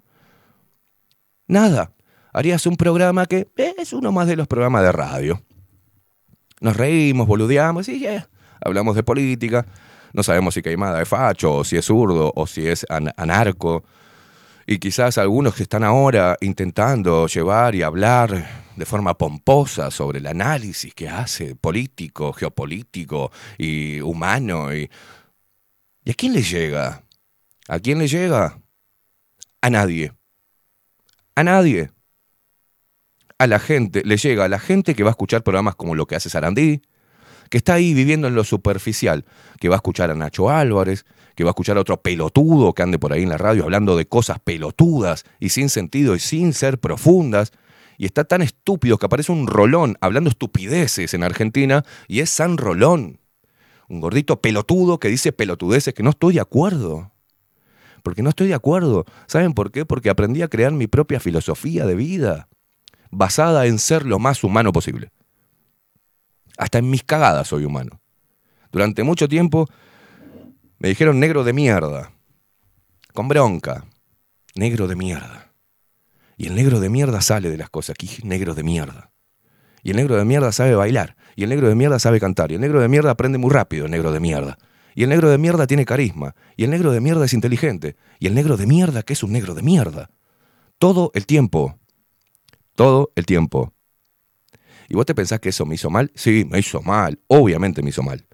Nada. 1.48 1.93
Harías 2.31 2.65
un 2.65 2.77
programa 2.77 3.26
que 3.26 3.52
es 3.57 3.91
uno 3.91 4.14
más 4.14 4.27
de 4.27 4.38
los 4.38 4.48
programas 4.48 4.84
de 4.84 4.91
radio. 4.93 5.41
Nos 6.61 6.77
reímos, 6.77 7.27
boludeamos 7.27 7.89
y 7.89 7.99
ya. 7.99 8.30
Hablamos 8.64 8.95
de 8.95 9.03
política. 9.03 9.65
No 10.14 10.24
sabemos 10.24 10.54
si 10.54 10.62
Queimada 10.62 11.02
es 11.02 11.08
facho, 11.08 11.56
o 11.56 11.64
si 11.64 11.78
es 11.78 11.86
zurdo, 11.86 12.32
o 12.36 12.48
si 12.48 12.68
es 12.68 12.86
an- 12.90 13.12
anarco. 13.18 13.84
Y 14.68 14.80
quizás 14.80 15.18
algunos 15.18 15.56
que 15.56 15.64
están 15.64 15.84
ahora 15.84 16.38
intentando 16.42 17.28
llevar 17.28 17.76
y 17.76 17.82
hablar 17.84 18.48
de 18.76 18.86
forma 18.86 19.18
pomposa 19.18 19.92
sobre 19.92 20.20
el 20.20 20.28
análisis 20.28 20.94
que 20.94 21.10
hace 21.10 21.56
político, 21.56 22.32
geopolítico 22.34 23.32
y 23.58 24.00
humano. 24.02 24.74
¿Y, 24.74 24.90
¿y 26.06 26.12
a 26.12 26.14
quién 26.14 26.34
le 26.34 26.42
llega? 26.42 27.04
¿A 27.68 27.80
quién 27.80 28.00
le 28.00 28.08
llega? 28.08 28.60
A 29.62 29.70
nadie. 29.70 30.14
A 31.36 31.44
nadie. 31.44 31.92
A 33.38 33.48
la 33.48 33.60
gente, 33.60 34.04
le 34.06 34.18
llega 34.18 34.46
a 34.46 34.50
la 34.50 34.60
gente 34.60 34.94
que 34.94 35.04
va 35.04 35.10
a 35.10 35.12
escuchar 35.12 35.44
programas 35.44 35.76
como 35.76 35.96
lo 35.96 36.06
que 36.06 36.16
hace 36.16 36.30
Sarandí, 36.30 36.82
que 37.52 37.57
está 37.57 37.73
ahí 37.73 37.94
viviendo 37.94 38.30
en 38.30 38.34
lo 38.34 38.45
superficial, 38.45 39.26
que 39.60 39.68
va 39.68 39.76
a 39.76 39.80
escuchar 39.80 40.10
a 40.10 40.15
Nacho 40.15 40.49
Álvarez, 40.49 41.06
que 41.36 41.44
va 41.44 41.49
a 41.49 41.52
escuchar 41.52 41.78
a 41.78 41.82
otro 41.82 42.02
pelotudo 42.02 42.73
que 42.73 42.82
ande 42.82 42.98
por 42.98 43.11
ahí 43.11 43.23
en 43.23 43.30
la 43.30 43.38
radio 43.38 43.65
hablando 43.65 43.98
de 43.98 44.07
cosas 44.07 44.40
pelotudas 44.40 45.26
y 45.38 45.49
sin 45.49 45.68
sentido 45.69 46.15
y 46.15 46.19
sin 46.19 46.53
ser 46.53 46.80
profundas, 46.80 47.52
Y 47.98 48.06
está 48.06 48.23
tan 48.23 48.41
estúpido 48.41 48.98
que 48.98 49.06
aparece 49.06 49.32
un 49.32 49.45
rolón 49.45 49.95
hablando 50.02 50.32
estupideces 50.32 51.14
en 51.14 51.23
Argentina 51.23 51.84
y 52.07 52.22
es 52.22 52.32
San 52.32 52.57
Rolón. 52.57 53.19
Un 53.90 53.99
gordito 54.02 54.41
pelotudo 54.41 54.98
que 54.98 55.10
dice 55.10 55.32
pelotudeces 55.32 55.94
que 55.94 56.02
no 56.02 56.10
estoy 56.10 56.34
de 56.36 56.40
acuerdo. 56.40 57.11
Porque 58.02 58.23
no 58.23 58.30
estoy 58.30 58.48
de 58.48 58.56
acuerdo. 58.56 59.06
¿Saben 59.28 59.53
por 59.53 59.72
qué? 59.72 59.86
Porque 59.86 60.10
aprendí 60.10 60.41
a 60.41 60.48
crear 60.48 60.72
mi 60.72 60.88
propia 60.88 61.19
filosofía 61.19 61.86
de 61.86 61.94
vida, 61.94 62.48
basada 63.11 63.68
en 63.68 63.78
ser 63.78 64.03
lo 64.07 64.18
más 64.18 64.44
humano 64.44 64.72
posible. 64.72 65.11
Hasta 66.57 66.80
en 66.80 66.90
mis 66.90 67.03
cagadas 67.03 67.48
soy 67.48 67.65
humano. 67.65 68.02
Durante 68.72 69.03
mucho 69.03 69.28
tiempo 69.28 69.68
me 70.80 70.90
dijeron 70.90 71.19
negro 71.19 71.44
de 71.44 71.53
mierda, 71.53 72.11
con 73.14 73.28
bronca, 73.28 73.86
negro 74.56 74.88
de 74.88 74.95
mierda. 74.95 75.52
Y 76.38 76.48
el 76.48 76.56
negro 76.56 76.80
de 76.80 76.90
mierda 76.90 77.22
sale 77.22 77.49
de 77.49 77.57
las 77.57 77.69
cosas, 77.69 77.94
aquí 77.94 78.10
negro 78.23 78.56
de 78.56 78.64
mierda. 78.64 79.11
Y 79.84 79.91
el 79.91 79.98
negro 79.98 80.15
de 80.15 80.26
mierda 80.26 80.52
sabe 80.52 80.76
bailar, 80.76 81.15
y 81.36 81.44
el 81.44 81.49
negro 81.49 81.68
de 81.68 81.76
mierda 81.76 81.99
sabe 81.99 82.19
cantar, 82.19 82.52
y 82.52 82.56
el 82.56 82.61
negro 82.61 82.82
de 82.82 82.88
mierda 82.88 83.11
aprende 83.11 83.38
muy 83.38 83.52
rápido, 83.52 83.86
el 83.86 83.91
negro 83.91 84.11
de 84.11 84.19
mierda. 84.19 84.57
Y 84.95 85.03
el 85.03 85.10
negro 85.10 85.30
de 85.30 85.38
mierda 85.38 85.68
tiene 85.68 85.86
carisma, 85.86 86.36
y 86.57 86.64
el 86.64 86.72
negro 86.72 86.91
de 86.91 87.02
mierda 87.02 87.26
es 87.26 87.34
inteligente, 87.34 87.95
y 88.19 88.28
el 88.28 88.36
negro 88.36 88.57
de 88.57 88.65
mierda 88.65 89.03
que 89.03 89.14
es 89.14 89.23
un 89.23 89.32
negro 89.32 89.53
de 89.53 89.61
mierda. 89.61 90.10
Todo 90.78 91.11
el 91.14 91.26
tiempo. 91.26 91.78
Todo 92.76 93.11
el 93.15 93.26
tiempo. 93.26 93.73
¿Y 94.91 94.93
vos 94.93 95.05
te 95.05 95.15
pensás 95.15 95.39
que 95.39 95.47
eso 95.47 95.65
me 95.65 95.76
hizo 95.76 95.89
mal? 95.89 96.11
Sí, 96.15 96.45
me 96.49 96.59
hizo 96.59 96.81
mal, 96.81 97.18
obviamente 97.27 97.81
me 97.81 97.91
hizo 97.91 98.03
mal. 98.03 98.26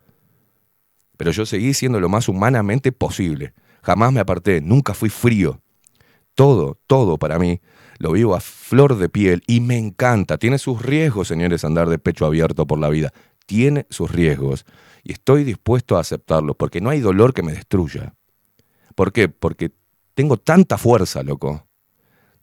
Pero 1.16 1.30
yo 1.30 1.46
seguí 1.46 1.76
siendo 1.76 2.00
lo 2.00 2.10
más 2.10 2.28
humanamente 2.30 2.92
posible. 2.92 3.54
Jamás 3.84 4.12
me 4.12 4.22
aparté, 4.22 4.60
nunca 4.60 4.96
fui 4.96 5.10
frío. 5.10 5.62
Todo, 6.34 6.80
todo 6.88 7.20
para 7.20 7.38
mí 7.38 7.62
lo 8.00 8.12
vivo 8.12 8.34
a 8.34 8.40
flor 8.40 8.98
de 8.98 9.08
piel 9.08 9.44
y 9.46 9.62
me 9.62 9.78
encanta. 9.78 10.40
Tiene 10.40 10.58
sus 10.58 10.82
riesgos, 10.82 11.28
señores, 11.28 11.64
andar 11.64 11.90
de 11.90 12.00
pecho 12.00 12.26
abierto 12.26 12.66
por 12.66 12.80
la 12.80 12.90
vida. 12.90 13.14
Tiene 13.46 13.86
sus 13.92 14.10
riesgos. 14.10 14.66
Y 15.04 15.12
estoy 15.12 15.44
dispuesto 15.44 15.96
a 15.96 16.00
aceptarlos 16.00 16.56
porque 16.56 16.82
no 16.82 16.90
hay 16.90 17.02
dolor 17.02 17.36
que 17.36 17.44
me 17.44 17.54
destruya. 17.54 18.16
¿Por 18.96 19.12
qué? 19.12 19.30
Porque 19.30 19.74
tengo 20.16 20.38
tanta 20.38 20.80
fuerza, 20.80 21.22
loco. 21.22 21.68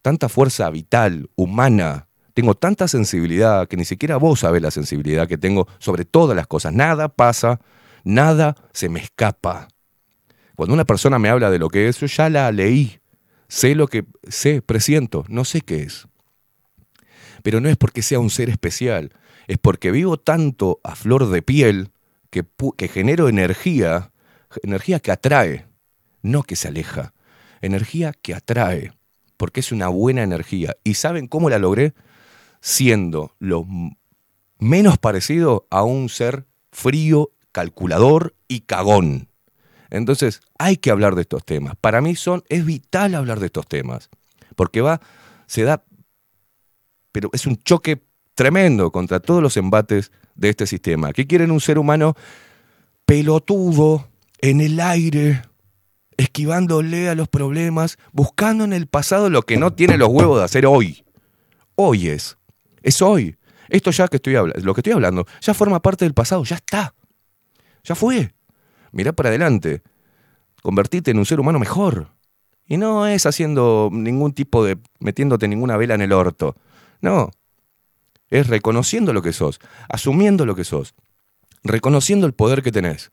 Tanta 0.03 0.29
fuerza 0.29 0.71
vital, 0.71 1.29
humana. 1.35 2.07
Tengo 2.35 2.57
tanta 2.57 2.89
sensibilidad 2.89 3.69
que 3.69 3.77
ni 3.77 3.85
siquiera 3.85 4.17
vos 4.17 4.41
sabés 4.41 4.61
la 4.61 4.73
sensibilidad 4.73 5.29
que 5.29 5.39
tengo 5.39 5.69
sobre 5.79 6.05
todas 6.05 6.37
las 6.37 6.49
cosas. 6.49 6.73
Nada 6.73 7.09
pasa, 7.09 7.61
nada 8.03 8.57
se 8.73 8.89
me 8.89 9.01
escapa. 9.01 9.69
Cuando 10.57 10.75
una 10.75 10.85
persona 10.85 11.21
me 11.21 11.29
habla 11.29 11.51
de 11.51 11.61
lo 11.61 11.69
que 11.69 11.89
es, 11.89 12.01
yo 12.01 12.07
ya 12.07 12.29
la 12.29 12.51
leí. 12.51 12.99
Sé 13.49 13.77
lo 13.77 13.87
que 13.87 14.05
sé, 14.29 14.63
presiento, 14.63 15.25
no 15.29 15.45
sé 15.45 15.61
qué 15.61 15.83
es. 15.83 16.09
Pero 17.45 17.61
no 17.61 17.69
es 17.69 17.77
porque 17.77 18.03
sea 18.03 18.19
un 18.19 18.31
ser 18.31 18.51
especial, 18.51 19.13
es 19.47 19.59
porque 19.59 19.93
vivo 19.93 20.17
tanto 20.17 20.81
a 20.83 20.97
flor 20.97 21.29
de 21.29 21.43
piel 21.43 21.91
que, 22.31 22.45
que 22.77 22.89
genero 22.89 23.29
energía, 23.29 24.11
energía 24.63 24.99
que 24.99 25.13
atrae, 25.13 25.67
no 26.23 26.43
que 26.43 26.57
se 26.57 26.69
aleja, 26.69 27.13
energía 27.61 28.13
que 28.13 28.35
atrae, 28.35 28.93
porque 29.37 29.61
es 29.61 29.71
una 29.71 29.89
buena 29.89 30.23
energía. 30.23 30.75
¿Y 30.83 30.95
saben 30.95 31.29
cómo 31.29 31.49
la 31.49 31.59
logré? 31.59 31.95
Siendo 32.67 33.35
lo 33.41 33.67
menos 34.59 34.97
parecido 34.97 35.67
a 35.69 35.83
un 35.83 36.09
ser 36.09 36.47
frío, 36.73 37.31
calculador 37.53 38.35
y 38.49 38.61
cagón. 38.61 39.29
Entonces, 39.91 40.41
hay 40.59 40.79
que 40.79 40.91
hablar 40.91 41.15
de 41.15 41.21
estos 41.21 41.45
temas. 41.45 41.75
Para 41.79 42.01
mí 42.01 42.17
son, 42.17 42.43
es 42.49 42.65
vital 42.65 43.17
hablar 43.17 43.39
de 43.39 43.47
estos 43.47 43.69
temas, 43.69 44.09
porque 44.57 44.81
va, 44.81 45.03
se 45.47 45.65
da, 45.65 45.85
pero 47.13 47.29
es 47.35 47.47
un 47.47 47.59
choque 47.59 48.03
tremendo 48.35 48.91
contra 48.91 49.21
todos 49.21 49.43
los 49.43 49.59
embates 49.59 50.11
de 50.35 50.49
este 50.49 50.67
sistema. 50.67 51.13
¿Qué 51.13 51.27
quieren 51.27 51.51
un 51.51 51.61
ser 51.61 51.79
humano 51.79 52.15
pelotudo, 53.05 54.09
en 54.41 54.63
el 54.63 54.81
aire, 54.81 55.43
esquivándole 56.17 57.11
a 57.11 57.15
los 57.15 57.29
problemas, 57.29 57.99
buscando 58.11 58.65
en 58.65 58.73
el 58.73 58.87
pasado 58.87 59.29
lo 59.29 59.43
que 59.43 59.59
no 59.59 59.75
tiene 59.75 59.99
los 59.99 60.09
huevos 60.09 60.39
de 60.39 60.45
hacer 60.45 60.65
hoy? 60.65 61.05
Hoy 61.75 62.09
es, 62.09 62.39
es 62.85 63.03
hoy. 63.03 63.37
Esto 63.69 63.91
ya 63.91 64.07
que 64.09 64.17
estoy 64.17 64.37
hablando, 64.37 64.65
lo 64.65 64.75
que 64.75 64.81
estoy 64.81 64.93
hablando, 64.93 65.27
ya 65.41 65.55
forma 65.55 65.81
parte 65.81 66.05
del 66.05 66.15
pasado, 66.15 66.45
ya 66.45 66.57
está. 66.57 66.95
Ya 67.83 67.95
fue. 67.95 68.35
Mirá 68.93 69.13
para 69.13 69.31
adelante. 69.31 69.83
Convertite 70.63 71.11
en 71.11 71.19
un 71.19 71.27
ser 71.27 71.41
humano 71.41 71.59
mejor. 71.59 72.11
Y 72.67 72.77
no 72.77 73.07
es 73.07 73.27
haciendo 73.27 73.91
ningún 73.93 74.33
tipo 74.33 74.65
de. 74.65 74.79
metiéndote 75.01 75.49
ninguna 75.49 75.77
vela 75.77 75.95
en 75.95 76.03
el 76.03 76.13
orto. 76.13 76.57
No. 77.01 77.31
Es 78.31 78.49
reconociendo 78.49 79.13
lo 79.13 79.23
que 79.23 79.33
sos, 79.33 79.61
asumiendo 79.89 80.47
lo 80.47 80.55
que 80.55 80.65
sos, 80.65 80.95
reconociendo 81.63 82.27
el 82.27 82.33
poder 82.33 82.63
que 82.63 82.73
tenés, 82.73 83.13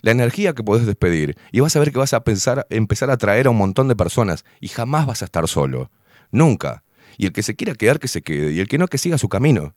la 0.00 0.12
energía 0.12 0.54
que 0.54 0.62
podés 0.62 0.86
despedir. 0.86 1.36
Y 1.50 1.60
vas 1.60 1.74
a 1.76 1.80
ver 1.80 1.92
que 1.92 1.98
vas 1.98 2.14
a 2.14 2.24
pensar, 2.24 2.66
empezar 2.70 3.10
a 3.10 3.14
atraer 3.14 3.46
a 3.46 3.50
un 3.50 3.58
montón 3.58 3.88
de 3.88 3.96
personas 3.96 4.44
y 4.60 4.68
jamás 4.68 5.06
vas 5.06 5.22
a 5.22 5.24
estar 5.24 5.48
solo. 5.48 5.90
Nunca. 6.30 6.83
Y 7.16 7.26
el 7.26 7.32
que 7.32 7.42
se 7.42 7.56
quiera 7.56 7.74
quedar, 7.74 7.98
que 7.98 8.08
se 8.08 8.22
quede. 8.22 8.52
Y 8.52 8.60
el 8.60 8.68
que 8.68 8.78
no, 8.78 8.88
que 8.88 8.98
siga 8.98 9.18
su 9.18 9.28
camino. 9.28 9.74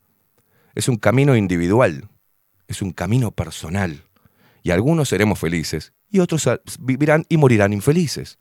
Es 0.76 0.88
un 0.88 0.98
camino 0.98 1.36
individual. 1.36 2.10
Es 2.68 2.82
un 2.82 2.92
camino 2.92 3.32
personal. 3.32 4.04
Y 4.64 4.72
algunos 4.72 5.10
seremos 5.10 5.40
felices 5.40 5.94
y 6.10 6.20
otros 6.20 6.50
vivirán 6.80 7.26
y 7.30 7.38
morirán 7.38 7.74
infelices. 7.74 8.38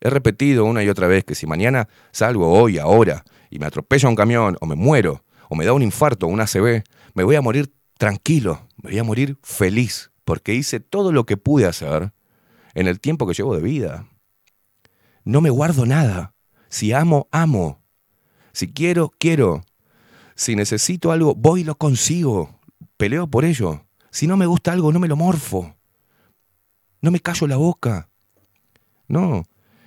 He 0.00 0.10
repetido 0.10 0.64
una 0.64 0.82
y 0.82 0.88
otra 0.88 1.06
vez 1.06 1.24
que 1.24 1.34
si 1.34 1.46
mañana 1.46 1.88
salgo 2.10 2.52
hoy, 2.52 2.78
ahora, 2.78 3.24
y 3.50 3.58
me 3.58 3.66
atropella 3.66 4.08
un 4.08 4.16
camión, 4.16 4.56
o 4.60 4.66
me 4.66 4.74
muero, 4.74 5.24
o 5.48 5.56
me 5.56 5.66
da 5.66 5.72
un 5.72 5.82
infarto, 5.82 6.26
un 6.26 6.40
ACV, 6.40 6.82
me 7.14 7.24
voy 7.24 7.36
a 7.36 7.42
morir 7.42 7.72
tranquilo, 7.98 8.66
me 8.82 8.90
voy 8.90 8.98
a 8.98 9.04
morir 9.04 9.36
feliz, 9.42 10.10
porque 10.24 10.54
hice 10.54 10.80
todo 10.80 11.12
lo 11.12 11.26
que 11.26 11.36
pude 11.36 11.66
hacer 11.66 12.12
en 12.74 12.86
el 12.86 13.00
tiempo 13.00 13.26
que 13.26 13.34
llevo 13.34 13.54
de 13.54 13.62
vida. 13.62 14.06
No 15.24 15.42
me 15.42 15.50
guardo 15.50 15.84
nada. 15.84 16.34
Si 16.70 16.92
amo, 16.92 17.28
amo. 17.32 17.82
Si 18.52 18.72
quiero, 18.72 19.12
quiero. 19.18 19.62
Si 20.36 20.56
necesito 20.56 21.12
algo, 21.12 21.34
voy 21.34 21.60
y 21.60 21.64
lo 21.64 21.74
consigo. 21.74 22.60
Peleo 22.96 23.26
por 23.26 23.44
ello. 23.44 23.84
Si 24.10 24.26
no 24.26 24.36
me 24.36 24.46
gusta 24.46 24.72
algo, 24.72 24.92
no 24.92 25.00
me 25.00 25.08
lo 25.08 25.16
morfo. 25.16 25.74
No 27.02 27.10
me 27.10 27.20
callo 27.20 27.46
la 27.46 27.56
boca. 27.56 28.08
No. 29.08 29.42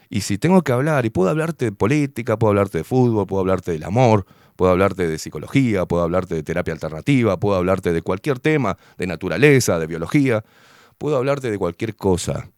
Y 0.10 0.22
si 0.22 0.38
tengo 0.38 0.62
que 0.62 0.74
hablar, 0.74 1.06
y 1.06 1.10
puedo 1.10 1.30
hablarte 1.30 1.66
de 1.66 1.72
política, 1.72 2.38
puedo 2.38 2.52
hablarte 2.52 2.80
de 2.80 2.84
fútbol, 2.84 3.26
puedo 3.26 3.40
hablarte 3.40 3.72
del 3.72 3.84
amor, 3.84 4.26
puedo 4.56 4.72
hablarte 4.72 5.08
de 5.08 5.18
psicología, 5.18 5.86
puedo 5.86 6.04
hablarte 6.04 6.36
de 6.36 6.44
terapia 6.44 6.74
alternativa, 6.74 7.40
puedo 7.40 7.56
hablarte 7.56 7.94
de 7.94 8.02
cualquier 8.02 8.40
tema, 8.40 8.78
de 8.98 9.08
naturaleza, 9.08 9.80
de 9.80 9.88
biología, 9.88 10.44
puedo 10.98 11.18
hablarte 11.18 11.50
de 11.50 11.58
cualquier 11.58 11.96
cosa. 11.96 12.52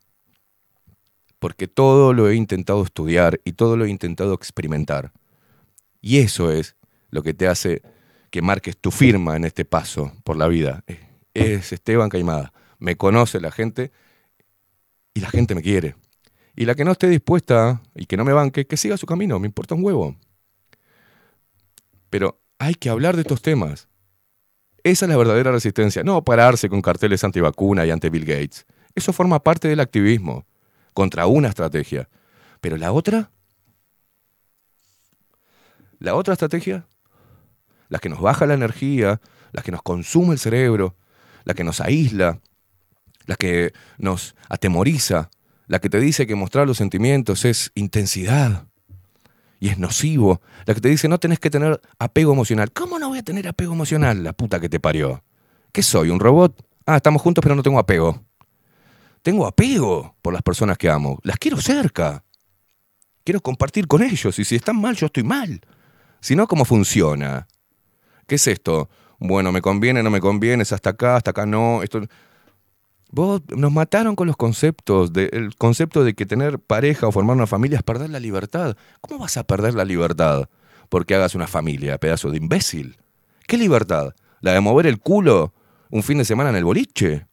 Porque 1.45 1.67
todo 1.67 2.11
lo 2.13 2.27
he 2.27 2.33
intentado 2.33 2.81
estudiar 2.81 3.39
y 3.45 3.51
todo 3.51 3.77
lo 3.77 3.85
he 3.85 3.89
intentado 3.91 4.33
experimentar. 4.33 5.11
Y 6.01 6.17
eso 6.17 6.49
es 6.49 6.75
lo 7.11 7.21
que 7.21 7.35
te 7.35 7.47
hace 7.47 7.83
que 8.31 8.41
marques 8.41 8.75
tu 8.75 8.89
firma 8.89 9.35
en 9.35 9.45
este 9.45 9.63
paso 9.63 10.11
por 10.23 10.37
la 10.37 10.47
vida. 10.47 10.83
Es 11.35 11.71
Esteban 11.71 12.09
Caimada. 12.09 12.51
Me 12.79 12.97
conoce 12.97 13.39
la 13.39 13.51
gente 13.51 13.91
y 15.13 15.19
la 15.19 15.29
gente 15.29 15.53
me 15.53 15.61
quiere. 15.61 15.93
Y 16.55 16.65
la 16.65 16.73
que 16.73 16.83
no 16.83 16.93
esté 16.93 17.09
dispuesta 17.09 17.79
y 17.93 18.07
que 18.07 18.17
no 18.17 18.25
me 18.25 18.33
banque, 18.33 18.65
que 18.65 18.75
siga 18.75 18.97
su 18.97 19.05
camino, 19.05 19.37
me 19.37 19.45
importa 19.45 19.75
un 19.75 19.85
huevo. 19.85 20.15
Pero 22.09 22.41
hay 22.57 22.73
que 22.73 22.89
hablar 22.89 23.17
de 23.17 23.21
estos 23.21 23.43
temas. 23.43 23.87
Esa 24.83 25.05
es 25.05 25.09
la 25.11 25.17
verdadera 25.17 25.51
resistencia, 25.51 26.03
no 26.03 26.23
pararse 26.23 26.69
con 26.69 26.81
carteles 26.81 27.23
antivacuna 27.23 27.85
y 27.85 27.91
ante 27.91 28.09
Bill 28.09 28.25
Gates. 28.25 28.65
Eso 28.95 29.13
forma 29.13 29.43
parte 29.43 29.67
del 29.67 29.79
activismo, 29.79 30.47
contra 30.95 31.27
una 31.27 31.49
estrategia. 31.49 32.09
Pero 32.61 32.77
la 32.77 32.91
otra, 32.91 33.29
la 35.99 36.15
otra 36.15 36.33
estrategia, 36.33 36.87
la 37.89 37.99
que 37.99 38.09
nos 38.09 38.21
baja 38.21 38.47
la 38.47 38.55
energía, 38.55 39.21
la 39.51 39.61
que 39.61 39.71
nos 39.71 39.83
consume 39.83 40.33
el 40.33 40.39
cerebro, 40.39 40.95
la 41.43 41.53
que 41.53 41.63
nos 41.63 41.81
aísla, 41.81 42.39
la 43.25 43.35
que 43.35 43.73
nos 43.99 44.35
atemoriza, 44.49 45.29
la 45.67 45.79
que 45.79 45.89
te 45.89 45.99
dice 45.99 46.25
que 46.25 46.35
mostrar 46.35 46.65
los 46.65 46.77
sentimientos 46.77 47.45
es 47.45 47.71
intensidad 47.75 48.67
y 49.59 49.69
es 49.69 49.77
nocivo, 49.77 50.41
la 50.65 50.73
que 50.73 50.81
te 50.81 50.89
dice 50.89 51.09
no 51.09 51.19
tenés 51.19 51.39
que 51.39 51.49
tener 51.49 51.81
apego 51.99 52.31
emocional. 52.31 52.71
¿Cómo 52.71 52.99
no 52.99 53.09
voy 53.09 53.19
a 53.19 53.23
tener 53.23 53.47
apego 53.47 53.73
emocional? 53.73 54.23
La 54.23 54.31
puta 54.31 54.59
que 54.59 54.69
te 54.69 54.79
parió. 54.79 55.23
¿Qué 55.73 55.83
soy? 55.83 56.09
¿Un 56.09 56.21
robot? 56.21 56.65
Ah, 56.85 56.95
estamos 56.95 57.21
juntos 57.21 57.41
pero 57.41 57.53
no 57.53 57.63
tengo 57.63 57.79
apego. 57.79 58.23
Tengo 59.25 59.47
apego 59.47 60.15
por 60.21 60.33
las 60.33 60.43
personas 60.43 60.77
que 60.77 60.87
amo. 60.87 61.17
Las 61.23 61.39
quiero 61.39 61.57
cerca. 61.57 62.23
Quiero 63.23 63.41
compartir 63.41 63.87
con 63.87 64.03
ellos. 64.03 64.37
Y 64.37 64.45
si 64.45 64.55
están 64.55 64.79
mal, 64.79 64.95
yo 64.95 65.07
estoy 65.07 65.23
mal. 65.23 65.61
Si 66.21 66.35
no, 66.35 66.45
¿cómo 66.45 66.63
funciona? 66.63 67.47
¿Qué 68.27 68.35
es 68.35 68.45
esto? 68.45 68.87
Bueno, 69.17 69.51
me 69.51 69.61
conviene, 69.63 70.03
no 70.03 70.11
me 70.11 70.21
conviene, 70.21 70.61
es 70.61 70.71
hasta 70.73 70.91
acá, 70.91 71.15
hasta 71.15 71.31
acá 71.31 71.47
no. 71.47 71.81
Esto... 71.81 72.01
Vos 73.09 73.41
nos 73.49 73.71
mataron 73.71 74.15
con 74.15 74.27
los 74.27 74.37
conceptos, 74.37 75.11
de- 75.11 75.31
el 75.33 75.55
concepto 75.55 76.03
de 76.03 76.13
que 76.13 76.27
tener 76.27 76.59
pareja 76.59 77.07
o 77.07 77.11
formar 77.11 77.35
una 77.35 77.47
familia 77.47 77.77
es 77.77 77.83
perder 77.83 78.11
la 78.11 78.19
libertad. 78.19 78.77
¿Cómo 79.01 79.21
vas 79.21 79.37
a 79.37 79.43
perder 79.43 79.73
la 79.73 79.85
libertad? 79.85 80.47
porque 80.87 81.15
hagas 81.15 81.33
una 81.33 81.47
familia, 81.47 81.97
pedazo 81.97 82.29
de 82.29 82.37
imbécil. 82.37 82.97
¿Qué 83.47 83.57
libertad? 83.57 84.13
¿La 84.41 84.53
de 84.53 84.59
mover 84.61 84.85
el 84.85 84.99
culo 84.99 85.51
un 85.89 86.03
fin 86.03 86.19
de 86.19 86.25
semana 86.25 86.51
en 86.51 86.57
el 86.57 86.63
boliche? 86.63 87.25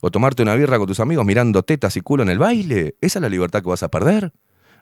¿O 0.00 0.10
tomarte 0.10 0.42
una 0.42 0.54
birra 0.54 0.78
con 0.78 0.86
tus 0.86 1.00
amigos 1.00 1.24
mirando 1.24 1.62
tetas 1.62 1.96
y 1.96 2.00
culo 2.00 2.22
en 2.22 2.30
el 2.30 2.38
baile? 2.38 2.96
¿Esa 3.00 3.18
es 3.18 3.22
la 3.22 3.28
libertad 3.28 3.62
que 3.62 3.68
vas 3.68 3.82
a 3.82 3.90
perder? 3.90 4.32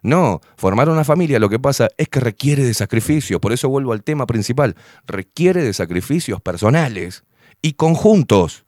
No, 0.02 0.40
formar 0.56 0.88
una 0.88 1.04
familia 1.04 1.40
lo 1.40 1.48
que 1.48 1.58
pasa 1.58 1.88
es 1.96 2.08
que 2.08 2.20
requiere 2.20 2.64
de 2.64 2.74
sacrificios, 2.74 3.40
por 3.40 3.52
eso 3.52 3.68
vuelvo 3.68 3.92
al 3.92 4.04
tema 4.04 4.26
principal, 4.26 4.76
requiere 5.06 5.62
de 5.62 5.72
sacrificios 5.72 6.40
personales 6.40 7.24
y 7.62 7.72
conjuntos 7.72 8.64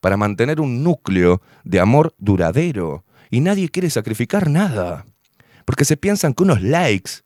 para 0.00 0.18
mantener 0.18 0.60
un 0.60 0.82
núcleo 0.82 1.40
de 1.64 1.80
amor 1.80 2.14
duradero. 2.18 3.04
Y 3.30 3.40
nadie 3.40 3.70
quiere 3.70 3.90
sacrificar 3.90 4.50
nada, 4.50 5.06
porque 5.64 5.84
se 5.84 5.96
piensan 5.96 6.34
que 6.34 6.42
unos 6.42 6.62
likes 6.62 7.22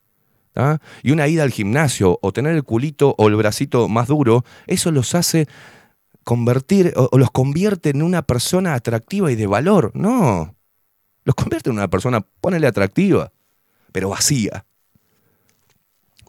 ¿ah? 0.55 0.79
y 1.03 1.11
una 1.11 1.29
ida 1.29 1.43
al 1.43 1.51
gimnasio 1.51 2.19
o 2.23 2.33
tener 2.33 2.55
el 2.55 2.65
culito 2.65 3.15
o 3.19 3.29
el 3.29 3.37
bracito 3.37 3.89
más 3.89 4.09
duro, 4.09 4.45
eso 4.67 4.93
los 4.93 5.15
hace 5.15 5.47
convertir 6.25 6.93
o, 6.97 7.17
los 7.19 7.31
convierte 7.31 7.91
en 7.91 8.03
una 8.03 8.23
persona 8.23 8.75
atractiva 8.75 9.31
y 9.31 9.37
de 9.37 9.47
valor. 9.47 9.91
No, 9.95 10.55
los 11.25 11.35
convierte 11.35 11.71
en 11.71 11.77
una 11.77 11.89
persona, 11.89 12.21
ponele 12.41 12.67
atractiva, 12.67 13.33
pero 13.93 14.11
vacía. 14.11 14.65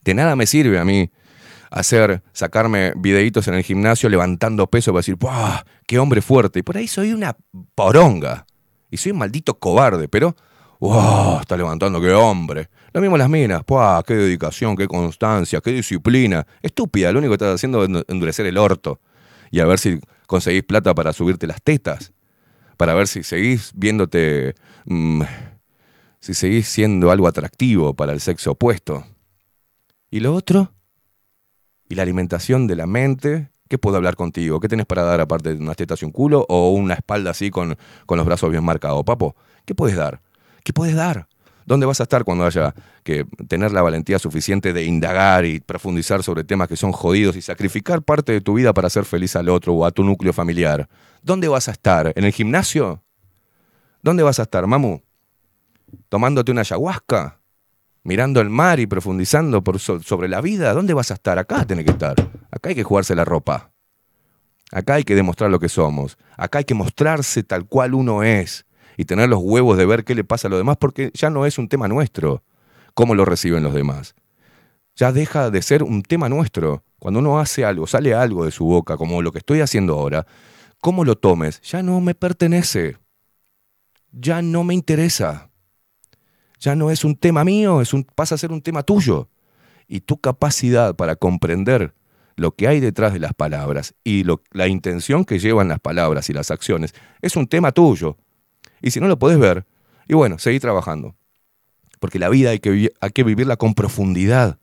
De 0.04 0.14
nada 0.14 0.36
me 0.36 0.48
sirve 0.48 0.80
a 0.80 0.86
mí 0.86 1.12
hacer, 1.70 2.22
sacarme 2.34 2.94
videitos 2.96 3.48
en 3.48 3.54
el 3.56 3.64
gimnasio 3.64 4.10
levantando 4.10 4.68
peso 4.68 4.92
para 4.92 5.00
decir, 5.00 5.16
¡buah! 5.16 5.64
¡Qué 5.88 5.98
hombre 6.00 6.22
fuerte! 6.22 6.60
Y 6.60 6.64
por 6.64 6.78
ahí 6.78 6.88
soy 6.88 7.14
una 7.14 7.36
poronga. 7.76 8.46
Y 8.90 8.98
soy 8.98 9.14
un 9.14 9.20
maldito 9.20 9.58
cobarde, 9.58 10.10
pero, 10.10 10.36
¡wow! 10.80 11.40
Está 11.40 11.56
levantando, 11.56 12.02
qué 12.02 12.12
hombre. 12.12 12.70
Lo 12.94 13.00
mismo 13.00 13.18
las 13.18 13.30
minas, 13.30 13.62
¡buah! 13.66 14.04
¡Qué 14.04 14.16
dedicación, 14.16 14.76
qué 14.76 14.88
constancia, 14.88 15.62
qué 15.62 15.72
disciplina! 15.72 16.46
Estúpida, 16.62 17.12
lo 17.12 17.20
único 17.20 17.32
que 17.32 17.36
estás 17.36 17.56
haciendo 17.56 17.84
es 17.84 17.90
endurecer 18.10 18.46
el 18.46 18.58
orto. 18.58 19.00
Y 19.52 19.60
a 19.60 19.66
ver 19.66 19.80
si 19.80 20.00
conseguís 20.26 20.64
plata 20.64 20.96
para 20.96 21.14
subirte 21.14 21.46
las 21.46 21.62
tetas. 21.62 22.14
Para 22.78 22.94
ver 22.94 23.08
si 23.08 23.24
seguís 23.24 23.72
viéndote. 23.76 24.56
mm, 24.86 25.22
si 26.22 26.36
seguís 26.36 26.68
siendo 26.68 27.12
algo 27.12 27.28
atractivo 27.28 27.96
para 27.96 28.14
el 28.14 28.22
sexo 28.22 28.52
opuesto. 28.52 29.06
¿Y 30.10 30.20
lo 30.20 30.34
otro? 30.36 30.72
¿Y 31.90 31.96
la 31.96 32.04
alimentación 32.04 32.68
de 32.68 32.76
la 32.76 32.86
mente? 32.86 33.50
¿Qué 33.68 33.78
puedo 33.78 33.98
hablar 33.98 34.16
contigo? 34.16 34.60
¿Qué 34.60 34.68
tenés 34.68 34.86
para 34.86 35.04
dar 35.04 35.20
aparte 35.20 35.54
de 35.56 35.60
unas 35.60 35.78
tetas 35.78 36.02
y 36.02 36.06
un 36.06 36.12
culo? 36.12 36.46
¿O 36.48 36.72
una 36.72 36.94
espalda 36.94 37.32
así 37.32 37.50
con, 37.50 37.76
con 38.06 38.18
los 38.18 38.26
brazos 38.26 38.52
bien 38.52 38.64
marcados, 38.64 39.04
papo? 39.04 39.36
¿Qué 39.66 39.74
puedes 39.74 39.96
dar? 39.96 40.22
¿Qué 40.64 40.74
puedes 40.74 40.96
dar? 40.96 41.28
¿Dónde 41.72 41.86
vas 41.86 42.02
a 42.02 42.04
estar 42.04 42.26
cuando 42.26 42.46
haya 42.46 42.76
que 43.02 43.24
tener 43.48 43.72
la 43.72 43.82
valentía 43.82 44.20
suficiente 44.20 44.74
de 44.74 44.84
indagar 44.84 45.46
y 45.46 45.62
profundizar 45.62 46.22
sobre 46.22 46.44
temas 46.44 46.68
que 46.68 46.76
son 46.76 46.92
jodidos 46.92 47.38
y 47.38 47.42
sacrificar 47.42 48.02
parte 48.02 48.34
de 48.34 48.42
tu 48.42 48.56
vida 48.56 48.74
para 48.74 48.88
hacer 48.88 49.06
feliz 49.06 49.38
al 49.38 49.48
otro 49.48 49.74
o 49.74 49.86
a 49.86 49.92
tu 49.92 50.04
núcleo 50.04 50.34
familiar? 50.34 50.90
¿Dónde 51.24 51.48
vas 51.48 51.70
a 51.70 51.72
estar? 51.72 52.12
¿En 52.18 52.26
el 52.26 52.34
gimnasio? 52.34 53.02
¿Dónde 54.02 54.22
vas 54.22 54.38
a 54.40 54.42
estar, 54.42 54.68
mamu? 54.68 55.00
¿Tomándote 56.10 56.52
una 56.52 56.60
ayahuasca? 56.60 57.40
mirando 58.04 58.42
el 58.42 58.50
mar 58.50 58.82
y 58.82 58.86
profundizando 58.88 59.64
por 59.64 59.80
so- 59.80 60.02
sobre 60.02 60.28
la 60.28 60.42
vida, 60.42 60.74
¿dónde 60.74 60.94
vas 60.94 61.12
a 61.12 61.14
estar? 61.14 61.40
Acá 61.40 61.64
tenés 61.64 61.86
que 61.86 61.92
estar. 61.92 62.16
Acá 62.52 62.68
hay 62.68 62.76
que 62.76 62.84
jugarse 62.84 63.16
la 63.16 63.24
ropa. 63.24 63.72
Acá 64.74 64.96
hay 64.96 65.06
que 65.06 65.16
demostrar 65.16 65.50
lo 65.50 65.60
que 65.60 65.70
somos. 65.70 66.18
Acá 66.36 66.58
hay 66.58 66.66
que 66.66 66.74
mostrarse 66.74 67.44
tal 67.44 67.66
cual 67.66 67.94
uno 67.94 68.24
es 68.24 68.66
y 69.02 69.06
tener 69.06 69.30
los 69.30 69.40
huevos 69.42 69.78
de 69.78 69.86
ver 69.86 70.04
qué 70.04 70.14
le 70.14 70.24
pasa 70.24 70.48
a 70.48 70.52
los 70.52 70.60
demás 70.60 70.78
porque 70.78 71.12
ya 71.14 71.30
no 71.30 71.46
es 71.46 71.58
un 71.58 71.68
tema 71.68 71.88
nuestro 71.88 72.44
cómo 72.94 73.16
lo 73.16 73.26
reciben 73.26 73.64
los 73.64 73.74
demás. 73.74 74.16
Ya 74.96 75.12
deja 75.12 75.50
de 75.50 75.62
ser 75.62 75.82
un 75.82 76.04
tema 76.04 76.30
nuestro. 76.30 76.84
Cuando 77.00 77.20
uno 77.20 77.40
hace 77.40 77.66
algo, 77.66 77.88
sale 77.88 78.14
algo 78.14 78.46
de 78.46 78.52
su 78.52 78.66
boca, 78.66 78.98
como 78.98 79.22
lo 79.22 79.32
que 79.32 79.40
estoy 79.40 79.62
haciendo 79.62 79.98
ahora, 79.98 80.28
cómo 80.82 81.06
lo 81.06 81.18
tomes, 81.18 81.62
ya 81.62 81.82
no 81.82 82.02
me 82.02 82.14
pertenece. 82.14 82.98
Ya 84.12 84.42
no 84.42 84.66
me 84.66 84.74
interesa 84.74 85.52
ya 86.62 86.76
no 86.76 86.92
es 86.92 87.04
un 87.04 87.16
tema 87.16 87.44
mío, 87.44 87.82
es 87.82 87.94
un, 87.94 88.04
pasa 88.04 88.36
a 88.36 88.38
ser 88.38 88.52
un 88.52 88.62
tema 88.62 88.84
tuyo. 88.84 89.28
Y 89.88 90.02
tu 90.02 90.18
capacidad 90.18 90.96
para 90.96 91.18
comprender 91.18 91.94
lo 92.38 92.52
que 92.52 92.68
hay 92.68 92.80
detrás 92.80 93.12
de 93.12 93.20
las 93.20 93.34
palabras 93.34 93.94
y 94.06 94.24
la 94.52 94.68
intención 94.68 95.26
que 95.26 95.40
llevan 95.40 95.68
las 95.68 95.82
palabras 95.82 96.30
y 96.30 96.34
las 96.34 96.50
acciones 96.50 96.94
es 97.22 97.36
un 97.36 97.48
tema 97.48 97.74
tuyo. 97.74 98.16
Y 98.82 98.92
si 98.92 99.00
no 99.00 99.08
lo 99.08 99.20
podés 99.20 99.40
ver, 99.40 99.66
y 100.08 100.14
bueno, 100.14 100.40
seguí 100.40 100.60
trabajando. 100.60 101.16
Porque 102.00 102.20
la 102.20 102.30
vida 102.30 102.50
hay 102.50 102.60
que, 102.60 102.92
hay 103.00 103.10
que 103.12 103.24
vivirla 103.24 103.58
con 103.58 103.74
profundidad, 103.74 104.58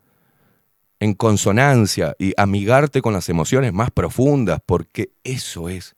en 1.01 1.15
consonancia 1.15 2.17
y 2.19 2.35
amigarte 2.37 3.03
con 3.03 3.13
las 3.13 3.29
emociones 3.29 3.73
más 3.73 3.91
profundas, 3.91 4.61
porque 4.65 5.13
eso 5.23 5.69
es 5.69 5.95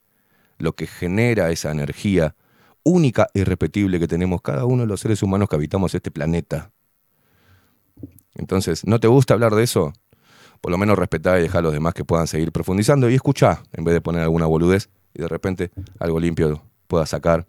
lo 0.59 0.74
que 0.74 0.86
genera 0.86 1.51
esa 1.51 1.70
energía 1.70 2.34
única 2.82 3.28
e 3.34 3.40
irrepetible 3.40 3.98
que 3.98 4.09
tenemos 4.09 4.42
cada 4.42 4.64
uno 4.64 4.82
de 4.82 4.88
los 4.88 5.01
seres 5.01 5.22
humanos 5.22 5.48
que 5.48 5.56
habitamos 5.56 5.94
este 5.94 6.10
planeta. 6.10 6.70
Entonces, 8.34 8.86
¿no 8.86 9.01
te 9.01 9.09
gusta 9.09 9.34
hablar 9.34 9.55
de 9.55 9.62
eso? 9.62 9.92
Por 10.60 10.70
lo 10.70 10.78
menos 10.78 10.98
respetá 10.98 11.38
y 11.38 11.42
deja 11.42 11.59
a 11.59 11.62
los 11.62 11.72
demás 11.72 11.94
que 11.94 12.05
puedan 12.05 12.26
seguir 12.26 12.52
profundizando 12.52 13.09
y 13.09 13.14
escuchá, 13.14 13.62
en 13.72 13.84
vez 13.84 13.94
de 13.94 14.01
poner 14.01 14.22
alguna 14.22 14.47
boludez 14.47 14.90
y 15.14 15.22
de 15.22 15.28
repente 15.28 15.70
algo 15.98 16.20
limpio 16.20 16.62
puedas 16.86 17.09
sacar 17.09 17.47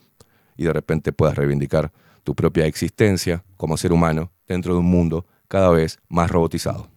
y 0.61 0.65
de 0.65 0.73
repente 0.73 1.11
puedas 1.11 1.35
reivindicar 1.35 1.91
tu 2.23 2.35
propia 2.35 2.67
existencia 2.67 3.43
como 3.57 3.77
ser 3.77 3.91
humano 3.91 4.31
dentro 4.47 4.73
de 4.73 4.79
un 4.79 4.85
mundo 4.85 5.25
cada 5.47 5.71
vez 5.71 5.99
más 6.07 6.29
robotizado. 6.29 6.87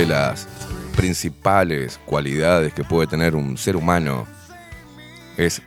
De 0.00 0.06
las 0.06 0.48
principales 0.96 2.00
cualidades 2.06 2.72
que 2.72 2.84
puede 2.84 3.06
tener 3.06 3.34
un 3.34 3.58
ser 3.58 3.76
humano 3.76 4.26
es 5.36 5.60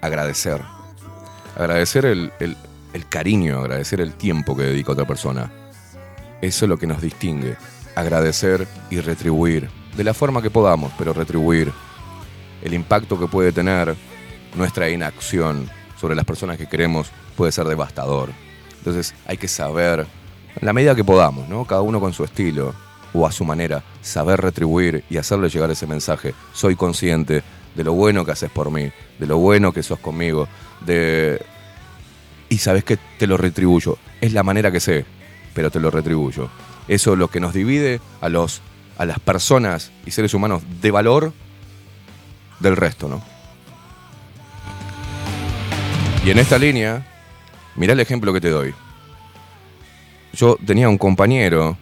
agradecer. 0.00 0.60
Agradecer 1.58 2.06
el, 2.06 2.32
el- 2.38 2.56
cariño, 3.08 3.58
agradecer 3.58 4.00
el 4.00 4.12
tiempo 4.14 4.56
que 4.56 4.62
dedica 4.62 4.92
otra 4.92 5.08
persona. 5.08 5.50
Eso 6.40 6.64
es 6.64 6.68
lo 6.68 6.78
que 6.78 6.86
nos 6.86 7.02
distingue. 7.02 7.56
Agradecer 7.96 8.68
y 8.90 9.00
retribuir. 9.00 9.68
De 9.96 10.04
la 10.04 10.14
forma 10.14 10.40
que 10.40 10.50
podamos, 10.50 10.92
pero 10.96 11.12
retribuir. 11.12 11.72
El 12.62 12.74
impacto 12.74 13.18
que 13.18 13.26
puede 13.26 13.50
tener 13.50 13.96
nuestra 14.54 14.88
inacción 14.88 15.68
sobre 16.00 16.14
las 16.14 16.24
personas 16.24 16.58
que 16.58 16.68
queremos 16.68 17.10
puede 17.36 17.50
ser 17.50 17.66
devastador. 17.66 18.30
Entonces 18.78 19.16
hay 19.26 19.36
que 19.36 19.48
saber 19.48 20.06
en 20.54 20.64
la 20.66 20.72
medida 20.72 20.94
que 20.94 21.02
podamos, 21.02 21.48
¿no? 21.48 21.64
Cada 21.64 21.82
uno 21.82 21.98
con 21.98 22.12
su 22.12 22.22
estilo 22.22 22.72
o 23.12 23.26
a 23.26 23.32
su 23.32 23.44
manera, 23.44 23.82
saber 24.02 24.40
retribuir 24.40 25.04
y 25.10 25.16
hacerle 25.16 25.48
llegar 25.48 25.70
ese 25.70 25.86
mensaje. 25.86 26.34
Soy 26.52 26.76
consciente 26.76 27.42
de 27.74 27.84
lo 27.84 27.92
bueno 27.92 28.24
que 28.24 28.32
haces 28.32 28.50
por 28.50 28.70
mí, 28.70 28.90
de 29.18 29.26
lo 29.26 29.38
bueno 29.38 29.72
que 29.72 29.82
sos 29.82 29.98
conmigo, 29.98 30.48
de... 30.84 31.40
Y 32.48 32.58
sabes 32.58 32.84
que 32.84 32.98
te 33.18 33.26
lo 33.26 33.36
retribuyo. 33.36 33.96
Es 34.20 34.32
la 34.32 34.42
manera 34.42 34.72
que 34.72 34.80
sé, 34.80 35.04
pero 35.54 35.70
te 35.70 35.78
lo 35.78 35.90
retribuyo. 35.90 36.50
Eso 36.88 37.12
es 37.12 37.18
lo 37.18 37.28
que 37.28 37.38
nos 37.38 37.54
divide 37.54 38.00
a, 38.20 38.28
los, 38.28 38.60
a 38.98 39.04
las 39.04 39.20
personas 39.20 39.92
y 40.04 40.10
seres 40.10 40.34
humanos 40.34 40.62
de 40.80 40.90
valor 40.90 41.32
del 42.58 42.76
resto, 42.76 43.08
¿no? 43.08 43.22
Y 46.24 46.30
en 46.30 46.38
esta 46.38 46.58
línea, 46.58 47.06
mirá 47.76 47.94
el 47.94 48.00
ejemplo 48.00 48.32
que 48.32 48.40
te 48.40 48.50
doy. 48.50 48.74
Yo 50.32 50.56
tenía 50.66 50.88
un 50.88 50.98
compañero 50.98 51.78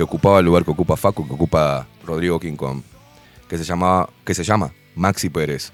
que 0.00 0.04
ocupaba 0.04 0.38
el 0.38 0.46
lugar 0.46 0.64
que 0.64 0.70
ocupa 0.70 0.96
Facu, 0.96 1.28
que 1.28 1.34
ocupa 1.34 1.86
Rodrigo 2.06 2.40
King 2.40 2.56
Kong, 2.56 2.80
que 3.46 3.58
se, 3.58 3.64
llamaba, 3.64 4.08
que 4.24 4.32
se 4.32 4.44
llama 4.44 4.72
Maxi 4.94 5.28
Pérez. 5.28 5.72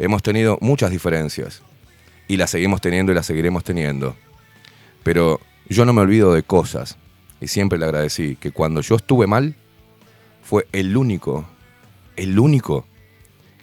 Hemos 0.00 0.20
tenido 0.20 0.58
muchas 0.60 0.90
diferencias 0.90 1.62
y 2.26 2.38
las 2.38 2.50
seguimos 2.50 2.80
teniendo 2.80 3.12
y 3.12 3.14
las 3.14 3.24
seguiremos 3.24 3.62
teniendo. 3.62 4.16
Pero 5.04 5.38
yo 5.68 5.84
no 5.84 5.92
me 5.92 6.00
olvido 6.00 6.34
de 6.34 6.42
cosas 6.42 6.98
y 7.40 7.46
siempre 7.46 7.78
le 7.78 7.84
agradecí 7.84 8.34
que 8.34 8.50
cuando 8.50 8.80
yo 8.80 8.96
estuve 8.96 9.28
mal 9.28 9.54
fue 10.42 10.66
el 10.72 10.96
único, 10.96 11.46
el 12.16 12.40
único 12.40 12.84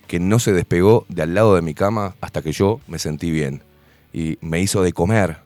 que 0.08 0.18
no 0.18 0.40
se 0.40 0.54
despegó 0.54 1.06
de 1.10 1.24
al 1.24 1.34
lado 1.34 1.56
de 1.56 1.62
mi 1.62 1.74
cama 1.74 2.16
hasta 2.22 2.42
que 2.42 2.54
yo 2.54 2.80
me 2.88 3.00
sentí 3.00 3.32
bien 3.32 3.64
y 4.14 4.38
me 4.40 4.62
hizo 4.62 4.82
de 4.82 4.94
comer 4.94 5.42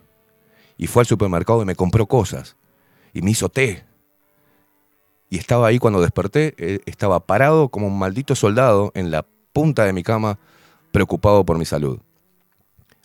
y 0.77 0.85
fue 0.85 1.01
al 1.01 1.07
supermercado 1.07 1.63
y 1.63 1.65
me 1.65 1.73
compró 1.73 2.05
cosas 2.05 2.55
y 3.15 3.23
me 3.23 3.31
hizo 3.31 3.49
té 3.49 3.87
y 5.29 5.37
estaba 5.37 5.67
ahí 5.67 5.79
cuando 5.79 6.01
desperté, 6.01 6.55
eh, 6.57 6.79
estaba 6.85 7.19
parado 7.19 7.69
como 7.69 7.87
un 7.87 7.99
maldito 7.99 8.35
soldado 8.35 8.91
en 8.95 9.11
la 9.11 9.25
punta 9.53 9.85
de 9.85 9.93
mi 9.93 10.03
cama, 10.03 10.39
preocupado 10.91 11.45
por 11.45 11.57
mi 11.57 11.65
salud. 11.65 11.99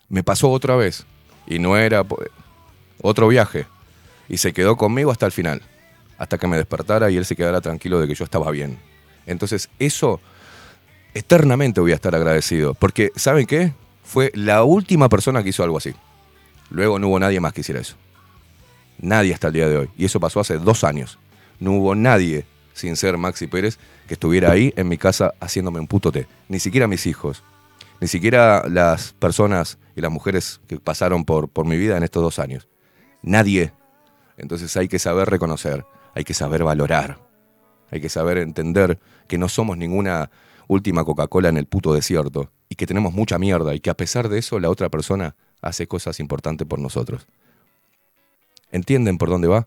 Me 0.09 0.23
pasó 0.23 0.49
otra 0.51 0.75
vez, 0.75 1.05
y 1.47 1.59
no 1.59 1.75
era 1.77 2.03
po- 2.03 2.21
otro 3.01 3.27
viaje, 3.27 3.65
y 4.29 4.37
se 4.37 4.53
quedó 4.53 4.77
conmigo 4.77 5.11
hasta 5.11 5.25
el 5.25 5.31
final, 5.31 5.61
hasta 6.17 6.37
que 6.37 6.47
me 6.47 6.57
despertara 6.57 7.09
y 7.11 7.17
él 7.17 7.25
se 7.25 7.35
quedara 7.35 7.61
tranquilo 7.61 7.99
de 7.99 8.07
que 8.07 8.15
yo 8.15 8.23
estaba 8.23 8.49
bien. 8.51 8.79
Entonces, 9.25 9.69
eso 9.79 10.21
eternamente 11.13 11.81
voy 11.81 11.91
a 11.91 11.95
estar 11.95 12.15
agradecido, 12.15 12.73
porque 12.73 13.11
¿saben 13.15 13.45
qué? 13.45 13.73
Fue 14.03 14.31
la 14.33 14.63
última 14.63 15.09
persona 15.09 15.43
que 15.43 15.49
hizo 15.49 15.63
algo 15.63 15.77
así. 15.77 15.93
Luego 16.69 16.99
no 16.99 17.07
hubo 17.07 17.19
nadie 17.19 17.39
más 17.39 17.53
que 17.53 17.61
hiciera 17.61 17.81
eso. 17.81 17.95
Nadie 18.99 19.33
hasta 19.33 19.47
el 19.47 19.53
día 19.53 19.67
de 19.67 19.77
hoy. 19.77 19.89
Y 19.97 20.05
eso 20.05 20.19
pasó 20.19 20.39
hace 20.39 20.57
dos 20.57 20.83
años. 20.83 21.19
No 21.59 21.73
hubo 21.73 21.95
nadie, 21.95 22.45
sin 22.73 22.95
ser 22.95 23.17
Maxi 23.17 23.47
Pérez, 23.47 23.77
que 24.07 24.15
estuviera 24.15 24.51
ahí 24.51 24.73
en 24.75 24.87
mi 24.87 24.97
casa 24.97 25.33
haciéndome 25.39 25.79
un 25.79 25.87
puto 25.87 26.11
té. 26.11 26.27
Ni 26.49 26.59
siquiera 26.59 26.87
mis 26.87 27.05
hijos. 27.05 27.43
Ni 28.01 28.07
siquiera 28.07 28.67
las 28.67 29.13
personas 29.13 29.77
y 29.95 30.01
las 30.01 30.11
mujeres 30.11 30.59
que 30.67 30.79
pasaron 30.79 31.25
por, 31.25 31.47
por 31.49 31.65
mi 31.65 31.77
vida 31.77 31.95
en 31.97 32.03
estos 32.03 32.21
dos 32.21 32.39
años. 32.39 32.67
Nadie. 33.21 33.71
Entonces 34.37 34.75
hay 34.75 34.87
que 34.87 34.99
saber 34.99 35.29
reconocer, 35.29 35.85
hay 36.15 36.23
que 36.23 36.33
saber 36.33 36.63
valorar, 36.63 37.19
hay 37.91 38.01
que 38.01 38.09
saber 38.09 38.39
entender 38.39 38.99
que 39.27 39.37
no 39.37 39.47
somos 39.47 39.77
ninguna 39.77 40.31
última 40.67 41.03
Coca-Cola 41.03 41.49
en 41.49 41.57
el 41.57 41.67
puto 41.67 41.93
desierto 41.93 42.49
y 42.67 42.75
que 42.75 42.87
tenemos 42.87 43.13
mucha 43.13 43.37
mierda 43.37 43.75
y 43.75 43.79
que 43.79 43.89
a 43.89 43.97
pesar 43.97 44.29
de 44.29 44.39
eso 44.39 44.59
la 44.59 44.69
otra 44.69 44.89
persona 44.89 45.35
hace 45.61 45.87
cosas 45.87 46.19
importantes 46.19 46.67
por 46.67 46.79
nosotros. 46.79 47.27
¿Entienden 48.71 49.17
por 49.17 49.29
dónde 49.29 49.47
va? 49.47 49.65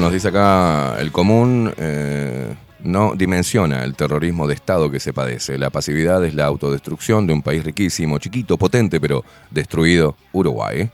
Nos 0.00 0.12
dice 0.12 0.28
acá, 0.28 0.96
el 0.98 1.12
común 1.12 1.72
eh, 1.76 2.54
no 2.82 3.14
dimensiona 3.14 3.84
el 3.84 3.94
terrorismo 3.94 4.48
de 4.48 4.54
Estado 4.54 4.90
que 4.90 4.98
se 4.98 5.12
padece. 5.12 5.58
La 5.58 5.68
pasividad 5.68 6.24
es 6.24 6.34
la 6.34 6.46
autodestrucción 6.46 7.26
de 7.26 7.34
un 7.34 7.42
país 7.42 7.62
riquísimo, 7.62 8.18
chiquito, 8.18 8.56
potente, 8.56 8.98
pero 8.98 9.24
destruido, 9.50 10.16
Uruguay. 10.32 10.90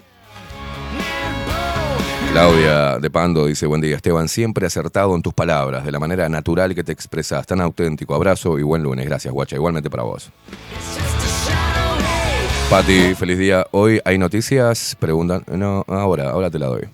Claudia 2.32 2.98
de 2.98 3.08
Pando 3.08 3.46
dice, 3.46 3.66
buen 3.66 3.80
día 3.80 3.96
Esteban, 3.96 4.28
siempre 4.28 4.66
acertado 4.66 5.14
en 5.14 5.22
tus 5.22 5.32
palabras, 5.32 5.84
de 5.84 5.92
la 5.92 5.98
manera 5.98 6.28
natural 6.28 6.74
que 6.74 6.82
te 6.82 6.92
expresas, 6.92 7.46
tan 7.46 7.60
auténtico. 7.60 8.14
Abrazo 8.14 8.58
y 8.58 8.62
buen 8.62 8.82
lunes. 8.82 9.06
Gracias, 9.06 9.32
guacha. 9.32 9.54
Igualmente 9.56 9.88
para 9.88 10.02
vos. 10.02 10.30
Pati, 12.68 13.14
feliz 13.14 13.38
día. 13.38 13.66
Hoy 13.70 14.00
hay 14.04 14.18
noticias, 14.18 14.96
preguntan, 14.98 15.44
no, 15.46 15.84
ahora, 15.86 16.30
ahora 16.30 16.50
te 16.50 16.58
la 16.58 16.66
doy. 16.66 16.88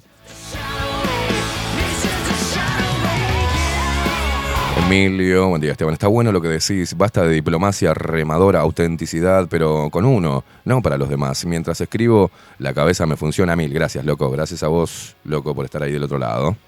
Emilio, 4.94 5.48
buen 5.48 5.62
día 5.62 5.70
Esteban. 5.72 5.94
Está 5.94 6.06
bueno 6.06 6.32
lo 6.32 6.42
que 6.42 6.48
decís. 6.48 6.94
Basta 6.98 7.24
de 7.24 7.32
diplomacia 7.32 7.94
remadora, 7.94 8.60
autenticidad, 8.60 9.46
pero 9.48 9.88
con 9.90 10.04
uno, 10.04 10.44
no 10.66 10.82
para 10.82 10.98
los 10.98 11.08
demás. 11.08 11.46
Mientras 11.46 11.80
escribo, 11.80 12.30
la 12.58 12.74
cabeza 12.74 13.06
me 13.06 13.16
funciona 13.16 13.54
a 13.54 13.56
mil. 13.56 13.72
Gracias, 13.72 14.04
loco. 14.04 14.30
Gracias 14.30 14.62
a 14.62 14.68
vos, 14.68 15.16
loco, 15.24 15.54
por 15.54 15.64
estar 15.64 15.82
ahí 15.82 15.92
del 15.92 16.02
otro 16.02 16.18
lado. 16.18 16.58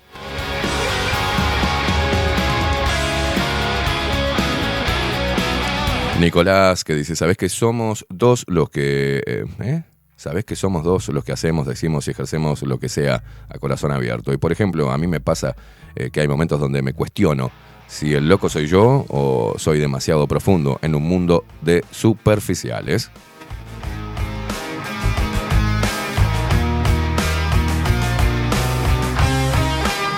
Nicolás, 6.18 6.82
que 6.82 6.94
dice, 6.94 7.16
¿sabés 7.16 7.36
que 7.36 7.50
somos 7.50 8.06
dos 8.08 8.46
los 8.48 8.70
que... 8.70 9.22
eh, 9.26 9.44
¿eh? 9.60 9.82
¿Sabés 10.16 10.46
que 10.46 10.56
somos 10.56 10.82
dos 10.82 11.10
los 11.10 11.24
que 11.24 11.32
hacemos, 11.32 11.66
decimos 11.66 12.08
y 12.08 12.12
ejercemos 12.12 12.62
lo 12.62 12.78
que 12.78 12.88
sea 12.88 13.22
a 13.50 13.58
corazón 13.58 13.92
abierto? 13.92 14.32
Y 14.32 14.38
por 14.38 14.50
ejemplo, 14.50 14.90
a 14.90 14.96
mí 14.96 15.06
me 15.06 15.20
pasa 15.20 15.54
eh, 15.94 16.08
que 16.10 16.22
hay 16.22 16.28
momentos 16.28 16.58
donde 16.58 16.80
me 16.80 16.94
cuestiono 16.94 17.50
si 17.94 18.12
el 18.12 18.28
loco 18.28 18.48
soy 18.48 18.66
yo 18.66 19.06
o 19.08 19.54
soy 19.56 19.78
demasiado 19.78 20.26
profundo 20.26 20.80
en 20.82 20.96
un 20.96 21.04
mundo 21.04 21.44
de 21.62 21.84
superficiales. 21.92 23.08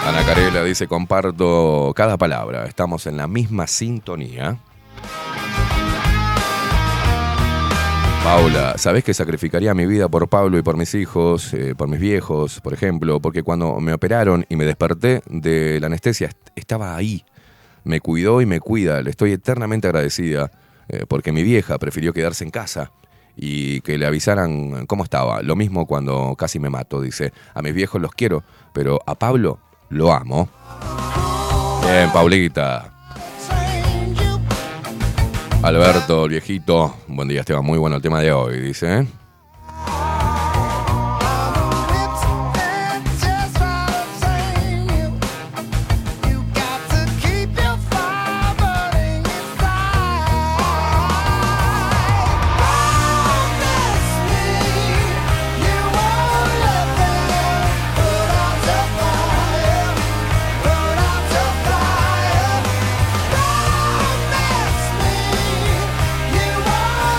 Ana 0.07 0.25
Carela 0.25 0.63
dice, 0.63 0.87
comparto 0.87 1.93
cada 1.97 2.17
palabra, 2.17 2.65
estamos 2.67 3.07
en 3.07 3.17
la 3.17 3.27
misma 3.27 3.67
sintonía. 3.67 4.57
Paula, 8.23 8.75
¿sabés 8.79 9.05
que 9.05 9.15
sacrificaría 9.15 9.75
mi 9.75 9.87
vida 9.87 10.09
por 10.09 10.29
Pablo 10.29 10.59
y 10.59 10.63
por 10.63 10.77
mis 10.77 10.95
hijos, 10.95 11.53
eh, 11.55 11.75
por 11.77 11.89
mis 11.89 12.01
viejos, 12.01 12.61
por 12.61 12.73
ejemplo? 12.73 13.21
Porque 13.21 13.43
cuando 13.43 13.79
me 13.81 13.93
operaron 13.93 14.47
y 14.49 14.57
me 14.57 14.65
desperté 14.65 15.23
de 15.27 15.79
la 15.81 15.87
anestesia, 15.87 16.29
est- 16.29 16.49
estaba 16.57 16.97
ahí. 16.97 17.25
Me 17.87 18.01
cuidó 18.01 18.41
y 18.41 18.47
me 18.47 18.59
cuida. 18.59 19.01
Le 19.01 19.11
estoy 19.11 19.31
eternamente 19.31 19.87
agradecida. 19.87 20.51
eh, 20.89 21.05
porque 21.09 21.31
mi 21.33 21.43
vieja 21.43 21.79
prefirió 21.79 22.13
quedarse 22.13 22.43
en 22.45 22.51
casa 22.51 22.91
y 23.37 23.81
que 23.83 23.97
le 23.97 24.07
avisaran 24.07 24.87
cómo 24.87 25.05
estaba. 25.05 25.41
Lo 25.43 25.55
mismo 25.55 25.87
cuando 25.87 26.35
casi 26.37 26.59
me 26.59 26.69
mato, 26.69 27.01
dice. 27.01 27.33
A 27.55 27.63
mis 27.63 27.75
viejos 27.75 28.01
los 28.01 28.11
quiero, 28.13 28.43
pero 28.73 29.01
a 29.07 29.15
Pablo 29.15 29.61
lo 29.89 30.13
amo. 30.13 30.49
Bien, 31.83 32.11
Paulita. 32.13 32.93
Alberto, 35.63 36.25
el 36.25 36.31
viejito. 36.31 36.97
Buen 37.07 37.29
día, 37.29 37.41
Esteban. 37.41 37.65
Muy 37.65 37.79
bueno 37.79 37.97
el 37.97 38.03
tema 38.03 38.21
de 38.21 38.33
hoy, 38.33 38.61
dice. 38.61 39.07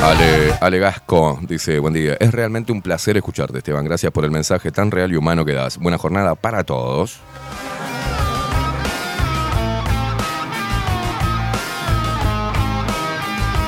Ale, 0.08 0.54
Ale 0.62 0.80
Gasco 0.80 1.38
dice, 1.42 1.80
buen 1.80 1.94
día, 1.94 2.16
es 2.18 2.32
realmente 2.32 2.72
un 2.72 2.82
placer 2.82 3.18
escucharte 3.18 3.58
Esteban, 3.58 3.84
gracias 3.84 4.10
por 4.14 4.24
el 4.24 4.32
mensaje 4.32 4.72
tan 4.72 4.90
real 4.90 5.12
y 5.12 5.18
humano 5.18 5.44
que 5.44 5.52
das. 5.52 5.78
Buena 5.78 5.98
jornada 5.98 6.34
para 6.36 6.64
todos. 6.64 7.20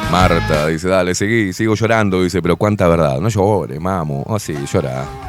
Marta 0.09 0.67
dice, 0.67 0.87
dale, 0.87 1.13
seguí, 1.13 1.51
sigo 1.51 1.75
llorando, 1.75 2.23
dice, 2.23 2.41
pero 2.41 2.55
cuánta 2.55 2.87
verdad, 2.87 3.19
no 3.19 3.27
llores, 3.27 3.81
mamu. 3.81 4.23
Oh, 4.25 4.39
sí, 4.39 4.55
llora. 4.71 5.28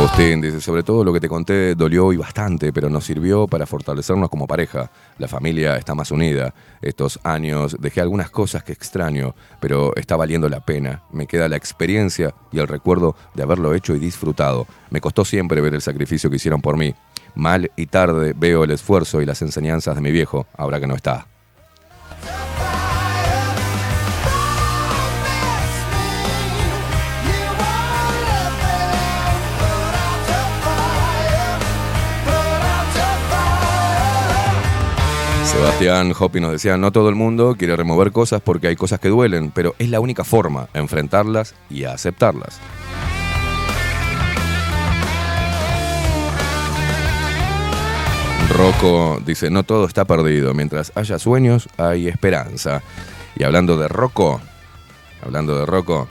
Agustín 0.00 0.40
dice, 0.40 0.62
sobre 0.62 0.82
todo 0.82 1.04
lo 1.04 1.12
que 1.12 1.20
te 1.20 1.28
conté 1.28 1.74
dolió 1.74 2.10
y 2.10 2.16
bastante, 2.16 2.72
pero 2.72 2.88
nos 2.88 3.04
sirvió 3.04 3.46
para 3.46 3.66
fortalecernos 3.66 4.30
como 4.30 4.46
pareja. 4.46 4.90
La 5.18 5.28
familia 5.28 5.76
está 5.76 5.94
más 5.94 6.10
unida. 6.10 6.54
Estos 6.80 7.20
años 7.22 7.76
dejé 7.78 8.00
algunas 8.00 8.30
cosas 8.30 8.64
que 8.64 8.72
extraño, 8.72 9.34
pero 9.60 9.94
está 9.96 10.16
valiendo 10.16 10.48
la 10.48 10.60
pena. 10.60 11.02
Me 11.12 11.26
queda 11.26 11.50
la 11.50 11.56
experiencia 11.56 12.34
y 12.50 12.60
el 12.60 12.66
recuerdo 12.66 13.14
de 13.34 13.42
haberlo 13.42 13.74
hecho 13.74 13.94
y 13.94 13.98
disfrutado. 13.98 14.66
Me 14.88 15.02
costó 15.02 15.22
siempre 15.26 15.60
ver 15.60 15.74
el 15.74 15.82
sacrificio 15.82 16.30
que 16.30 16.36
hicieron 16.36 16.62
por 16.62 16.78
mí. 16.78 16.94
Mal 17.34 17.70
y 17.76 17.84
tarde 17.84 18.32
veo 18.34 18.64
el 18.64 18.70
esfuerzo 18.70 19.20
y 19.20 19.26
las 19.26 19.42
enseñanzas 19.42 19.96
de 19.96 20.00
mi 20.00 20.12
viejo, 20.12 20.46
ahora 20.56 20.80
que 20.80 20.86
no 20.86 20.94
está. 20.94 21.26
Sebastián 35.52 36.14
Hopi 36.18 36.40
nos 36.40 36.52
decía, 36.52 36.76
no 36.76 36.92
todo 36.92 37.08
el 37.08 37.16
mundo 37.16 37.56
quiere 37.58 37.74
remover 37.74 38.12
cosas 38.12 38.40
porque 38.40 38.68
hay 38.68 38.76
cosas 38.76 39.00
que 39.00 39.08
duelen, 39.08 39.50
pero 39.50 39.74
es 39.78 39.90
la 39.90 39.98
única 39.98 40.22
forma, 40.22 40.68
enfrentarlas 40.74 41.54
y 41.68 41.84
aceptarlas. 41.84 42.60
Rocco 48.56 49.20
dice, 49.26 49.50
no 49.50 49.64
todo 49.64 49.86
está 49.86 50.04
perdido, 50.04 50.54
mientras 50.54 50.92
haya 50.94 51.18
sueños 51.18 51.68
hay 51.76 52.08
esperanza. 52.08 52.82
Y 53.36 53.44
hablando 53.44 53.76
de 53.76 53.88
Rocco, 53.88 54.40
hablando 55.24 55.58
de 55.58 55.66
Rocco, 55.66 56.08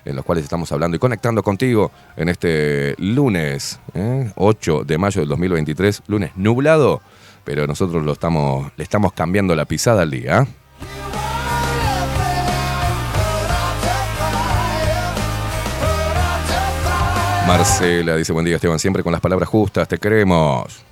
en 0.06 0.16
los 0.16 0.26
cuales 0.26 0.44
estamos 0.44 0.72
hablando 0.72 0.98
y 0.98 1.00
conectando 1.00 1.44
contigo 1.44 1.92
en 2.16 2.30
este 2.30 2.96
lunes 2.98 3.80
¿eh? 3.94 4.32
8 4.36 4.84
de 4.86 4.98
mayo 4.98 5.22
del 5.22 5.30
2023, 5.30 6.04
lunes 6.08 6.32
nublado, 6.36 7.02
pero 7.44 7.68
nosotros 7.68 8.04
lo 8.04 8.14
estamos, 8.14 8.72
le 8.78 8.84
estamos 8.84 9.14
cambiando 9.14 9.56
la 9.56 9.66
pisada 9.66 10.02
al 10.04 10.12
día. 10.12 10.42
¿eh? 10.42 10.48
Marcela 17.48 18.16
dice, 18.16 18.32
buen 18.32 18.46
día 18.46 18.56
Esteban, 18.56 18.80
siempre 18.80 19.04
con 19.04 19.12
las 19.12 19.20
palabras 19.20 19.50
justas, 19.50 19.88
te 19.88 19.98
queremos. 19.98 20.84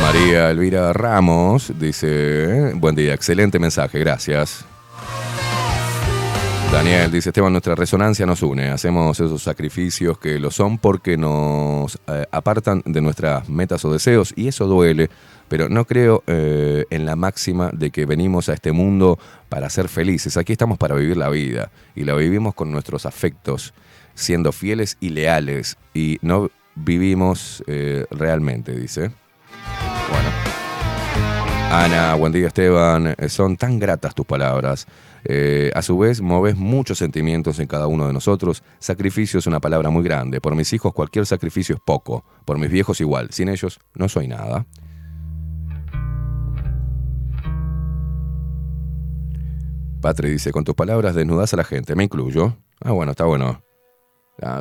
María 0.00 0.50
Elvira 0.50 0.92
Ramos 0.92 1.72
dice, 1.78 2.72
buen 2.74 2.94
día, 2.94 3.14
excelente 3.14 3.58
mensaje, 3.58 3.98
gracias. 3.98 4.64
Daniel 6.72 7.10
dice, 7.10 7.28
Esteban, 7.28 7.52
nuestra 7.52 7.74
resonancia 7.74 8.24
nos 8.24 8.42
une, 8.42 8.70
hacemos 8.70 9.20
esos 9.20 9.42
sacrificios 9.42 10.16
que 10.16 10.38
lo 10.38 10.50
son 10.50 10.78
porque 10.78 11.18
nos 11.18 11.98
eh, 12.06 12.24
apartan 12.32 12.82
de 12.86 13.02
nuestras 13.02 13.46
metas 13.50 13.84
o 13.84 13.92
deseos 13.92 14.32
y 14.36 14.48
eso 14.48 14.66
duele, 14.66 15.10
pero 15.48 15.68
no 15.68 15.84
creo 15.84 16.24
eh, 16.26 16.86
en 16.88 17.04
la 17.04 17.14
máxima 17.14 17.68
de 17.74 17.90
que 17.90 18.06
venimos 18.06 18.48
a 18.48 18.54
este 18.54 18.72
mundo 18.72 19.18
para 19.50 19.68
ser 19.68 19.88
felices, 19.88 20.38
aquí 20.38 20.52
estamos 20.52 20.78
para 20.78 20.94
vivir 20.94 21.18
la 21.18 21.28
vida 21.28 21.70
y 21.94 22.04
la 22.04 22.14
vivimos 22.14 22.54
con 22.54 22.72
nuestros 22.72 23.04
afectos, 23.04 23.74
siendo 24.14 24.50
fieles 24.50 24.96
y 24.98 25.10
leales 25.10 25.76
y 25.92 26.18
no 26.22 26.50
vivimos 26.74 27.62
eh, 27.66 28.06
realmente, 28.10 28.72
dice. 28.72 29.10
Bueno. 30.10 30.30
Ana, 31.70 32.14
buen 32.14 32.32
día 32.32 32.46
Esteban, 32.46 33.14
son 33.28 33.56
tan 33.56 33.78
gratas 33.78 34.14
tus 34.14 34.26
palabras. 34.26 34.86
Eh, 35.24 35.70
a 35.74 35.82
su 35.82 35.96
vez, 35.98 36.20
moves 36.20 36.56
muchos 36.56 36.98
sentimientos 36.98 37.58
en 37.58 37.66
cada 37.66 37.86
uno 37.86 38.06
de 38.06 38.12
nosotros. 38.12 38.62
Sacrificio 38.78 39.38
es 39.38 39.46
una 39.46 39.60
palabra 39.60 39.90
muy 39.90 40.02
grande. 40.02 40.40
Por 40.40 40.54
mis 40.54 40.72
hijos 40.72 40.92
cualquier 40.92 41.26
sacrificio 41.26 41.76
es 41.76 41.80
poco. 41.80 42.24
Por 42.44 42.58
mis 42.58 42.70
viejos 42.70 43.00
igual. 43.00 43.28
Sin 43.30 43.48
ellos 43.48 43.78
no 43.94 44.08
soy 44.08 44.28
nada. 44.28 44.66
Patri 50.00 50.30
dice, 50.30 50.50
con 50.50 50.64
tus 50.64 50.74
palabras 50.74 51.14
desnudas 51.14 51.54
a 51.54 51.56
la 51.56 51.64
gente. 51.64 51.94
Me 51.94 52.04
incluyo. 52.04 52.56
Ah, 52.80 52.90
bueno, 52.90 53.12
está 53.12 53.24
bueno. 53.24 53.62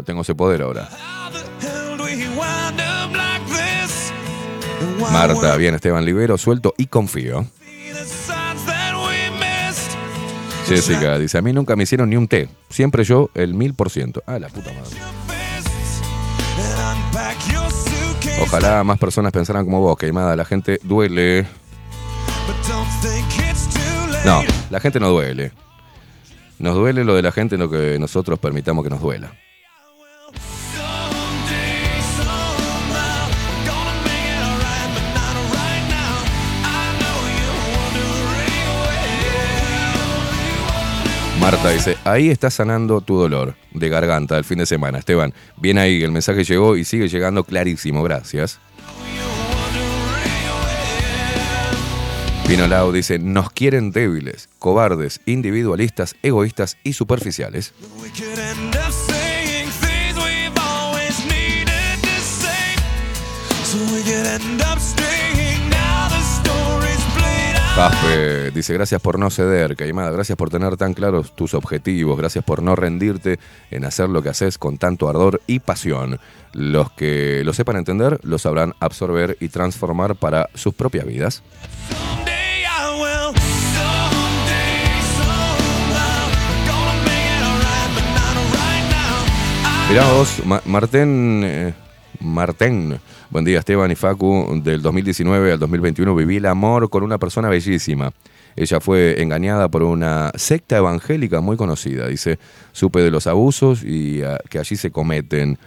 Tengo 0.06 0.22
ese 0.22 0.36
poder 0.36 0.62
ahora. 0.62 0.88
Marta, 5.12 5.58
bien, 5.58 5.74
Esteban 5.74 6.06
Libero, 6.06 6.38
suelto 6.38 6.76
y 6.78 6.86
confío. 6.86 7.48
Jessica 10.76 11.20
dice, 11.20 11.38
a 11.38 11.42
mí 11.42 11.54
nunca 11.54 11.76
me 11.76 11.84
hicieron 11.84 12.10
ni 12.10 12.16
un 12.16 12.28
té. 12.28 12.50
Siempre 12.70 13.04
yo 13.04 13.30
el 13.34 13.54
mil 13.54 13.74
por 13.74 13.90
ciento. 13.90 14.24
Ah, 14.26 14.40
la 14.40 14.48
puta 14.48 14.72
madre. 14.72 14.98
Ojalá 18.42 18.84
más 18.84 18.98
personas 18.98 19.32
pensaran 19.32 19.66
como 19.66 19.82
vos, 19.82 19.98
queimada. 19.98 20.36
La 20.36 20.46
gente 20.46 20.80
duele. 20.84 21.46
No, 24.26 24.42
la 24.70 24.80
gente 24.80 25.00
no 25.00 25.10
duele. 25.10 25.52
Nos 26.60 26.76
duele 26.76 27.04
lo 27.04 27.16
de 27.16 27.22
la 27.22 27.32
gente 27.32 27.56
en 27.56 27.62
lo 27.62 27.70
que 27.70 27.98
nosotros 28.00 28.40
permitamos 28.40 28.84
que 28.84 28.90
nos 28.90 29.02
duela. 29.02 29.32
Marta 41.42 41.72
dice, 41.72 41.98
ahí 42.04 42.30
está 42.30 42.52
sanando 42.52 43.02
tu 43.02 43.18
dolor 43.18 43.56
de 43.74 43.90
garganta 43.90 44.38
el 44.38 44.44
fin 44.44 44.60
de 44.60 44.68
semana. 44.68 45.00
Esteban, 45.00 45.34
bien 45.58 45.80
ahí, 45.80 46.04
el 46.04 46.12
mensaje 46.12 46.44
llegó 46.44 46.78
y 46.78 46.86
sigue 46.86 47.08
llegando 47.08 47.44
clarísimo, 47.44 48.04
gracias. 48.04 48.60
Pino 52.48 52.68
Lau 52.68 52.92
dice, 52.92 53.18
nos 53.18 53.50
quieren 53.50 53.92
débiles, 53.92 54.50
cobardes, 54.60 55.20
individualistas, 55.26 56.16
egoístas 56.22 56.78
y 56.84 56.94
superficiales. 56.94 57.74
Dice, 68.54 68.74
gracias 68.74 69.02
por 69.02 69.18
no 69.18 69.32
ceder, 69.32 69.76
Caimada, 69.76 70.12
gracias 70.12 70.38
por 70.38 70.50
tener 70.52 70.78
tan 70.78 70.94
claros 70.94 71.36
tus 71.36 71.56
objetivos, 71.56 72.16
gracias 72.18 72.44
por 72.44 72.62
no 72.62 72.76
rendirte 72.76 73.40
en 73.72 73.86
hacer 73.86 74.08
lo 74.10 74.22
que 74.22 74.30
haces 74.30 74.60
con 74.60 74.78
tanto 74.78 75.10
ardor 75.10 75.42
y 75.48 75.60
pasión. 75.60 76.20
Los 76.54 76.92
que 76.92 77.42
lo 77.44 77.54
sepan 77.54 77.78
entender, 77.78 78.20
lo 78.24 78.38
sabrán 78.38 78.74
absorber 78.80 79.36
y 79.40 79.48
transformar 79.48 80.16
para 80.16 80.50
sus 80.54 80.76
propias 80.76 81.08
vidas. 81.08 81.42
Mirá 89.90 90.10
vos, 90.14 90.42
Ma- 90.46 90.62
Martén, 90.66 91.42
eh, 91.44 91.74
Martén, 92.22 93.00
buen 93.32 93.46
día 93.46 93.60
Esteban 93.60 93.92
y 93.92 93.96
Facu, 93.96 94.62
del 94.64 94.82
2019 94.82 95.54
al 95.54 95.60
2021 95.60 96.16
viví 96.16 96.38
el 96.38 96.46
amor 96.46 96.90
con 96.90 97.04
una 97.04 97.18
persona 97.18 97.50
bellísima. 97.50 98.14
Ella 98.56 98.80
fue 98.80 99.22
engañada 99.22 99.70
por 99.70 99.84
una 99.84 100.32
secta 100.36 100.78
evangélica 100.78 101.42
muy 101.42 101.58
conocida. 101.58 102.08
Dice, 102.08 102.38
supe 102.74 103.02
de 103.02 103.10
los 103.10 103.26
abusos 103.28 103.84
y 103.84 104.22
ah, 104.22 104.38
que 104.50 104.60
allí 104.60 104.76
se 104.76 104.92
cometen. 104.92 105.58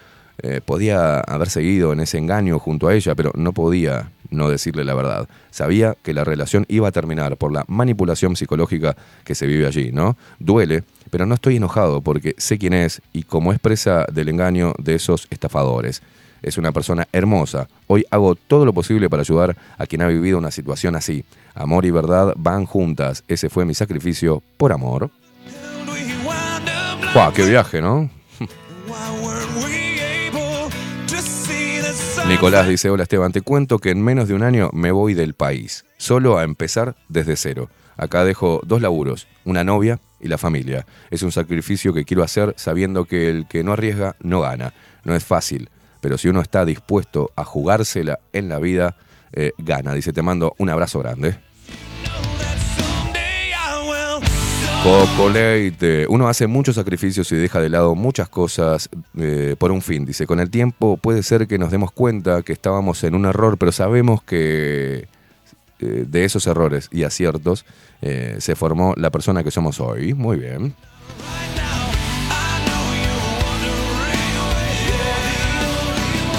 Eh, 0.42 0.60
podía 0.64 1.20
haber 1.20 1.48
seguido 1.48 1.92
en 1.92 2.00
ese 2.00 2.18
engaño 2.18 2.58
junto 2.58 2.88
a 2.88 2.94
ella, 2.94 3.14
pero 3.14 3.30
no 3.34 3.52
podía 3.52 4.10
no 4.30 4.48
decirle 4.48 4.84
la 4.84 4.94
verdad. 4.94 5.28
Sabía 5.50 5.96
que 6.02 6.12
la 6.12 6.24
relación 6.24 6.66
iba 6.68 6.88
a 6.88 6.92
terminar 6.92 7.36
por 7.36 7.52
la 7.52 7.64
manipulación 7.68 8.36
psicológica 8.36 8.96
que 9.24 9.34
se 9.34 9.46
vive 9.46 9.66
allí, 9.66 9.92
¿no? 9.92 10.16
Duele, 10.38 10.82
pero 11.10 11.24
no 11.26 11.34
estoy 11.34 11.56
enojado 11.56 12.00
porque 12.00 12.34
sé 12.36 12.58
quién 12.58 12.74
es 12.74 13.00
y 13.12 13.22
cómo 13.22 13.52
es 13.52 13.60
presa 13.60 14.06
del 14.12 14.28
engaño 14.28 14.74
de 14.78 14.96
esos 14.96 15.28
estafadores. 15.30 16.02
Es 16.44 16.58
una 16.58 16.72
persona 16.72 17.08
hermosa. 17.10 17.68
Hoy 17.86 18.04
hago 18.10 18.34
todo 18.34 18.66
lo 18.66 18.74
posible 18.74 19.08
para 19.08 19.22
ayudar 19.22 19.56
a 19.78 19.86
quien 19.86 20.02
ha 20.02 20.08
vivido 20.08 20.36
una 20.36 20.50
situación 20.50 20.94
así. 20.94 21.24
Amor 21.54 21.86
y 21.86 21.90
verdad 21.90 22.34
van 22.36 22.66
juntas. 22.66 23.24
Ese 23.28 23.48
fue 23.48 23.64
mi 23.64 23.72
sacrificio 23.72 24.42
por 24.58 24.72
amor. 24.72 25.10
¡Guau! 27.14 27.32
¡Qué 27.32 27.46
viaje, 27.46 27.80
¿no? 27.80 28.10
Nicolás 32.28 32.68
dice, 32.68 32.90
hola 32.90 33.04
Esteban, 33.04 33.32
te 33.32 33.40
cuento 33.40 33.78
que 33.78 33.90
en 33.90 34.02
menos 34.02 34.28
de 34.28 34.34
un 34.34 34.42
año 34.42 34.68
me 34.74 34.92
voy 34.92 35.14
del 35.14 35.32
país, 35.32 35.86
solo 35.96 36.36
a 36.36 36.44
empezar 36.44 36.94
desde 37.08 37.36
cero. 37.36 37.70
Acá 37.96 38.24
dejo 38.24 38.60
dos 38.66 38.82
laburos, 38.82 39.26
una 39.44 39.64
novia 39.64 39.98
y 40.20 40.28
la 40.28 40.38
familia. 40.38 40.86
Es 41.10 41.22
un 41.22 41.32
sacrificio 41.32 41.94
que 41.94 42.04
quiero 42.04 42.22
hacer 42.22 42.54
sabiendo 42.56 43.06
que 43.06 43.30
el 43.30 43.46
que 43.46 43.62
no 43.62 43.72
arriesga 43.72 44.16
no 44.20 44.40
gana. 44.40 44.74
No 45.04 45.14
es 45.14 45.24
fácil, 45.24 45.68
pero 46.04 46.18
si 46.18 46.28
uno 46.28 46.42
está 46.42 46.66
dispuesto 46.66 47.32
a 47.34 47.46
jugársela 47.46 48.18
en 48.34 48.50
la 48.50 48.58
vida, 48.58 48.94
eh, 49.32 49.52
gana. 49.56 49.94
Dice, 49.94 50.12
te 50.12 50.20
mando 50.20 50.54
un 50.58 50.68
abrazo 50.68 50.98
grande. 50.98 51.38
Coco 54.82 55.30
Leite. 55.30 56.06
Uno 56.06 56.28
hace 56.28 56.46
muchos 56.46 56.74
sacrificios 56.74 57.32
y 57.32 57.36
deja 57.36 57.58
de 57.58 57.70
lado 57.70 57.94
muchas 57.94 58.28
cosas 58.28 58.90
eh, 59.16 59.56
por 59.58 59.72
un 59.72 59.80
fin. 59.80 60.04
Dice, 60.04 60.26
con 60.26 60.40
el 60.40 60.50
tiempo 60.50 60.98
puede 60.98 61.22
ser 61.22 61.46
que 61.46 61.56
nos 61.56 61.70
demos 61.70 61.90
cuenta 61.90 62.42
que 62.42 62.52
estábamos 62.52 63.02
en 63.02 63.14
un 63.14 63.24
error, 63.24 63.56
pero 63.56 63.72
sabemos 63.72 64.22
que 64.22 65.08
eh, 65.78 66.04
de 66.06 66.24
esos 66.26 66.46
errores 66.46 66.90
y 66.92 67.04
aciertos 67.04 67.64
se 68.36 68.54
formó 68.54 68.92
la 68.98 69.08
persona 69.08 69.42
que 69.42 69.50
somos 69.50 69.80
hoy. 69.80 70.12
Muy 70.12 70.36
bien. 70.36 70.74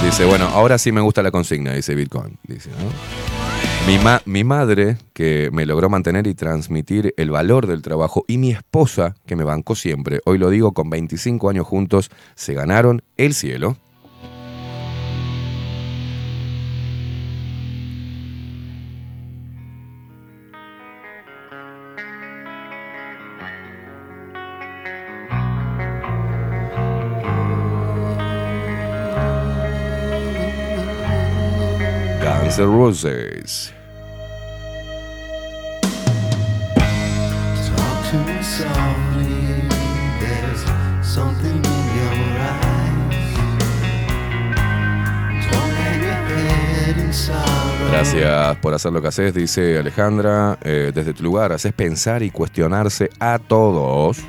Dice, 0.06 0.26
bueno, 0.26 0.46
ahora 0.46 0.78
sí 0.78 0.92
me 0.92 1.02
gusta 1.02 1.22
la 1.24 1.32
consigna, 1.32 1.74
dice 1.74 1.96
Bitcoin. 1.96 2.38
Dice, 2.48 2.70
¿no? 2.70 3.88
Mi, 3.92 3.98
ma- 4.00 4.22
mi 4.26 4.44
madre, 4.44 4.98
que 5.14 5.50
me 5.52 5.66
logró 5.66 5.90
mantener 5.90 6.28
y 6.28 6.34
transmitir 6.36 7.14
el 7.18 7.32
valor 7.32 7.68
del 7.68 7.82
trabajo, 7.82 8.24
y 8.28 8.38
mi 8.38 8.52
esposa, 8.52 9.16
que 9.26 9.36
me 9.36 9.44
bancó 9.44 9.76
siempre, 9.76 10.22
hoy 10.26 10.38
lo 10.38 10.50
digo, 10.50 10.74
con 10.74 10.90
25 10.90 11.50
años 11.50 11.66
juntos, 11.68 12.10
se 12.36 12.54
ganaron 12.54 13.02
el 13.18 13.34
cielo. 13.34 13.78
Gracias 47.92 48.58
por 48.58 48.74
hacer 48.74 48.94
lo 48.94 49.02
que 49.02 49.08
haces, 49.10 49.34
dice 49.34 49.78
Alejandra. 49.78 50.58
Eh, 50.62 50.94
desde 50.96 51.14
tu 51.14 51.24
lugar, 51.24 51.52
haces 51.52 51.74
pensar 51.74 52.24
y 52.24 52.32
cuestionarse 52.32 53.10
a 53.20 53.38
todos. 53.38 54.20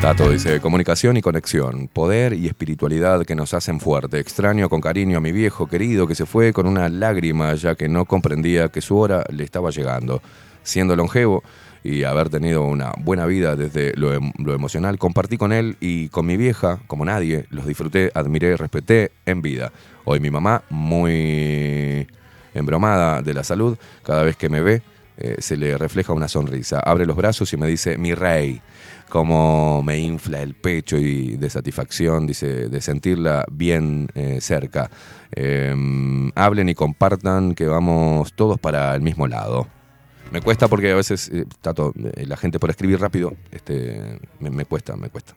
Tato 0.00 0.30
dice, 0.30 0.60
comunicación 0.60 1.16
y 1.16 1.22
conexión, 1.22 1.88
poder 1.88 2.34
y 2.34 2.46
espiritualidad 2.46 3.24
que 3.24 3.34
nos 3.34 3.54
hacen 3.54 3.80
fuerte. 3.80 4.18
Extraño 4.18 4.68
con 4.68 4.82
cariño 4.82 5.16
a 5.16 5.20
mi 5.20 5.32
viejo 5.32 5.66
querido 5.66 6.06
que 6.06 6.14
se 6.14 6.26
fue 6.26 6.52
con 6.52 6.66
una 6.66 6.90
lágrima 6.90 7.54
ya 7.54 7.74
que 7.74 7.88
no 7.88 8.04
comprendía 8.04 8.68
que 8.68 8.82
su 8.82 8.98
hora 8.98 9.24
le 9.30 9.44
estaba 9.44 9.70
llegando. 9.70 10.20
Siendo 10.62 10.94
longevo 10.94 11.42
y 11.82 12.04
haber 12.04 12.28
tenido 12.28 12.64
una 12.64 12.92
buena 12.98 13.24
vida 13.24 13.56
desde 13.56 13.94
lo, 13.96 14.12
em- 14.12 14.32
emocional, 14.46 14.98
compartí 14.98 15.38
con 15.38 15.52
él 15.52 15.76
y 15.80 16.08
con 16.10 16.26
mi 16.26 16.36
vieja, 16.36 16.80
como 16.86 17.04
nadie, 17.04 17.46
los 17.48 17.66
disfruté, 17.66 18.10
admiré, 18.14 18.56
respeté 18.56 19.12
en 19.24 19.40
vida. 19.40 19.72
Hoy 20.04 20.20
mi 20.20 20.30
mamá, 20.30 20.64
muy 20.68 22.06
embromada 22.52 23.22
de 23.22 23.32
la 23.32 23.42
salud, 23.42 23.78
cada 24.02 24.22
vez 24.22 24.36
que 24.36 24.48
me 24.48 24.60
ve, 24.60 24.82
eh, 25.16 25.36
se 25.38 25.56
le 25.56 25.76
refleja 25.78 26.12
una 26.12 26.28
sonrisa. 26.28 26.80
Abre 26.80 27.06
los 27.06 27.16
brazos 27.16 27.52
y 27.52 27.56
me 27.56 27.66
dice, 27.66 27.98
mi 27.98 28.14
rey, 28.14 28.60
como 29.08 29.82
me 29.82 29.98
infla 29.98 30.42
el 30.42 30.54
pecho 30.54 30.96
y 30.96 31.36
de 31.36 31.50
satisfacción, 31.50 32.26
dice, 32.26 32.68
de 32.68 32.80
sentirla 32.80 33.44
bien 33.50 34.08
eh, 34.14 34.38
cerca. 34.40 34.90
Eh, 35.32 35.74
hablen 36.34 36.68
y 36.68 36.74
compartan 36.74 37.54
que 37.54 37.66
vamos 37.66 38.32
todos 38.34 38.58
para 38.58 38.94
el 38.94 39.02
mismo 39.02 39.26
lado. 39.26 39.68
Me 40.30 40.40
cuesta 40.40 40.68
porque 40.68 40.90
a 40.90 40.96
veces, 40.96 41.28
eh, 41.28 41.44
eh, 41.44 42.26
la 42.26 42.36
gente 42.36 42.58
por 42.58 42.70
escribir 42.70 43.00
rápido, 43.00 43.34
este, 43.52 44.18
me 44.40 44.64
cuesta, 44.64 44.96
me 44.96 45.08
cuesta. 45.08 45.34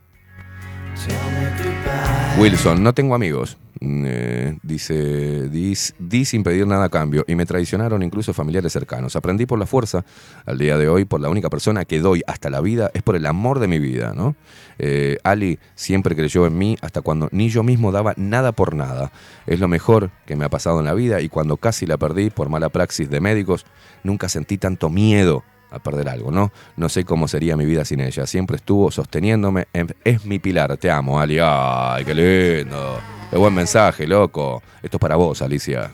Wilson, 2.39 2.83
no 2.83 2.93
tengo 2.93 3.15
amigos. 3.15 3.57
Mm, 3.79 4.03
eh, 4.07 4.57
dice, 4.63 5.49
dis- 5.51 5.93
di 5.99 6.25
sin 6.25 6.43
pedir 6.43 6.65
nada 6.65 6.85
a 6.85 6.89
cambio 6.89 7.23
y 7.27 7.35
me 7.35 7.45
traicionaron 7.45 8.01
incluso 8.03 8.33
familiares 8.33 8.73
cercanos. 8.73 9.15
Aprendí 9.15 9.45
por 9.45 9.59
la 9.59 9.65
fuerza, 9.67 10.03
al 10.45 10.57
día 10.57 10.77
de 10.77 10.87
hoy, 10.89 11.05
por 11.05 11.19
la 11.21 11.29
única 11.29 11.49
persona 11.49 11.85
que 11.85 11.99
doy 11.99 12.23
hasta 12.27 12.49
la 12.49 12.61
vida, 12.61 12.89
es 12.93 13.03
por 13.03 13.15
el 13.15 13.25
amor 13.25 13.59
de 13.59 13.67
mi 13.67 13.79
vida, 13.79 14.13
¿no? 14.15 14.35
Eh, 14.79 15.17
Ali 15.23 15.59
siempre 15.75 16.15
creyó 16.15 16.45
en 16.47 16.57
mí 16.57 16.77
hasta 16.81 17.01
cuando 17.01 17.27
ni 17.31 17.49
yo 17.49 17.63
mismo 17.63 17.91
daba 17.91 18.13
nada 18.17 18.51
por 18.51 18.75
nada. 18.75 19.11
Es 19.45 19.59
lo 19.59 19.67
mejor 19.67 20.11
que 20.25 20.35
me 20.35 20.45
ha 20.45 20.49
pasado 20.49 20.79
en 20.79 20.85
la 20.85 20.93
vida 20.93 21.21
y 21.21 21.29
cuando 21.29 21.57
casi 21.57 21.85
la 21.85 21.97
perdí 21.97 22.29
por 22.29 22.49
mala 22.49 22.69
praxis 22.69 23.09
de 23.09 23.19
médicos, 23.19 23.65
nunca 24.03 24.29
sentí 24.29 24.57
tanto 24.57 24.89
miedo 24.89 25.43
a 25.71 25.79
perder 25.79 26.09
algo, 26.09 26.31
¿no? 26.31 26.51
No 26.75 26.89
sé 26.89 27.03
cómo 27.03 27.27
sería 27.27 27.57
mi 27.57 27.65
vida 27.65 27.83
sin 27.85 27.99
ella. 27.99 28.25
Siempre 28.25 28.57
estuvo 28.57 28.91
sosteniéndome. 28.91 29.67
en- 29.73 29.95
Es 30.03 30.25
mi 30.25 30.39
pilar. 30.39 30.77
Te 30.77 30.89
amo, 30.91 31.19
Ali. 31.19 31.37
Ay, 31.41 32.05
qué 32.05 32.13
lindo. 32.13 32.99
Qué 33.29 33.37
buen 33.37 33.53
mensaje, 33.53 34.07
loco. 34.07 34.61
Esto 34.81 34.97
es 34.97 35.01
para 35.01 35.15
vos, 35.15 35.41
Alicia. 35.41 35.91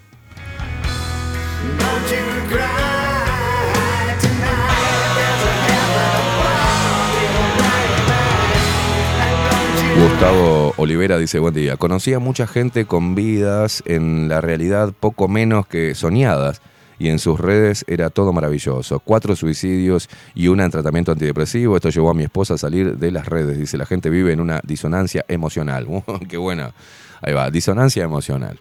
Gustavo 9.99 10.73
Olivera 10.77 11.17
dice, 11.17 11.39
buen 11.39 11.53
día. 11.53 11.77
Conocí 11.77 12.13
a 12.13 12.19
mucha 12.19 12.47
gente 12.47 12.85
con 12.85 13.13
vidas 13.15 13.83
en 13.85 14.27
la 14.27 14.41
realidad 14.41 14.91
poco 14.99 15.27
menos 15.27 15.67
que 15.67 15.93
soñadas 15.95 16.61
y 17.03 17.09
en 17.09 17.19
sus 17.19 17.37
redes 17.37 17.83
era 17.89 18.09
todo 18.09 18.31
maravilloso. 18.31 19.01
Cuatro 19.01 19.35
suicidios 19.35 20.07
y 20.35 20.47
una 20.47 20.63
en 20.63 20.71
tratamiento 20.71 21.11
antidepresivo. 21.11 21.75
Esto 21.75 21.89
llevó 21.89 22.09
a 22.09 22.13
mi 22.13 22.23
esposa 22.23 22.53
a 22.53 22.57
salir 22.57 22.97
de 22.97 23.11
las 23.11 23.25
redes. 23.25 23.57
Dice, 23.57 23.77
la 23.77 23.85
gente 23.85 24.09
vive 24.09 24.31
en 24.31 24.39
una 24.39 24.61
disonancia 24.63 25.25
emocional. 25.27 25.85
Qué 26.29 26.37
buena. 26.37 26.73
Ahí 27.21 27.33
va, 27.33 27.51
disonancia 27.51 28.05
emocional. 28.05 28.57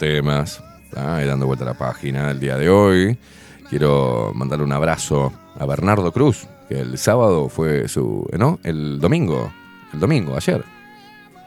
Temas, 0.00 0.62
¿tá? 0.90 1.22
y 1.22 1.26
dando 1.26 1.46
vuelta 1.46 1.64
a 1.64 1.68
la 1.68 1.74
página 1.74 2.30
el 2.30 2.40
día 2.40 2.56
de 2.56 2.70
hoy, 2.70 3.18
quiero 3.68 4.32
mandarle 4.34 4.64
un 4.64 4.72
abrazo 4.72 5.30
a 5.58 5.66
Bernardo 5.66 6.10
Cruz, 6.10 6.48
que 6.68 6.80
el 6.80 6.96
sábado 6.96 7.50
fue 7.50 7.86
su. 7.86 8.26
¿No? 8.32 8.58
El 8.64 8.98
domingo. 8.98 9.52
El 9.92 10.00
domingo, 10.00 10.36
ayer. 10.36 10.64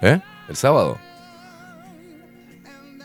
¿Eh? 0.02 0.20
El 0.48 0.56
sábado. 0.56 1.00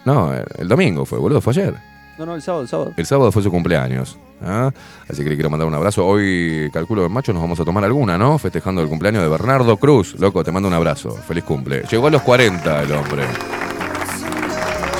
No, 0.04 0.34
el, 0.34 0.44
el 0.58 0.68
domingo 0.68 1.06
fue, 1.06 1.18
boludo, 1.18 1.40
fue 1.40 1.52
ayer. 1.54 1.74
No, 2.18 2.26
no, 2.26 2.34
el 2.34 2.42
sábado, 2.42 2.62
el 2.62 2.68
sábado. 2.68 2.92
El 2.96 3.06
sábado 3.06 3.32
fue 3.32 3.42
su 3.42 3.50
cumpleaños. 3.50 4.18
¿ah? 4.42 4.70
Así 5.08 5.22
que 5.22 5.30
le 5.30 5.36
quiero 5.36 5.48
mandar 5.48 5.66
un 5.66 5.74
abrazo. 5.74 6.04
Hoy, 6.06 6.68
calculo 6.74 7.04
que 7.04 7.08
macho, 7.08 7.32
nos 7.32 7.40
vamos 7.40 7.58
a 7.58 7.64
tomar 7.64 7.84
alguna, 7.84 8.18
¿no? 8.18 8.36
Festejando 8.38 8.82
el 8.82 8.88
cumpleaños 8.88 9.22
de 9.22 9.28
Bernardo 9.28 9.78
Cruz. 9.78 10.14
Loco, 10.18 10.44
te 10.44 10.52
mando 10.52 10.68
un 10.68 10.74
abrazo. 10.74 11.12
Feliz 11.12 11.44
cumple. 11.44 11.84
Llegó 11.90 12.08
a 12.08 12.10
los 12.10 12.22
40 12.22 12.82
el 12.82 12.92
hombre. 12.92 13.24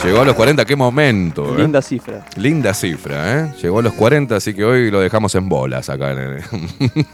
Llegó 0.05 0.21
a 0.21 0.25
los 0.25 0.35
40, 0.37 0.65
qué 0.65 0.77
momento. 0.77 1.55
¿eh? 1.55 1.63
Linda 1.63 1.83
cifra. 1.83 2.25
Linda 2.37 2.73
cifra, 2.73 3.41
¿eh? 3.41 3.53
Llegó 3.61 3.81
a 3.81 3.83
los 3.83 3.93
40, 3.95 4.37
así 4.37 4.55
que 4.55 4.65
hoy 4.65 4.91
lo 4.91 5.01
dejamos 5.01 5.35
en 5.35 5.49
bolas 5.49 5.91
acá. 5.91 6.13
en 6.13 6.19
el- 6.19 6.43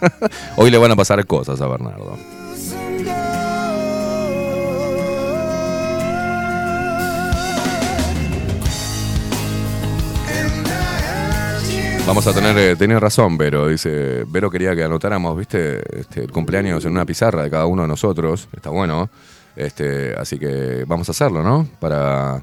hoy 0.57 0.71
le 0.71 0.79
van 0.79 0.93
a 0.93 0.97
pasar 0.97 1.25
cosas 1.27 1.61
a 1.61 1.67
Bernardo. 1.67 2.17
Vamos 12.07 12.27
a 12.27 12.35
tener, 12.35 12.57
eh, 12.59 12.77
tenía 12.77 13.01
razón, 13.01 13.39
Vero, 13.39 13.67
dice, 13.69 14.25
Vero 14.29 14.51
quería 14.51 14.77
que 14.77 14.85
anotáramos, 14.85 15.39
viste, 15.39 15.81
este, 16.01 16.25
el 16.25 16.31
cumpleaños 16.31 16.85
en 16.85 16.93
una 16.93 17.07
pizarra 17.07 17.43
de 17.45 17.51
cada 17.51 17.65
uno 17.65 17.83
de 17.83 17.89
nosotros, 17.89 18.47
está 18.55 18.69
bueno, 18.69 19.09
este, 19.57 20.15
así 20.15 20.39
que 20.39 20.85
vamos 20.87 21.09
a 21.09 21.13
hacerlo, 21.13 21.43
¿no? 21.43 21.67
Para, 21.81 22.43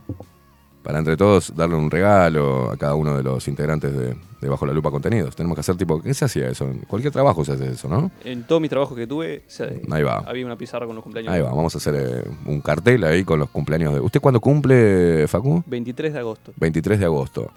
para 0.83 0.99
entre 0.99 1.15
todos 1.17 1.55
darle 1.55 1.75
un 1.75 1.91
regalo 1.91 2.71
a 2.71 2.77
cada 2.77 2.95
uno 2.95 3.15
de 3.15 3.23
los 3.23 3.47
integrantes 3.47 3.95
de, 3.95 4.15
de 4.41 4.49
Bajo 4.49 4.65
la 4.65 4.73
Lupa 4.73 4.89
Contenidos. 4.91 5.35
Tenemos 5.35 5.55
que 5.55 5.59
hacer 5.61 5.75
tipo, 5.77 6.01
¿qué 6.01 6.13
se 6.13 6.25
hacía 6.25 6.47
eso? 6.49 6.65
En 6.65 6.79
cualquier 6.79 7.13
trabajo 7.13 7.45
se 7.45 7.51
hace 7.53 7.71
eso, 7.71 7.87
¿no? 7.87 8.09
En 8.23 8.43
todos 8.43 8.59
mis 8.61 8.69
trabajos 8.69 8.97
que 8.97 9.05
tuve, 9.05 9.43
se- 9.47 9.81
Ahí 9.91 10.03
va. 10.03 10.23
había 10.25 10.45
una 10.45 10.57
pizarra 10.57 10.85
con 10.87 10.95
los 10.95 11.03
cumpleaños. 11.03 11.31
Ahí 11.33 11.41
va, 11.41 11.49
vamos 11.49 11.75
a 11.75 11.77
hacer 11.77 11.95
eh, 11.95 12.23
un 12.45 12.61
cartel 12.61 13.03
ahí 13.03 13.23
con 13.23 13.39
los 13.39 13.49
cumpleaños 13.49 13.93
de... 13.93 13.99
¿Usted 13.99 14.19
cuándo 14.19 14.39
cumple, 14.39 15.27
Facu? 15.27 15.63
23 15.67 16.13
de 16.13 16.19
agosto. 16.19 16.53
23 16.57 16.99
de 16.99 17.05
agosto. 17.05 17.51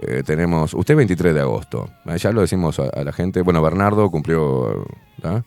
Eh, 0.00 0.22
tenemos, 0.24 0.74
usted 0.74 0.94
23 0.94 1.34
de 1.34 1.40
agosto. 1.40 1.90
Ah, 2.06 2.16
Ya 2.16 2.30
lo 2.30 2.40
decimos 2.42 2.78
a, 2.78 2.84
a 2.84 3.02
la 3.02 3.12
gente. 3.12 3.42
Bueno, 3.42 3.60
Bernardo 3.60 4.08
cumplió. 4.10 4.84
¿ah? 5.24 5.42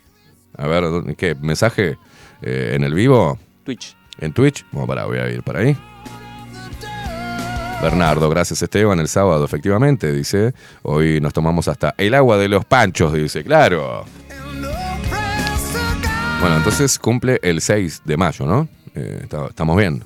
A 0.57 0.67
ver, 0.67 0.83
¿dónde- 0.83 1.15
¿qué? 1.15 1.35
¿Mensaje 1.35 1.97
eh, 2.41 2.73
en 2.75 2.83
el 2.83 2.93
vivo? 2.93 3.39
Twitch. 3.63 3.95
¿En 4.19 4.33
Twitch? 4.33 4.65
Bueno, 4.73 4.87
para, 4.87 5.05
voy 5.05 5.19
a 5.19 5.29
ir 5.31 5.41
para 5.43 5.59
ahí. 5.59 5.77
Bernardo, 7.81 8.29
gracias 8.29 8.61
Esteban, 8.61 8.99
el 8.99 9.07
sábado, 9.07 9.43
efectivamente, 9.43 10.11
dice. 10.11 10.53
Hoy 10.83 11.19
nos 11.19 11.33
tomamos 11.33 11.67
hasta 11.67 11.95
el 11.97 12.13
agua 12.13 12.37
de 12.37 12.47
los 12.47 12.63
panchos, 12.63 13.13
dice, 13.13 13.43
claro. 13.43 14.05
Bueno, 16.39 16.57
entonces 16.57 16.99
cumple 16.99 17.39
el 17.41 17.59
6 17.59 18.03
de 18.05 18.17
mayo, 18.17 18.45
¿no? 18.45 18.67
Eh, 18.93 19.27
estamos 19.49 19.77
bien. 19.77 20.03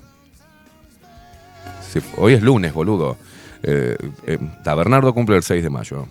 Hoy 2.18 2.34
es 2.34 2.42
lunes, 2.42 2.74
boludo. 2.74 3.18
Eh, 3.62 3.98
eh, 4.26 4.38
Bernardo 4.64 5.14
cumple 5.14 5.36
el 5.36 5.44
6 5.44 5.64
de 5.64 5.70
mayo. 5.70 6.08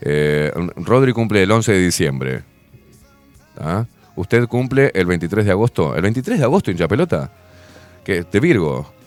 Eh, 0.00 0.50
Rodri 0.76 1.12
cumple 1.12 1.42
el 1.42 1.50
11 1.50 1.72
de 1.72 1.78
diciembre. 1.78 2.42
¿Tá? 3.54 3.86
Usted 4.16 4.46
cumple 4.48 4.90
el 4.94 5.06
23 5.06 5.44
de 5.44 5.50
agosto. 5.50 5.94
¿El 5.94 6.02
23 6.02 6.38
de 6.38 6.44
agosto 6.44 6.70
hincha 6.70 6.88
pelota? 6.88 7.30
¿Qué? 8.04 8.24
¿De 8.24 8.40
Virgo? 8.40 8.99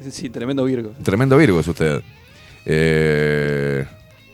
Sí, 0.10 0.30
tremendo 0.30 0.64
Virgo. 0.64 0.92
Tremendo 1.02 1.36
Virgo 1.36 1.60
es 1.60 1.68
usted. 1.68 2.02
Eh, 2.64 3.84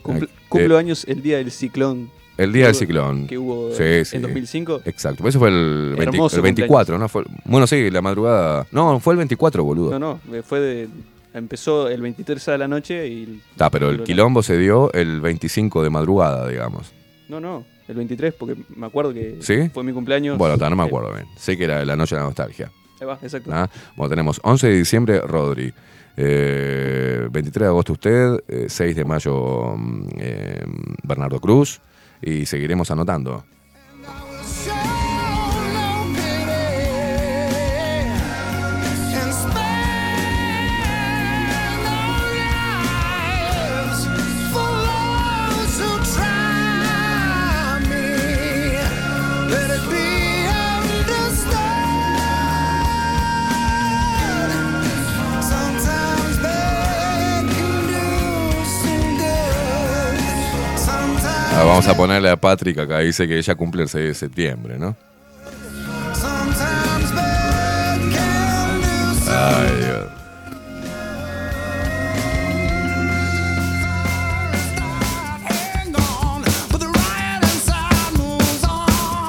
Cumple, 0.01 0.27
eh, 0.75 0.77
años 0.77 1.05
el 1.07 1.21
día 1.21 1.37
del 1.37 1.51
ciclón. 1.51 2.09
el 2.37 2.51
día 2.51 2.65
del 2.65 2.75
ciclón. 2.75 3.27
Que 3.27 3.37
hubo 3.37 3.71
Sí, 3.71 4.03
sí. 4.05 4.15
en 4.17 4.23
2005. 4.23 4.81
Exacto. 4.85 5.27
Eso 5.27 5.39
fue 5.39 5.49
el, 5.49 5.93
20 5.97 6.15
Hermoso 6.15 6.35
el 6.37 6.41
24, 6.41 6.97
¿no? 6.97 7.07
Fue, 7.07 7.23
bueno, 7.45 7.67
sí, 7.67 7.89
la 7.89 8.01
madrugada. 8.01 8.67
No, 8.71 8.99
fue 8.99 9.13
el 9.13 9.17
24, 9.19 9.63
boludo. 9.63 9.91
No, 9.91 10.19
no, 10.25 10.43
fue 10.43 10.59
de. 10.59 10.89
Empezó 11.33 11.87
el 11.89 12.01
23 12.01 12.45
de 12.45 12.57
la 12.57 12.67
noche 12.67 13.07
y. 13.07 13.41
Está, 13.51 13.69
pero 13.69 13.89
el 13.89 13.97
la- 13.99 14.03
quilombo 14.03 14.43
se 14.43 14.57
dio 14.57 14.91
el 14.93 15.21
25 15.21 15.81
de 15.83 15.89
madrugada, 15.89 16.47
digamos. 16.47 16.91
No, 17.29 17.39
no, 17.39 17.65
el 17.87 17.95
23, 17.95 18.33
porque 18.33 18.55
me 18.75 18.85
acuerdo 18.85 19.13
que 19.13 19.37
¿Sí? 19.41 19.69
fue 19.73 19.83
mi 19.83 19.93
cumpleaños. 19.93 20.37
Bueno, 20.37 20.57
no 20.57 20.75
me 20.75 20.83
acuerdo 20.83 21.13
bien. 21.13 21.25
Sé 21.37 21.57
que 21.57 21.63
era 21.63 21.83
la 21.85 21.95
noche 21.95 22.15
de 22.15 22.21
la 22.21 22.27
nostalgia. 22.27 22.71
Ahí 23.03 23.07
va, 23.07 23.19
exacto. 23.21 23.51
¿ah? 23.53 23.69
Bueno, 23.97 24.09
tenemos 24.09 24.39
11 24.43 24.67
de 24.67 24.77
diciembre, 24.77 25.19
Rodri. 25.19 25.73
Eh, 26.15 27.27
23 27.29 27.63
de 27.63 27.67
agosto 27.67 27.93
usted, 27.93 28.43
eh, 28.47 28.65
6 28.69 28.95
de 28.95 29.03
mayo 29.03 29.75
mm, 29.75 30.07
eh, 30.17 30.63
Bernardo 31.03 31.39
Cruz 31.41 31.81
y 32.21 32.45
seguiremos 32.45 32.89
anotando. 32.91 33.43
A 61.93 61.95
ponerle 61.95 62.29
a 62.29 62.35
Patrick 62.37 62.79
acá, 62.79 62.99
dice 62.99 63.27
que 63.27 63.37
ella 63.37 63.55
cumple 63.55 63.83
el 63.83 63.89
6 63.89 64.05
de 64.05 64.13
septiembre, 64.15 64.77
¿no? 64.79 64.95
Ay, 69.29 69.77
Dios. 69.77 70.09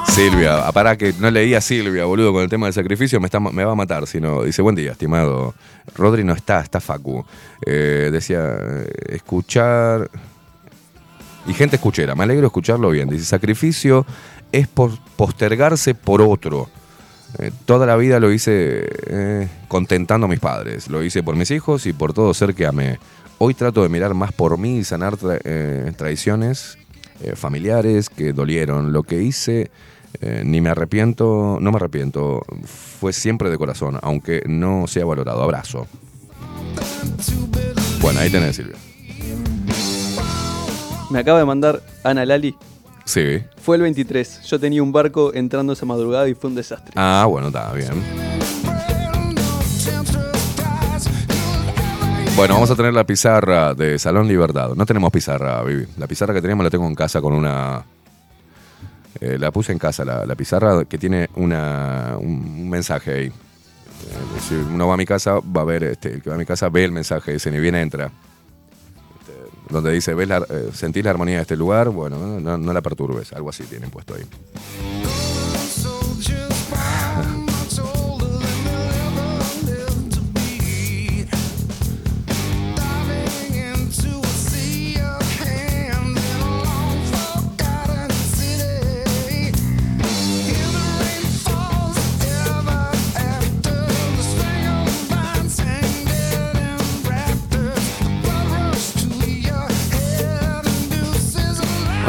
Silvia, 0.09 0.65
ah, 0.65 0.71
para 0.71 0.97
que 0.97 1.13
no 1.19 1.29
leía 1.29 1.57
a 1.57 1.61
Silvia, 1.61 2.05
boludo, 2.05 2.31
con 2.31 2.41
el 2.41 2.49
tema 2.49 2.67
del 2.67 2.73
sacrificio, 2.73 3.19
me, 3.19 3.25
está, 3.25 3.39
me 3.39 3.65
va 3.65 3.73
a 3.73 3.75
matar. 3.75 4.07
Si 4.07 4.21
no, 4.21 4.43
dice, 4.43 4.61
buen 4.61 4.75
día, 4.75 4.93
estimado. 4.93 5.53
Rodri 5.95 6.23
no 6.23 6.33
está, 6.33 6.61
está 6.61 6.79
Facu. 6.79 7.25
Eh, 7.65 8.09
decía, 8.11 8.57
eh, 8.57 8.89
escuchar. 9.09 10.09
Y 11.47 11.53
gente 11.53 11.75
escuchera, 11.75 12.15
me 12.15 12.23
alegro 12.23 12.47
escucharlo 12.47 12.89
bien. 12.89 13.07
Dice, 13.07 13.25
sacrificio 13.25 14.05
es 14.51 14.67
postergarse 14.67 15.93
por 15.93 16.21
otro. 16.21 16.69
Eh, 17.37 17.51
toda 17.65 17.85
la 17.85 17.95
vida 17.97 18.19
lo 18.19 18.31
hice 18.31 18.87
eh, 19.07 19.47
contentando 19.67 20.25
a 20.25 20.29
mis 20.29 20.39
padres. 20.39 20.89
Lo 20.89 21.03
hice 21.03 21.21
por 21.21 21.35
mis 21.35 21.51
hijos 21.51 21.85
y 21.85 21.93
por 21.93 22.13
todo 22.13 22.33
ser 22.33 22.55
que 22.55 22.65
amé. 22.65 22.99
Hoy 23.37 23.53
trato 23.53 23.83
de 23.83 23.89
mirar 23.89 24.13
más 24.13 24.31
por 24.31 24.57
mí 24.57 24.77
y 24.77 24.83
sanar 24.83 25.17
eh, 25.43 25.91
traiciones 25.97 26.77
familiares 27.35 28.09
que 28.09 28.33
dolieron. 28.33 28.91
Lo 28.91 29.03
que 29.03 29.21
hice, 29.21 29.71
ni 30.43 30.59
me 30.59 30.69
arrepiento, 30.69 31.59
no 31.61 31.71
me 31.71 31.77
arrepiento. 31.77 32.43
Fue 32.99 33.13
siempre 33.13 33.49
de 33.49 33.57
corazón, 33.57 33.99
aunque 34.01 34.43
no 34.47 34.85
sea 34.87 35.05
valorado. 35.05 35.41
Abrazo. 35.41 35.87
Bueno, 38.01 38.19
ahí 38.19 38.29
tenés, 38.29 38.57
Silvia. 38.57 38.75
Me 41.09 41.19
acaba 41.19 41.39
de 41.39 41.45
mandar 41.45 41.81
Ana 42.03 42.25
Lali. 42.25 42.55
Sí. 43.05 43.39
Fue 43.61 43.75
el 43.75 43.83
23. 43.83 44.41
Yo 44.43 44.59
tenía 44.59 44.81
un 44.81 44.91
barco 44.91 45.31
entrando 45.33 45.73
esa 45.73 45.85
madrugada 45.85 46.27
y 46.27 46.33
fue 46.33 46.49
un 46.49 46.55
desastre. 46.55 46.91
Ah, 46.95 47.25
bueno, 47.29 47.47
está 47.47 47.71
bien. 47.73 47.91
Bueno, 52.35 52.55
vamos 52.55 52.69
a 52.69 52.75
tener 52.75 52.93
la 52.93 53.05
pizarra 53.05 53.73
de 53.73 53.97
Salón 53.97 54.27
Libertad. 54.27 54.71
No 54.75 54.85
tenemos 54.85 55.09
pizarra, 55.11 55.63
Vivi. 55.63 55.85
La 55.97 56.07
pizarra 56.07 56.33
que 56.33 56.41
tenemos 56.41 56.63
la 56.65 56.69
tengo 56.69 56.85
en 56.85 56.95
casa 56.95 57.21
con 57.21 57.33
una... 57.33 57.83
eh, 59.21 59.37
la 59.39 59.51
puse 59.51 59.71
en 59.71 59.79
casa, 59.79 60.03
la, 60.03 60.25
la 60.25 60.35
pizarra 60.35 60.83
que 60.83 60.97
tiene 60.97 61.29
una, 61.35 62.15
un, 62.19 62.29
un 62.59 62.69
mensaje 62.69 63.13
ahí. 63.13 63.25
Eh, 63.27 63.31
si 64.49 64.55
uno 64.55 64.87
va 64.87 64.95
a 64.95 64.97
mi 64.97 65.05
casa, 65.05 65.35
va 65.39 65.61
a 65.61 65.63
ver, 65.65 65.83
este, 65.83 66.15
el 66.15 66.21
que 66.21 66.29
va 66.29 66.35
a 66.35 66.39
mi 66.39 66.45
casa 66.45 66.67
ve 66.67 66.83
el 66.83 66.91
mensaje, 66.91 67.35
ese 67.35 67.51
ni 67.51 67.59
bien 67.59 67.75
entra. 67.75 68.11
Donde 69.69 69.91
dice, 69.91 70.13
¿ves 70.13 70.27
la, 70.27 70.37
eh, 70.49 70.69
¿sentís 70.73 71.03
la 71.03 71.11
armonía 71.11 71.35
de 71.37 71.41
este 71.41 71.55
lugar? 71.55 71.89
Bueno, 71.89 72.39
no, 72.39 72.57
no 72.57 72.73
la 72.73 72.81
perturbes, 72.81 73.33
algo 73.33 73.49
así 73.49 73.63
tienen 73.63 73.89
puesto 73.89 74.15
ahí. 74.15 74.23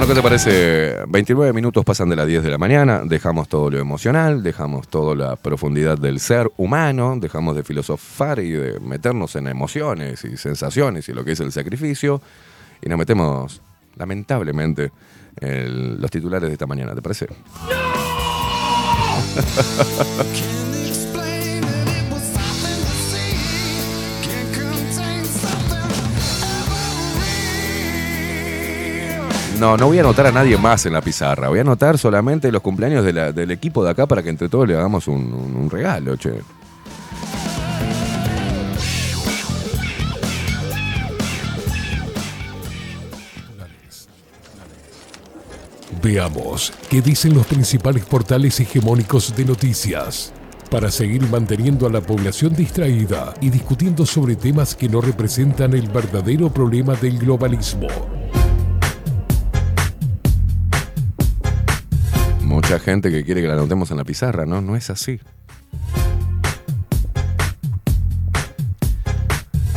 Bueno, 0.06 0.22
¿qué 0.22 0.22
te 0.22 0.28
parece? 0.28 1.04
29 1.08 1.52
minutos 1.52 1.84
pasan 1.84 2.08
de 2.08 2.14
las 2.14 2.28
10 2.28 2.44
de 2.44 2.50
la 2.50 2.58
mañana, 2.58 3.02
dejamos 3.04 3.48
todo 3.48 3.68
lo 3.70 3.80
emocional, 3.80 4.40
dejamos 4.40 4.86
toda 4.86 5.16
la 5.16 5.34
profundidad 5.34 5.98
del 5.98 6.20
ser 6.20 6.48
humano, 6.58 7.16
dejamos 7.20 7.56
de 7.56 7.64
filosofar 7.64 8.38
y 8.38 8.52
de 8.52 8.78
meternos 8.78 9.34
en 9.34 9.48
emociones 9.48 10.24
y 10.24 10.36
sensaciones 10.36 11.08
y 11.08 11.12
lo 11.12 11.24
que 11.24 11.32
es 11.32 11.40
el 11.40 11.50
sacrificio, 11.50 12.22
y 12.80 12.88
nos 12.88 12.98
metemos, 13.00 13.60
lamentablemente, 13.96 14.92
en 15.40 16.00
los 16.00 16.08
titulares 16.08 16.50
de 16.50 16.52
esta 16.52 16.68
mañana, 16.68 16.94
¿te 16.94 17.02
parece? 17.02 17.26
No, 19.26 20.62
no 29.76 29.86
voy 29.86 29.98
a 29.98 30.00
anotar 30.02 30.26
a 30.26 30.32
nadie 30.32 30.56
más 30.58 30.84
en 30.86 30.92
la 30.92 31.00
pizarra. 31.00 31.48
Voy 31.48 31.58
a 31.58 31.62
anotar 31.62 31.98
solamente 31.98 32.50
los 32.52 32.62
cumpleaños 32.62 33.04
del 33.04 33.50
equipo 33.50 33.82
de 33.84 33.90
acá 33.90 34.06
para 34.06 34.22
que 34.22 34.28
entre 34.30 34.48
todos 34.48 34.68
le 34.68 34.74
hagamos 34.76 35.08
un, 35.08 35.32
un- 35.32 35.56
un 35.56 35.70
regalo, 35.70 36.16
che. 36.16 36.32
Veamos 46.02 46.72
qué 46.90 47.00
dicen 47.00 47.34
los 47.34 47.46
principales 47.46 48.04
portales 48.04 48.58
hegemónicos 48.60 49.34
de 49.36 49.44
noticias 49.44 50.32
para 50.70 50.90
seguir 50.90 51.22
manteniendo 51.30 51.86
a 51.86 51.90
la 51.90 52.00
población 52.00 52.54
distraída 52.54 53.34
y 53.40 53.50
discutiendo 53.50 54.04
sobre 54.04 54.34
temas 54.34 54.74
que 54.74 54.88
no 54.88 55.00
representan 55.00 55.74
el 55.74 55.88
verdadero 55.88 56.50
problema 56.52 56.94
del 56.96 57.18
globalismo. 57.18 57.86
Mucha 62.68 62.80
gente 62.80 63.12
que 63.12 63.24
quiere 63.24 63.40
que 63.42 63.46
la 63.46 63.52
anotemos 63.52 63.92
en 63.92 63.96
la 63.96 64.02
pizarra, 64.02 64.44
¿no? 64.44 64.60
No 64.60 64.74
es 64.74 64.90
así. 64.90 65.20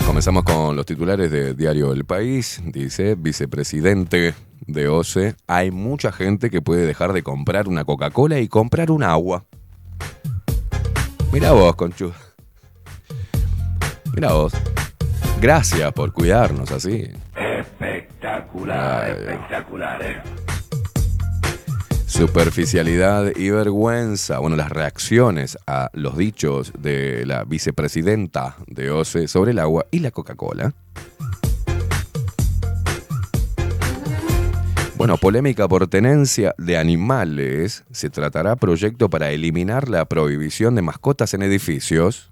Comenzamos 0.07 0.41
con 0.41 0.75
los 0.75 0.87
titulares 0.87 1.29
de 1.29 1.53
Diario 1.53 1.93
El 1.93 2.05
País. 2.05 2.59
Dice, 2.65 3.13
vicepresidente 3.13 4.33
de 4.61 4.87
OCE, 4.87 5.35
hay 5.45 5.69
mucha 5.69 6.11
gente 6.11 6.49
que 6.49 6.63
puede 6.63 6.87
dejar 6.87 7.13
de 7.13 7.21
comprar 7.21 7.67
una 7.67 7.85
Coca-Cola 7.85 8.39
y 8.39 8.47
comprar 8.47 8.89
un 8.89 9.03
agua. 9.03 9.45
Mira 11.31 11.51
vos, 11.51 11.75
Conchu. 11.75 12.11
Mira 14.15 14.33
vos. 14.33 14.53
Gracias 15.39 15.93
por 15.93 16.11
cuidarnos 16.11 16.71
así. 16.71 17.07
Espectacular, 17.35 19.03
Ay. 19.03 19.11
espectacular, 19.11 20.01
eh. 20.01 20.48
Superficialidad 22.10 23.36
y 23.36 23.52
vergüenza. 23.52 24.40
Bueno, 24.40 24.56
las 24.56 24.69
reacciones 24.69 25.57
a 25.68 25.91
los 25.94 26.18
dichos 26.18 26.73
de 26.77 27.23
la 27.27 27.44
vicepresidenta 27.44 28.57
de 28.65 28.90
OCE 28.90 29.27
sobre 29.27 29.52
el 29.52 29.60
agua 29.60 29.86
y 29.91 29.99
la 29.99 30.10
Coca-Cola. 30.10 30.73
Bueno, 34.98 35.18
polémica 35.18 35.68
por 35.68 35.88
tenencia 35.88 36.56
de 36.57 36.77
animales. 36.77 37.86
Se 37.91 38.10
tratará 38.10 38.56
proyecto 38.56 39.07
para 39.10 39.30
eliminar 39.30 39.88
la 39.88 40.03
prohibición 40.06 40.73
de 40.73 40.81
mascotas 40.81 41.36
en 41.36 41.44
edificios. 41.44 42.31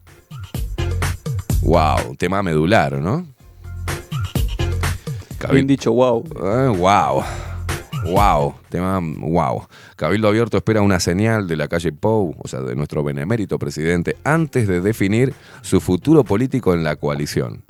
Wow, 1.62 2.16
tema 2.18 2.41
medular, 2.41 2.99
¿no? 2.99 3.28
Bien 5.52 5.68
dicho, 5.68 5.94
wow. 5.94 6.26
Eh, 6.44 6.68
wow. 6.76 7.24
Wow. 8.07 8.55
Tema 8.69 8.99
wow. 9.01 9.67
Cabildo 9.95 10.29
Abierto 10.29 10.57
espera 10.57 10.81
una 10.81 10.99
señal 10.99 11.47
de 11.47 11.55
la 11.57 11.67
calle 11.67 11.91
Pou, 11.91 12.35
o 12.38 12.47
sea, 12.47 12.61
de 12.61 12.75
nuestro 12.75 13.03
benemérito 13.03 13.59
presidente, 13.59 14.17
antes 14.23 14.67
de 14.67 14.81
definir 14.81 15.35
su 15.61 15.79
futuro 15.81 16.23
político 16.23 16.73
en 16.73 16.84
la 16.84 16.95
coalición. 16.95 17.63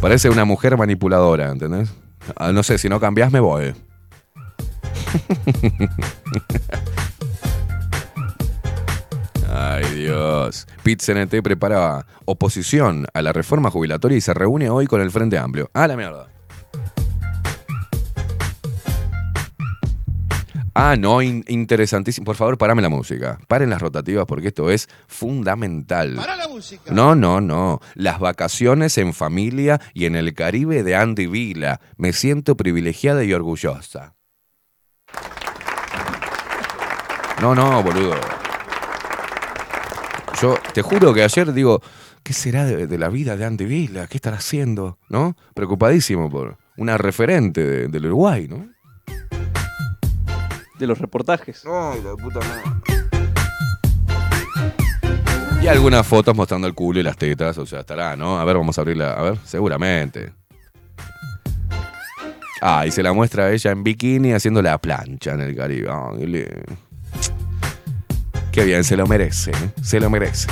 Parece 0.00 0.30
una 0.30 0.44
mujer 0.44 0.76
manipuladora, 0.76 1.50
¿entendés? 1.50 1.92
Ah, 2.36 2.52
no 2.52 2.62
sé, 2.62 2.78
si 2.78 2.88
no 2.88 3.00
cambiás 3.00 3.32
me 3.32 3.40
voy. 3.40 3.74
Ay 9.50 9.84
Dios. 9.94 10.66
Pit 10.82 11.02
CNT 11.02 11.42
prepara 11.42 12.04
oposición 12.26 13.06
a 13.14 13.22
la 13.22 13.32
reforma 13.32 13.70
jubilatoria 13.70 14.18
y 14.18 14.20
se 14.20 14.34
reúne 14.34 14.68
hoy 14.70 14.86
con 14.86 15.00
el 15.00 15.10
Frente 15.10 15.38
Amplio. 15.38 15.70
A 15.72 15.88
la 15.88 15.96
mierda. 15.96 16.35
Ah, 20.78 20.94
no, 20.98 21.22
in- 21.22 21.44
interesantísimo. 21.48 22.24
Por 22.26 22.36
favor, 22.36 22.58
parame 22.58 22.82
la 22.82 22.88
música. 22.88 23.38
Paren 23.48 23.70
las 23.70 23.80
rotativas 23.80 24.26
porque 24.26 24.48
esto 24.48 24.70
es 24.70 24.88
fundamental. 25.08 26.14
Para 26.16 26.36
la 26.36 26.48
música. 26.48 26.92
No, 26.92 27.14
no, 27.14 27.40
no. 27.40 27.80
Las 27.94 28.18
vacaciones 28.20 28.98
en 28.98 29.14
familia 29.14 29.80
y 29.94 30.04
en 30.04 30.16
el 30.16 30.34
Caribe 30.34 30.82
de 30.82 30.94
Andy 30.96 31.26
Vila. 31.26 31.80
Me 31.96 32.12
siento 32.12 32.56
privilegiada 32.56 33.24
y 33.24 33.32
orgullosa. 33.32 34.14
No, 37.40 37.54
no, 37.54 37.82
boludo. 37.82 38.14
Yo 40.40 40.56
te 40.74 40.82
juro 40.82 41.14
que 41.14 41.22
ayer 41.22 41.52
digo, 41.52 41.80
¿qué 42.22 42.32
será 42.32 42.64
de, 42.64 42.86
de 42.86 42.98
la 42.98 43.08
vida 43.08 43.36
de 43.36 43.44
Andy 43.44 43.64
Vila? 43.64 44.06
¿Qué 44.06 44.16
estará 44.18 44.36
haciendo? 44.36 44.98
¿No? 45.08 45.36
Preocupadísimo 45.54 46.30
por 46.30 46.58
una 46.76 46.98
referente 46.98 47.62
de- 47.64 47.88
del 47.88 48.06
Uruguay, 48.06 48.46
¿no? 48.48 48.68
De 50.78 50.86
los 50.86 50.98
reportajes. 50.98 51.62
Ay, 51.64 52.02
la 52.02 52.14
puta 52.16 52.40
madre. 52.40 52.62
Y 55.62 55.68
algunas 55.68 56.06
fotos 56.06 56.36
mostrando 56.36 56.66
el 56.68 56.74
culo 56.74 57.00
y 57.00 57.02
las 57.02 57.16
tetas, 57.16 57.56
o 57.58 57.66
sea, 57.66 57.80
estará, 57.80 58.14
¿no? 58.16 58.38
A 58.38 58.44
ver, 58.44 58.56
vamos 58.56 58.76
a 58.78 58.82
abrirla, 58.82 59.14
a 59.14 59.22
ver, 59.22 59.38
seguramente. 59.44 60.32
Ah, 62.60 62.86
y 62.86 62.90
se 62.90 63.02
la 63.02 63.12
muestra 63.12 63.44
a 63.44 63.52
ella 63.52 63.70
en 63.72 63.82
bikini 63.82 64.32
haciendo 64.32 64.62
la 64.62 64.78
plancha 64.78 65.32
en 65.32 65.40
el 65.40 65.56
Caribe. 65.56 65.90
Le- 66.26 66.64
Qué 68.52 68.64
bien, 68.64 68.84
se 68.84 68.96
lo 68.96 69.06
merece, 69.06 69.50
¿eh? 69.50 69.70
se 69.82 69.98
lo 70.00 70.08
merece. 70.08 70.48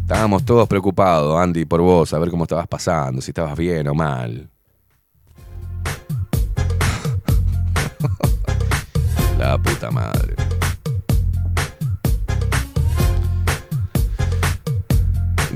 Estábamos 0.00 0.44
todos 0.44 0.68
preocupados, 0.68 1.38
Andy, 1.40 1.64
por 1.64 1.80
vos, 1.80 2.12
a 2.14 2.18
ver 2.18 2.30
cómo 2.30 2.44
estabas 2.44 2.68
pasando, 2.68 3.20
si 3.20 3.32
estabas 3.32 3.56
bien 3.58 3.88
o 3.88 3.94
mal. 3.94 4.48
Puta 9.62 9.90
madre. 9.90 10.34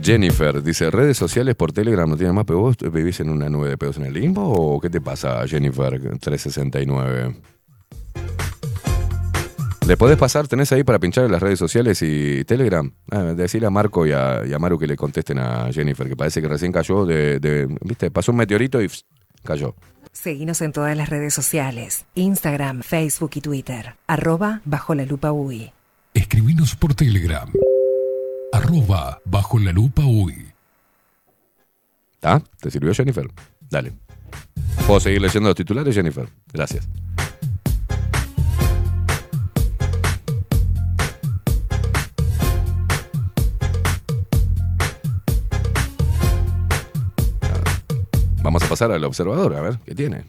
Jennifer 0.02 0.62
dice, 0.62 0.90
redes 0.90 1.16
sociales 1.18 1.54
por 1.54 1.72
Telegram 1.72 2.08
no 2.08 2.16
tienen 2.16 2.34
más, 2.34 2.44
pero 2.46 2.60
vos 2.60 2.76
vivís 2.92 3.20
en 3.20 3.28
una 3.28 3.48
nube 3.50 3.68
de 3.68 3.76
pedos 3.76 3.98
en 3.98 4.04
el 4.04 4.14
limbo 4.14 4.42
o 4.42 4.80
qué 4.80 4.88
te 4.88 5.00
pasa, 5.00 5.46
Jennifer 5.46 6.00
369? 6.18 7.36
¿Le 9.86 9.96
podés 9.96 10.16
pasar? 10.16 10.46
¿Tenés 10.46 10.70
ahí 10.72 10.84
para 10.84 10.98
pinchar 11.00 11.24
en 11.24 11.32
las 11.32 11.42
redes 11.42 11.58
sociales 11.58 12.00
y 12.02 12.44
Telegram? 12.44 12.90
Ah, 13.10 13.34
decirle 13.34 13.66
a 13.66 13.70
Marco 13.70 14.06
y 14.06 14.12
a, 14.12 14.42
y 14.46 14.52
a 14.52 14.58
Maru 14.58 14.78
que 14.78 14.86
le 14.86 14.96
contesten 14.96 15.38
a 15.38 15.70
Jennifer, 15.72 16.08
que 16.08 16.16
parece 16.16 16.40
que 16.40 16.48
recién 16.48 16.70
cayó 16.72 17.04
de, 17.04 17.40
de- 17.40 17.66
¿viste? 17.82 18.10
Pasó 18.10 18.30
un 18.30 18.38
meteorito 18.38 18.80
y 18.80 18.88
cayó. 19.44 19.74
Seguinos 20.12 20.60
en 20.60 20.72
todas 20.72 20.96
las 20.96 21.08
redes 21.08 21.32
sociales, 21.32 22.04
Instagram, 22.14 22.82
Facebook 22.82 23.30
y 23.34 23.40
Twitter, 23.40 23.94
arroba 24.06 24.60
bajo 24.64 24.94
la 24.94 25.04
lupa 25.04 25.32
UI. 25.32 25.72
Escribinos 26.14 26.74
por 26.74 26.94
Telegram. 26.94 27.50
Arroba 28.52 29.20
bajo 29.24 29.58
la 29.58 29.72
lupa 29.72 30.02
UI. 30.04 30.52
¿Ah? 32.22 32.42
¿Te 32.60 32.70
sirvió 32.70 32.92
Jennifer? 32.92 33.30
Dale. 33.70 33.92
¿Puedo 34.86 35.00
seguir 35.00 35.22
leyendo 35.22 35.48
los 35.48 35.56
titulares, 35.56 35.94
Jennifer? 35.94 36.28
Gracias. 36.52 36.88
Vamos 48.50 48.64
a 48.64 48.68
pasar 48.68 48.90
al 48.90 49.04
observador, 49.04 49.54
a 49.54 49.60
ver, 49.60 49.78
¿qué 49.86 49.94
tiene? 49.94 50.24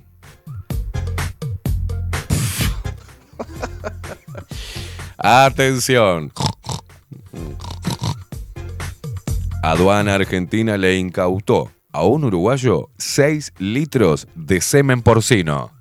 Atención. 5.18 6.32
Aduana 9.64 10.14
Argentina 10.14 10.78
le 10.78 11.00
incautó 11.00 11.72
a 11.92 12.06
un 12.06 12.24
uruguayo 12.26 12.92
6 13.00 13.54
litros 13.58 14.28
de 14.36 14.62
semen 14.62 15.02
porcino. 15.02 15.72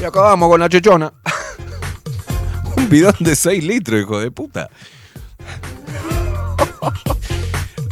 Y 0.00 0.04
acabamos 0.04 0.48
con 0.48 0.60
la 0.60 0.68
chechona. 0.68 1.12
un 2.76 2.88
bidón 2.88 3.16
de 3.18 3.34
6 3.34 3.64
litros, 3.64 4.00
hijo 4.00 4.20
de 4.20 4.30
puta. 4.30 4.70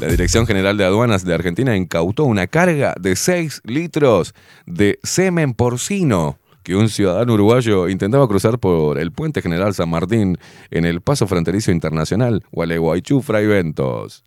La 0.01 0.07
Dirección 0.07 0.47
General 0.47 0.77
de 0.77 0.85
Aduanas 0.85 1.25
de 1.25 1.35
Argentina 1.35 1.77
incautó 1.77 2.23
una 2.23 2.47
carga 2.47 2.95
de 3.01 3.17
6 3.17 3.63
litros 3.65 4.33
de 4.65 5.01
semen 5.03 5.55
porcino 5.55 6.39
que 6.63 6.77
un 6.77 6.89
ciudadano 6.89 7.35
uruguayo 7.35 7.89
intentaba 7.89 8.29
cruzar 8.29 8.61
por 8.61 8.99
el 8.99 9.11
puente 9.11 9.43
General 9.43 9.75
San 9.75 9.91
Martín 9.91 10.39
en 10.71 10.85
el 10.85 11.01
paso 11.01 11.27
fronterizo 11.27 11.73
internacional 11.73 12.45
Gualeguaychú 12.53 13.23
Fray 13.23 13.47
Ventos. 13.47 14.23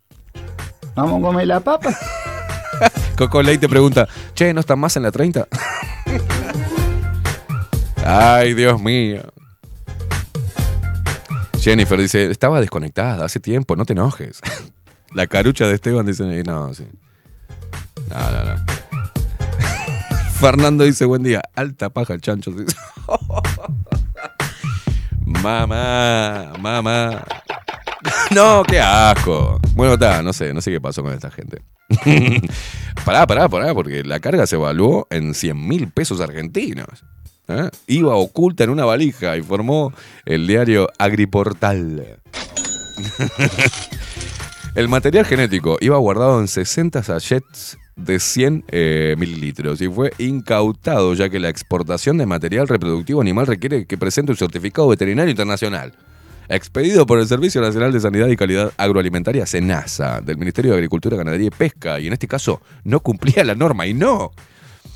Vamos 0.93 1.19
a 1.19 1.27
comer 1.27 1.47
la 1.47 1.61
papa. 1.61 1.97
Coco 3.17 3.41
Ley 3.41 3.57
te 3.57 3.69
pregunta, 3.69 4.09
che, 4.33 4.53
¿no 4.53 4.59
están 4.59 4.79
más 4.79 4.97
en 4.97 5.03
la 5.03 5.11
30? 5.11 5.47
Ay, 8.05 8.55
Dios 8.55 8.81
mío. 8.81 9.21
Jennifer 11.61 11.97
dice, 11.97 12.29
estaba 12.29 12.59
desconectada 12.59 13.23
hace 13.23 13.39
tiempo, 13.39 13.77
no 13.77 13.85
te 13.85 13.93
enojes. 13.93 14.41
La 15.13 15.27
carucha 15.27 15.67
de 15.67 15.75
Esteban 15.75 16.05
dice, 16.05 16.23
"Eh, 16.39 16.43
no, 16.43 16.73
sí. 16.73 16.85
No, 18.09 18.17
no. 18.45 18.65
Fernando 20.39 20.83
dice, 20.83 21.05
buen 21.05 21.23
día. 21.23 21.41
Alta 21.55 21.89
paja 21.89 22.13
el 22.13 22.21
chancho. 22.21 22.51
mamá, 25.25 26.53
mamá. 26.59 27.23
No, 28.31 28.63
qué 28.63 28.79
asco. 28.79 29.59
Bueno, 29.75 29.93
está, 29.93 30.23
no 30.23 30.33
sé, 30.33 30.53
no 30.53 30.61
sé 30.61 30.71
qué 30.71 30.81
pasó 30.81 31.03
con 31.03 31.13
esta 31.13 31.29
gente. 31.29 31.61
pará, 33.05 33.27
pará, 33.27 33.47
pará, 33.47 33.73
porque 33.75 34.03
la 34.03 34.19
carga 34.19 34.47
se 34.47 34.55
evaluó 34.55 35.05
en 35.11 35.33
100 35.35 35.67
mil 35.67 35.89
pesos 35.89 36.19
argentinos. 36.21 37.03
¿eh? 37.49 37.69
Iba 37.87 38.15
oculta 38.15 38.63
en 38.63 38.69
una 38.71 38.85
valija, 38.85 39.37
informó 39.37 39.93
el 40.25 40.47
diario 40.47 40.89
Agriportal. 40.97 42.17
El 44.73 44.87
material 44.87 45.25
genético 45.25 45.77
iba 45.81 45.97
guardado 45.97 46.39
en 46.39 46.47
60 46.47 47.03
sachets 47.03 47.77
de 47.97 48.19
100 48.19 48.63
eh, 48.69 49.15
mililitros 49.17 49.81
y 49.81 49.89
fue 49.89 50.13
incautado 50.17 51.13
ya 51.13 51.29
que 51.29 51.41
la 51.41 51.49
exportación 51.49 52.17
de 52.17 52.25
material 52.25 52.69
reproductivo 52.69 53.19
animal 53.19 53.47
requiere 53.47 53.85
que 53.85 53.97
presente 53.97 54.31
un 54.31 54.37
certificado 54.37 54.87
veterinario 54.87 55.29
internacional 55.29 55.93
expedido 56.47 57.05
por 57.05 57.19
el 57.19 57.27
Servicio 57.27 57.59
Nacional 57.59 57.91
de 57.91 57.99
Sanidad 57.99 58.27
y 58.27 58.37
Calidad 58.37 58.71
Agroalimentaria 58.77 59.45
SENASA 59.45 60.21
del 60.21 60.37
Ministerio 60.37 60.71
de 60.71 60.77
Agricultura, 60.77 61.17
Ganadería 61.17 61.47
y 61.47 61.51
Pesca 61.51 61.99
y 61.99 62.07
en 62.07 62.13
este 62.13 62.29
caso 62.29 62.61
no 62.85 63.01
cumplía 63.01 63.43
la 63.43 63.55
norma 63.55 63.85
y 63.87 63.93
no, 63.93 64.31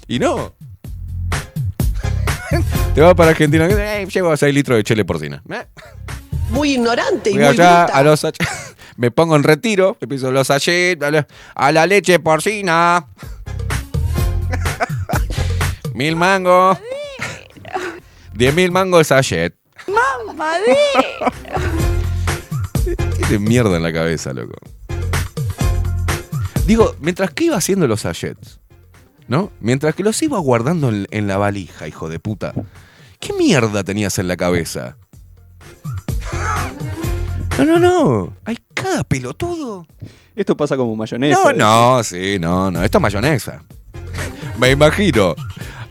y 0.08 0.20
no. 0.20 0.54
Te 2.96 3.02
va 3.02 3.14
para 3.14 3.32
Argentina, 3.32 3.68
eh, 3.70 4.08
llevo 4.10 4.36
6 4.36 4.54
litros 4.54 4.78
de 4.78 4.84
chile 4.86 5.04
porcina. 5.04 5.44
Eh. 5.50 5.66
Muy 6.50 6.74
ignorante 6.74 7.32
y 7.32 7.34
muy 7.34 7.44
allá 7.44 7.86
a 7.86 8.04
los 8.04 8.26
me 8.98 9.12
pongo 9.12 9.36
en 9.36 9.44
retiro, 9.44 9.98
piso 10.08 10.32
los 10.32 10.48
sachets, 10.48 11.04
a 11.56 11.72
la, 11.72 11.86
leche 11.86 12.20
porcina. 12.20 13.08
mil 15.94 16.16
mangos. 16.16 16.78
Diez 18.34 18.54
mil 18.54 18.72
mangos 18.72 19.08
sachet. 19.08 19.56
Mamadera. 19.88 21.32
¿Qué 23.18 23.26
de 23.30 23.40
mierda 23.40 23.78
en 23.78 23.84
la 23.84 23.94
cabeza, 23.94 24.34
loco? 24.34 24.56
Digo, 26.66 26.96
mientras 27.00 27.32
que 27.32 27.46
iba 27.46 27.58
haciendo 27.58 27.88
los 27.88 28.02
sachets, 28.02 28.60
¿no? 29.28 29.52
Mientras 29.60 29.96
que 29.96 30.04
los 30.04 30.22
iba 30.24 30.40
guardando 30.40 30.90
en, 30.90 31.08
en 31.12 31.28
la 31.28 31.38
valija, 31.38 31.88
hijo 31.88 32.10
de 32.10 32.20
puta. 32.20 32.54
¿Qué 33.20 33.34
mierda 33.34 33.84
tenías 33.84 34.20
en 34.20 34.28
la 34.28 34.38
cabeza? 34.38 34.98
No, 37.58 37.64
no, 37.66 37.80
no. 37.80 38.34
Hay 38.46 38.58
cada 38.74 39.04
pelotudo. 39.04 39.86
Esto 40.36 40.58
pasa 40.58 40.76
como 40.76 40.96
mayonesa. 40.96 41.54
No, 41.54 41.96
no, 41.98 42.04
sí, 42.04 42.38
no, 42.40 42.70
no. 42.72 42.84
Esto 42.84 42.98
es 42.98 43.02
mayonesa. 43.02 43.64
Me 44.60 44.72
imagino 44.72 45.36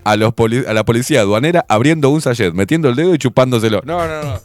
a, 0.05 0.16
los 0.16 0.35
poli- 0.35 0.65
a 0.66 0.74
la 0.74 0.85
policía 0.85 1.20
aduanera 1.20 1.65
abriendo 1.69 2.11
un 2.11 2.20
sachet, 2.20 2.53
metiendo 2.53 2.89
el 2.91 2.97
dedo 2.97 3.15
y 3.15 3.19
chupándoselo. 3.19 3.81
No, 3.85 4.07
no, 4.07 4.23
no. 4.23 4.41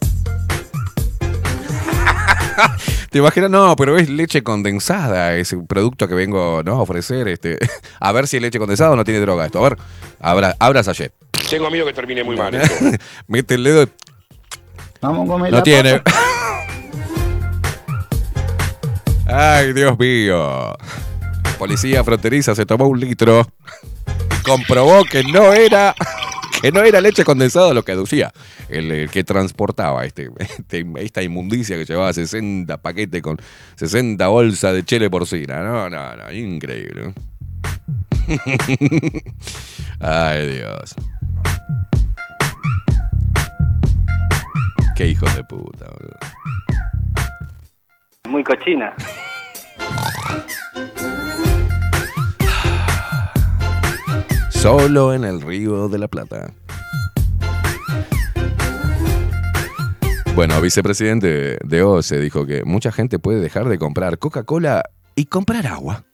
Te 3.10 3.18
imaginas, 3.18 3.50
no, 3.50 3.74
pero 3.76 3.98
es 3.98 4.08
leche 4.08 4.42
condensada, 4.42 5.34
es 5.36 5.52
un 5.52 5.66
producto 5.66 6.06
que 6.08 6.14
vengo 6.14 6.62
¿no? 6.64 6.72
a 6.76 6.82
ofrecer. 6.82 7.28
Este, 7.28 7.58
a 8.00 8.12
ver 8.12 8.26
si 8.28 8.36
es 8.36 8.42
leche 8.42 8.58
condensada 8.58 8.92
o 8.92 8.96
no 8.96 9.04
tiene 9.04 9.20
droga 9.20 9.46
esto. 9.46 9.58
A 9.58 9.68
ver, 9.68 9.76
abra, 10.20 10.56
abra 10.58 10.82
sachet. 10.82 11.12
Tengo 11.50 11.70
miedo 11.70 11.84
que 11.86 11.92
termine 11.92 12.22
muy 12.24 12.36
mal 12.36 12.54
esto. 12.56 12.74
Mete 13.26 13.54
el 13.56 13.64
dedo 13.64 13.82
y 13.82 13.88
Vamos 15.02 15.24
a 15.24 15.32
comer 15.32 15.50
no 15.50 15.56
la 15.58 15.62
tiene. 15.62 16.02
Ay, 19.32 19.72
Dios 19.72 19.98
mío. 19.98 20.74
Policía 21.58 22.02
fronteriza 22.04 22.54
se 22.54 22.64
tomó 22.66 22.86
un 22.86 22.98
litro 23.00 23.46
comprobó 24.42 25.04
que 25.04 25.22
no 25.24 25.52
era 25.52 25.94
que 26.62 26.72
no 26.72 26.80
era 26.82 27.00
leche 27.00 27.24
condensada 27.24 27.72
lo 27.74 27.84
que 27.84 27.92
aducía. 27.92 28.32
El, 28.68 28.90
el 28.90 29.10
que 29.10 29.24
transportaba 29.24 30.04
este, 30.04 30.30
este- 30.38 30.86
esta 30.98 31.22
inmundicia 31.22 31.76
que 31.76 31.84
llevaba 31.84 32.12
60 32.12 32.76
paquetes 32.78 33.22
con 33.22 33.36
60 33.76 34.26
bolsas 34.28 34.74
de 34.74 34.84
chile 34.84 35.10
porcina. 35.10 35.62
No, 35.62 35.88
no, 35.90 36.16
no, 36.16 36.32
increíble. 36.32 37.12
Ay, 40.00 40.46
Dios. 40.56 40.94
Qué 44.96 45.06
hijos 45.08 45.34
de 45.34 45.44
puta, 45.44 45.86
boludo. 45.86 46.18
Muy 48.30 48.44
cochina. 48.44 48.94
Solo 54.50 55.12
en 55.12 55.24
el 55.24 55.40
Río 55.40 55.88
de 55.88 55.98
la 55.98 56.06
Plata. 56.06 56.52
Bueno, 60.36 60.60
vicepresidente 60.60 61.58
de 61.64 61.82
OCE 61.82 62.20
dijo 62.20 62.46
que 62.46 62.62
mucha 62.62 62.92
gente 62.92 63.18
puede 63.18 63.40
dejar 63.40 63.68
de 63.68 63.78
comprar 63.78 64.18
Coca-Cola 64.18 64.84
y 65.16 65.24
comprar 65.24 65.66
agua. 65.66 66.04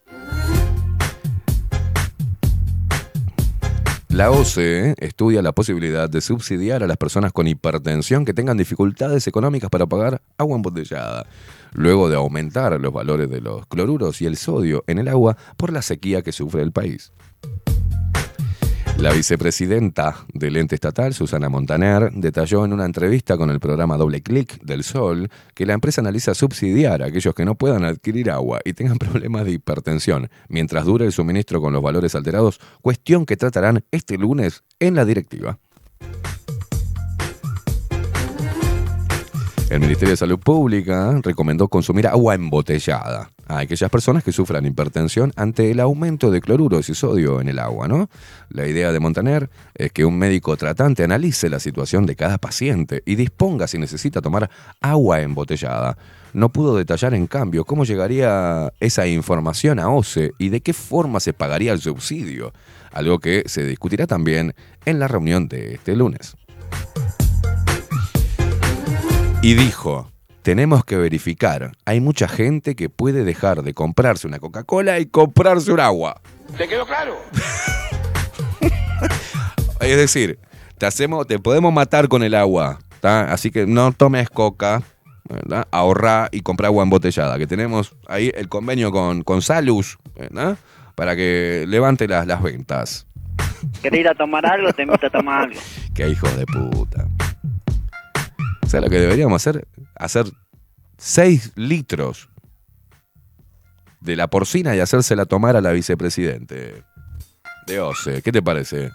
La 4.16 4.30
OCE 4.30 4.94
estudia 4.96 5.42
la 5.42 5.52
posibilidad 5.52 6.08
de 6.08 6.22
subsidiar 6.22 6.82
a 6.82 6.86
las 6.86 6.96
personas 6.96 7.34
con 7.34 7.46
hipertensión 7.46 8.24
que 8.24 8.32
tengan 8.32 8.56
dificultades 8.56 9.26
económicas 9.26 9.68
para 9.68 9.84
pagar 9.84 10.22
agua 10.38 10.56
embotellada, 10.56 11.26
luego 11.76 12.08
de 12.08 12.16
aumentar 12.16 12.80
los 12.80 12.92
valores 12.92 13.30
de 13.30 13.40
los 13.40 13.66
cloruros 13.66 14.20
y 14.22 14.26
el 14.26 14.36
sodio 14.36 14.82
en 14.86 14.98
el 14.98 15.08
agua 15.08 15.36
por 15.56 15.72
la 15.72 15.82
sequía 15.82 16.22
que 16.22 16.32
sufre 16.32 16.62
el 16.62 16.72
país. 16.72 17.12
La 18.98 19.12
vicepresidenta 19.12 20.24
del 20.32 20.56
ente 20.56 20.74
estatal, 20.74 21.12
Susana 21.12 21.50
Montaner, 21.50 22.10
detalló 22.12 22.64
en 22.64 22.72
una 22.72 22.86
entrevista 22.86 23.36
con 23.36 23.50
el 23.50 23.60
programa 23.60 23.98
Doble 23.98 24.22
Clic 24.22 24.58
del 24.62 24.84
Sol 24.84 25.28
que 25.54 25.66
la 25.66 25.74
empresa 25.74 26.00
analiza 26.00 26.34
subsidiar 26.34 27.02
a 27.02 27.06
aquellos 27.06 27.34
que 27.34 27.44
no 27.44 27.56
puedan 27.56 27.84
adquirir 27.84 28.30
agua 28.30 28.60
y 28.64 28.72
tengan 28.72 28.96
problemas 28.98 29.44
de 29.44 29.52
hipertensión 29.52 30.30
mientras 30.48 30.86
dure 30.86 31.04
el 31.04 31.12
suministro 31.12 31.60
con 31.60 31.74
los 31.74 31.82
valores 31.82 32.14
alterados, 32.14 32.58
cuestión 32.80 33.26
que 33.26 33.36
tratarán 33.36 33.84
este 33.90 34.16
lunes 34.16 34.64
en 34.80 34.94
la 34.94 35.04
directiva. 35.04 35.58
El 39.68 39.80
Ministerio 39.80 40.12
de 40.12 40.16
Salud 40.16 40.38
Pública 40.38 41.20
recomendó 41.22 41.66
consumir 41.66 42.06
agua 42.06 42.36
embotellada 42.36 43.32
a 43.48 43.58
aquellas 43.58 43.90
personas 43.90 44.22
que 44.22 44.30
sufran 44.30 44.64
hipertensión 44.64 45.32
ante 45.34 45.72
el 45.72 45.80
aumento 45.80 46.30
de 46.30 46.40
cloruros 46.40 46.88
y 46.88 46.94
sodio 46.94 47.40
en 47.40 47.48
el 47.48 47.58
agua, 47.58 47.88
¿no? 47.88 48.08
La 48.48 48.68
idea 48.68 48.92
de 48.92 49.00
Montaner 49.00 49.50
es 49.74 49.90
que 49.90 50.04
un 50.04 50.18
médico 50.18 50.56
tratante 50.56 51.02
analice 51.02 51.50
la 51.50 51.58
situación 51.58 52.06
de 52.06 52.14
cada 52.14 52.38
paciente 52.38 53.02
y 53.06 53.16
disponga 53.16 53.66
si 53.66 53.76
necesita 53.76 54.22
tomar 54.22 54.48
agua 54.80 55.20
embotellada. 55.20 55.98
No 56.32 56.50
pudo 56.50 56.76
detallar, 56.76 57.14
en 57.14 57.26
cambio, 57.26 57.64
cómo 57.64 57.84
llegaría 57.84 58.72
esa 58.78 59.08
información 59.08 59.80
a 59.80 59.88
OCE 59.88 60.32
y 60.38 60.50
de 60.50 60.60
qué 60.60 60.74
forma 60.74 61.18
se 61.18 61.32
pagaría 61.32 61.72
el 61.72 61.80
subsidio, 61.80 62.52
algo 62.92 63.18
que 63.18 63.42
se 63.46 63.64
discutirá 63.64 64.06
también 64.06 64.54
en 64.84 65.00
la 65.00 65.08
reunión 65.08 65.48
de 65.48 65.74
este 65.74 65.96
lunes. 65.96 66.36
Y 69.46 69.54
dijo, 69.54 70.10
tenemos 70.42 70.84
que 70.84 70.96
verificar. 70.96 71.70
Hay 71.84 72.00
mucha 72.00 72.26
gente 72.26 72.74
que 72.74 72.88
puede 72.88 73.22
dejar 73.22 73.62
de 73.62 73.74
comprarse 73.74 74.26
una 74.26 74.40
Coca-Cola 74.40 74.98
y 74.98 75.06
comprarse 75.06 75.70
un 75.70 75.78
agua. 75.78 76.20
¿Te 76.58 76.66
quedó 76.66 76.84
claro? 76.84 77.16
Es 79.80 79.96
decir, 79.96 80.40
te 80.78 80.86
hacemos, 80.86 81.28
te 81.28 81.38
podemos 81.38 81.72
matar 81.72 82.08
con 82.08 82.24
el 82.24 82.34
agua. 82.34 82.80
¿tá? 82.98 83.32
Así 83.32 83.52
que 83.52 83.68
no 83.68 83.92
tomes 83.92 84.30
coca, 84.30 84.82
¿verdad? 85.28 85.68
ahorrá 85.70 86.28
y 86.32 86.40
compra 86.40 86.66
agua 86.66 86.82
embotellada. 86.82 87.38
Que 87.38 87.46
tenemos 87.46 87.94
ahí 88.08 88.32
el 88.34 88.48
convenio 88.48 88.90
con, 88.90 89.22
con 89.22 89.42
Salus, 89.42 89.96
¿verdad? 90.16 90.58
para 90.96 91.14
que 91.14 91.66
levante 91.68 92.08
las, 92.08 92.26
las 92.26 92.42
ventas. 92.42 93.06
¿Querés 93.80 94.00
ir 94.00 94.08
a 94.08 94.14
tomar 94.16 94.44
algo? 94.44 94.72
Te 94.72 94.82
invito 94.82 95.06
a 95.06 95.10
tomar 95.10 95.44
algo. 95.50 95.60
Qué 95.94 96.08
hijos 96.08 96.36
de 96.36 96.46
puta. 96.46 97.06
O 98.66 98.68
sea, 98.68 98.80
lo 98.80 98.90
que 98.90 98.98
deberíamos 98.98 99.40
hacer, 99.40 99.68
hacer 99.94 100.26
6 100.98 101.52
litros 101.54 102.28
de 104.00 104.16
la 104.16 104.26
porcina 104.26 104.74
y 104.74 104.80
hacérsela 104.80 105.24
tomar 105.24 105.54
a 105.54 105.60
la 105.60 105.70
vicepresidente. 105.70 106.82
De 107.68 107.80
OCE, 107.80 108.22
¿qué 108.22 108.32
te 108.32 108.42
parece? 108.42 108.90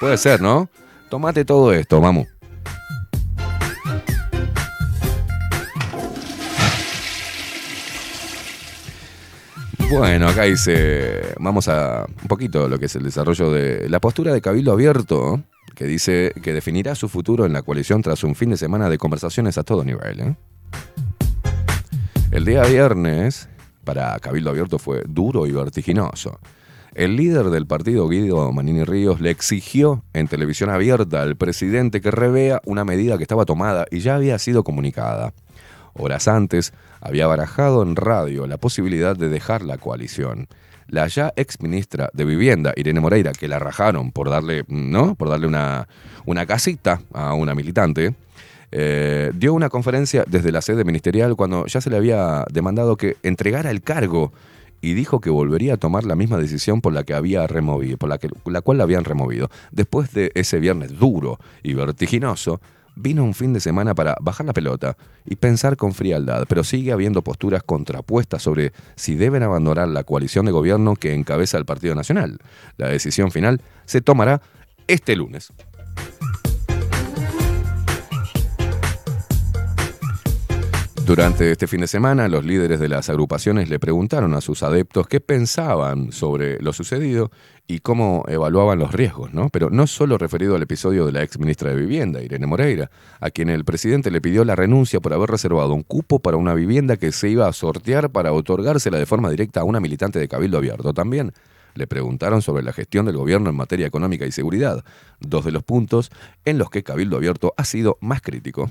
Puede 0.00 0.16
ser, 0.16 0.40
¿no? 0.40 0.70
Tomate 1.10 1.44
todo 1.44 1.72
esto, 1.72 2.00
vamos. 2.00 2.26
Bueno, 9.90 10.28
acá 10.28 10.42
dice, 10.42 11.34
vamos 11.38 11.68
a 11.68 12.04
un 12.06 12.28
poquito 12.28 12.68
lo 12.68 12.78
que 12.78 12.86
es 12.86 12.96
el 12.96 13.04
desarrollo 13.04 13.50
de 13.50 13.88
la 13.88 14.00
postura 14.00 14.32
de 14.32 14.40
Cabildo 14.40 14.72
Abierto, 14.72 15.42
que 15.78 15.86
dice 15.86 16.32
que 16.42 16.52
definirá 16.52 16.96
su 16.96 17.08
futuro 17.08 17.46
en 17.46 17.52
la 17.52 17.62
coalición 17.62 18.02
tras 18.02 18.24
un 18.24 18.34
fin 18.34 18.50
de 18.50 18.56
semana 18.56 18.90
de 18.90 18.98
conversaciones 18.98 19.58
a 19.58 19.62
todo 19.62 19.84
nivel. 19.84 20.18
¿eh? 20.18 20.36
El 22.32 22.44
día 22.44 22.64
viernes, 22.64 23.48
para 23.84 24.18
Cabildo 24.18 24.50
Abierto, 24.50 24.80
fue 24.80 25.04
duro 25.06 25.46
y 25.46 25.52
vertiginoso. 25.52 26.40
El 26.94 27.14
líder 27.14 27.50
del 27.50 27.68
partido, 27.68 28.08
Guido 28.08 28.50
Manini 28.50 28.82
Ríos, 28.82 29.20
le 29.20 29.30
exigió 29.30 30.02
en 30.14 30.26
televisión 30.26 30.68
abierta 30.68 31.22
al 31.22 31.36
presidente 31.36 32.00
que 32.00 32.10
revea 32.10 32.60
una 32.64 32.84
medida 32.84 33.16
que 33.16 33.22
estaba 33.22 33.44
tomada 33.44 33.86
y 33.88 34.00
ya 34.00 34.16
había 34.16 34.36
sido 34.40 34.64
comunicada. 34.64 35.32
Horas 35.94 36.26
antes, 36.26 36.72
había 37.00 37.28
barajado 37.28 37.84
en 37.84 37.94
radio 37.94 38.48
la 38.48 38.56
posibilidad 38.56 39.16
de 39.16 39.28
dejar 39.28 39.62
la 39.62 39.78
coalición. 39.78 40.48
La 40.88 41.06
ya 41.06 41.32
ex 41.36 41.60
ministra 41.60 42.10
de 42.12 42.24
Vivienda, 42.24 42.72
Irene 42.76 43.00
Moreira, 43.00 43.32
que 43.32 43.46
la 43.46 43.58
rajaron 43.58 44.10
por 44.10 44.30
darle, 44.30 44.64
¿no? 44.68 45.14
por 45.14 45.28
darle 45.28 45.46
una, 45.46 45.86
una 46.26 46.46
casita 46.46 47.00
a 47.12 47.34
una 47.34 47.54
militante, 47.54 48.14
eh, 48.70 49.30
dio 49.34 49.54
una 49.54 49.68
conferencia 49.68 50.24
desde 50.26 50.52
la 50.52 50.60
sede 50.60 50.84
ministerial 50.84 51.36
cuando 51.36 51.66
ya 51.66 51.80
se 51.80 51.88
le 51.90 51.96
había 51.96 52.44
demandado 52.50 52.96
que 52.96 53.16
entregara 53.22 53.70
el 53.70 53.82
cargo 53.82 54.32
y 54.80 54.94
dijo 54.94 55.20
que 55.20 55.30
volvería 55.30 55.74
a 55.74 55.76
tomar 55.76 56.04
la 56.04 56.14
misma 56.14 56.38
decisión 56.38 56.80
por 56.80 56.92
la 56.92 57.02
que 57.04 57.14
había 57.14 57.46
removido, 57.46 57.96
por 57.96 58.08
la, 58.08 58.18
que, 58.18 58.28
la 58.46 58.60
cual 58.60 58.78
la 58.78 58.84
habían 58.84 59.04
removido. 59.04 59.50
Después 59.72 60.12
de 60.12 60.30
ese 60.34 60.60
viernes 60.60 60.98
duro 60.98 61.38
y 61.62 61.74
vertiginoso, 61.74 62.60
vino 62.98 63.24
un 63.24 63.34
fin 63.34 63.52
de 63.52 63.60
semana 63.60 63.94
para 63.94 64.16
bajar 64.20 64.46
la 64.46 64.52
pelota 64.52 64.96
y 65.24 65.36
pensar 65.36 65.76
con 65.76 65.94
frialdad, 65.94 66.44
pero 66.48 66.64
sigue 66.64 66.92
habiendo 66.92 67.22
posturas 67.22 67.62
contrapuestas 67.62 68.42
sobre 68.42 68.72
si 68.96 69.14
deben 69.14 69.42
abandonar 69.42 69.88
la 69.88 70.04
coalición 70.04 70.46
de 70.46 70.52
gobierno 70.52 70.96
que 70.96 71.14
encabeza 71.14 71.58
el 71.58 71.64
Partido 71.64 71.94
Nacional. 71.94 72.38
La 72.76 72.88
decisión 72.88 73.30
final 73.30 73.62
se 73.84 74.00
tomará 74.00 74.42
este 74.86 75.16
lunes. 75.16 75.52
Durante 81.08 81.50
este 81.50 81.66
fin 81.66 81.80
de 81.80 81.86
semana, 81.86 82.28
los 82.28 82.44
líderes 82.44 82.78
de 82.80 82.86
las 82.86 83.08
agrupaciones 83.08 83.70
le 83.70 83.78
preguntaron 83.78 84.34
a 84.34 84.42
sus 84.42 84.62
adeptos 84.62 85.08
qué 85.08 85.20
pensaban 85.20 86.12
sobre 86.12 86.60
lo 86.60 86.74
sucedido 86.74 87.30
y 87.66 87.78
cómo 87.78 88.26
evaluaban 88.28 88.78
los 88.78 88.92
riesgos, 88.92 89.32
¿no? 89.32 89.48
Pero 89.48 89.70
no 89.70 89.86
solo 89.86 90.18
referido 90.18 90.54
al 90.54 90.60
episodio 90.60 91.06
de 91.06 91.12
la 91.12 91.22
ex 91.22 91.38
ministra 91.38 91.70
de 91.70 91.76
Vivienda, 91.76 92.20
Irene 92.20 92.46
Moreira, 92.46 92.90
a 93.20 93.30
quien 93.30 93.48
el 93.48 93.64
presidente 93.64 94.10
le 94.10 94.20
pidió 94.20 94.44
la 94.44 94.54
renuncia 94.54 95.00
por 95.00 95.14
haber 95.14 95.30
reservado 95.30 95.72
un 95.72 95.82
cupo 95.82 96.18
para 96.18 96.36
una 96.36 96.52
vivienda 96.52 96.98
que 96.98 97.10
se 97.10 97.30
iba 97.30 97.48
a 97.48 97.54
sortear 97.54 98.10
para 98.10 98.34
otorgársela 98.34 98.98
de 98.98 99.06
forma 99.06 99.30
directa 99.30 99.60
a 99.60 99.64
una 99.64 99.80
militante 99.80 100.18
de 100.18 100.28
Cabildo 100.28 100.58
Abierto. 100.58 100.92
También 100.92 101.32
le 101.74 101.86
preguntaron 101.86 102.42
sobre 102.42 102.62
la 102.62 102.74
gestión 102.74 103.06
del 103.06 103.16
gobierno 103.16 103.48
en 103.48 103.56
materia 103.56 103.86
económica 103.86 104.26
y 104.26 104.30
seguridad, 104.30 104.84
dos 105.20 105.46
de 105.46 105.52
los 105.52 105.62
puntos 105.62 106.10
en 106.44 106.58
los 106.58 106.68
que 106.68 106.82
Cabildo 106.82 107.16
Abierto 107.16 107.54
ha 107.56 107.64
sido 107.64 107.96
más 108.02 108.20
crítico. 108.20 108.70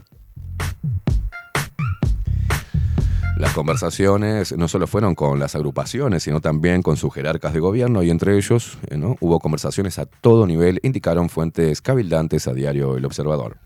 Las 3.40 3.54
conversaciones 3.54 4.58
no 4.58 4.68
solo 4.68 4.88
fueron 4.88 5.14
con 5.14 5.38
las 5.38 5.54
agrupaciones, 5.54 6.24
sino 6.24 6.42
también 6.42 6.82
con 6.82 6.98
sus 6.98 7.14
jerarcas 7.14 7.54
de 7.54 7.60
gobierno 7.60 8.02
y 8.02 8.10
entre 8.10 8.36
ellos 8.36 8.80
eh, 8.90 8.98
¿no? 8.98 9.16
hubo 9.20 9.40
conversaciones 9.40 10.00
a 10.00 10.08
todo 10.08 10.48
nivel, 10.48 10.80
indicaron 10.82 11.30
fuentes 11.30 11.82
cabildantes 11.82 12.48
a 12.48 12.54
diario 12.54 12.98
El 12.98 13.06
Observador. 13.06 13.58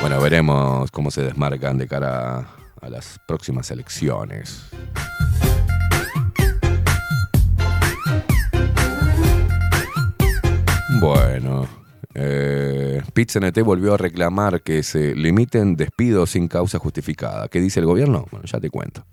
Bueno, 0.00 0.20
veremos 0.20 0.92
cómo 0.92 1.10
se 1.10 1.22
desmarcan 1.22 1.78
de 1.78 1.88
cara 1.88 2.46
a 2.80 2.88
las 2.88 3.18
próximas 3.26 3.68
elecciones. 3.72 4.70
Bueno, 11.00 11.66
eh, 12.20 13.62
volvió 13.64 13.94
a 13.94 13.96
reclamar 13.96 14.62
que 14.62 14.82
se 14.82 15.14
limiten 15.14 15.76
despidos 15.76 16.30
sin 16.30 16.48
causa 16.48 16.78
justificada. 16.78 17.48
¿Qué 17.48 17.60
dice 17.60 17.80
el 17.80 17.86
gobierno? 17.86 18.26
Bueno, 18.30 18.46
ya 18.46 18.60
te 18.60 18.70
cuento. 18.70 19.04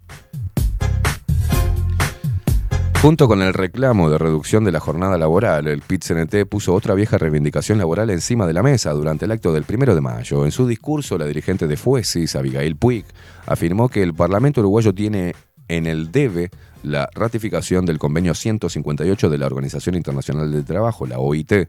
Junto 3.01 3.27
con 3.27 3.43
el 3.43 3.53
reclamo 3.53 4.09
de 4.09 4.17
reducción 4.17 4.63
de 4.63 4.71
la 4.71 4.79
jornada 4.79 5.19
laboral, 5.19 5.67
el 5.67 5.83
PIT-CNT 5.83 6.47
puso 6.49 6.73
otra 6.73 6.95
vieja 6.95 7.19
reivindicación 7.19 7.77
laboral 7.77 8.09
encima 8.09 8.47
de 8.47 8.53
la 8.53 8.63
mesa 8.63 8.91
durante 8.93 9.25
el 9.25 9.31
acto 9.31 9.53
del 9.53 9.63
primero 9.63 9.93
de 9.93 10.01
mayo. 10.01 10.43
En 10.43 10.51
su 10.51 10.67
discurso, 10.67 11.15
la 11.17 11.27
dirigente 11.27 11.67
de 11.67 11.77
Fuesis, 11.77 12.35
Abigail 12.35 12.75
Puig, 12.77 13.05
afirmó 13.45 13.89
que 13.89 14.01
el 14.01 14.15
Parlamento 14.15 14.61
uruguayo 14.61 14.91
tiene 14.91 15.35
en 15.67 15.85
el 15.85 16.11
debe 16.11 16.49
la 16.81 17.07
ratificación 17.13 17.85
del 17.85 17.99
convenio 17.99 18.33
158 18.33 19.29
de 19.29 19.37
la 19.37 19.45
Organización 19.45 19.95
Internacional 19.95 20.51
del 20.51 20.65
Trabajo, 20.65 21.05
la 21.05 21.19
OIT. 21.19 21.67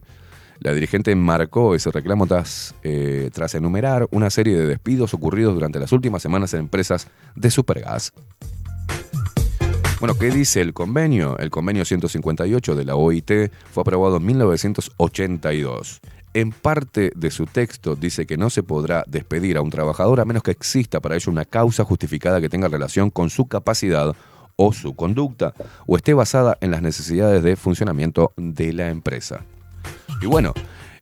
La 0.59 0.73
dirigente 0.73 1.15
marcó 1.15 1.75
ese 1.75 1.91
reclamo 1.91 2.25
tras, 2.25 2.75
eh, 2.83 3.29
tras 3.33 3.55
enumerar 3.55 4.07
una 4.11 4.29
serie 4.29 4.57
de 4.57 4.65
despidos 4.65 5.13
ocurridos 5.13 5.53
durante 5.53 5.79
las 5.79 5.91
últimas 5.91 6.21
semanas 6.21 6.53
en 6.53 6.61
empresas 6.61 7.07
de 7.35 7.51
Supergas. 7.51 8.13
Bueno, 9.99 10.15
¿qué 10.15 10.29
dice 10.29 10.61
el 10.61 10.73
convenio? 10.73 11.37
El 11.39 11.49
convenio 11.49 11.83
158 11.83 12.75
de 12.75 12.85
la 12.85 12.95
OIT 12.95 13.31
fue 13.71 13.81
aprobado 13.81 14.17
en 14.17 14.25
1982. 14.25 16.01
En 16.35 16.51
parte 16.51 17.11
de 17.15 17.31
su 17.31 17.47
texto 17.47 17.95
dice 17.95 18.27
que 18.27 18.37
no 18.37 18.51
se 18.51 18.61
podrá 18.61 19.03
despedir 19.07 19.57
a 19.57 19.61
un 19.61 19.71
trabajador 19.71 20.19
a 20.19 20.25
menos 20.25 20.43
que 20.43 20.51
exista 20.51 20.99
para 20.99 21.15
ello 21.15 21.31
una 21.31 21.45
causa 21.45 21.83
justificada 21.83 22.39
que 22.39 22.49
tenga 22.49 22.67
relación 22.67 23.09
con 23.09 23.31
su 23.31 23.47
capacidad 23.47 24.15
o 24.55 24.71
su 24.71 24.95
conducta 24.95 25.55
o 25.87 25.97
esté 25.97 26.13
basada 26.13 26.57
en 26.61 26.69
las 26.69 26.83
necesidades 26.83 27.41
de 27.41 27.55
funcionamiento 27.55 28.33
de 28.37 28.73
la 28.73 28.89
empresa. 28.89 29.45
Y 30.21 30.25
bueno, 30.25 30.53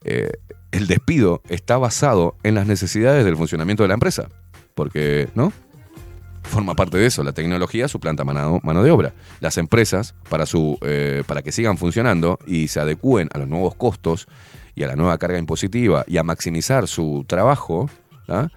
eh, 0.03 0.31
el 0.71 0.87
despido 0.87 1.41
está 1.49 1.77
basado 1.77 2.35
en 2.43 2.55
las 2.55 2.67
necesidades 2.67 3.25
del 3.25 3.37
funcionamiento 3.37 3.83
de 3.83 3.87
la 3.87 3.93
empresa, 3.93 4.29
porque, 4.73 5.29
¿no? 5.35 5.53
Forma 6.43 6.75
parte 6.75 6.97
de 6.97 7.07
eso, 7.07 7.23
la 7.23 7.33
tecnología 7.33 7.87
suplanta 7.87 8.23
mano, 8.23 8.59
mano 8.63 8.83
de 8.83 8.91
obra. 8.91 9.13
Las 9.39 9.57
empresas, 9.57 10.13
para, 10.29 10.45
su, 10.45 10.77
eh, 10.81 11.23
para 11.25 11.41
que 11.41 11.51
sigan 11.51 11.77
funcionando 11.77 12.37
y 12.45 12.67
se 12.67 12.79
adecúen 12.79 13.29
a 13.33 13.39
los 13.39 13.47
nuevos 13.47 13.73
costos 13.75 14.27
y 14.75 14.83
a 14.83 14.87
la 14.87 14.95
nueva 14.95 15.17
carga 15.17 15.39
impositiva 15.39 16.03
y 16.07 16.17
a 16.17 16.23
maximizar 16.23 16.87
su 16.87 17.25
trabajo, 17.27 17.89
¿ah? 18.27 18.49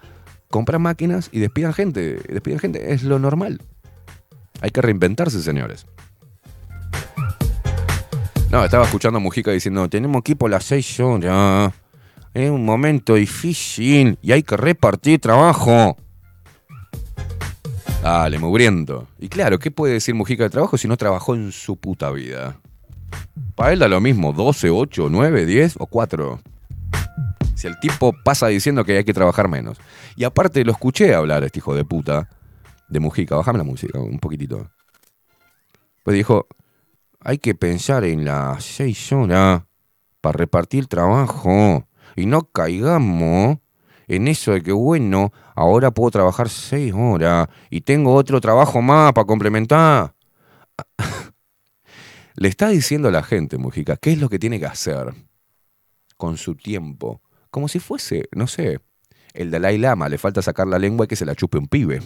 compran 0.49 0.81
máquinas 0.81 1.29
y 1.31 1.39
despidan 1.39 1.73
gente. 1.73 2.19
Despidan 2.27 2.59
gente, 2.59 2.93
es 2.93 3.03
lo 3.03 3.17
normal. 3.17 3.61
Hay 4.61 4.71
que 4.71 4.81
reinventarse, 4.81 5.41
señores. 5.41 5.85
No, 8.51 8.65
estaba 8.65 8.83
escuchando 8.85 9.17
a 9.17 9.19
Mujica 9.19 9.51
diciendo, 9.51 9.87
tenemos 9.89 10.21
equipo 10.21 10.47
a 10.47 10.49
las 10.49 10.63
6 10.65 10.99
horas. 11.01 11.71
Es 12.33 12.49
un 12.49 12.65
momento 12.65 13.13
difícil 13.13 14.17
y 14.23 14.31
hay 14.31 14.41
que 14.41 14.57
repartir 14.57 15.19
trabajo. 15.19 15.95
Dale, 18.01 18.39
mugriento. 18.39 19.07
Y 19.19 19.29
claro, 19.29 19.59
¿qué 19.59 19.69
puede 19.69 19.93
decir 19.93 20.15
Mujica 20.15 20.43
de 20.45 20.49
trabajo 20.49 20.79
si 20.79 20.87
no 20.87 20.97
trabajó 20.97 21.35
en 21.35 21.51
su 21.51 21.77
puta 21.77 22.09
vida? 22.09 22.57
Para 23.53 23.73
él 23.73 23.79
da 23.79 23.87
lo 23.87 24.01
mismo, 24.01 24.33
12, 24.33 24.71
8, 24.71 25.09
9, 25.11 25.45
10 25.45 25.75
o 25.77 25.85
4. 25.85 26.41
Si 27.53 27.67
el 27.67 27.79
tipo 27.79 28.15
pasa 28.23 28.47
diciendo 28.47 28.83
que 28.83 28.97
hay 28.97 29.03
que 29.03 29.13
trabajar 29.13 29.47
menos. 29.47 29.77
Y 30.15 30.23
aparte 30.23 30.65
lo 30.65 30.71
escuché 30.71 31.13
hablar 31.13 31.43
este 31.43 31.59
hijo 31.59 31.75
de 31.75 31.85
puta 31.85 32.29
de 32.87 32.99
Mujica. 32.99 33.35
Bájame 33.35 33.59
la 33.59 33.63
música 33.63 33.99
un 33.99 34.17
poquitito. 34.17 34.71
Pues 36.03 36.15
dijo, 36.15 36.47
hay 37.21 37.37
que 37.37 37.55
pensar 37.55 38.03
en 38.05 38.25
las 38.25 38.63
6 38.63 39.11
horas 39.13 39.63
para 40.21 40.37
repartir 40.37 40.87
trabajo. 40.87 41.87
Y 42.15 42.25
no 42.25 42.43
caigamos 42.43 43.59
en 44.07 44.27
eso 44.27 44.51
de 44.51 44.61
que, 44.61 44.71
bueno, 44.71 45.31
ahora 45.55 45.91
puedo 45.91 46.11
trabajar 46.11 46.49
seis 46.49 46.93
horas 46.95 47.47
y 47.69 47.81
tengo 47.81 48.13
otro 48.13 48.41
trabajo 48.41 48.81
más 48.81 49.13
para 49.13 49.25
complementar. 49.25 50.15
Le 52.35 52.47
está 52.47 52.69
diciendo 52.69 53.09
a 53.09 53.11
la 53.11 53.23
gente, 53.23 53.57
Mujica, 53.57 53.97
qué 53.97 54.13
es 54.13 54.19
lo 54.19 54.29
que 54.29 54.39
tiene 54.39 54.59
que 54.59 54.65
hacer 54.65 55.13
con 56.17 56.37
su 56.37 56.55
tiempo. 56.55 57.21
Como 57.51 57.67
si 57.67 57.79
fuese, 57.79 58.27
no 58.31 58.47
sé, 58.47 58.79
el 59.33 59.51
Dalai 59.51 59.77
Lama, 59.77 60.09
le 60.09 60.17
falta 60.17 60.41
sacar 60.41 60.67
la 60.67 60.79
lengua 60.79 61.05
y 61.05 61.07
que 61.07 61.15
se 61.15 61.25
la 61.25 61.35
chupe 61.35 61.57
un 61.57 61.67
pibe. 61.67 62.01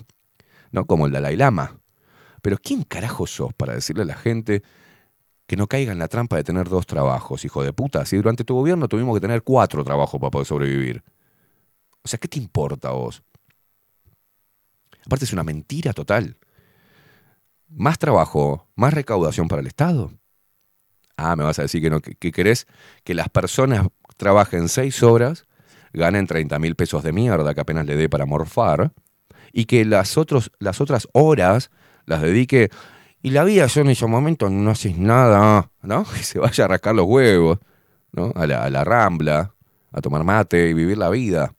¿No? 0.72 0.85
Como 0.85 1.06
el 1.06 1.11
Dalai 1.11 1.35
Lama. 1.35 1.77
Pero 2.42 2.58
¿quién 2.61 2.83
carajo 2.83 3.27
sos 3.27 3.53
para 3.53 3.75
decirle 3.75 4.03
a 4.03 4.08
la 4.08 4.16
gente 4.16 4.64
que 5.48 5.58
no 5.58 5.68
caiga 5.68 5.92
en 5.92 6.00
la 6.00 6.08
trampa 6.08 6.38
de 6.38 6.44
tener 6.44 6.70
dos 6.70 6.86
trabajos, 6.86 7.46
hijo 7.46 7.64
de 7.64 7.74
puta? 7.74 8.06
Si 8.06 8.16
durante 8.18 8.44
tu 8.44 8.56
gobierno 8.56 8.88
tuvimos 8.88 9.16
que 9.16 9.22
tener 9.22 9.44
cuatro 9.44 9.84
trabajos 9.84 10.20
para 10.20 10.32
poder 10.32 10.48
sobrevivir. 10.48 11.04
O 12.02 12.08
sea, 12.08 12.20
¿qué 12.20 12.28
te 12.28 12.40
importa 12.40 12.90
a 12.90 12.94
vos? 12.94 13.24
Aparte 15.06 15.26
es 15.26 15.34
una 15.34 15.44
mentira 15.44 15.94
total. 15.94 16.38
Más 17.68 17.98
trabajo, 17.98 18.68
más 18.76 18.94
recaudación 18.94 19.48
para 19.48 19.62
el 19.62 19.68
Estado. 19.68 20.12
Ah, 21.18 21.36
me 21.36 21.44
vas 21.44 21.60
a 21.60 21.64
decir 21.64 21.82
que 21.82 21.90
no, 21.90 22.02
que, 22.02 22.16
que 22.16 22.32
querés 22.32 22.68
que 23.04 23.14
las 23.14 23.30
personas 23.30 23.88
trabajen 24.18 24.70
seis 24.70 25.04
horas, 25.04 25.46
ganen 25.94 26.28
30 26.28 26.58
mil 26.60 26.76
pesos 26.76 27.04
de 27.04 27.12
mierda 27.12 27.54
que 27.54 27.62
apenas 27.62 27.86
le 27.86 27.96
dé 27.96 28.10
para 28.10 28.26
morfar, 28.26 28.94
y 29.54 29.66
que 29.66 29.86
las, 29.86 30.18
las 30.60 30.82
otras 30.82 31.08
horas 31.14 31.70
las 32.06 32.22
dedique. 32.22 32.70
Y 33.26 33.30
la 33.30 33.45
vida, 33.45 33.68
yo 33.68 33.82
en 33.82 33.90
ese 33.90 34.06
momento 34.06 34.50
no 34.50 34.69
haces 34.69 34.98
nada, 34.98 35.72
¿no? 35.82 36.03
Que 36.14 36.24
se 36.24 36.40
vaya 36.40 36.66
a 36.66 36.68
rascar 36.68 36.93
los 36.93 37.06
huevos, 37.06 37.58
¿no? 38.11 38.34
A 38.35 38.45
la, 38.45 38.66
a 38.66 38.69
la 38.69 38.84
rambla, 38.84 39.56
a 39.93 40.02
tomar 40.02 40.26
mate 40.26 40.69
y 40.69 40.74
vivir 40.74 40.98
la 40.98 41.10
vida. 41.10 41.56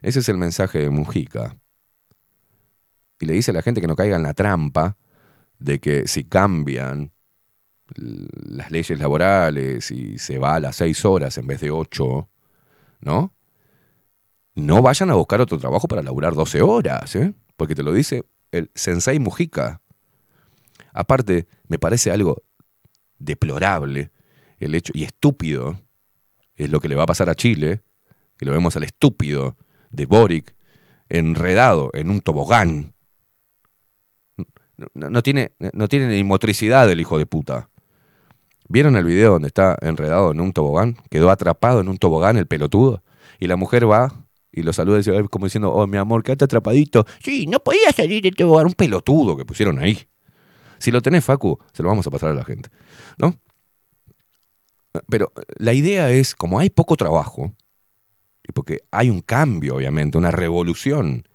Ese 0.00 0.20
es 0.20 0.28
el 0.30 0.38
mensaje 0.38 0.78
de 0.78 0.90
Mujica. 0.90 1.58
Y 3.20 3.26
le 3.26 3.34
dice 3.34 3.50
a 3.50 3.54
la 3.54 3.62
gente 3.62 3.82
que 3.82 3.86
no 3.86 3.96
caiga 3.96 4.16
en 4.16 4.22
la 4.22 4.32
trampa 4.32 4.96
de 5.58 5.78
que 5.78 6.08
si 6.08 6.24
cambian 6.24 7.12
las 7.94 8.70
leyes 8.70 8.98
laborales 8.98 9.90
y 9.90 10.18
se 10.18 10.38
va 10.38 10.54
a 10.54 10.60
las 10.60 10.76
seis 10.76 11.04
horas 11.04 11.36
en 11.36 11.46
vez 11.46 11.60
de 11.60 11.70
ocho, 11.70 12.30
¿no? 13.00 13.34
No 14.54 14.80
vayan 14.80 15.10
a 15.10 15.14
buscar 15.14 15.40
otro 15.42 15.58
trabajo 15.58 15.86
para 15.86 16.02
laburar 16.02 16.34
12 16.34 16.62
horas, 16.62 17.14
¿eh? 17.14 17.34
Porque 17.56 17.74
te 17.74 17.82
lo 17.82 17.92
dice 17.92 18.24
el 18.52 18.70
Sensei 18.74 19.18
Mujica. 19.18 19.82
Aparte, 20.92 21.46
me 21.68 21.78
parece 21.78 22.10
algo 22.10 22.42
deplorable 23.18 24.10
el 24.58 24.74
hecho, 24.74 24.92
y 24.94 25.04
estúpido, 25.04 25.80
es 26.56 26.70
lo 26.70 26.80
que 26.80 26.88
le 26.88 26.94
va 26.94 27.04
a 27.04 27.06
pasar 27.06 27.30
a 27.30 27.34
Chile, 27.34 27.82
que 28.36 28.46
lo 28.46 28.52
vemos 28.52 28.76
al 28.76 28.84
estúpido 28.84 29.56
de 29.90 30.06
Boric 30.06 30.54
enredado 31.08 31.90
en 31.94 32.10
un 32.10 32.20
tobogán. 32.20 32.94
No, 34.94 35.22
tiene, 35.22 35.52
no 35.72 35.88
tiene 35.88 36.08
ni 36.08 36.22
motricidad 36.22 36.90
el 36.90 37.00
hijo 37.00 37.18
de 37.18 37.26
puta. 37.26 37.70
¿Vieron 38.68 38.96
el 38.96 39.04
video 39.04 39.32
donde 39.32 39.48
está 39.48 39.76
enredado 39.80 40.30
en 40.30 40.40
un 40.40 40.52
tobogán? 40.52 40.98
Quedó 41.10 41.30
atrapado 41.30 41.80
en 41.80 41.88
un 41.88 41.98
tobogán 41.98 42.36
el 42.36 42.46
pelotudo. 42.46 43.02
Y 43.40 43.46
la 43.46 43.56
mujer 43.56 43.90
va 43.90 44.28
y 44.52 44.62
lo 44.62 44.72
saluda 44.72 44.96
y 44.96 44.98
dice, 44.98 45.28
como 45.30 45.46
diciendo, 45.46 45.72
oh, 45.72 45.86
mi 45.86 45.96
amor, 45.96 46.22
quédate 46.22 46.44
atrapadito. 46.44 47.06
Sí, 47.22 47.46
no 47.46 47.60
podía 47.60 47.90
salir 47.92 48.22
del 48.22 48.36
tobogán. 48.36 48.66
Un 48.66 48.74
pelotudo 48.74 49.36
que 49.36 49.44
pusieron 49.44 49.78
ahí. 49.78 50.06
Si 50.78 50.90
lo 50.90 51.02
tenés, 51.02 51.24
Facu, 51.24 51.58
se 51.72 51.82
lo 51.82 51.88
vamos 51.88 52.06
a 52.06 52.10
pasar 52.10 52.30
a 52.30 52.34
la 52.34 52.44
gente. 52.44 52.70
¿No? 53.18 53.34
Pero 55.08 55.32
la 55.56 55.72
idea 55.72 56.10
es, 56.10 56.34
como 56.34 56.58
hay 56.58 56.70
poco 56.70 56.96
trabajo, 56.96 57.52
y 58.42 58.52
porque 58.52 58.80
hay 58.90 59.10
un 59.10 59.20
cambio, 59.20 59.76
obviamente, 59.76 60.18
una 60.18 60.30
revolución 60.30 61.28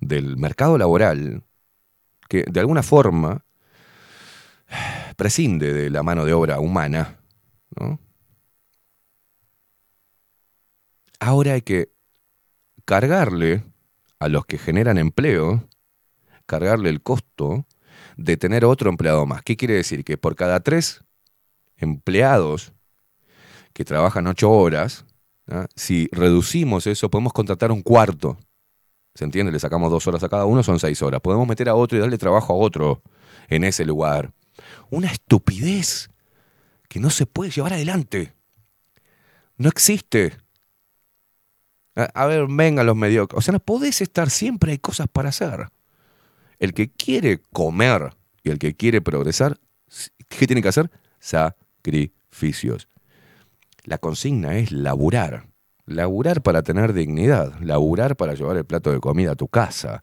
del 0.00 0.36
mercado 0.36 0.76
laboral, 0.78 1.42
que 2.28 2.44
de 2.50 2.60
alguna 2.60 2.82
forma 2.82 3.44
prescinde 5.16 5.72
de 5.72 5.90
la 5.90 6.02
mano 6.02 6.24
de 6.24 6.32
obra 6.32 6.60
humana, 6.60 7.18
¿no? 7.78 7.98
Ahora 11.20 11.52
hay 11.52 11.62
que 11.62 11.92
cargarle 12.84 13.62
a 14.18 14.28
los 14.28 14.44
que 14.44 14.58
generan 14.58 14.98
empleo, 14.98 15.68
cargarle 16.46 16.90
el 16.90 17.02
costo 17.02 17.64
de 18.16 18.36
tener 18.36 18.64
otro 18.64 18.90
empleado 18.90 19.26
más. 19.26 19.42
¿Qué 19.42 19.56
quiere 19.56 19.74
decir? 19.74 20.04
Que 20.04 20.18
por 20.18 20.36
cada 20.36 20.60
tres 20.60 21.02
empleados 21.76 22.72
que 23.72 23.84
trabajan 23.84 24.26
ocho 24.26 24.50
horas, 24.50 25.04
¿ah? 25.48 25.66
si 25.74 26.08
reducimos 26.12 26.86
eso, 26.86 27.10
podemos 27.10 27.32
contratar 27.32 27.72
un 27.72 27.82
cuarto. 27.82 28.38
¿Se 29.14 29.24
entiende? 29.24 29.52
Le 29.52 29.58
sacamos 29.58 29.90
dos 29.90 30.06
horas 30.06 30.22
a 30.22 30.28
cada 30.28 30.46
uno, 30.46 30.62
son 30.62 30.78
seis 30.78 31.02
horas. 31.02 31.20
Podemos 31.20 31.46
meter 31.46 31.68
a 31.68 31.74
otro 31.74 31.98
y 31.98 32.00
darle 32.00 32.18
trabajo 32.18 32.52
a 32.52 32.56
otro 32.56 33.02
en 33.48 33.64
ese 33.64 33.84
lugar. 33.84 34.32
Una 34.90 35.08
estupidez 35.08 36.10
que 36.88 37.00
no 37.00 37.10
se 37.10 37.26
puede 37.26 37.50
llevar 37.50 37.74
adelante. 37.74 38.34
No 39.56 39.68
existe. 39.68 40.36
A, 41.94 42.26
ver, 42.26 42.46
vengan 42.48 42.86
los 42.86 42.96
mediocres. 42.96 43.38
O 43.38 43.42
sea, 43.42 43.52
no 43.52 43.60
podés 43.60 44.00
estar 44.00 44.30
siempre, 44.30 44.72
hay 44.72 44.78
cosas 44.78 45.08
para 45.12 45.28
hacer. 45.28 45.68
El 46.62 46.74
que 46.74 46.92
quiere 46.92 47.40
comer 47.52 48.14
y 48.44 48.50
el 48.50 48.60
que 48.60 48.76
quiere 48.76 49.00
progresar, 49.00 49.58
¿qué 50.28 50.46
tiene 50.46 50.62
que 50.62 50.68
hacer? 50.68 50.92
Sacrificios. 51.18 52.88
La 53.82 53.98
consigna 53.98 54.56
es 54.56 54.70
laburar. 54.70 55.48
Laburar 55.86 56.40
para 56.40 56.62
tener 56.62 56.92
dignidad. 56.92 57.58
Laburar 57.60 58.14
para 58.14 58.34
llevar 58.34 58.58
el 58.58 58.64
plato 58.64 58.92
de 58.92 59.00
comida 59.00 59.32
a 59.32 59.34
tu 59.34 59.48
casa. 59.48 60.02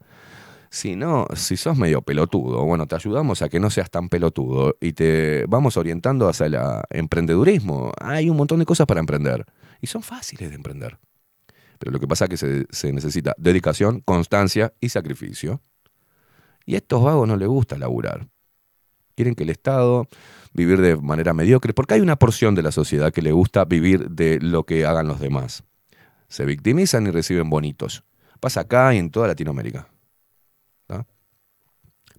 Si 0.69 0.97
no, 0.97 1.27
si 1.33 1.55
sos 1.55 1.77
medio 1.77 2.01
pelotudo, 2.01 2.65
bueno, 2.65 2.87
te 2.87 2.95
ayudamos 2.95 3.41
a 3.41 3.47
que 3.47 3.61
no 3.61 3.69
seas 3.69 3.89
tan 3.89 4.09
pelotudo 4.09 4.75
y 4.81 4.91
te 4.91 5.45
vamos 5.47 5.77
orientando 5.77 6.27
hacia 6.27 6.47
el 6.47 6.57
emprendedurismo. 6.89 7.93
Hay 8.01 8.29
un 8.29 8.35
montón 8.35 8.59
de 8.59 8.65
cosas 8.65 8.85
para 8.85 8.99
emprender 8.99 9.45
y 9.79 9.87
son 9.87 10.03
fáciles 10.03 10.49
de 10.49 10.57
emprender. 10.57 10.99
Pero 11.77 11.93
lo 11.93 12.01
que 12.01 12.07
pasa 12.07 12.25
es 12.25 12.29
que 12.31 12.37
se, 12.37 12.65
se 12.69 12.91
necesita 12.91 13.33
dedicación, 13.37 14.01
constancia 14.01 14.73
y 14.81 14.89
sacrificio. 14.89 15.61
Y 16.69 16.75
a 16.75 16.77
estos 16.77 17.01
vagos 17.01 17.27
no 17.27 17.35
les 17.35 17.47
gusta 17.47 17.79
laburar. 17.79 18.27
Quieren 19.15 19.33
que 19.33 19.41
el 19.41 19.49
Estado 19.49 20.07
vivir 20.53 20.79
de 20.79 20.97
manera 20.97 21.33
mediocre, 21.33 21.73
porque 21.73 21.95
hay 21.95 21.99
una 22.01 22.15
porción 22.15 22.53
de 22.53 22.61
la 22.61 22.71
sociedad 22.71 23.11
que 23.11 23.23
le 23.23 23.31
gusta 23.31 23.65
vivir 23.65 24.07
de 24.11 24.39
lo 24.39 24.67
que 24.67 24.85
hagan 24.85 25.07
los 25.07 25.19
demás. 25.19 25.63
Se 26.27 26.45
victimizan 26.45 27.07
y 27.07 27.09
reciben 27.09 27.49
bonitos. 27.49 28.03
Pasa 28.39 28.61
acá 28.61 28.93
y 28.93 28.99
en 28.99 29.09
toda 29.09 29.27
Latinoamérica. 29.29 29.87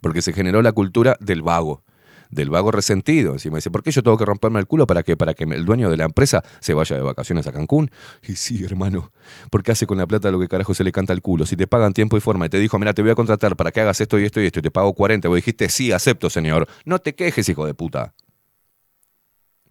Porque 0.01 0.21
se 0.21 0.33
generó 0.33 0.63
la 0.63 0.73
cultura 0.73 1.17
del 1.21 1.43
vago, 1.43 1.85
del 2.31 2.51
vago 2.51 2.71
resentido. 2.71 3.33
Encima 3.33 3.57
dice, 3.57 3.71
¿por 3.71 3.83
qué 3.83 3.91
yo 3.91 4.03
tengo 4.03 4.17
que 4.17 4.25
romperme 4.25 4.61
el 4.61 4.67
culo 4.67 4.87
para 4.87 5.03
que, 5.03 5.17
para 5.17 5.35
que 5.35 5.45
el 5.45 5.65
dueño 5.65 5.91
de 5.91 5.97
la 5.97 6.05
empresa 6.05 6.43
se 6.61 6.75
vaya 6.75 6.97
de 6.97 7.03
vacaciones 7.03 7.47
a 7.47 7.53
Cancún? 7.53 7.91
Y 8.27 8.37
sí, 8.37 8.65
hermano, 8.65 9.13
porque 9.51 9.73
hace 9.73 9.87
con 9.87 9.99
la 9.99 10.07
plata 10.07 10.31
lo 10.31 10.41
que 10.41 10.49
carajo 10.49 10.75
se 10.75 10.85
le 10.85 10.93
canta 10.93 11.13
al 11.13 11.23
culo. 11.23 11.47
Si 11.47 11.57
te 11.57 11.67
pagan 11.67 11.93
tiempo 11.93 12.17
y 12.17 12.21
forma 12.21 12.47
y 12.47 12.49
te 12.49 12.59
dijo, 12.59 12.79
mira, 12.79 12.95
te 12.95 13.03
voy 13.03 13.11
a 13.11 13.15
contratar 13.15 13.57
para 13.57 13.73
que 13.73 13.81
hagas 13.81 14.01
esto 14.01 14.19
y 14.19 14.25
esto 14.25 14.41
y 14.41 14.47
esto 14.47 14.61
y 14.61 14.63
te 14.63 14.71
pago 14.71 14.95
40, 14.95 15.29
vos 15.29 15.37
dijiste, 15.37 15.69
sí, 15.69 15.93
acepto, 15.93 16.31
señor. 16.31 16.69
No 16.85 16.99
te 16.99 17.15
quejes, 17.15 17.49
hijo 17.49 17.67
de 17.67 17.75
puta. 17.75 18.15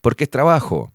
Porque 0.02 0.26
es 0.26 0.30
trabajo. 0.30 0.94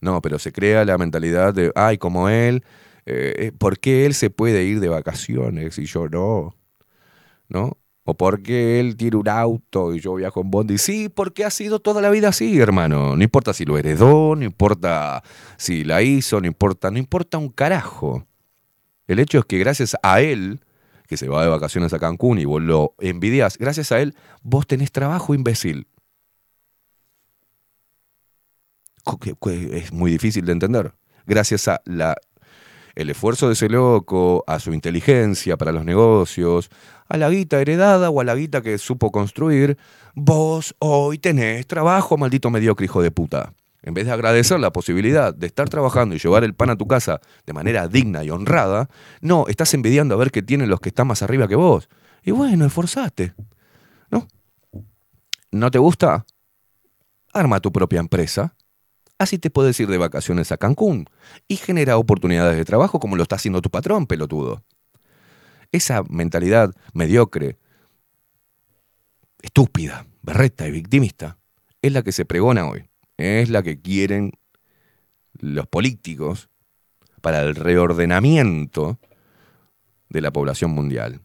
No, 0.00 0.20
pero 0.20 0.38
se 0.38 0.52
crea 0.52 0.84
la 0.84 0.98
mentalidad 0.98 1.54
de, 1.54 1.72
ay, 1.74 1.96
como 1.96 2.28
él, 2.28 2.62
eh, 3.06 3.52
¿por 3.58 3.78
qué 3.78 4.04
él 4.06 4.14
se 4.14 4.30
puede 4.30 4.64
ir 4.64 4.80
de 4.80 4.88
vacaciones 4.88 5.78
y 5.78 5.86
yo 5.86 6.08
no? 6.08 6.54
¿No? 7.48 7.78
¿O 8.06 8.14
por 8.14 8.42
qué 8.42 8.80
él 8.80 8.96
tiene 8.96 9.16
un 9.16 9.28
auto 9.28 9.94
y 9.94 10.00
yo 10.00 10.14
viajo 10.14 10.42
en 10.42 10.50
Bondi? 10.50 10.76
Sí, 10.76 11.08
porque 11.08 11.44
ha 11.44 11.50
sido 11.50 11.80
toda 11.80 12.02
la 12.02 12.10
vida 12.10 12.28
así, 12.28 12.60
hermano. 12.60 13.16
No 13.16 13.22
importa 13.22 13.54
si 13.54 13.64
lo 13.64 13.78
heredó, 13.78 14.36
no 14.36 14.44
importa 14.44 15.22
si 15.56 15.84
la 15.84 16.02
hizo, 16.02 16.38
no 16.38 16.46
importa, 16.46 16.90
no 16.90 16.98
importa 16.98 17.38
un 17.38 17.48
carajo. 17.48 18.26
El 19.06 19.20
hecho 19.20 19.38
es 19.38 19.46
que 19.46 19.58
gracias 19.58 19.96
a 20.02 20.20
él, 20.20 20.60
que 21.06 21.16
se 21.16 21.28
va 21.28 21.42
de 21.42 21.48
vacaciones 21.48 21.94
a 21.94 21.98
Cancún 21.98 22.38
y 22.38 22.44
vos 22.44 22.60
lo 22.62 22.94
envidias, 22.98 23.56
gracias 23.56 23.90
a 23.90 24.00
él, 24.00 24.14
vos 24.42 24.66
tenés 24.66 24.92
trabajo, 24.92 25.34
imbécil. 25.34 25.86
es 29.46 29.92
muy 29.92 30.10
difícil 30.10 30.44
de 30.44 30.52
entender. 30.52 30.94
Gracias 31.26 31.68
a 31.68 31.80
la, 31.86 32.16
el 32.94 33.10
esfuerzo 33.10 33.48
de 33.48 33.54
ese 33.54 33.68
loco, 33.68 34.44
a 34.46 34.58
su 34.60 34.72
inteligencia 34.72 35.56
para 35.56 35.72
los 35.72 35.84
negocios, 35.84 36.70
a 37.08 37.16
la 37.16 37.28
guita 37.30 37.60
heredada 37.60 38.10
o 38.10 38.20
a 38.20 38.24
la 38.24 38.34
guita 38.34 38.62
que 38.62 38.78
supo 38.78 39.10
construir, 39.10 39.76
vos 40.14 40.74
hoy 40.78 41.18
tenés 41.18 41.66
trabajo, 41.66 42.16
maldito 42.16 42.50
mediocre 42.50 42.84
hijo 42.84 43.02
de 43.02 43.10
puta. 43.10 43.52
En 43.82 43.92
vez 43.92 44.06
de 44.06 44.12
agradecer 44.12 44.58
la 44.60 44.72
posibilidad 44.72 45.34
de 45.34 45.46
estar 45.46 45.68
trabajando 45.68 46.14
y 46.14 46.18
llevar 46.18 46.42
el 46.44 46.54
pan 46.54 46.70
a 46.70 46.76
tu 46.76 46.86
casa 46.86 47.20
de 47.44 47.52
manera 47.52 47.86
digna 47.86 48.24
y 48.24 48.30
honrada, 48.30 48.88
no, 49.20 49.46
estás 49.48 49.74
envidiando 49.74 50.14
a 50.14 50.18
ver 50.18 50.30
qué 50.30 50.42
tienen 50.42 50.70
los 50.70 50.80
que 50.80 50.88
están 50.88 51.06
más 51.06 51.22
arriba 51.22 51.48
que 51.48 51.56
vos. 51.56 51.88
Y 52.22 52.30
bueno, 52.30 52.64
esforzate. 52.64 53.34
¿No? 54.10 54.26
¿No 55.50 55.70
te 55.70 55.78
gusta? 55.78 56.24
Arma 57.34 57.60
tu 57.60 57.72
propia 57.72 58.00
empresa 58.00 58.54
Así 59.24 59.38
te 59.38 59.48
puedes 59.48 59.80
ir 59.80 59.88
de 59.88 59.96
vacaciones 59.96 60.52
a 60.52 60.58
Cancún 60.58 61.06
y 61.48 61.56
genera 61.56 61.96
oportunidades 61.96 62.58
de 62.58 62.64
trabajo 62.66 63.00
como 63.00 63.16
lo 63.16 63.22
está 63.22 63.36
haciendo 63.36 63.62
tu 63.62 63.70
patrón, 63.70 64.06
pelotudo. 64.06 64.62
Esa 65.72 66.02
mentalidad 66.10 66.74
mediocre, 66.92 67.56
estúpida, 69.40 70.06
berreta 70.20 70.68
y 70.68 70.72
victimista 70.72 71.38
es 71.80 71.90
la 71.94 72.02
que 72.02 72.12
se 72.12 72.26
pregona 72.26 72.68
hoy. 72.68 72.90
Es 73.16 73.48
la 73.48 73.62
que 73.62 73.80
quieren 73.80 74.32
los 75.40 75.66
políticos 75.68 76.50
para 77.22 77.40
el 77.40 77.54
reordenamiento 77.54 79.00
de 80.10 80.20
la 80.20 80.34
población 80.34 80.72
mundial. 80.72 81.22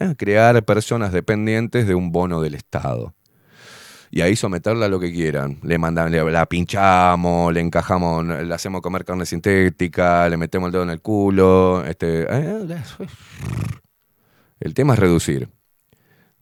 Eh, 0.00 0.14
crear 0.16 0.64
personas 0.64 1.12
dependientes 1.12 1.86
de 1.86 1.94
un 1.94 2.12
bono 2.12 2.40
del 2.40 2.54
Estado. 2.54 3.14
Y 4.10 4.22
ahí 4.22 4.36
someterla 4.36 4.86
a 4.86 4.88
lo 4.88 4.98
que 5.00 5.12
quieran. 5.12 5.58
Le 5.62 5.76
mandan, 5.78 6.10
le- 6.10 6.30
la 6.30 6.46
pinchamos, 6.46 7.52
le 7.52 7.60
encajamos, 7.60 8.24
le 8.24 8.54
hacemos 8.54 8.80
comer 8.80 9.04
carne 9.04 9.26
sintética, 9.26 10.28
le 10.28 10.36
metemos 10.36 10.68
el 10.68 10.72
dedo 10.72 10.82
en 10.84 10.90
el 10.90 11.00
culo. 11.00 11.84
Este, 11.84 12.22
eh, 12.22 12.66
el 14.60 14.74
tema 14.74 14.94
es 14.94 14.98
reducir. 14.98 15.48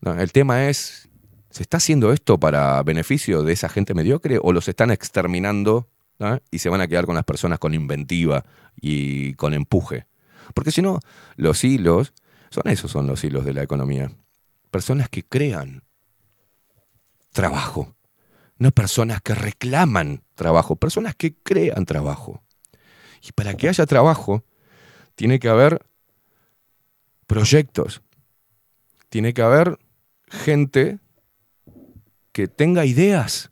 El 0.03 0.33
tema 0.33 0.69
es, 0.69 1.09
¿se 1.51 1.63
está 1.63 1.79
haciendo 1.79 2.13
esto 2.13 2.39
para 2.39 2.83
beneficio 2.83 3.43
de 3.43 3.53
esa 3.53 3.69
gente 3.69 3.95
mediocre 3.95 4.39
o 4.41 4.53
los 4.53 4.69
están 4.69 4.91
exterminando 4.91 5.89
y 6.51 6.59
se 6.59 6.69
van 6.69 6.81
a 6.81 6.87
quedar 6.89 7.07
con 7.07 7.15
las 7.17 7.25
personas 7.25 7.59
con 7.59 7.75
inventiva 7.75 8.45
y 8.81 9.35
con 9.35 9.55
empuje? 9.55 10.07
Porque 10.55 10.71
si 10.71 10.83
no, 10.83 11.01
los 11.35 11.65
hilos, 11.65 12.13
son 12.51 12.63
esos 12.67 12.91
son 12.93 13.07
los 13.09 13.25
hilos 13.25 13.45
de 13.45 13.55
la 13.55 13.63
economía. 13.63 14.13
Personas 14.71 15.09
que 15.09 15.25
crean 15.25 15.83
trabajo, 17.37 17.95
no 18.59 18.73
personas 18.73 19.21
que 19.21 19.35
reclaman 19.35 20.23
trabajo, 20.35 20.77
personas 20.77 21.15
que 21.15 21.35
crean 21.35 21.85
trabajo. 21.85 22.43
Y 23.23 23.33
para 23.33 23.55
que 23.55 23.69
haya 23.69 23.85
trabajo, 23.85 24.43
tiene 25.17 25.39
que 25.39 25.51
haber 25.51 25.85
proyectos, 27.27 28.01
tiene 29.11 29.35
que 29.35 29.43
haber 29.43 29.79
gente 30.29 30.99
que 32.33 32.49
tenga 32.49 32.87
ideas, 32.87 33.51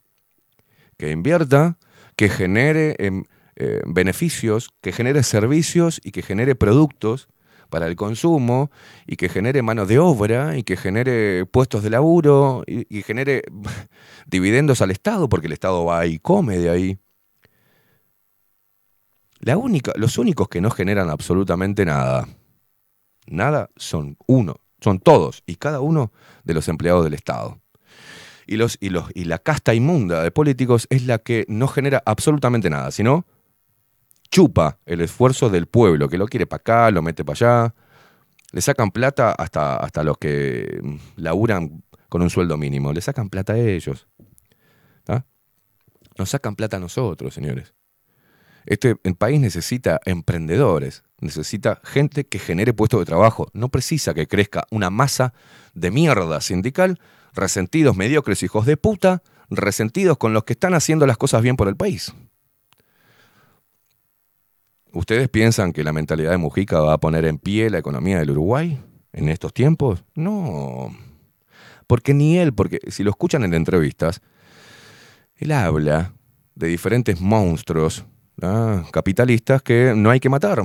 que 0.96 1.10
invierta, 1.10 1.76
que 2.16 2.30
genere 2.30 2.96
em, 2.98 3.24
eh, 3.56 3.82
beneficios, 3.86 4.70
que 4.80 4.92
genere 4.92 5.22
servicios 5.22 6.00
y 6.02 6.10
que 6.10 6.22
genere 6.22 6.54
productos 6.54 7.28
para 7.74 7.88
el 7.88 7.96
consumo 7.96 8.70
y 9.04 9.16
que 9.16 9.28
genere 9.28 9.60
mano 9.60 9.84
de 9.84 9.98
obra 9.98 10.56
y 10.56 10.62
que 10.62 10.76
genere 10.76 11.44
puestos 11.44 11.82
de 11.82 11.90
laburo 11.90 12.62
y, 12.68 13.02
genere 13.02 13.42
dividendos 14.28 14.80
al 14.80 14.92
Estado, 14.92 15.28
porque 15.28 15.48
el 15.48 15.54
Estado 15.54 15.84
va 15.84 16.06
y 16.06 16.20
come 16.20 16.58
de 16.58 16.70
ahí. 16.70 16.98
La 19.40 19.56
única, 19.56 19.90
los 19.96 20.18
únicos 20.18 20.48
que 20.48 20.60
no 20.60 20.70
generan 20.70 21.10
absolutamente 21.10 21.84
nada, 21.84 22.28
nada 23.26 23.70
son 23.74 24.18
uno, 24.28 24.60
son 24.80 25.00
todos 25.00 25.42
y 25.44 25.56
cada 25.56 25.80
uno 25.80 26.12
de 26.44 26.54
los 26.54 26.68
empleados 26.68 27.02
del 27.02 27.14
Estado. 27.14 27.60
Y, 28.46 28.54
los, 28.54 28.78
y, 28.80 28.90
los, 28.90 29.10
y 29.14 29.24
la 29.24 29.40
casta 29.40 29.74
inmunda 29.74 30.22
de 30.22 30.30
políticos 30.30 30.86
es 30.90 31.06
la 31.06 31.18
que 31.18 31.44
no 31.48 31.66
genera 31.66 32.04
absolutamente 32.06 32.70
nada, 32.70 32.92
sino 32.92 33.26
chupa 34.30 34.78
el 34.86 35.00
esfuerzo 35.00 35.50
del 35.50 35.66
pueblo, 35.66 36.08
que 36.08 36.18
lo 36.18 36.26
quiere 36.26 36.46
para 36.46 36.60
acá, 36.60 36.90
lo 36.90 37.02
mete 37.02 37.24
para 37.24 37.34
allá. 37.34 37.74
Le 38.52 38.60
sacan 38.60 38.90
plata 38.90 39.32
hasta, 39.32 39.76
hasta 39.76 40.04
los 40.04 40.18
que 40.18 40.80
mm, 40.82 40.96
laburan 41.16 41.82
con 42.08 42.22
un 42.22 42.30
sueldo 42.30 42.56
mínimo. 42.56 42.92
Le 42.92 43.00
sacan 43.00 43.28
plata 43.28 43.54
a 43.54 43.58
ellos. 43.58 44.06
¿tá? 45.04 45.26
Nos 46.16 46.30
sacan 46.30 46.54
plata 46.54 46.76
a 46.76 46.80
nosotros, 46.80 47.34
señores. 47.34 47.74
Este 48.66 48.96
el 49.04 49.14
país 49.14 49.40
necesita 49.40 50.00
emprendedores, 50.06 51.04
necesita 51.20 51.80
gente 51.84 52.24
que 52.24 52.38
genere 52.38 52.72
puestos 52.72 53.00
de 53.00 53.06
trabajo. 53.06 53.48
No 53.52 53.68
precisa 53.68 54.14
que 54.14 54.26
crezca 54.26 54.66
una 54.70 54.90
masa 54.90 55.34
de 55.74 55.90
mierda 55.90 56.40
sindical, 56.40 56.98
resentidos, 57.34 57.96
mediocres, 57.96 58.42
hijos 58.42 58.64
de 58.64 58.76
puta, 58.76 59.22
resentidos 59.50 60.16
con 60.16 60.32
los 60.32 60.44
que 60.44 60.54
están 60.54 60.74
haciendo 60.74 61.06
las 61.06 61.18
cosas 61.18 61.42
bien 61.42 61.56
por 61.56 61.68
el 61.68 61.76
país. 61.76 62.14
¿Ustedes 64.94 65.28
piensan 65.28 65.73
que 65.73 65.82
la 65.82 65.92
mentalidad 65.92 66.31
de 66.31 66.39
Mujica 66.39 66.81
va 66.81 66.92
a 66.94 66.98
poner 66.98 67.24
en 67.24 67.39
pie 67.39 67.68
la 67.68 67.78
economía 67.78 68.20
del 68.20 68.31
Uruguay 68.31 68.81
en 69.12 69.28
estos 69.28 69.52
tiempos? 69.52 70.05
No. 70.14 70.97
Porque 71.89 72.14
ni 72.14 72.39
él, 72.39 72.55
porque 72.55 72.78
si 72.89 73.02
lo 73.02 73.10
escuchan 73.10 73.42
en 73.42 73.55
entrevistas, 73.55 74.23
él 75.34 75.50
habla 75.50 76.14
de 76.55 76.68
diferentes 76.68 77.20
monstruos 77.20 78.05
¿ah? 78.40 78.84
capitalistas 78.92 79.62
que 79.62 79.94
no 79.97 80.10
hay 80.10 80.20
que 80.20 80.28
matar 80.28 80.62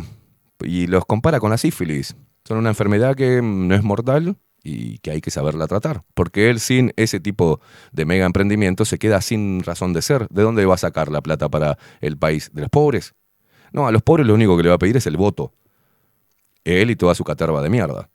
y 0.64 0.86
los 0.86 1.06
compara 1.06 1.40
con 1.40 1.50
la 1.50 1.58
sífilis. 1.58 2.16
Son 2.46 2.58
una 2.58 2.70
enfermedad 2.70 3.16
que 3.16 3.42
no 3.42 3.74
es 3.74 3.84
mortal 3.84 4.38
y 4.64 5.00
que 5.00 5.10
hay 5.10 5.22
que 5.22 5.32
saberla 5.32 5.66
tratar. 5.66 6.04
Porque 6.14 6.52
él 6.52 6.60
sin 6.60 6.94
ese 6.98 7.20
tipo 7.20 7.62
de 7.92 8.06
mega 8.06 8.28
emprendimiento 8.28 8.86
se 8.86 9.00
queda 9.00 9.22
sin 9.22 9.64
razón 9.64 9.92
de 9.94 10.04
ser. 10.04 10.28
¿De 10.30 10.44
dónde 10.44 10.68
va 10.68 10.76
a 10.76 10.78
sacar 10.78 11.10
la 11.10 11.22
plata 11.22 11.50
para 11.50 11.80
el 12.00 12.16
país? 12.16 12.52
¿De 12.54 12.62
los 12.62 12.70
pobres? 12.70 13.16
No, 13.72 13.88
a 13.88 13.92
los 13.92 14.02
pobres 14.02 14.26
lo 14.26 14.34
único 14.34 14.58
que 14.58 14.64
le 14.64 14.70
va 14.70 14.76
a 14.76 14.80
pedir 14.80 14.98
es 14.98 15.08
el 15.08 15.18
voto. 15.18 15.54
Él 16.64 16.92
y 16.92 16.96
toda 16.96 17.16
su 17.16 17.24
caterva 17.24 17.62
de 17.62 17.70
mierda. 17.70 18.10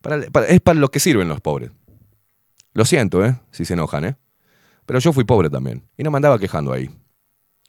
Para- 0.00 0.46
es 0.46 0.60
para 0.60 0.78
lo 0.78 0.90
que 0.90 1.00
sirven 1.00 1.28
los 1.28 1.40
pobres. 1.40 1.70
Lo 2.72 2.84
siento, 2.84 3.24
¿eh? 3.24 3.40
Si 3.50 3.64
se 3.64 3.74
enojan, 3.74 4.04
¿eh? 4.04 4.16
Pero 4.86 5.00
yo 5.00 5.12
fui 5.12 5.24
pobre 5.24 5.50
también. 5.50 5.82
Y 5.96 6.02
no 6.02 6.10
me 6.10 6.16
andaba 6.18 6.38
quejando 6.38 6.72
ahí. 6.72 6.90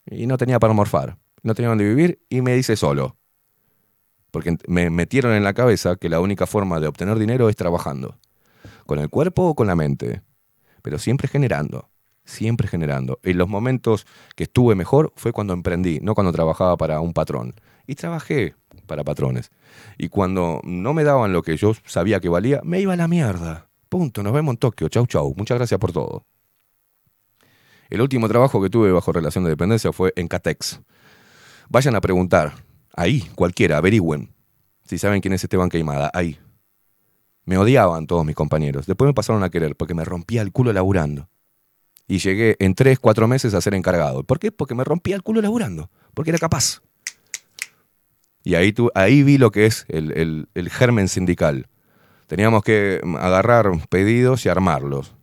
Y 0.05 0.27
no 0.27 0.37
tenía 0.37 0.59
para 0.59 0.73
morfar. 0.73 1.17
No 1.41 1.53
tenía 1.55 1.69
donde 1.69 1.85
vivir 1.87 2.21
y 2.29 2.41
me 2.41 2.55
hice 2.57 2.75
solo. 2.75 3.17
Porque 4.31 4.57
me 4.67 4.89
metieron 4.89 5.33
en 5.33 5.43
la 5.43 5.53
cabeza 5.53 5.95
que 5.95 6.09
la 6.09 6.19
única 6.19 6.45
forma 6.45 6.79
de 6.79 6.87
obtener 6.87 7.17
dinero 7.17 7.49
es 7.49 7.55
trabajando. 7.55 8.17
Con 8.85 8.99
el 8.99 9.09
cuerpo 9.09 9.43
o 9.49 9.55
con 9.55 9.67
la 9.67 9.75
mente. 9.75 10.21
Pero 10.81 10.99
siempre 10.99 11.27
generando. 11.27 11.89
Siempre 12.29 12.67
generando. 12.67 13.19
En 13.23 13.39
los 13.39 13.49
momentos 13.49 14.05
que 14.35 14.43
estuve 14.43 14.75
mejor 14.75 15.11
fue 15.15 15.33
cuando 15.33 15.53
emprendí, 15.53 15.99
no 15.99 16.13
cuando 16.13 16.31
trabajaba 16.31 16.77
para 16.77 17.01
un 17.01 17.11
patrón. 17.11 17.55
Y 17.87 17.95
trabajé 17.95 18.53
para 18.85 19.03
patrones. 19.03 19.49
Y 19.97 20.09
cuando 20.09 20.61
no 20.63 20.93
me 20.93 21.03
daban 21.03 21.33
lo 21.33 21.41
que 21.41 21.57
yo 21.57 21.73
sabía 21.85 22.19
que 22.19 22.29
valía, 22.29 22.61
me 22.63 22.79
iba 22.79 22.93
a 22.93 22.97
la 22.97 23.07
mierda. 23.07 23.67
Punto. 23.89 24.21
Nos 24.21 24.31
vemos 24.31 24.53
en 24.53 24.57
Tokio. 24.57 24.89
Chau, 24.89 25.07
chau. 25.07 25.33
Muchas 25.35 25.57
gracias 25.57 25.79
por 25.79 25.91
todo. 25.91 26.23
El 27.89 27.99
último 27.99 28.27
trabajo 28.27 28.61
que 28.61 28.69
tuve 28.69 28.91
bajo 28.91 29.11
relación 29.11 29.43
de 29.43 29.49
dependencia 29.49 29.91
fue 29.91 30.13
en 30.15 30.27
Catex. 30.27 30.81
Vayan 31.67 31.95
a 31.95 32.01
preguntar. 32.01 32.53
Ahí, 32.95 33.27
cualquiera, 33.33 33.77
averigüen. 33.77 34.35
Si 34.85 34.99
saben 34.99 35.19
quién 35.19 35.33
es 35.33 35.43
Esteban 35.43 35.69
Queimada, 35.69 36.11
ahí. 36.13 36.37
Me 37.45 37.57
odiaban 37.57 38.05
todos 38.05 38.23
mis 38.23 38.35
compañeros. 38.35 38.85
Después 38.85 39.07
me 39.07 39.15
pasaron 39.15 39.41
a 39.43 39.49
querer 39.49 39.75
porque 39.75 39.95
me 39.95 40.05
rompía 40.05 40.43
el 40.43 40.51
culo 40.51 40.71
laburando. 40.73 41.27
Y 42.09 42.17
llegué 42.17 42.57
en 42.59 42.73
tres, 42.75 42.99
cuatro 42.99 43.27
meses 43.29 43.53
a 43.53 43.61
ser 43.61 43.73
encargado. 43.75 44.23
¿Por 44.23 44.39
qué? 44.39 44.51
Porque 44.51 44.75
me 44.75 44.83
rompía 44.83 45.15
el 45.15 45.23
culo 45.23 45.41
laburando. 45.41 45.89
Porque 46.13 46.31
era 46.31 46.39
capaz. 46.39 46.81
Y 48.43 48.55
ahí, 48.55 48.73
ahí 48.95 49.23
vi 49.23 49.37
lo 49.37 49.51
que 49.51 49.65
es 49.67 49.85
el, 49.89 50.11
el- 50.17 50.49
el 50.55 50.69
germen 50.69 51.07
sindical. 51.07 51.67
Teníamos 52.27 52.63
que 52.63 52.99
agarrar 53.19 53.69
pedidos 53.89 54.45
y 54.45 54.49
armarlos. 54.49 55.15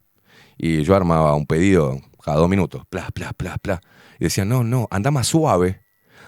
Y 0.56 0.82
yo 0.82 0.94
armaba 0.94 1.34
un 1.34 1.46
pedido 1.46 2.00
cada 2.24 2.38
dos 2.38 2.48
minutos. 2.48 2.82
Pla, 2.88 3.08
pla, 3.12 3.32
pla, 3.32 3.58
pla. 3.58 3.80
Y 4.18 4.24
decían, 4.24 4.48
no, 4.48 4.64
no, 4.64 4.88
anda 4.90 5.10
más 5.10 5.26
suave. 5.26 5.82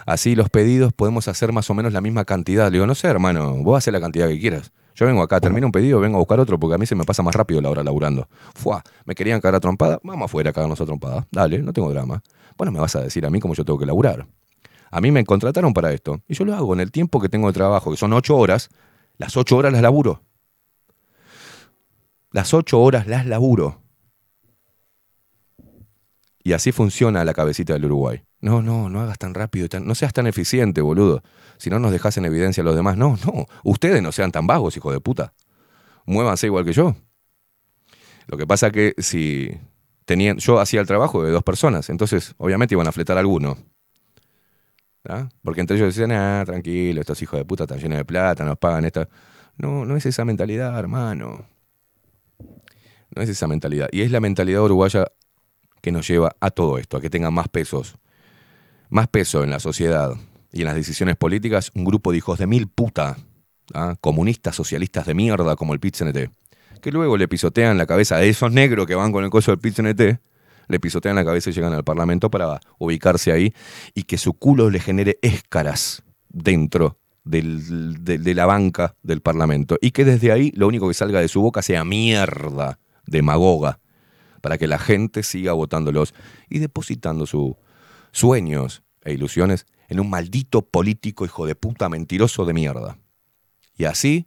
Así 0.06 0.34
los 0.34 0.50
pedidos 0.50 0.92
podemos 0.92 1.28
hacer 1.28 1.52
más 1.52 1.70
o 1.70 1.74
menos 1.74 1.92
la 1.92 2.00
misma 2.00 2.24
cantidad. 2.24 2.66
Le 2.66 2.72
digo, 2.72 2.86
no 2.86 2.94
sé, 2.94 3.08
hermano, 3.08 3.54
vos 3.62 3.78
haces 3.78 3.92
la 3.92 4.00
cantidad 4.00 4.26
que 4.28 4.40
quieras. 4.40 4.72
Yo 4.98 5.06
vengo 5.06 5.22
acá, 5.22 5.40
termino 5.40 5.64
un 5.64 5.70
pedido, 5.70 6.00
vengo 6.00 6.16
a 6.16 6.18
buscar 6.18 6.40
otro 6.40 6.58
porque 6.58 6.74
a 6.74 6.78
mí 6.78 6.84
se 6.84 6.96
me 6.96 7.04
pasa 7.04 7.22
más 7.22 7.32
rápido 7.32 7.60
la 7.60 7.70
hora 7.70 7.84
laburando. 7.84 8.26
Fuá, 8.56 8.82
me 9.04 9.14
querían 9.14 9.40
cagar 9.40 9.54
a 9.54 9.60
trompada, 9.60 10.00
vamos 10.02 10.24
afuera 10.24 10.50
a 10.50 10.52
cagarnos 10.52 10.80
a 10.80 10.86
trompada. 10.86 11.24
Dale, 11.30 11.62
no 11.62 11.72
tengo 11.72 11.88
drama. 11.88 12.20
Bueno, 12.56 12.72
me 12.72 12.80
vas 12.80 12.96
a 12.96 13.02
decir 13.02 13.24
a 13.24 13.30
mí 13.30 13.38
cómo 13.38 13.54
yo 13.54 13.64
tengo 13.64 13.78
que 13.78 13.86
laburar. 13.86 14.26
A 14.90 15.00
mí 15.00 15.12
me 15.12 15.24
contrataron 15.24 15.72
para 15.72 15.92
esto. 15.92 16.20
Y 16.26 16.34
yo 16.34 16.44
lo 16.44 16.52
hago 16.52 16.74
en 16.74 16.80
el 16.80 16.90
tiempo 16.90 17.20
que 17.20 17.28
tengo 17.28 17.46
de 17.46 17.52
trabajo, 17.52 17.92
que 17.92 17.96
son 17.96 18.12
ocho 18.12 18.36
horas. 18.36 18.70
Las 19.18 19.36
ocho 19.36 19.56
horas 19.58 19.72
las 19.72 19.82
laburo. 19.82 20.20
Las 22.32 22.52
ocho 22.52 22.80
horas 22.80 23.06
las 23.06 23.24
laburo. 23.24 23.80
Y 26.48 26.54
así 26.54 26.72
funciona 26.72 27.26
la 27.26 27.34
cabecita 27.34 27.74
del 27.74 27.84
Uruguay. 27.84 28.22
No, 28.40 28.62
no, 28.62 28.88
no 28.88 29.02
hagas 29.02 29.18
tan 29.18 29.34
rápido, 29.34 29.68
tan- 29.68 29.86
no 29.86 29.94
seas 29.94 30.14
tan 30.14 30.26
eficiente, 30.26 30.80
boludo. 30.80 31.22
Si 31.58 31.68
no 31.68 31.78
nos 31.78 31.92
dejas 31.92 32.16
en 32.16 32.24
evidencia 32.24 32.62
a 32.62 32.64
los 32.64 32.74
demás. 32.74 32.96
No, 32.96 33.18
no, 33.26 33.44
ustedes 33.64 34.00
no 34.00 34.12
sean 34.12 34.32
tan 34.32 34.46
vagos, 34.46 34.74
hijo 34.74 34.90
de 34.90 34.98
puta. 34.98 35.34
Muévanse 36.06 36.46
igual 36.46 36.64
que 36.64 36.72
yo. 36.72 36.96
Lo 38.28 38.38
que 38.38 38.46
pasa 38.46 38.70
que 38.70 38.94
si 38.96 39.58
tenían, 40.06 40.38
yo 40.38 40.58
hacía 40.58 40.80
el 40.80 40.86
trabajo 40.86 41.22
de 41.22 41.32
dos 41.32 41.42
personas, 41.42 41.90
entonces 41.90 42.34
obviamente 42.38 42.74
iban 42.74 42.88
a 42.88 42.92
fletar 42.92 43.18
a 43.18 43.20
alguno. 43.20 43.58
Porque 45.42 45.60
entre 45.60 45.76
ellos 45.76 45.94
decían, 45.94 46.12
ah, 46.12 46.44
tranquilo, 46.46 47.02
estos 47.02 47.20
hijos 47.20 47.38
de 47.38 47.44
puta 47.44 47.64
están 47.64 47.78
llenos 47.78 47.98
de 47.98 48.06
plata, 48.06 48.46
nos 48.46 48.56
pagan 48.56 48.86
esta. 48.86 49.06
No, 49.58 49.84
no 49.84 49.96
es 49.98 50.06
esa 50.06 50.24
mentalidad, 50.24 50.78
hermano. 50.78 51.46
No 53.14 53.20
es 53.20 53.28
esa 53.28 53.46
mentalidad. 53.46 53.90
Y 53.92 54.00
es 54.00 54.10
la 54.10 54.20
mentalidad 54.20 54.62
uruguaya 54.62 55.08
que 55.81 55.92
nos 55.92 56.07
lleva 56.08 56.36
a 56.40 56.50
todo 56.50 56.78
esto, 56.78 56.97
a 56.97 57.00
que 57.00 57.10
tengan 57.10 57.34
más 57.34 57.48
pesos, 57.48 57.97
más 58.90 59.08
peso 59.08 59.44
en 59.44 59.50
la 59.50 59.60
sociedad 59.60 60.15
y 60.52 60.60
en 60.60 60.66
las 60.66 60.74
decisiones 60.74 61.16
políticas 61.16 61.70
un 61.74 61.84
grupo 61.84 62.12
de 62.12 62.18
hijos 62.18 62.39
de 62.39 62.47
mil 62.47 62.68
puta, 62.68 63.16
¿ah? 63.74 63.97
comunistas, 64.00 64.57
socialistas 64.57 65.07
de 65.07 65.15
mierda 65.15 65.57
como 65.57 65.74
el 65.74 65.81
PIT-CNT, 65.81 66.31
que 66.81 66.92
luego 66.92 67.16
le 67.16 67.28
pisotean 67.28 67.76
la 67.78 67.86
cabeza 67.86 68.16
a 68.16 68.23
esos 68.23 68.52
negros 68.52 68.86
que 68.86 68.94
van 68.94 69.12
con 69.12 69.24
el 69.24 69.31
coso 69.31 69.50
del 69.50 69.60
PIT-CNT, 69.60 70.20
le 70.68 70.81
pisotean 70.81 71.16
la 71.16 71.24
cabeza 71.24 71.50
y 71.50 71.52
llegan 71.55 71.73
al 71.73 71.84
Parlamento 71.84 72.31
para 72.31 72.60
ubicarse 72.78 73.32
ahí 73.32 73.55
y 73.94 74.02
que 74.02 74.18
su 74.18 74.34
culo 74.34 74.70
le 74.70 74.81
genere 74.81 75.18
escaras 75.23 76.02
dentro 76.28 76.98
de 77.24 78.34
la 78.34 78.47
banca 78.47 78.94
del 79.02 79.20
Parlamento 79.20 79.76
y 79.81 79.90
que 79.90 80.05
desde 80.05 80.32
ahí 80.32 80.52
lo 80.55 80.66
único 80.66 80.89
que 80.89 80.94
salga 80.94 81.20
de 81.20 81.28
su 81.28 81.42
boca 81.42 81.62
sea 81.62 81.84
mierda 81.84 82.78
demagoga 83.07 83.81
para 84.41 84.58
que 84.58 84.67
la 84.67 84.78
gente 84.78 85.23
siga 85.23 85.52
votándolos 85.52 86.15
y 86.49 86.58
depositando 86.58 87.26
sus 87.26 87.55
sueños 88.12 88.83
e 89.05 89.12
ilusiones 89.12 89.67
en 89.89 90.00
un 90.00 90.10
maldito 90.10 90.62
político 90.62 91.25
hijo 91.25 91.47
de 91.47 91.55
puta 91.55 91.89
mentiroso 91.89 92.44
de 92.44 92.55
mierda. 92.55 92.99
Y 93.76 93.84
así 93.84 94.26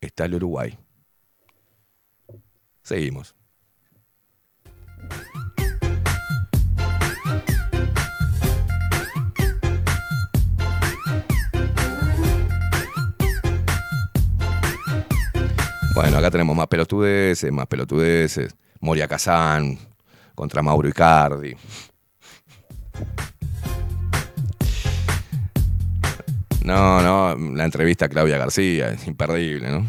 está 0.00 0.24
el 0.24 0.34
Uruguay. 0.34 0.78
Seguimos. 2.82 3.34
Bueno, 15.94 16.18
acá 16.18 16.30
tenemos 16.30 16.56
más 16.56 16.66
pelotudeces, 16.66 17.52
más 17.52 17.68
pelotudeces. 17.68 18.56
Moria 18.84 19.08
Kazán 19.08 19.78
contra 20.34 20.60
Mauro 20.60 20.86
Icardi. 20.86 21.56
No, 26.62 27.00
no, 27.00 27.34
la 27.56 27.64
entrevista 27.64 28.04
a 28.04 28.08
Claudia 28.10 28.36
García, 28.36 28.90
es 28.90 29.06
imperdible, 29.06 29.70
¿no? 29.70 29.86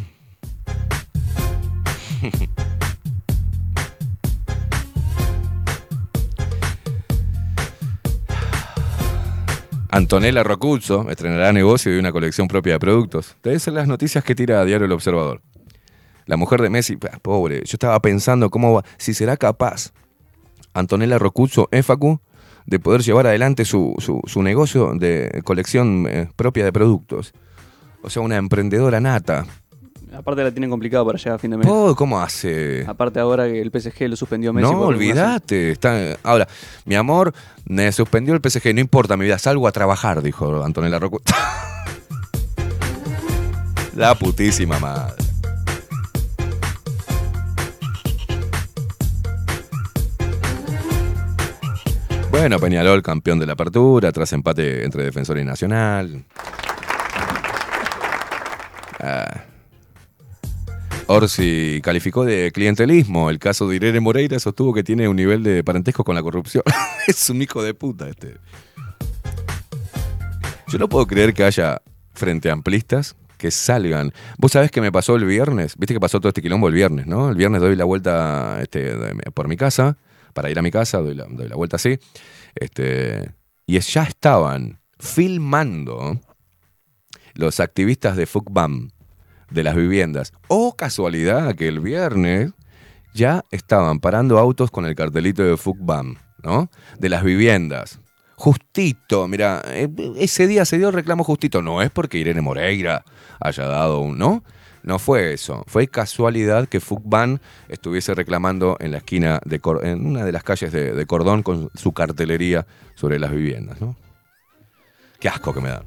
Antonella 9.91 10.43
Rocuzzo 10.43 11.09
estrenará 11.09 11.51
negocio 11.51 11.91
de 11.91 11.99
una 11.99 12.13
colección 12.13 12.47
propia 12.47 12.73
de 12.73 12.79
productos. 12.79 13.35
Ser 13.43 13.73
las 13.73 13.89
noticias 13.89 14.23
que 14.23 14.35
tira 14.35 14.61
a 14.61 14.65
diario 14.65 14.85
El 14.85 14.93
Observador. 14.93 15.41
La 16.25 16.37
mujer 16.37 16.61
de 16.61 16.69
Messi, 16.69 16.97
ah, 17.11 17.19
pobre, 17.21 17.57
yo 17.57 17.73
estaba 17.75 17.99
pensando 18.01 18.49
cómo 18.49 18.73
va, 18.73 18.83
si 18.97 19.13
será 19.13 19.37
capaz 19.37 19.91
Antonella 20.73 21.17
Rocuzzo, 21.19 21.69
Facu, 21.83 22.19
de 22.65 22.79
poder 22.79 23.01
llevar 23.01 23.27
adelante 23.27 23.63
su, 23.63 23.93
su- 23.99 24.21
su 24.25 24.41
negocio 24.41 24.93
de 24.95 25.41
colección 25.45 26.07
eh, 26.09 26.29
propia 26.35 26.65
de 26.65 26.73
productos. 26.73 27.33
O 28.01 28.09
sea, 28.09 28.21
una 28.23 28.37
emprendedora 28.37 28.99
nata. 28.99 29.45
Aparte 30.15 30.43
la 30.43 30.51
tienen 30.51 30.69
complicado 30.69 31.05
para 31.05 31.17
llegar 31.17 31.35
a 31.35 31.37
fin 31.39 31.51
de 31.51 31.57
mes. 31.57 31.67
Oh, 31.69 31.93
¿Cómo 31.95 32.19
hace? 32.21 32.85
Aparte 32.87 33.19
ahora 33.19 33.45
que 33.47 33.61
el 33.61 33.69
PSG 33.69 34.07
lo 34.09 34.15
suspendió 34.15 34.49
a 34.51 34.53
Messi. 34.53 34.71
No, 34.71 34.79
olvídate. 34.81 35.71
Está, 35.71 36.17
ahora, 36.23 36.47
mi 36.85 36.95
amor, 36.95 37.33
me 37.65 37.91
suspendió 37.91 38.33
el 38.33 38.39
PSG, 38.41 38.73
no 38.73 38.79
importa 38.81 39.17
mi 39.17 39.25
vida, 39.25 39.37
salgo 39.37 39.67
a 39.67 39.71
trabajar, 39.71 40.21
dijo 40.23 40.63
Antonella 40.63 40.99
Rocuzzo. 40.99 41.25
La 43.95 44.15
putísima 44.15 44.79
madre. 44.79 45.24
Bueno, 52.37 52.59
Peñarol, 52.59 53.01
campeón 53.01 53.39
de 53.39 53.45
la 53.45 53.53
apertura, 53.53 54.11
tras 54.11 54.33
empate 54.33 54.83
entre 54.83 55.05
Defensor 55.05 55.37
y 55.37 55.45
Nacional. 55.45 56.25
Ah. 58.99 59.45
Orsi 61.07 61.79
calificó 61.81 62.25
de 62.25 62.51
clientelismo. 62.53 63.29
El 63.29 63.39
caso 63.39 63.69
de 63.69 63.77
Irene 63.77 64.01
Moreira 64.01 64.37
sostuvo 64.37 64.73
que 64.73 64.83
tiene 64.83 65.07
un 65.07 65.15
nivel 65.15 65.43
de 65.43 65.63
parentesco 65.63 66.03
con 66.03 66.13
la 66.13 66.21
corrupción. 66.21 66.61
es 67.07 67.29
un 67.29 67.41
hijo 67.41 67.63
de 67.63 67.73
puta 67.73 68.09
este. 68.09 68.35
Yo 70.67 70.77
no 70.77 70.89
puedo 70.89 71.07
creer 71.07 71.33
que 71.33 71.45
haya 71.45 71.81
frente 72.13 72.51
amplistas 72.51 73.15
que 73.37 73.49
salgan. 73.49 74.11
Vos 74.37 74.51
sabés 74.51 74.71
que 74.71 74.81
me 74.81 74.91
pasó 74.91 75.15
el 75.15 75.23
viernes. 75.23 75.77
Viste 75.77 75.93
que 75.93 76.01
pasó 76.01 76.19
todo 76.19 76.27
este 76.27 76.41
quilombo 76.41 76.67
el 76.67 76.73
viernes, 76.73 77.07
¿no? 77.07 77.29
El 77.29 77.37
viernes 77.37 77.61
doy 77.61 77.77
la 77.77 77.85
vuelta 77.85 78.59
este, 78.61 78.93
por 79.33 79.47
mi 79.47 79.55
casa, 79.55 79.95
para 80.35 80.51
ir 80.51 80.59
a 80.59 80.61
mi 80.61 80.69
casa, 80.69 80.99
doy 80.99 81.15
la, 81.15 81.25
doy 81.29 81.47
la 81.47 81.55
vuelta 81.55 81.77
así. 81.77 81.97
Este, 82.55 83.31
y 83.65 83.79
ya 83.79 84.03
estaban 84.03 84.81
filmando 84.99 86.19
los 87.35 87.61
activistas 87.61 88.17
de 88.17 88.25
FUCBAM 88.25 88.89
de 89.49 89.63
las 89.63 89.75
viviendas. 89.75 90.33
O 90.49 90.75
casualidad 90.75 91.55
que 91.55 91.69
el 91.69 91.79
viernes 91.79 92.51
ya 93.13 93.45
estaban 93.49 93.99
parando 93.99 94.37
autos 94.37 94.71
con 94.71 94.85
el 94.85 94.93
cartelito 94.93 95.41
de 95.41 95.55
FUCBAM, 95.55 96.17
¿no? 96.43 96.69
De 96.99 97.07
las 97.07 97.23
viviendas. 97.23 98.01
Justito, 98.35 99.29
mira, 99.29 99.61
eh, 99.67 99.87
ese 100.17 100.47
día 100.47 100.65
se 100.65 100.77
dio 100.77 100.89
el 100.89 100.93
reclamo 100.93 101.23
justito. 101.23 101.61
No 101.61 101.81
es 101.81 101.91
porque 101.91 102.17
Irene 102.17 102.41
Moreira 102.41 103.05
haya 103.39 103.65
dado 103.67 104.01
un, 104.01 104.17
¿no? 104.17 104.43
No 104.85 104.99
fue 104.99 105.33
eso. 105.33 105.63
Fue 105.65 105.87
casualidad 105.87 106.69
que 106.69 106.79
FUCBAN 106.79 107.41
estuviese 107.69 108.13
reclamando 108.13 108.77
en 108.79 108.91
la 108.91 108.97
esquina, 108.97 109.41
de 109.43 109.59
en 109.81 110.05
una 110.05 110.23
de 110.23 110.31
las 110.31 110.43
calles 110.43 110.71
de, 110.71 111.05
Cordón 111.07 111.41
con 111.41 111.71
su 111.73 111.91
cartelería 111.91 112.67
sobre 112.93 113.17
las 113.17 113.31
viviendas, 113.31 113.81
¿no? 113.81 113.95
Qué 115.19 115.27
asco 115.27 115.55
que 115.55 115.61
me 115.61 115.69
da. 115.69 115.83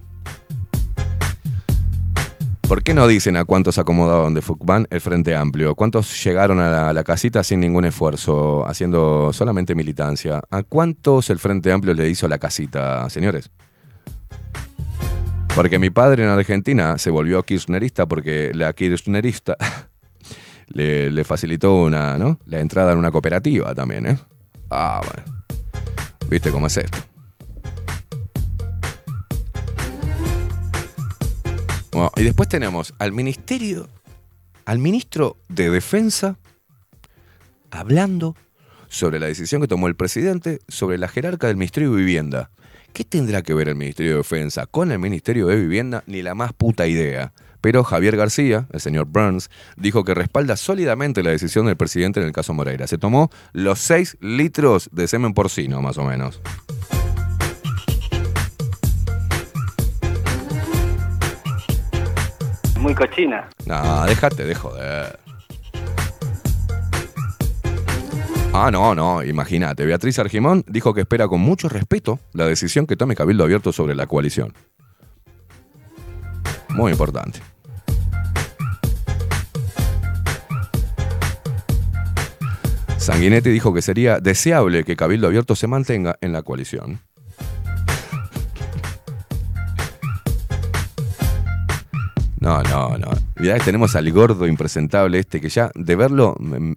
¿Por 2.66 2.82
qué 2.82 2.92
no 2.92 3.06
dicen 3.06 3.36
a 3.36 3.44
cuántos 3.44 3.78
acomodaron 3.78 4.34
de 4.34 4.42
FUCBAN 4.42 4.88
el 4.90 5.00
Frente 5.00 5.36
Amplio? 5.36 5.76
¿Cuántos 5.76 6.22
llegaron 6.24 6.58
a 6.58 6.92
la 6.92 7.04
casita 7.04 7.44
sin 7.44 7.60
ningún 7.60 7.84
esfuerzo, 7.84 8.66
haciendo 8.66 9.32
solamente 9.32 9.76
militancia? 9.76 10.42
¿A 10.50 10.64
cuántos 10.64 11.30
el 11.30 11.38
Frente 11.38 11.70
Amplio 11.70 11.94
le 11.94 12.08
hizo 12.08 12.26
la 12.26 12.38
casita, 12.38 13.08
señores? 13.10 13.48
Porque 15.58 15.80
mi 15.80 15.90
padre 15.90 16.22
en 16.22 16.28
Argentina 16.28 16.98
se 16.98 17.10
volvió 17.10 17.42
kirchnerista 17.42 18.06
porque 18.06 18.52
la 18.54 18.72
kirchnerista 18.74 19.56
le, 20.68 21.24
facilitó 21.24 21.82
una, 21.82 22.16
¿no? 22.16 22.38
la 22.46 22.60
entrada 22.60 22.92
en 22.92 22.98
una 22.98 23.10
cooperativa 23.10 23.74
también, 23.74 24.06
¿eh? 24.06 24.18
Ah, 24.70 25.02
bueno. 25.04 25.42
¿Viste 26.28 26.52
cómo 26.52 26.68
es 26.68 26.76
esto? 26.76 26.98
Y 32.14 32.22
después 32.22 32.48
tenemos 32.48 32.94
al 33.00 33.10
ministerio, 33.10 33.88
al 34.64 34.78
ministro 34.78 35.38
de 35.48 35.70
Defensa, 35.70 36.38
hablando 37.72 38.36
sobre 38.86 39.18
la 39.18 39.26
decisión 39.26 39.60
que 39.60 39.66
tomó 39.66 39.88
el 39.88 39.96
presidente 39.96 40.60
sobre 40.68 40.98
la 40.98 41.08
jerarca 41.08 41.48
del 41.48 41.56
Ministerio 41.56 41.90
de 41.90 41.96
Vivienda. 41.96 42.52
¿Qué 42.92 43.04
tendrá 43.04 43.42
que 43.42 43.54
ver 43.54 43.68
el 43.68 43.76
Ministerio 43.76 44.12
de 44.12 44.18
Defensa 44.18 44.66
con 44.66 44.90
el 44.90 44.98
Ministerio 44.98 45.46
de 45.46 45.56
Vivienda? 45.56 46.02
Ni 46.06 46.22
la 46.22 46.34
más 46.34 46.52
puta 46.52 46.86
idea. 46.86 47.32
Pero 47.60 47.84
Javier 47.84 48.16
García, 48.16 48.66
el 48.72 48.80
señor 48.80 49.06
Burns, 49.06 49.50
dijo 49.76 50.04
que 50.04 50.14
respalda 50.14 50.56
sólidamente 50.56 51.22
la 51.22 51.30
decisión 51.30 51.66
del 51.66 51.76
presidente 51.76 52.20
en 52.20 52.26
el 52.26 52.32
caso 52.32 52.54
Moreira. 52.54 52.86
Se 52.86 52.98
tomó 52.98 53.30
los 53.52 53.78
6 53.80 54.18
litros 54.20 54.88
de 54.92 55.08
semen 55.08 55.34
porcino, 55.34 55.82
más 55.82 55.98
o 55.98 56.04
menos. 56.04 56.40
Muy 62.78 62.94
cochina. 62.94 63.48
No, 63.66 64.06
déjate 64.06 64.44
de 64.44 64.54
joder. 64.54 65.27
Ah, 68.52 68.70
no, 68.72 68.94
no, 68.94 69.22
imagínate. 69.22 69.84
Beatriz 69.84 70.18
Argimón 70.18 70.64
dijo 70.66 70.94
que 70.94 71.02
espera 71.02 71.28
con 71.28 71.40
mucho 71.40 71.68
respeto 71.68 72.18
la 72.32 72.46
decisión 72.46 72.86
que 72.86 72.96
tome 72.96 73.14
Cabildo 73.14 73.44
Abierto 73.44 73.72
sobre 73.72 73.94
la 73.94 74.06
coalición. 74.06 74.52
Muy 76.70 76.92
importante. 76.92 77.40
Sanguinetti 82.96 83.50
dijo 83.50 83.72
que 83.72 83.80
sería 83.80 84.18
deseable 84.18 84.84
que 84.84 84.96
Cabildo 84.96 85.28
Abierto 85.28 85.54
se 85.54 85.66
mantenga 85.66 86.18
en 86.20 86.32
la 86.32 86.42
coalición. 86.42 87.00
No, 92.40 92.62
no, 92.62 92.96
no. 92.98 93.10
Mirá 93.36 93.58
tenemos 93.58 93.96
al 93.96 94.10
gordo 94.12 94.46
impresentable 94.46 95.18
este 95.18 95.40
que 95.40 95.48
ya 95.48 95.70
de 95.74 95.96
verlo 95.96 96.36
mm, 96.38 96.72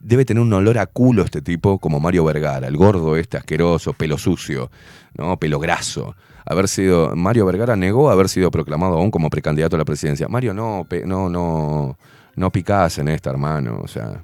debe 0.00 0.24
tener 0.24 0.42
un 0.42 0.52
olor 0.52 0.78
a 0.78 0.86
culo 0.86 1.22
este 1.22 1.42
tipo 1.42 1.78
como 1.78 2.00
Mario 2.00 2.24
Vergara, 2.24 2.66
el 2.66 2.76
gordo 2.76 3.16
este 3.16 3.36
asqueroso, 3.36 3.92
pelo 3.92 4.18
sucio, 4.18 4.70
¿no? 5.14 5.36
Pelo 5.38 5.58
graso. 5.58 6.14
Haber 6.44 6.68
sido 6.68 7.14
Mario 7.14 7.44
Vergara 7.46 7.76
negó 7.76 8.10
haber 8.10 8.28
sido 8.28 8.50
proclamado 8.50 8.94
aún 8.94 9.10
como 9.10 9.28
precandidato 9.28 9.76
a 9.76 9.78
la 9.78 9.84
presidencia. 9.84 10.28
Mario, 10.28 10.54
no, 10.54 10.86
no, 11.04 11.28
no, 11.28 11.98
no 12.36 12.52
picás 12.52 12.98
en 12.98 13.08
esta, 13.08 13.30
hermano. 13.30 13.80
O 13.82 13.88
sea, 13.88 14.22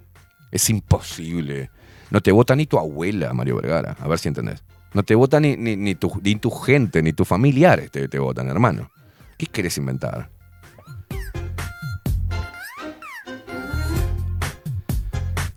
es 0.51 0.70
imposible. 0.70 1.70
No 2.11 2.20
te 2.20 2.33
vota 2.33 2.57
ni 2.57 2.67
tu 2.67 2.78
abuela, 2.78 3.33
Mario 3.35 3.57
Vergara. 3.57 3.97
A 4.01 4.09
ver 4.09 4.19
si 4.19 4.28
entendés. 4.28 4.62
No 4.94 5.03
te 5.03 5.15
vota 5.15 5.41
ni, 5.41 5.57
ni, 5.57 5.77
ni 5.77 5.97
tu, 5.97 6.11
ni 6.23 6.36
tu 6.36 6.51
gente, 6.51 7.03
ni 7.03 7.12
tus 7.12 7.27
familiares 7.27 7.91
te, 7.91 8.09
te 8.09 8.19
votan, 8.19 8.49
hermano. 8.49 8.91
¿Qué 9.36 9.47
querés 9.47 9.77
inventar? 9.77 10.31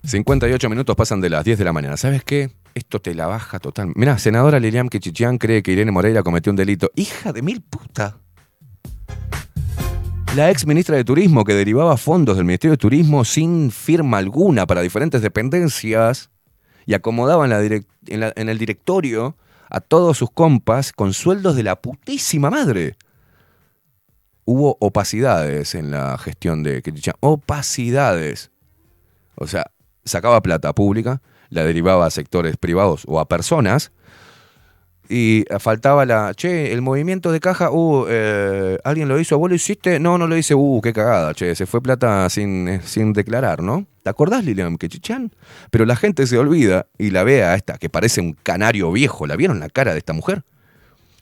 ...58 0.07 0.69
minutos 0.69 0.95
pasan 0.95 1.19
de 1.19 1.29
las 1.29 1.43
10 1.43 1.59
de 1.59 1.65
la 1.65 1.73
mañana. 1.73 1.97
¿Sabes 1.97 2.23
qué? 2.23 2.49
Esto 2.73 3.01
te 3.01 3.13
la 3.13 3.27
baja 3.27 3.59
total. 3.59 3.91
Mirá, 3.93 4.17
senadora 4.17 4.57
Lilian 4.57 4.87
Kichichian 4.87 5.37
cree 5.37 5.61
que 5.61 5.73
Irene 5.73 5.91
Moreira 5.91 6.23
cometió 6.23 6.49
un 6.49 6.55
delito. 6.55 6.89
¡Hija 6.95 7.33
de 7.33 7.41
mil 7.41 7.61
puta! 7.61 8.17
La 10.33 10.49
ex 10.49 10.65
ministra 10.65 10.95
de 10.95 11.03
Turismo 11.03 11.43
que 11.43 11.55
derivaba 11.55 11.97
fondos 11.97 12.37
del 12.37 12.45
Ministerio 12.45 12.71
de 12.71 12.77
Turismo 12.77 13.25
sin 13.25 13.69
firma 13.69 14.19
alguna 14.19 14.65
para 14.65 14.79
diferentes 14.79 15.21
dependencias 15.21 16.29
y 16.85 16.93
acomodaba 16.93 17.43
en, 17.43 17.49
la 17.49 17.61
en 17.61 17.83
en 18.33 18.49
el 18.49 18.57
directorio 18.57 19.35
a 19.69 19.81
todos 19.81 20.17
sus 20.17 20.31
compas 20.31 20.93
con 20.93 21.11
sueldos 21.11 21.57
de 21.57 21.63
la 21.63 21.81
putísima 21.81 22.49
madre. 22.49 22.95
Hubo 24.45 24.77
opacidades 24.79 25.75
en 25.75 25.91
la 25.91 26.17
gestión 26.17 26.63
de 26.63 26.81
Kichichian. 26.81 27.17
Opacidades. 27.19 28.51
O 29.35 29.47
sea, 29.47 29.69
sacaba 30.07 30.41
plata 30.41 30.73
pública, 30.73 31.21
la 31.49 31.63
derivaba 31.63 32.05
a 32.05 32.09
sectores 32.09 32.57
privados 32.57 33.03
o 33.07 33.19
a 33.19 33.27
personas 33.27 33.91
y 35.09 35.45
faltaba 35.59 36.05
la, 36.05 36.33
che, 36.35 36.73
el 36.73 36.81
movimiento 36.81 37.31
de 37.31 37.39
caja, 37.39 37.71
uh, 37.71 38.05
eh, 38.09 38.77
¿alguien 38.83 39.07
lo 39.07 39.19
hizo? 39.19 39.37
¿Vos 39.37 39.49
lo 39.49 39.55
hiciste? 39.55 39.99
No, 39.99 40.17
no 40.17 40.27
lo 40.27 40.35
hice, 40.35 40.53
uh, 40.53 40.81
qué 40.81 40.91
cagada, 40.91 41.33
che, 41.33 41.55
se 41.55 41.65
fue 41.65 41.81
plata 41.81 42.29
sin, 42.29 42.67
eh, 42.67 42.81
sin 42.83 43.13
declarar, 43.13 43.61
¿no? 43.61 43.85
¿Te 44.03 44.09
acordás, 44.09 44.43
Lilian 44.43 44.77
Quechichán? 44.77 45.31
Pero 45.71 45.85
la 45.85 45.95
gente 45.95 46.27
se 46.27 46.37
olvida 46.37 46.87
y 46.97 47.11
la 47.11 47.23
ve 47.23 47.43
a 47.43 47.55
esta, 47.55 47.77
que 47.77 47.89
parece 47.89 48.19
un 48.19 48.33
canario 48.33 48.91
viejo, 48.91 49.25
¿la 49.27 49.35
vieron 49.35 49.59
la 49.59 49.69
cara 49.69 49.93
de 49.93 49.99
esta 49.99 50.13
mujer? 50.13 50.43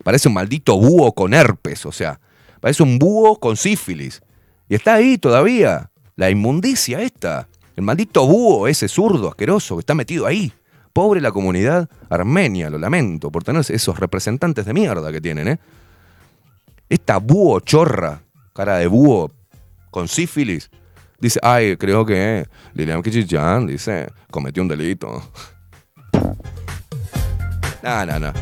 Parece 0.04 0.28
un 0.30 0.34
maldito 0.34 0.78
búho 0.78 1.14
con 1.14 1.34
herpes, 1.34 1.86
o 1.86 1.92
sea, 1.92 2.20
parece 2.62 2.84
un 2.84 2.98
búho 2.98 3.40
con 3.40 3.56
sífilis. 3.56 4.22
Y 4.68 4.76
está 4.76 4.96
ahí 4.96 5.20
todavía, 5.20 5.92
la 6.16 6.32
inmundicia 6.32 7.02
esta, 7.02 7.48
el 7.76 7.84
maldito 7.84 8.26
búho 8.26 8.68
ese 8.68 8.88
zurdo 8.88 9.30
asqueroso 9.30 9.76
que 9.76 9.82
está 9.82 9.94
metido 9.94 10.26
ahí. 10.26 10.52
Pobre 10.94 11.20
la 11.20 11.32
comunidad 11.32 11.90
armenia, 12.10 12.70
lo 12.70 12.78
lamento, 12.78 13.30
por 13.30 13.44
tener 13.44 13.66
esos 13.68 14.00
representantes 14.00 14.66
de 14.66 14.74
mierda 14.74 15.12
que 15.12 15.20
tienen, 15.20 15.48
¿eh? 15.50 15.60
Esta 16.88 17.18
búho 17.18 17.60
chorra, 17.60 18.22
cara 18.54 18.78
de 18.78 18.88
búho 18.88 19.32
con 19.92 20.08
sífilis, 20.08 20.70
dice, 21.20 21.40
ay, 21.44 21.76
creo 21.78 22.06
que 22.06 22.46
Lilian 22.74 23.02
Kichichan, 23.02 23.68
dice, 23.68 24.08
cometió 24.32 24.64
un 24.64 24.70
delito. 24.70 25.32
No, 27.84 28.06
no, 28.06 28.20
no. 28.20 28.34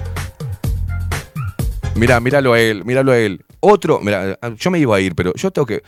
Mira, 1.96 2.20
míralo 2.20 2.54
a 2.54 2.60
él, 2.60 2.86
míralo 2.86 3.12
a 3.12 3.18
él. 3.18 3.44
Otro, 3.60 4.00
mira, 4.00 4.38
yo 4.58 4.72
me 4.72 4.80
iba 4.80 4.96
a 4.96 5.00
ir, 5.00 5.16
pero 5.16 5.34
yo 5.36 5.52
tengo 5.52 5.66
que. 5.66 5.84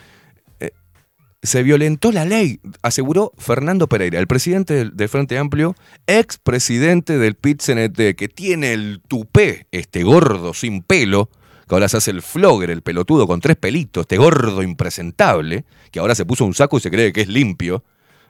Se 1.46 1.64
violentó 1.64 2.12
la 2.12 2.26
ley, 2.26 2.60
aseguró 2.82 3.32
Fernando 3.38 3.88
Pereira, 3.88 4.20
el 4.20 4.28
presidente 4.28 4.86
del, 4.86 5.10
Frente 5.10 5.38
Amplio, 5.38 5.76
ex 6.08 6.38
presidente 6.38 7.18
del 7.18 7.36
PIT-CNT, 7.36 8.16
que 8.16 8.28
tiene 8.28 8.74
el 8.74 9.02
tupé, 9.08 9.68
este 9.72 10.04
gordo 10.04 10.54
sin 10.54 10.82
pelo, 10.82 11.30
que 11.68 11.76
ahora 11.76 11.90
se 11.90 11.98
hace 11.98 12.12
el 12.12 12.22
flogger, 12.22 12.70
el 12.70 12.82
pelotudo 12.82 13.28
con 13.28 13.42
tres 13.42 13.58
pelitos, 13.58 14.02
este 14.02 14.18
gordo 14.18 14.62
impresentable, 14.62 15.66
que 15.92 16.00
ahora 16.00 16.16
se 16.16 16.26
puso 16.26 16.46
un 16.46 16.54
saco 16.54 16.78
y 16.78 16.82
se 16.82 16.92
cree 16.92 17.12
que 17.12 17.22
es 17.22 17.28
limpio, 17.28 17.84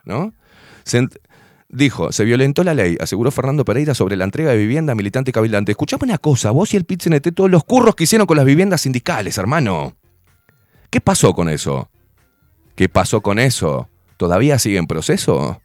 ¿no? 0.05 0.33
Dijo, 1.67 2.11
se 2.11 2.23
violentó 2.23 2.63
la 2.63 2.73
ley, 2.73 2.95
aseguró 3.01 3.31
Fernando 3.31 3.65
Pereira 3.65 3.95
sobre 3.95 4.15
la 4.15 4.23
entrega 4.23 4.51
de 4.51 4.57
vivienda 4.57 4.95
militante 4.95 5.31
y 5.31 5.33
cabildante. 5.33 5.71
Escuchame 5.71 6.03
una 6.03 6.19
cosa, 6.19 6.51
vos 6.51 6.73
y 6.73 6.77
el 6.77 6.85
PIT-CNT, 6.85 7.33
todos 7.33 7.49
los 7.49 7.63
curros 7.63 7.95
que 7.95 8.05
hicieron 8.05 8.27
con 8.27 8.37
las 8.37 8.45
viviendas 8.45 8.81
sindicales, 8.81 9.37
hermano. 9.37 9.95
¿Qué 10.89 11.01
pasó 11.01 11.33
con 11.33 11.49
eso? 11.49 11.89
¿Qué 12.75 12.89
pasó 12.89 13.21
con 13.21 13.39
eso? 13.39 13.89
¿Todavía 14.17 14.59
sigue 14.59 14.77
en 14.77 14.87
proceso? 14.87 15.61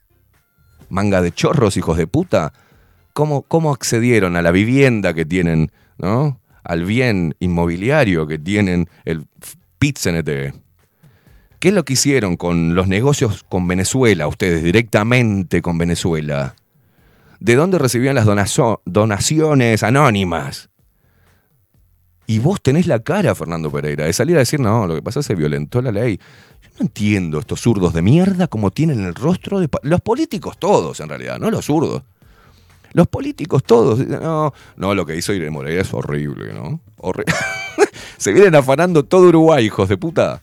Manga 0.88 1.22
de 1.22 1.32
chorros, 1.32 1.76
hijos 1.76 1.96
de 1.96 2.06
puta. 2.06 2.52
¿Cómo, 3.12 3.42
cómo 3.42 3.72
accedieron 3.72 4.36
a 4.36 4.42
la 4.42 4.52
vivienda 4.52 5.12
que 5.12 5.24
tienen, 5.24 5.72
¿no? 5.98 6.40
Al 6.62 6.84
bien 6.84 7.34
inmobiliario 7.40 8.26
que 8.26 8.38
tienen 8.38 8.88
el 9.04 9.26
PIT-CNT. 9.78 10.54
¿Qué 11.58 11.68
es 11.68 11.74
lo 11.74 11.84
que 11.84 11.94
hicieron 11.94 12.36
con 12.36 12.74
los 12.74 12.88
negocios 12.88 13.44
con 13.48 13.66
Venezuela, 13.66 14.28
ustedes, 14.28 14.62
directamente 14.62 15.60
con 15.62 15.78
Venezuela? 15.78 16.54
¿De 17.40 17.54
dónde 17.54 17.78
recibían 17.78 18.14
las 18.14 18.26
donaciones 18.84 19.82
anónimas? 19.82 20.70
Y 22.26 22.38
vos 22.38 22.62
tenés 22.62 22.86
la 22.86 23.00
cara, 23.00 23.34
Fernando 23.34 23.72
Pereira, 23.72 24.04
de 24.04 24.12
salir 24.12 24.36
a 24.36 24.38
decir, 24.38 24.60
no, 24.60 24.86
lo 24.86 24.94
que 24.94 25.02
pasa 25.02 25.20
es 25.20 25.26
que 25.26 25.34
se 25.34 25.38
violentó 25.38 25.82
la 25.82 25.90
ley. 25.90 26.20
No 26.78 26.84
entiendo 26.86 27.38
estos 27.40 27.60
zurdos 27.60 27.92
de 27.92 28.02
mierda 28.02 28.46
como 28.46 28.70
tienen 28.70 29.04
el 29.04 29.14
rostro 29.14 29.60
de... 29.60 29.68
Los 29.82 30.00
políticos 30.00 30.58
todos, 30.58 31.00
en 31.00 31.08
realidad, 31.08 31.38
no 31.38 31.50
los 31.50 31.66
zurdos. 31.66 32.02
Los 32.92 33.06
políticos 33.06 33.62
todos. 33.64 33.98
No, 34.06 34.52
no, 34.76 34.94
lo 34.94 35.06
que 35.06 35.16
hizo 35.16 35.32
Irene 35.32 35.50
Moreira 35.50 35.82
es 35.82 35.92
horrible, 35.94 36.52
¿no? 36.52 36.80
Horri- 36.98 37.24
se 38.16 38.32
vienen 38.32 38.54
afanando 38.54 39.04
todo 39.04 39.28
Uruguay, 39.28 39.66
hijos 39.66 39.88
de 39.88 39.96
puta. 39.96 40.40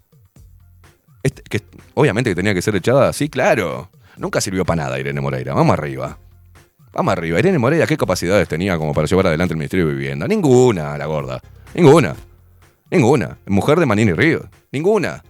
Este- 1.24 1.42
que, 1.44 1.62
obviamente 1.96 2.30
que 2.32 2.36
tenía 2.36 2.54
que 2.54 2.62
ser 2.62 2.76
echada, 2.76 3.12
sí, 3.14 3.30
claro. 3.30 3.90
Nunca 4.18 4.40
sirvió 4.42 4.64
para 4.66 4.84
nada 4.84 5.00
Irene 5.00 5.20
Moreira. 5.22 5.54
Vamos 5.54 5.74
arriba. 5.78 6.18
Vamos 6.94 7.12
arriba. 7.12 7.38
Irene 7.40 7.60
Moreira, 7.60 7.86
¿qué 7.86 7.98
capacidades 7.98 8.48
tenía 8.48 8.78
como 8.78 8.94
para 8.94 9.08
llevar 9.08 9.28
adelante 9.28 9.54
el 9.54 9.58
Ministerio 9.58 9.88
de 9.88 9.94
Vivienda? 9.94 10.28
Ninguna, 10.28 10.98
la 10.98 11.06
gorda. 11.06 11.42
Ninguna. 11.74 12.16
Ninguna. 12.90 13.38
Mujer 13.48 13.80
de 13.80 13.86
Manini 13.86 14.14
Ríos. 14.14 14.46
Ninguna. 14.72 15.22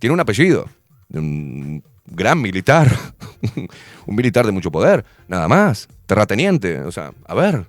Tiene 0.00 0.14
un 0.14 0.20
apellido. 0.20 0.68
de 1.08 1.20
Un 1.20 1.84
gran 2.06 2.40
militar. 2.40 2.90
un 4.06 4.16
militar 4.16 4.46
de 4.46 4.52
mucho 4.52 4.72
poder. 4.72 5.04
Nada 5.28 5.46
más. 5.46 5.88
Terrateniente. 6.06 6.80
O 6.80 6.90
sea, 6.90 7.12
a 7.26 7.34
ver. 7.34 7.66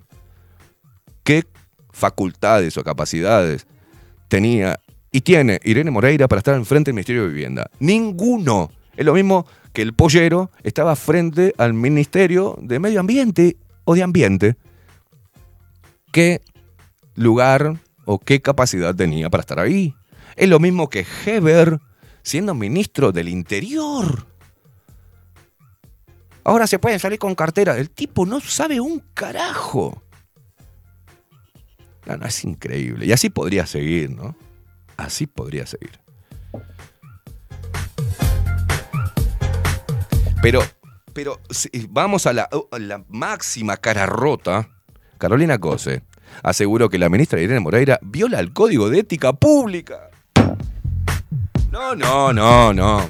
¿Qué 1.22 1.44
facultades 1.92 2.76
o 2.78 2.82
capacidades 2.82 3.66
tenía 4.26 4.80
y 5.12 5.20
tiene 5.20 5.60
Irene 5.62 5.90
Moreira 5.90 6.26
para 6.26 6.38
estar 6.38 6.56
enfrente 6.56 6.88
del 6.88 6.94
Ministerio 6.94 7.22
de 7.22 7.28
Vivienda? 7.28 7.70
Ninguno. 7.78 8.70
Es 8.96 9.04
lo 9.04 9.14
mismo 9.14 9.46
que 9.72 9.82
el 9.82 9.92
pollero 9.92 10.50
estaba 10.62 10.96
frente 10.96 11.54
al 11.58 11.74
Ministerio 11.74 12.58
de 12.60 12.78
Medio 12.78 12.98
Ambiente 12.98 13.56
o 13.84 13.94
de 13.94 14.02
Ambiente. 14.02 14.56
¿Qué 16.12 16.40
lugar 17.14 17.78
o 18.06 18.18
qué 18.18 18.40
capacidad 18.40 18.94
tenía 18.94 19.30
para 19.30 19.42
estar 19.42 19.60
ahí? 19.60 19.94
Es 20.36 20.48
lo 20.48 20.58
mismo 20.58 20.88
que 20.88 21.06
Heber 21.24 21.78
siendo 22.22 22.54
ministro 22.54 23.12
del 23.12 23.28
Interior. 23.28 24.26
Ahora 26.44 26.66
se 26.66 26.78
pueden 26.78 26.98
salir 26.98 27.18
con 27.18 27.34
cartera. 27.34 27.76
El 27.78 27.90
tipo 27.90 28.26
no 28.26 28.40
sabe 28.40 28.80
un 28.80 29.00
carajo. 29.14 30.02
No, 32.06 32.16
no, 32.16 32.26
es 32.26 32.44
increíble. 32.44 33.06
Y 33.06 33.12
así 33.12 33.30
podría 33.30 33.66
seguir, 33.66 34.10
¿no? 34.10 34.36
Así 34.96 35.26
podría 35.26 35.66
seguir. 35.66 36.00
Pero, 40.42 40.62
pero 41.12 41.40
si 41.50 41.70
vamos 41.88 42.26
a 42.26 42.32
la, 42.32 42.48
la 42.78 43.04
máxima 43.08 43.76
cara 43.76 44.06
rota. 44.06 44.68
Carolina 45.18 45.58
Cose 45.58 46.02
aseguró 46.42 46.88
que 46.88 46.98
la 46.98 47.08
ministra 47.08 47.40
Irene 47.40 47.60
Moreira 47.60 48.00
viola 48.02 48.40
el 48.40 48.52
código 48.52 48.90
de 48.90 49.00
ética 49.00 49.32
pública. 49.32 50.10
No, 51.72 51.94
no, 51.94 52.34
no, 52.34 52.74
no. 52.74 53.08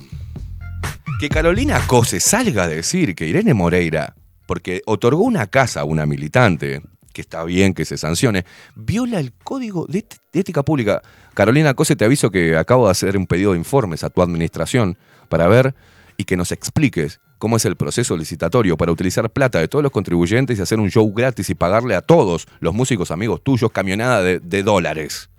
Que 1.18 1.28
Carolina 1.28 1.84
Cose 1.88 2.20
salga 2.20 2.62
a 2.62 2.68
decir 2.68 3.16
que 3.16 3.26
Irene 3.26 3.54
Moreira, 3.54 4.14
porque 4.46 4.82
otorgó 4.86 5.24
una 5.24 5.48
casa 5.48 5.80
a 5.80 5.84
una 5.84 6.06
militante, 6.06 6.80
que 7.12 7.22
está 7.22 7.42
bien 7.42 7.74
que 7.74 7.84
se 7.84 7.98
sancione, 7.98 8.44
viola 8.76 9.18
el 9.18 9.32
código 9.32 9.86
de, 9.88 10.06
ética 10.32 10.62
pública. 10.62 11.02
Carolina 11.34 11.74
Cose, 11.74 11.96
te 11.96 12.04
aviso 12.04 12.30
que 12.30 12.56
acabo 12.56 12.84
de 12.84 12.92
hacer 12.92 13.16
un 13.16 13.26
pedido 13.26 13.50
de 13.50 13.58
informes 13.58 14.04
a 14.04 14.10
tu 14.10 14.22
administración 14.22 14.96
para 15.28 15.48
ver 15.48 15.74
y 16.16 16.22
que 16.22 16.36
nos 16.36 16.52
expliques 16.52 17.20
cómo 17.38 17.56
es 17.56 17.64
el 17.64 17.74
proceso 17.74 18.16
licitatorio 18.16 18.76
para 18.76 18.92
utilizar 18.92 19.28
plata 19.28 19.58
de 19.58 19.66
todos 19.66 19.82
los 19.82 19.90
contribuyentes 19.90 20.56
y 20.56 20.62
hacer 20.62 20.78
un 20.78 20.88
show 20.88 21.12
gratis 21.12 21.50
y 21.50 21.56
pagarle 21.56 21.96
a 21.96 22.00
todos 22.00 22.46
los 22.60 22.72
músicos 22.72 23.10
amigos 23.10 23.42
tuyos 23.42 23.72
camionada 23.72 24.22
de, 24.22 24.38
de 24.38 24.62
dólares. 24.62 25.31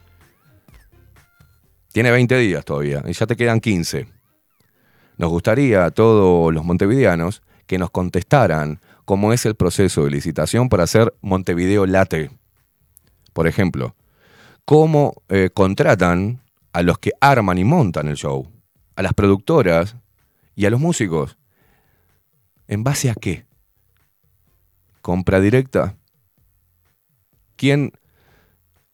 Tiene 1.93 2.11
20 2.11 2.38
días 2.39 2.65
todavía 2.65 3.03
y 3.07 3.13
ya 3.13 3.27
te 3.27 3.38
quedan 3.38 3.61
15. 3.61 4.07
Nos 5.17 5.30
gustaría 5.30 5.85
a 5.85 5.91
todos 5.91 6.51
los 6.51 6.65
montevideanos 6.65 7.43
que 7.67 7.77
nos 7.77 7.91
contestaran 7.91 8.81
cómo 9.05 9.31
es 9.31 9.45
el 9.45 9.55
proceso 9.55 10.03
de 10.03 10.11
licitación 10.11 10.69
para 10.69 10.83
hacer 10.83 11.13
Montevideo 11.22 11.85
Late. 11.85 12.31
Por 13.31 13.47
ejemplo, 13.47 13.95
cómo 14.65 15.22
eh, 15.30 15.51
contratan 15.53 16.41
a 16.73 16.81
los 16.81 16.97
que 16.97 17.11
arman 17.22 17.59
y 17.59 17.63
montan 17.63 18.07
el 18.07 18.15
show, 18.15 18.51
a 18.95 19.03
las 19.03 19.13
productoras 19.13 19.95
y 20.55 20.65
a 20.65 20.72
los 20.72 20.80
músicos. 20.80 21.38
¿En 22.67 22.83
base 22.83 23.11
a 23.11 23.13
qué? 23.13 23.45
compra 25.03 25.41
directa? 25.41 25.97
¿Quién 27.57 27.91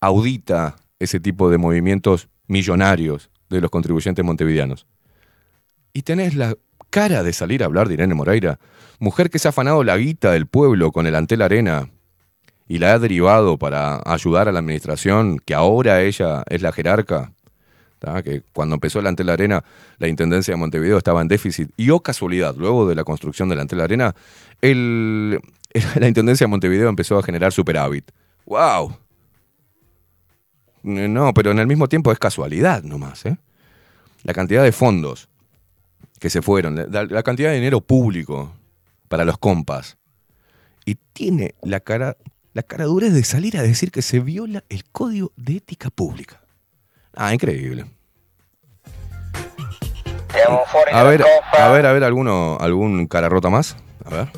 audita 0.02 0.76
ese 0.98 1.22
tipo 1.22 1.50
de 1.50 1.58
movimientos 1.60 2.28
millonarios 2.50 3.30
de 3.50 3.62
los 3.62 3.72
contribuyentes 3.72 4.26
montevideanos? 4.26 4.86
Y 5.94 6.02
tenés 6.02 6.36
la 6.36 6.56
cara 6.90 7.24
de 7.24 7.32
salir 7.32 7.64
a 7.64 7.68
hablar 7.68 7.88
de 7.88 7.94
Irene 7.94 8.14
Moreira, 8.14 8.60
mujer 9.00 9.30
que 9.30 9.40
se 9.40 9.48
ha 9.48 9.50
afanado 9.50 9.84
la 9.84 9.98
guita 9.98 10.32
del 10.32 10.48
pueblo 10.48 10.92
con 10.92 11.08
el 11.08 11.16
Antel 11.16 11.42
Arena 11.42 11.90
y 12.68 12.78
la 12.78 12.94
ha 12.94 13.00
derivado 13.00 13.58
para 13.58 14.02
ayudar 14.06 14.48
a 14.48 14.52
la 14.52 14.60
administración, 14.60 15.40
que 15.40 15.56
ahora 15.56 16.02
ella 16.02 16.44
es 16.50 16.62
la 16.62 16.72
jerarca, 16.72 17.34
que 18.24 18.44
cuando 18.54 18.76
empezó 18.76 19.00
el 19.00 19.08
Antel 19.08 19.30
Arena, 19.30 19.64
la 19.98 20.08
Intendencia 20.08 20.54
de 20.54 20.58
Montevideo 20.58 20.98
estaba 20.98 21.22
en 21.22 21.28
déficit, 21.28 21.72
y 21.78 21.90
oh 21.90 22.00
casualidad, 22.00 22.56
luego 22.56 22.88
de 22.88 22.96
la 22.96 23.04
construcción 23.04 23.50
del 23.50 23.60
Antel 23.60 23.82
Arena, 23.82 24.16
la 24.62 26.08
Intendencia 26.08 26.46
de 26.46 26.50
Montevideo 26.50 26.90
empezó 26.90 27.18
a 27.18 27.24
generar 27.24 27.52
superávit. 27.52 28.12
¡Wow! 28.46 28.96
No, 30.84 31.34
pero 31.34 31.52
en 31.52 31.60
el 31.60 31.68
mismo 31.68 31.88
tiempo 31.88 32.12
es 32.12 32.20
casualidad 32.20 32.84
nomás, 32.84 33.26
¿eh? 33.26 33.38
La 34.24 34.34
cantidad 34.34 34.64
de 34.64 34.72
fondos 34.72 35.30
que 36.20 36.30
se 36.30 36.42
fueron, 36.42 36.76
la, 36.92 37.06
la 37.06 37.24
cantidad 37.24 37.50
de 37.50 37.56
dinero 37.56 37.82
público 37.82 38.54
para 39.08 39.26
los 39.26 39.38
compas. 39.38 39.98
Y 40.86 40.96
tiene 41.14 41.56
la 41.62 41.80
cara, 41.80 42.18
la 42.54 42.64
cara 42.64 42.86
dura 42.86 43.10
de 43.10 43.24
salir 43.24 43.58
a 43.58 43.62
decir 43.62 43.92
que 43.92 44.02
se 44.02 44.20
viola 44.20 44.64
el 44.70 44.86
código 44.86 45.32
de 45.36 45.58
ética 45.58 45.90
pública. 45.90 46.42
Ah, 47.14 47.34
increíble. 47.34 47.86
A 50.92 51.04
ver, 51.04 51.24
a 51.54 51.70
ver, 51.70 51.86
a 51.86 51.94
ver, 51.94 52.04
alguno, 52.04 52.58
algún 52.60 53.08
cara 53.08 53.30
rota 53.30 53.50
más. 53.50 53.76
A 54.06 54.10
ver. 54.10 54.30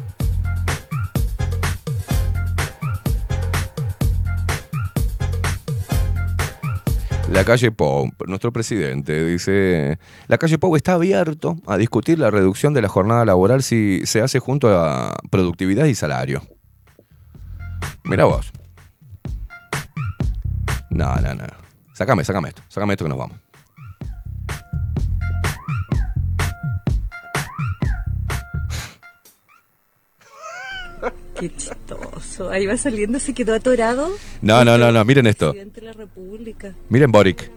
La 7.32 7.46
calle 7.46 7.72
Pou, 7.72 8.12
nuestro 8.28 8.52
presidente, 8.52 9.24
dice, 9.26 9.98
la 10.28 10.38
calle 10.38 10.58
Pou 10.60 10.76
está 10.76 10.94
abierto 10.94 11.56
a 11.66 11.78
discutir 11.78 12.20
la 12.20 12.30
reducción 12.30 12.74
de 12.74 12.82
la 12.82 12.90
jornada 12.90 13.24
laboral 13.24 13.64
si 13.64 14.02
se 14.06 14.22
hace 14.22 14.40
junto 14.40 14.68
a 14.78 15.16
productividad 15.30 15.86
y 15.86 15.96
salario. 15.96 16.42
Mira 18.04 18.26
vos. 18.26 18.52
No, 20.90 21.16
no, 21.16 21.34
no. 21.34 21.46
Sácame, 21.94 22.26
sácame 22.26 22.50
esto, 22.50 22.64
sácame 22.68 22.94
esto 22.94 23.06
que 23.06 23.10
nos 23.10 23.18
vamos. 23.18 23.41
Qué 31.42 31.52
chistoso. 31.56 32.52
Ahí 32.52 32.68
va 32.68 32.78
saliendo, 32.78 33.20
se 33.20 33.34
quedó 33.34 33.56
atorado. 33.56 34.12
No, 34.44 34.64
no, 34.64 34.78
no, 34.78 34.92
no, 34.92 35.04
miren 35.04 35.26
esto. 35.26 35.50
Presidente 35.50 35.82
de 35.82 35.88
la 35.88 35.94
República. 35.94 36.76
Miren 36.88 37.12
Boric. 37.12 37.50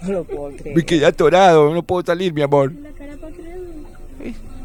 No 0.00 0.10
lo 0.10 0.24
puedo 0.24 0.56
creer. 0.56 0.74
Me 0.74 0.86
quedé 0.86 1.04
atorado, 1.04 1.74
no 1.74 1.82
puedo 1.82 2.02
salir, 2.02 2.32
mi 2.32 2.40
amor. 2.40 2.72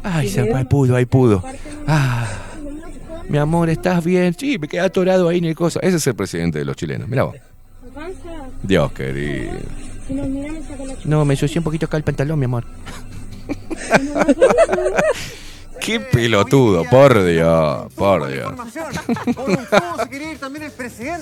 Ay, 0.02 0.30
se 0.30 0.40
ahí 0.40 0.64
pudo, 0.64 0.96
ahí 0.96 1.04
pudo. 1.04 1.44
Ah, 1.86 2.26
mi 3.28 3.36
amor, 3.36 3.68
¿estás 3.68 4.02
bien? 4.02 4.32
Sí, 4.32 4.58
me 4.58 4.68
quedé 4.68 4.80
atorado 4.80 5.28
ahí 5.28 5.36
en 5.36 5.44
el 5.44 5.54
cosa. 5.54 5.80
Ese 5.82 5.98
es 5.98 6.06
el 6.06 6.14
presidente 6.14 6.60
de 6.60 6.64
los 6.64 6.76
chilenos. 6.76 7.10
Mira 7.10 7.24
vos. 7.24 7.36
Dios 8.62 8.90
querido. 8.92 9.52
No, 11.04 11.26
me 11.26 11.34
ensucié 11.34 11.58
un 11.58 11.64
poquito 11.64 11.84
acá 11.84 11.98
el 11.98 12.04
pantalón, 12.04 12.38
mi 12.38 12.46
amor. 12.46 12.64
Qué 15.80 16.00
pelotudo, 16.00 16.84
por 16.84 17.24
Dios, 17.24 17.92
por 17.94 18.26
Dios. 18.30 18.52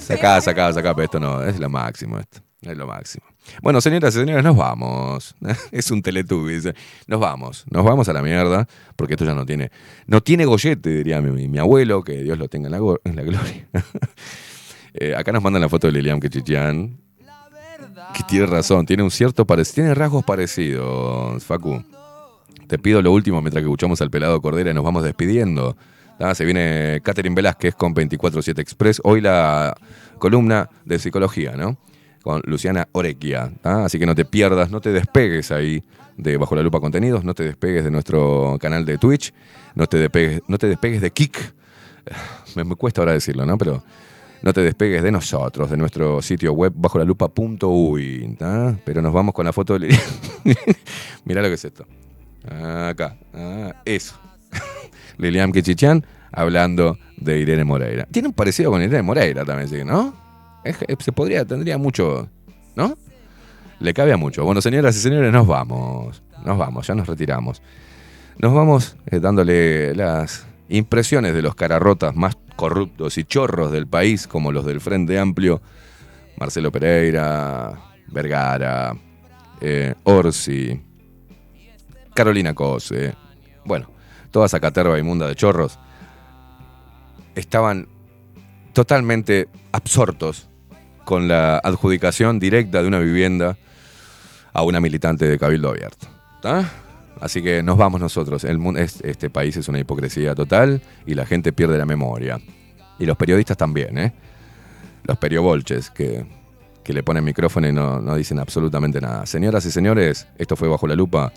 Sacá, 0.01 0.41
sacá, 0.41 0.73
sacá, 0.73 0.95
pero 0.95 1.05
esto 1.05 1.21
no, 1.21 1.43
es 1.43 1.59
lo 1.59 1.69
máximo 1.69 2.19
esto. 2.19 2.41
Es 2.63 2.77
lo 2.77 2.87
máximo. 2.87 3.25
Bueno, 3.63 3.81
señoras 3.81 4.15
y 4.17 4.21
señores, 4.21 4.43
nos 4.43 4.57
vamos. 4.57 5.35
Es 5.71 5.91
un 5.91 6.03
teletubbies. 6.03 6.65
dice. 6.65 6.77
Nos 7.07 7.21
vamos. 7.21 7.65
Nos 7.71 7.85
vamos 7.85 8.09
a 8.09 8.13
la 8.13 8.23
mierda. 8.23 8.67
Porque 8.97 9.15
esto 9.15 9.25
ya 9.25 9.35
no 9.35 9.47
tiene. 9.47 9.71
No 10.07 10.21
tiene 10.21 10.45
gollete, 10.47 10.91
diría 10.91 11.21
mi, 11.21 11.47
mi 11.49 11.59
abuelo, 11.59 12.03
que 12.03 12.23
Dios 12.25 12.39
lo 12.39 12.49
tenga 12.49 12.67
en 12.67 12.73
la, 12.73 12.79
go- 12.79 13.01
en 13.05 13.17
la 13.17 13.23
gloria. 13.23 13.69
Eh, 14.99 15.15
acá 15.15 15.31
nos 15.31 15.43
mandan 15.43 15.61
la 15.61 15.69
foto 15.69 15.87
de 15.89 15.93
Lilian 15.93 16.19
Kechichian. 16.19 16.97
Que 18.15 18.23
tiene 18.27 18.47
razón, 18.47 18.87
tiene 18.87 19.03
un 19.03 19.11
cierto 19.11 19.45
parecido. 19.47 19.75
Tiene 19.75 19.95
rasgos 19.95 20.25
parecidos, 20.25 21.45
Facu. 21.45 21.85
Te 22.67 22.79
pido 22.79 23.01
lo 23.01 23.13
último 23.13 23.41
mientras 23.41 23.63
que 23.63 23.69
escuchamos 23.69 24.01
al 24.01 24.11
pelado 24.11 24.41
Cordera 24.41 24.71
y 24.71 24.75
nos 24.75 24.85
vamos 24.85 25.05
despidiendo. 25.05 25.77
Ah, 26.19 26.35
se 26.35 26.45
viene 26.45 27.01
Catherine 27.05 27.35
Velázquez 27.35 27.75
con 27.75 27.95
24-7 27.95 28.59
Express. 28.59 29.01
Hoy 29.05 29.21
la 29.21 29.77
columna 30.19 30.69
de 30.85 30.99
psicología, 30.99 31.53
¿no? 31.57 31.77
Con 32.23 32.43
Luciana 32.45 32.89
Orequia. 32.93 33.53
¿tá? 33.61 33.85
Así 33.85 33.99
que 33.99 34.07
no 34.07 34.15
te 34.15 34.25
pierdas, 34.25 34.71
no 34.71 34.81
te 34.81 34.91
despegues 34.91 35.53
ahí 35.53 35.85
de 36.17 36.39
Bajo 36.39 36.57
la 36.57 36.63
Lupa 36.63 36.81
Contenidos, 36.81 37.23
no 37.23 37.35
te 37.35 37.45
despegues 37.45 37.85
de 37.85 37.91
nuestro 37.91 38.57
canal 38.61 38.85
de 38.85 38.99
Twitch, 38.99 39.33
no 39.75 39.87
te 39.87 39.99
despegues, 39.99 40.41
no 40.49 40.59
te 40.59 40.67
despegues 40.67 41.01
de 41.03 41.11
Kik. 41.11 41.55
Me, 42.57 42.65
cuesta 42.75 43.03
ahora 43.03 43.13
decirlo, 43.13 43.45
¿no? 43.45 43.59
Pero 43.59 43.85
no 44.43 44.53
te 44.53 44.63
despegues 44.63 45.03
de 45.03 45.13
nosotros, 45.13 45.71
de 45.71 45.77
nuestro 45.77 46.23
sitio 46.23 46.53
web 46.53 46.73
bajo 46.75 46.99
la 46.99 47.05
lupa.uy. 47.05 48.37
¿tá? 48.39 48.77
Pero 48.85 49.03
nos 49.03 49.13
vamos 49.13 49.35
con 49.35 49.45
la 49.45 49.53
foto 49.53 49.75
de 49.75 49.81
Lilian. 49.81 50.01
Mirá 51.25 51.43
lo 51.43 51.49
que 51.49 51.55
es 51.55 51.65
esto. 51.65 51.87
Acá. 52.51 53.17
Ah, 53.35 53.75
eso. 53.85 54.19
Lilian 55.19 55.53
Kechichán 55.53 56.05
hablando 56.33 56.99
de 57.17 57.39
Irene 57.39 57.65
Moreira. 57.65 58.07
Tiene 58.11 58.29
un 58.29 58.35
parecido 58.35 58.71
con 58.71 58.83
Irene 58.83 59.03
Moreira 59.03 59.45
también, 59.45 59.69
¿sí? 59.69 59.85
¿no? 59.85 60.15
Se 60.99 61.13
podría, 61.13 61.45
tendría 61.45 61.79
mucho, 61.79 62.29
¿no? 62.75 62.97
Le 63.79 63.95
cabe 63.95 64.13
a 64.13 64.17
mucho. 64.17 64.45
Bueno, 64.45 64.61
señoras 64.61 64.97
y 64.97 65.01
señores, 65.01 65.33
nos 65.33 65.47
vamos. 65.47 66.23
Nos 66.45 66.59
vamos, 66.59 66.87
ya 66.87 66.95
nos 66.95 67.07
retiramos. 67.07 67.63
Nos 68.39 68.53
vamos 68.53 68.97
eh, 69.07 69.21
dándole 69.21 69.95
las 69.95 70.47
impresiones 70.69 71.35
de 71.35 71.43
los 71.43 71.55
cararrotas 71.55 72.15
más 72.15 72.37
corruptos 72.57 73.19
y 73.19 73.25
chorros 73.25 73.71
del 73.71 73.87
país, 73.87 74.27
como 74.27 74.53
los 74.53 74.65
del 74.65 74.81
Frente 74.81 75.19
Amplio, 75.19 75.61
Marcelo 76.39 76.73
Pereira, 76.73 77.79
Vergara, 78.09 78.95
eh, 79.61 79.95
Orsi, 80.05 80.81
Carolina 82.17 82.53
Cose, 82.55 83.15
bueno, 83.65 83.89
toda 84.33 84.47
esa 84.47 84.59
caterva 84.59 84.99
inmunda 84.99 85.29
de 85.29 85.37
chorros, 85.37 85.79
estaban 87.35 87.89
totalmente 88.73 89.49
absortos 89.73 90.49
con 91.05 91.29
la 91.29 91.59
adjudicación 91.59 92.39
directa 92.41 92.83
de 92.83 92.89
una 92.89 92.99
vivienda 92.99 93.57
a 94.53 94.63
una 94.63 94.81
militante 94.81 95.27
de 95.27 95.39
Cabildo 95.39 95.69
Abierto. 95.71 96.09
¿tá? 96.43 96.69
Así 97.21 97.43
que 97.43 97.63
nos 97.63 97.77
vamos 97.77 98.01
nosotros. 98.01 98.45
El 98.45 98.59
mundo, 98.59 98.81
es- 98.81 99.01
este 99.03 99.31
país 99.31 99.57
es 99.57 99.69
una 99.69 99.79
hipocresía 99.79 100.35
total 100.35 100.83
y 101.07 101.15
la 101.15 101.25
gente 101.27 101.53
pierde 101.53 101.79
la 101.79 101.87
memoria. 101.87 102.39
Y 102.99 103.07
los 103.07 103.17
periodistas 103.17 103.57
también, 103.57 103.99
¿eh? 103.99 104.13
Los 105.05 105.19
periobolches 105.19 105.91
que, 105.91 106.27
que 106.83 106.93
le 106.93 107.03
ponen 107.03 107.23
micrófono 107.25 107.69
y 107.69 107.73
no, 107.73 108.01
no 108.01 108.17
dicen 108.17 108.39
absolutamente 108.39 109.01
nada. 109.01 109.27
Señoras 109.27 109.65
y 109.67 109.71
señores, 109.71 110.27
esto 110.39 110.57
fue 110.57 110.69
Bajo 110.69 110.87
la 110.87 110.95
Lupa. 110.95 111.33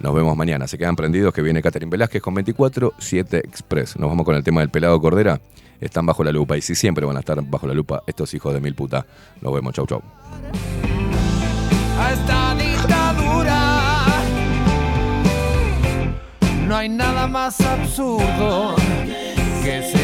Nos 0.00 0.14
vemos 0.14 0.36
mañana. 0.36 0.66
Se 0.66 0.78
quedan 0.78 0.96
prendidos 0.96 1.32
que 1.32 1.42
viene 1.42 1.62
Catherine 1.62 1.90
Velázquez 1.90 2.22
con 2.22 2.34
24-7 2.34 3.38
Express. 3.38 3.96
Nos 3.98 4.08
vamos 4.10 4.24
con 4.24 4.34
el 4.34 4.42
tema 4.42 4.60
del 4.60 4.70
pelado 4.70 5.00
Cordera. 5.00 5.40
Están 5.80 6.06
bajo 6.06 6.22
la 6.22 6.32
lupa 6.32 6.56
y 6.56 6.62
si 6.62 6.74
siempre 6.74 7.04
van 7.04 7.16
a 7.16 7.20
estar 7.20 7.40
bajo 7.42 7.66
la 7.66 7.74
lupa 7.74 8.02
estos 8.06 8.32
hijos 8.34 8.54
de 8.54 8.60
mil 8.60 8.74
puta. 8.74 9.04
Nos 9.40 9.52
vemos. 9.52 9.74
Chau, 9.74 9.86
chau. 9.86 10.02
a 11.98 12.12
esta 12.12 12.54
dictadura. 12.54 13.58
No 16.66 16.76
hay 16.76 16.88
nada 16.88 17.26
más 17.26 17.60
absurdo 17.60 18.76
que 19.62 19.82
se 19.82 20.01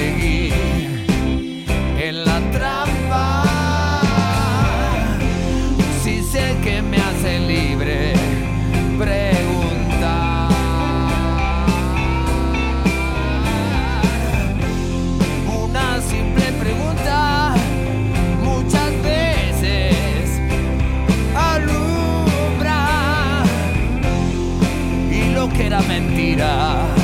era 25.68 25.82
mentira. 25.82 26.97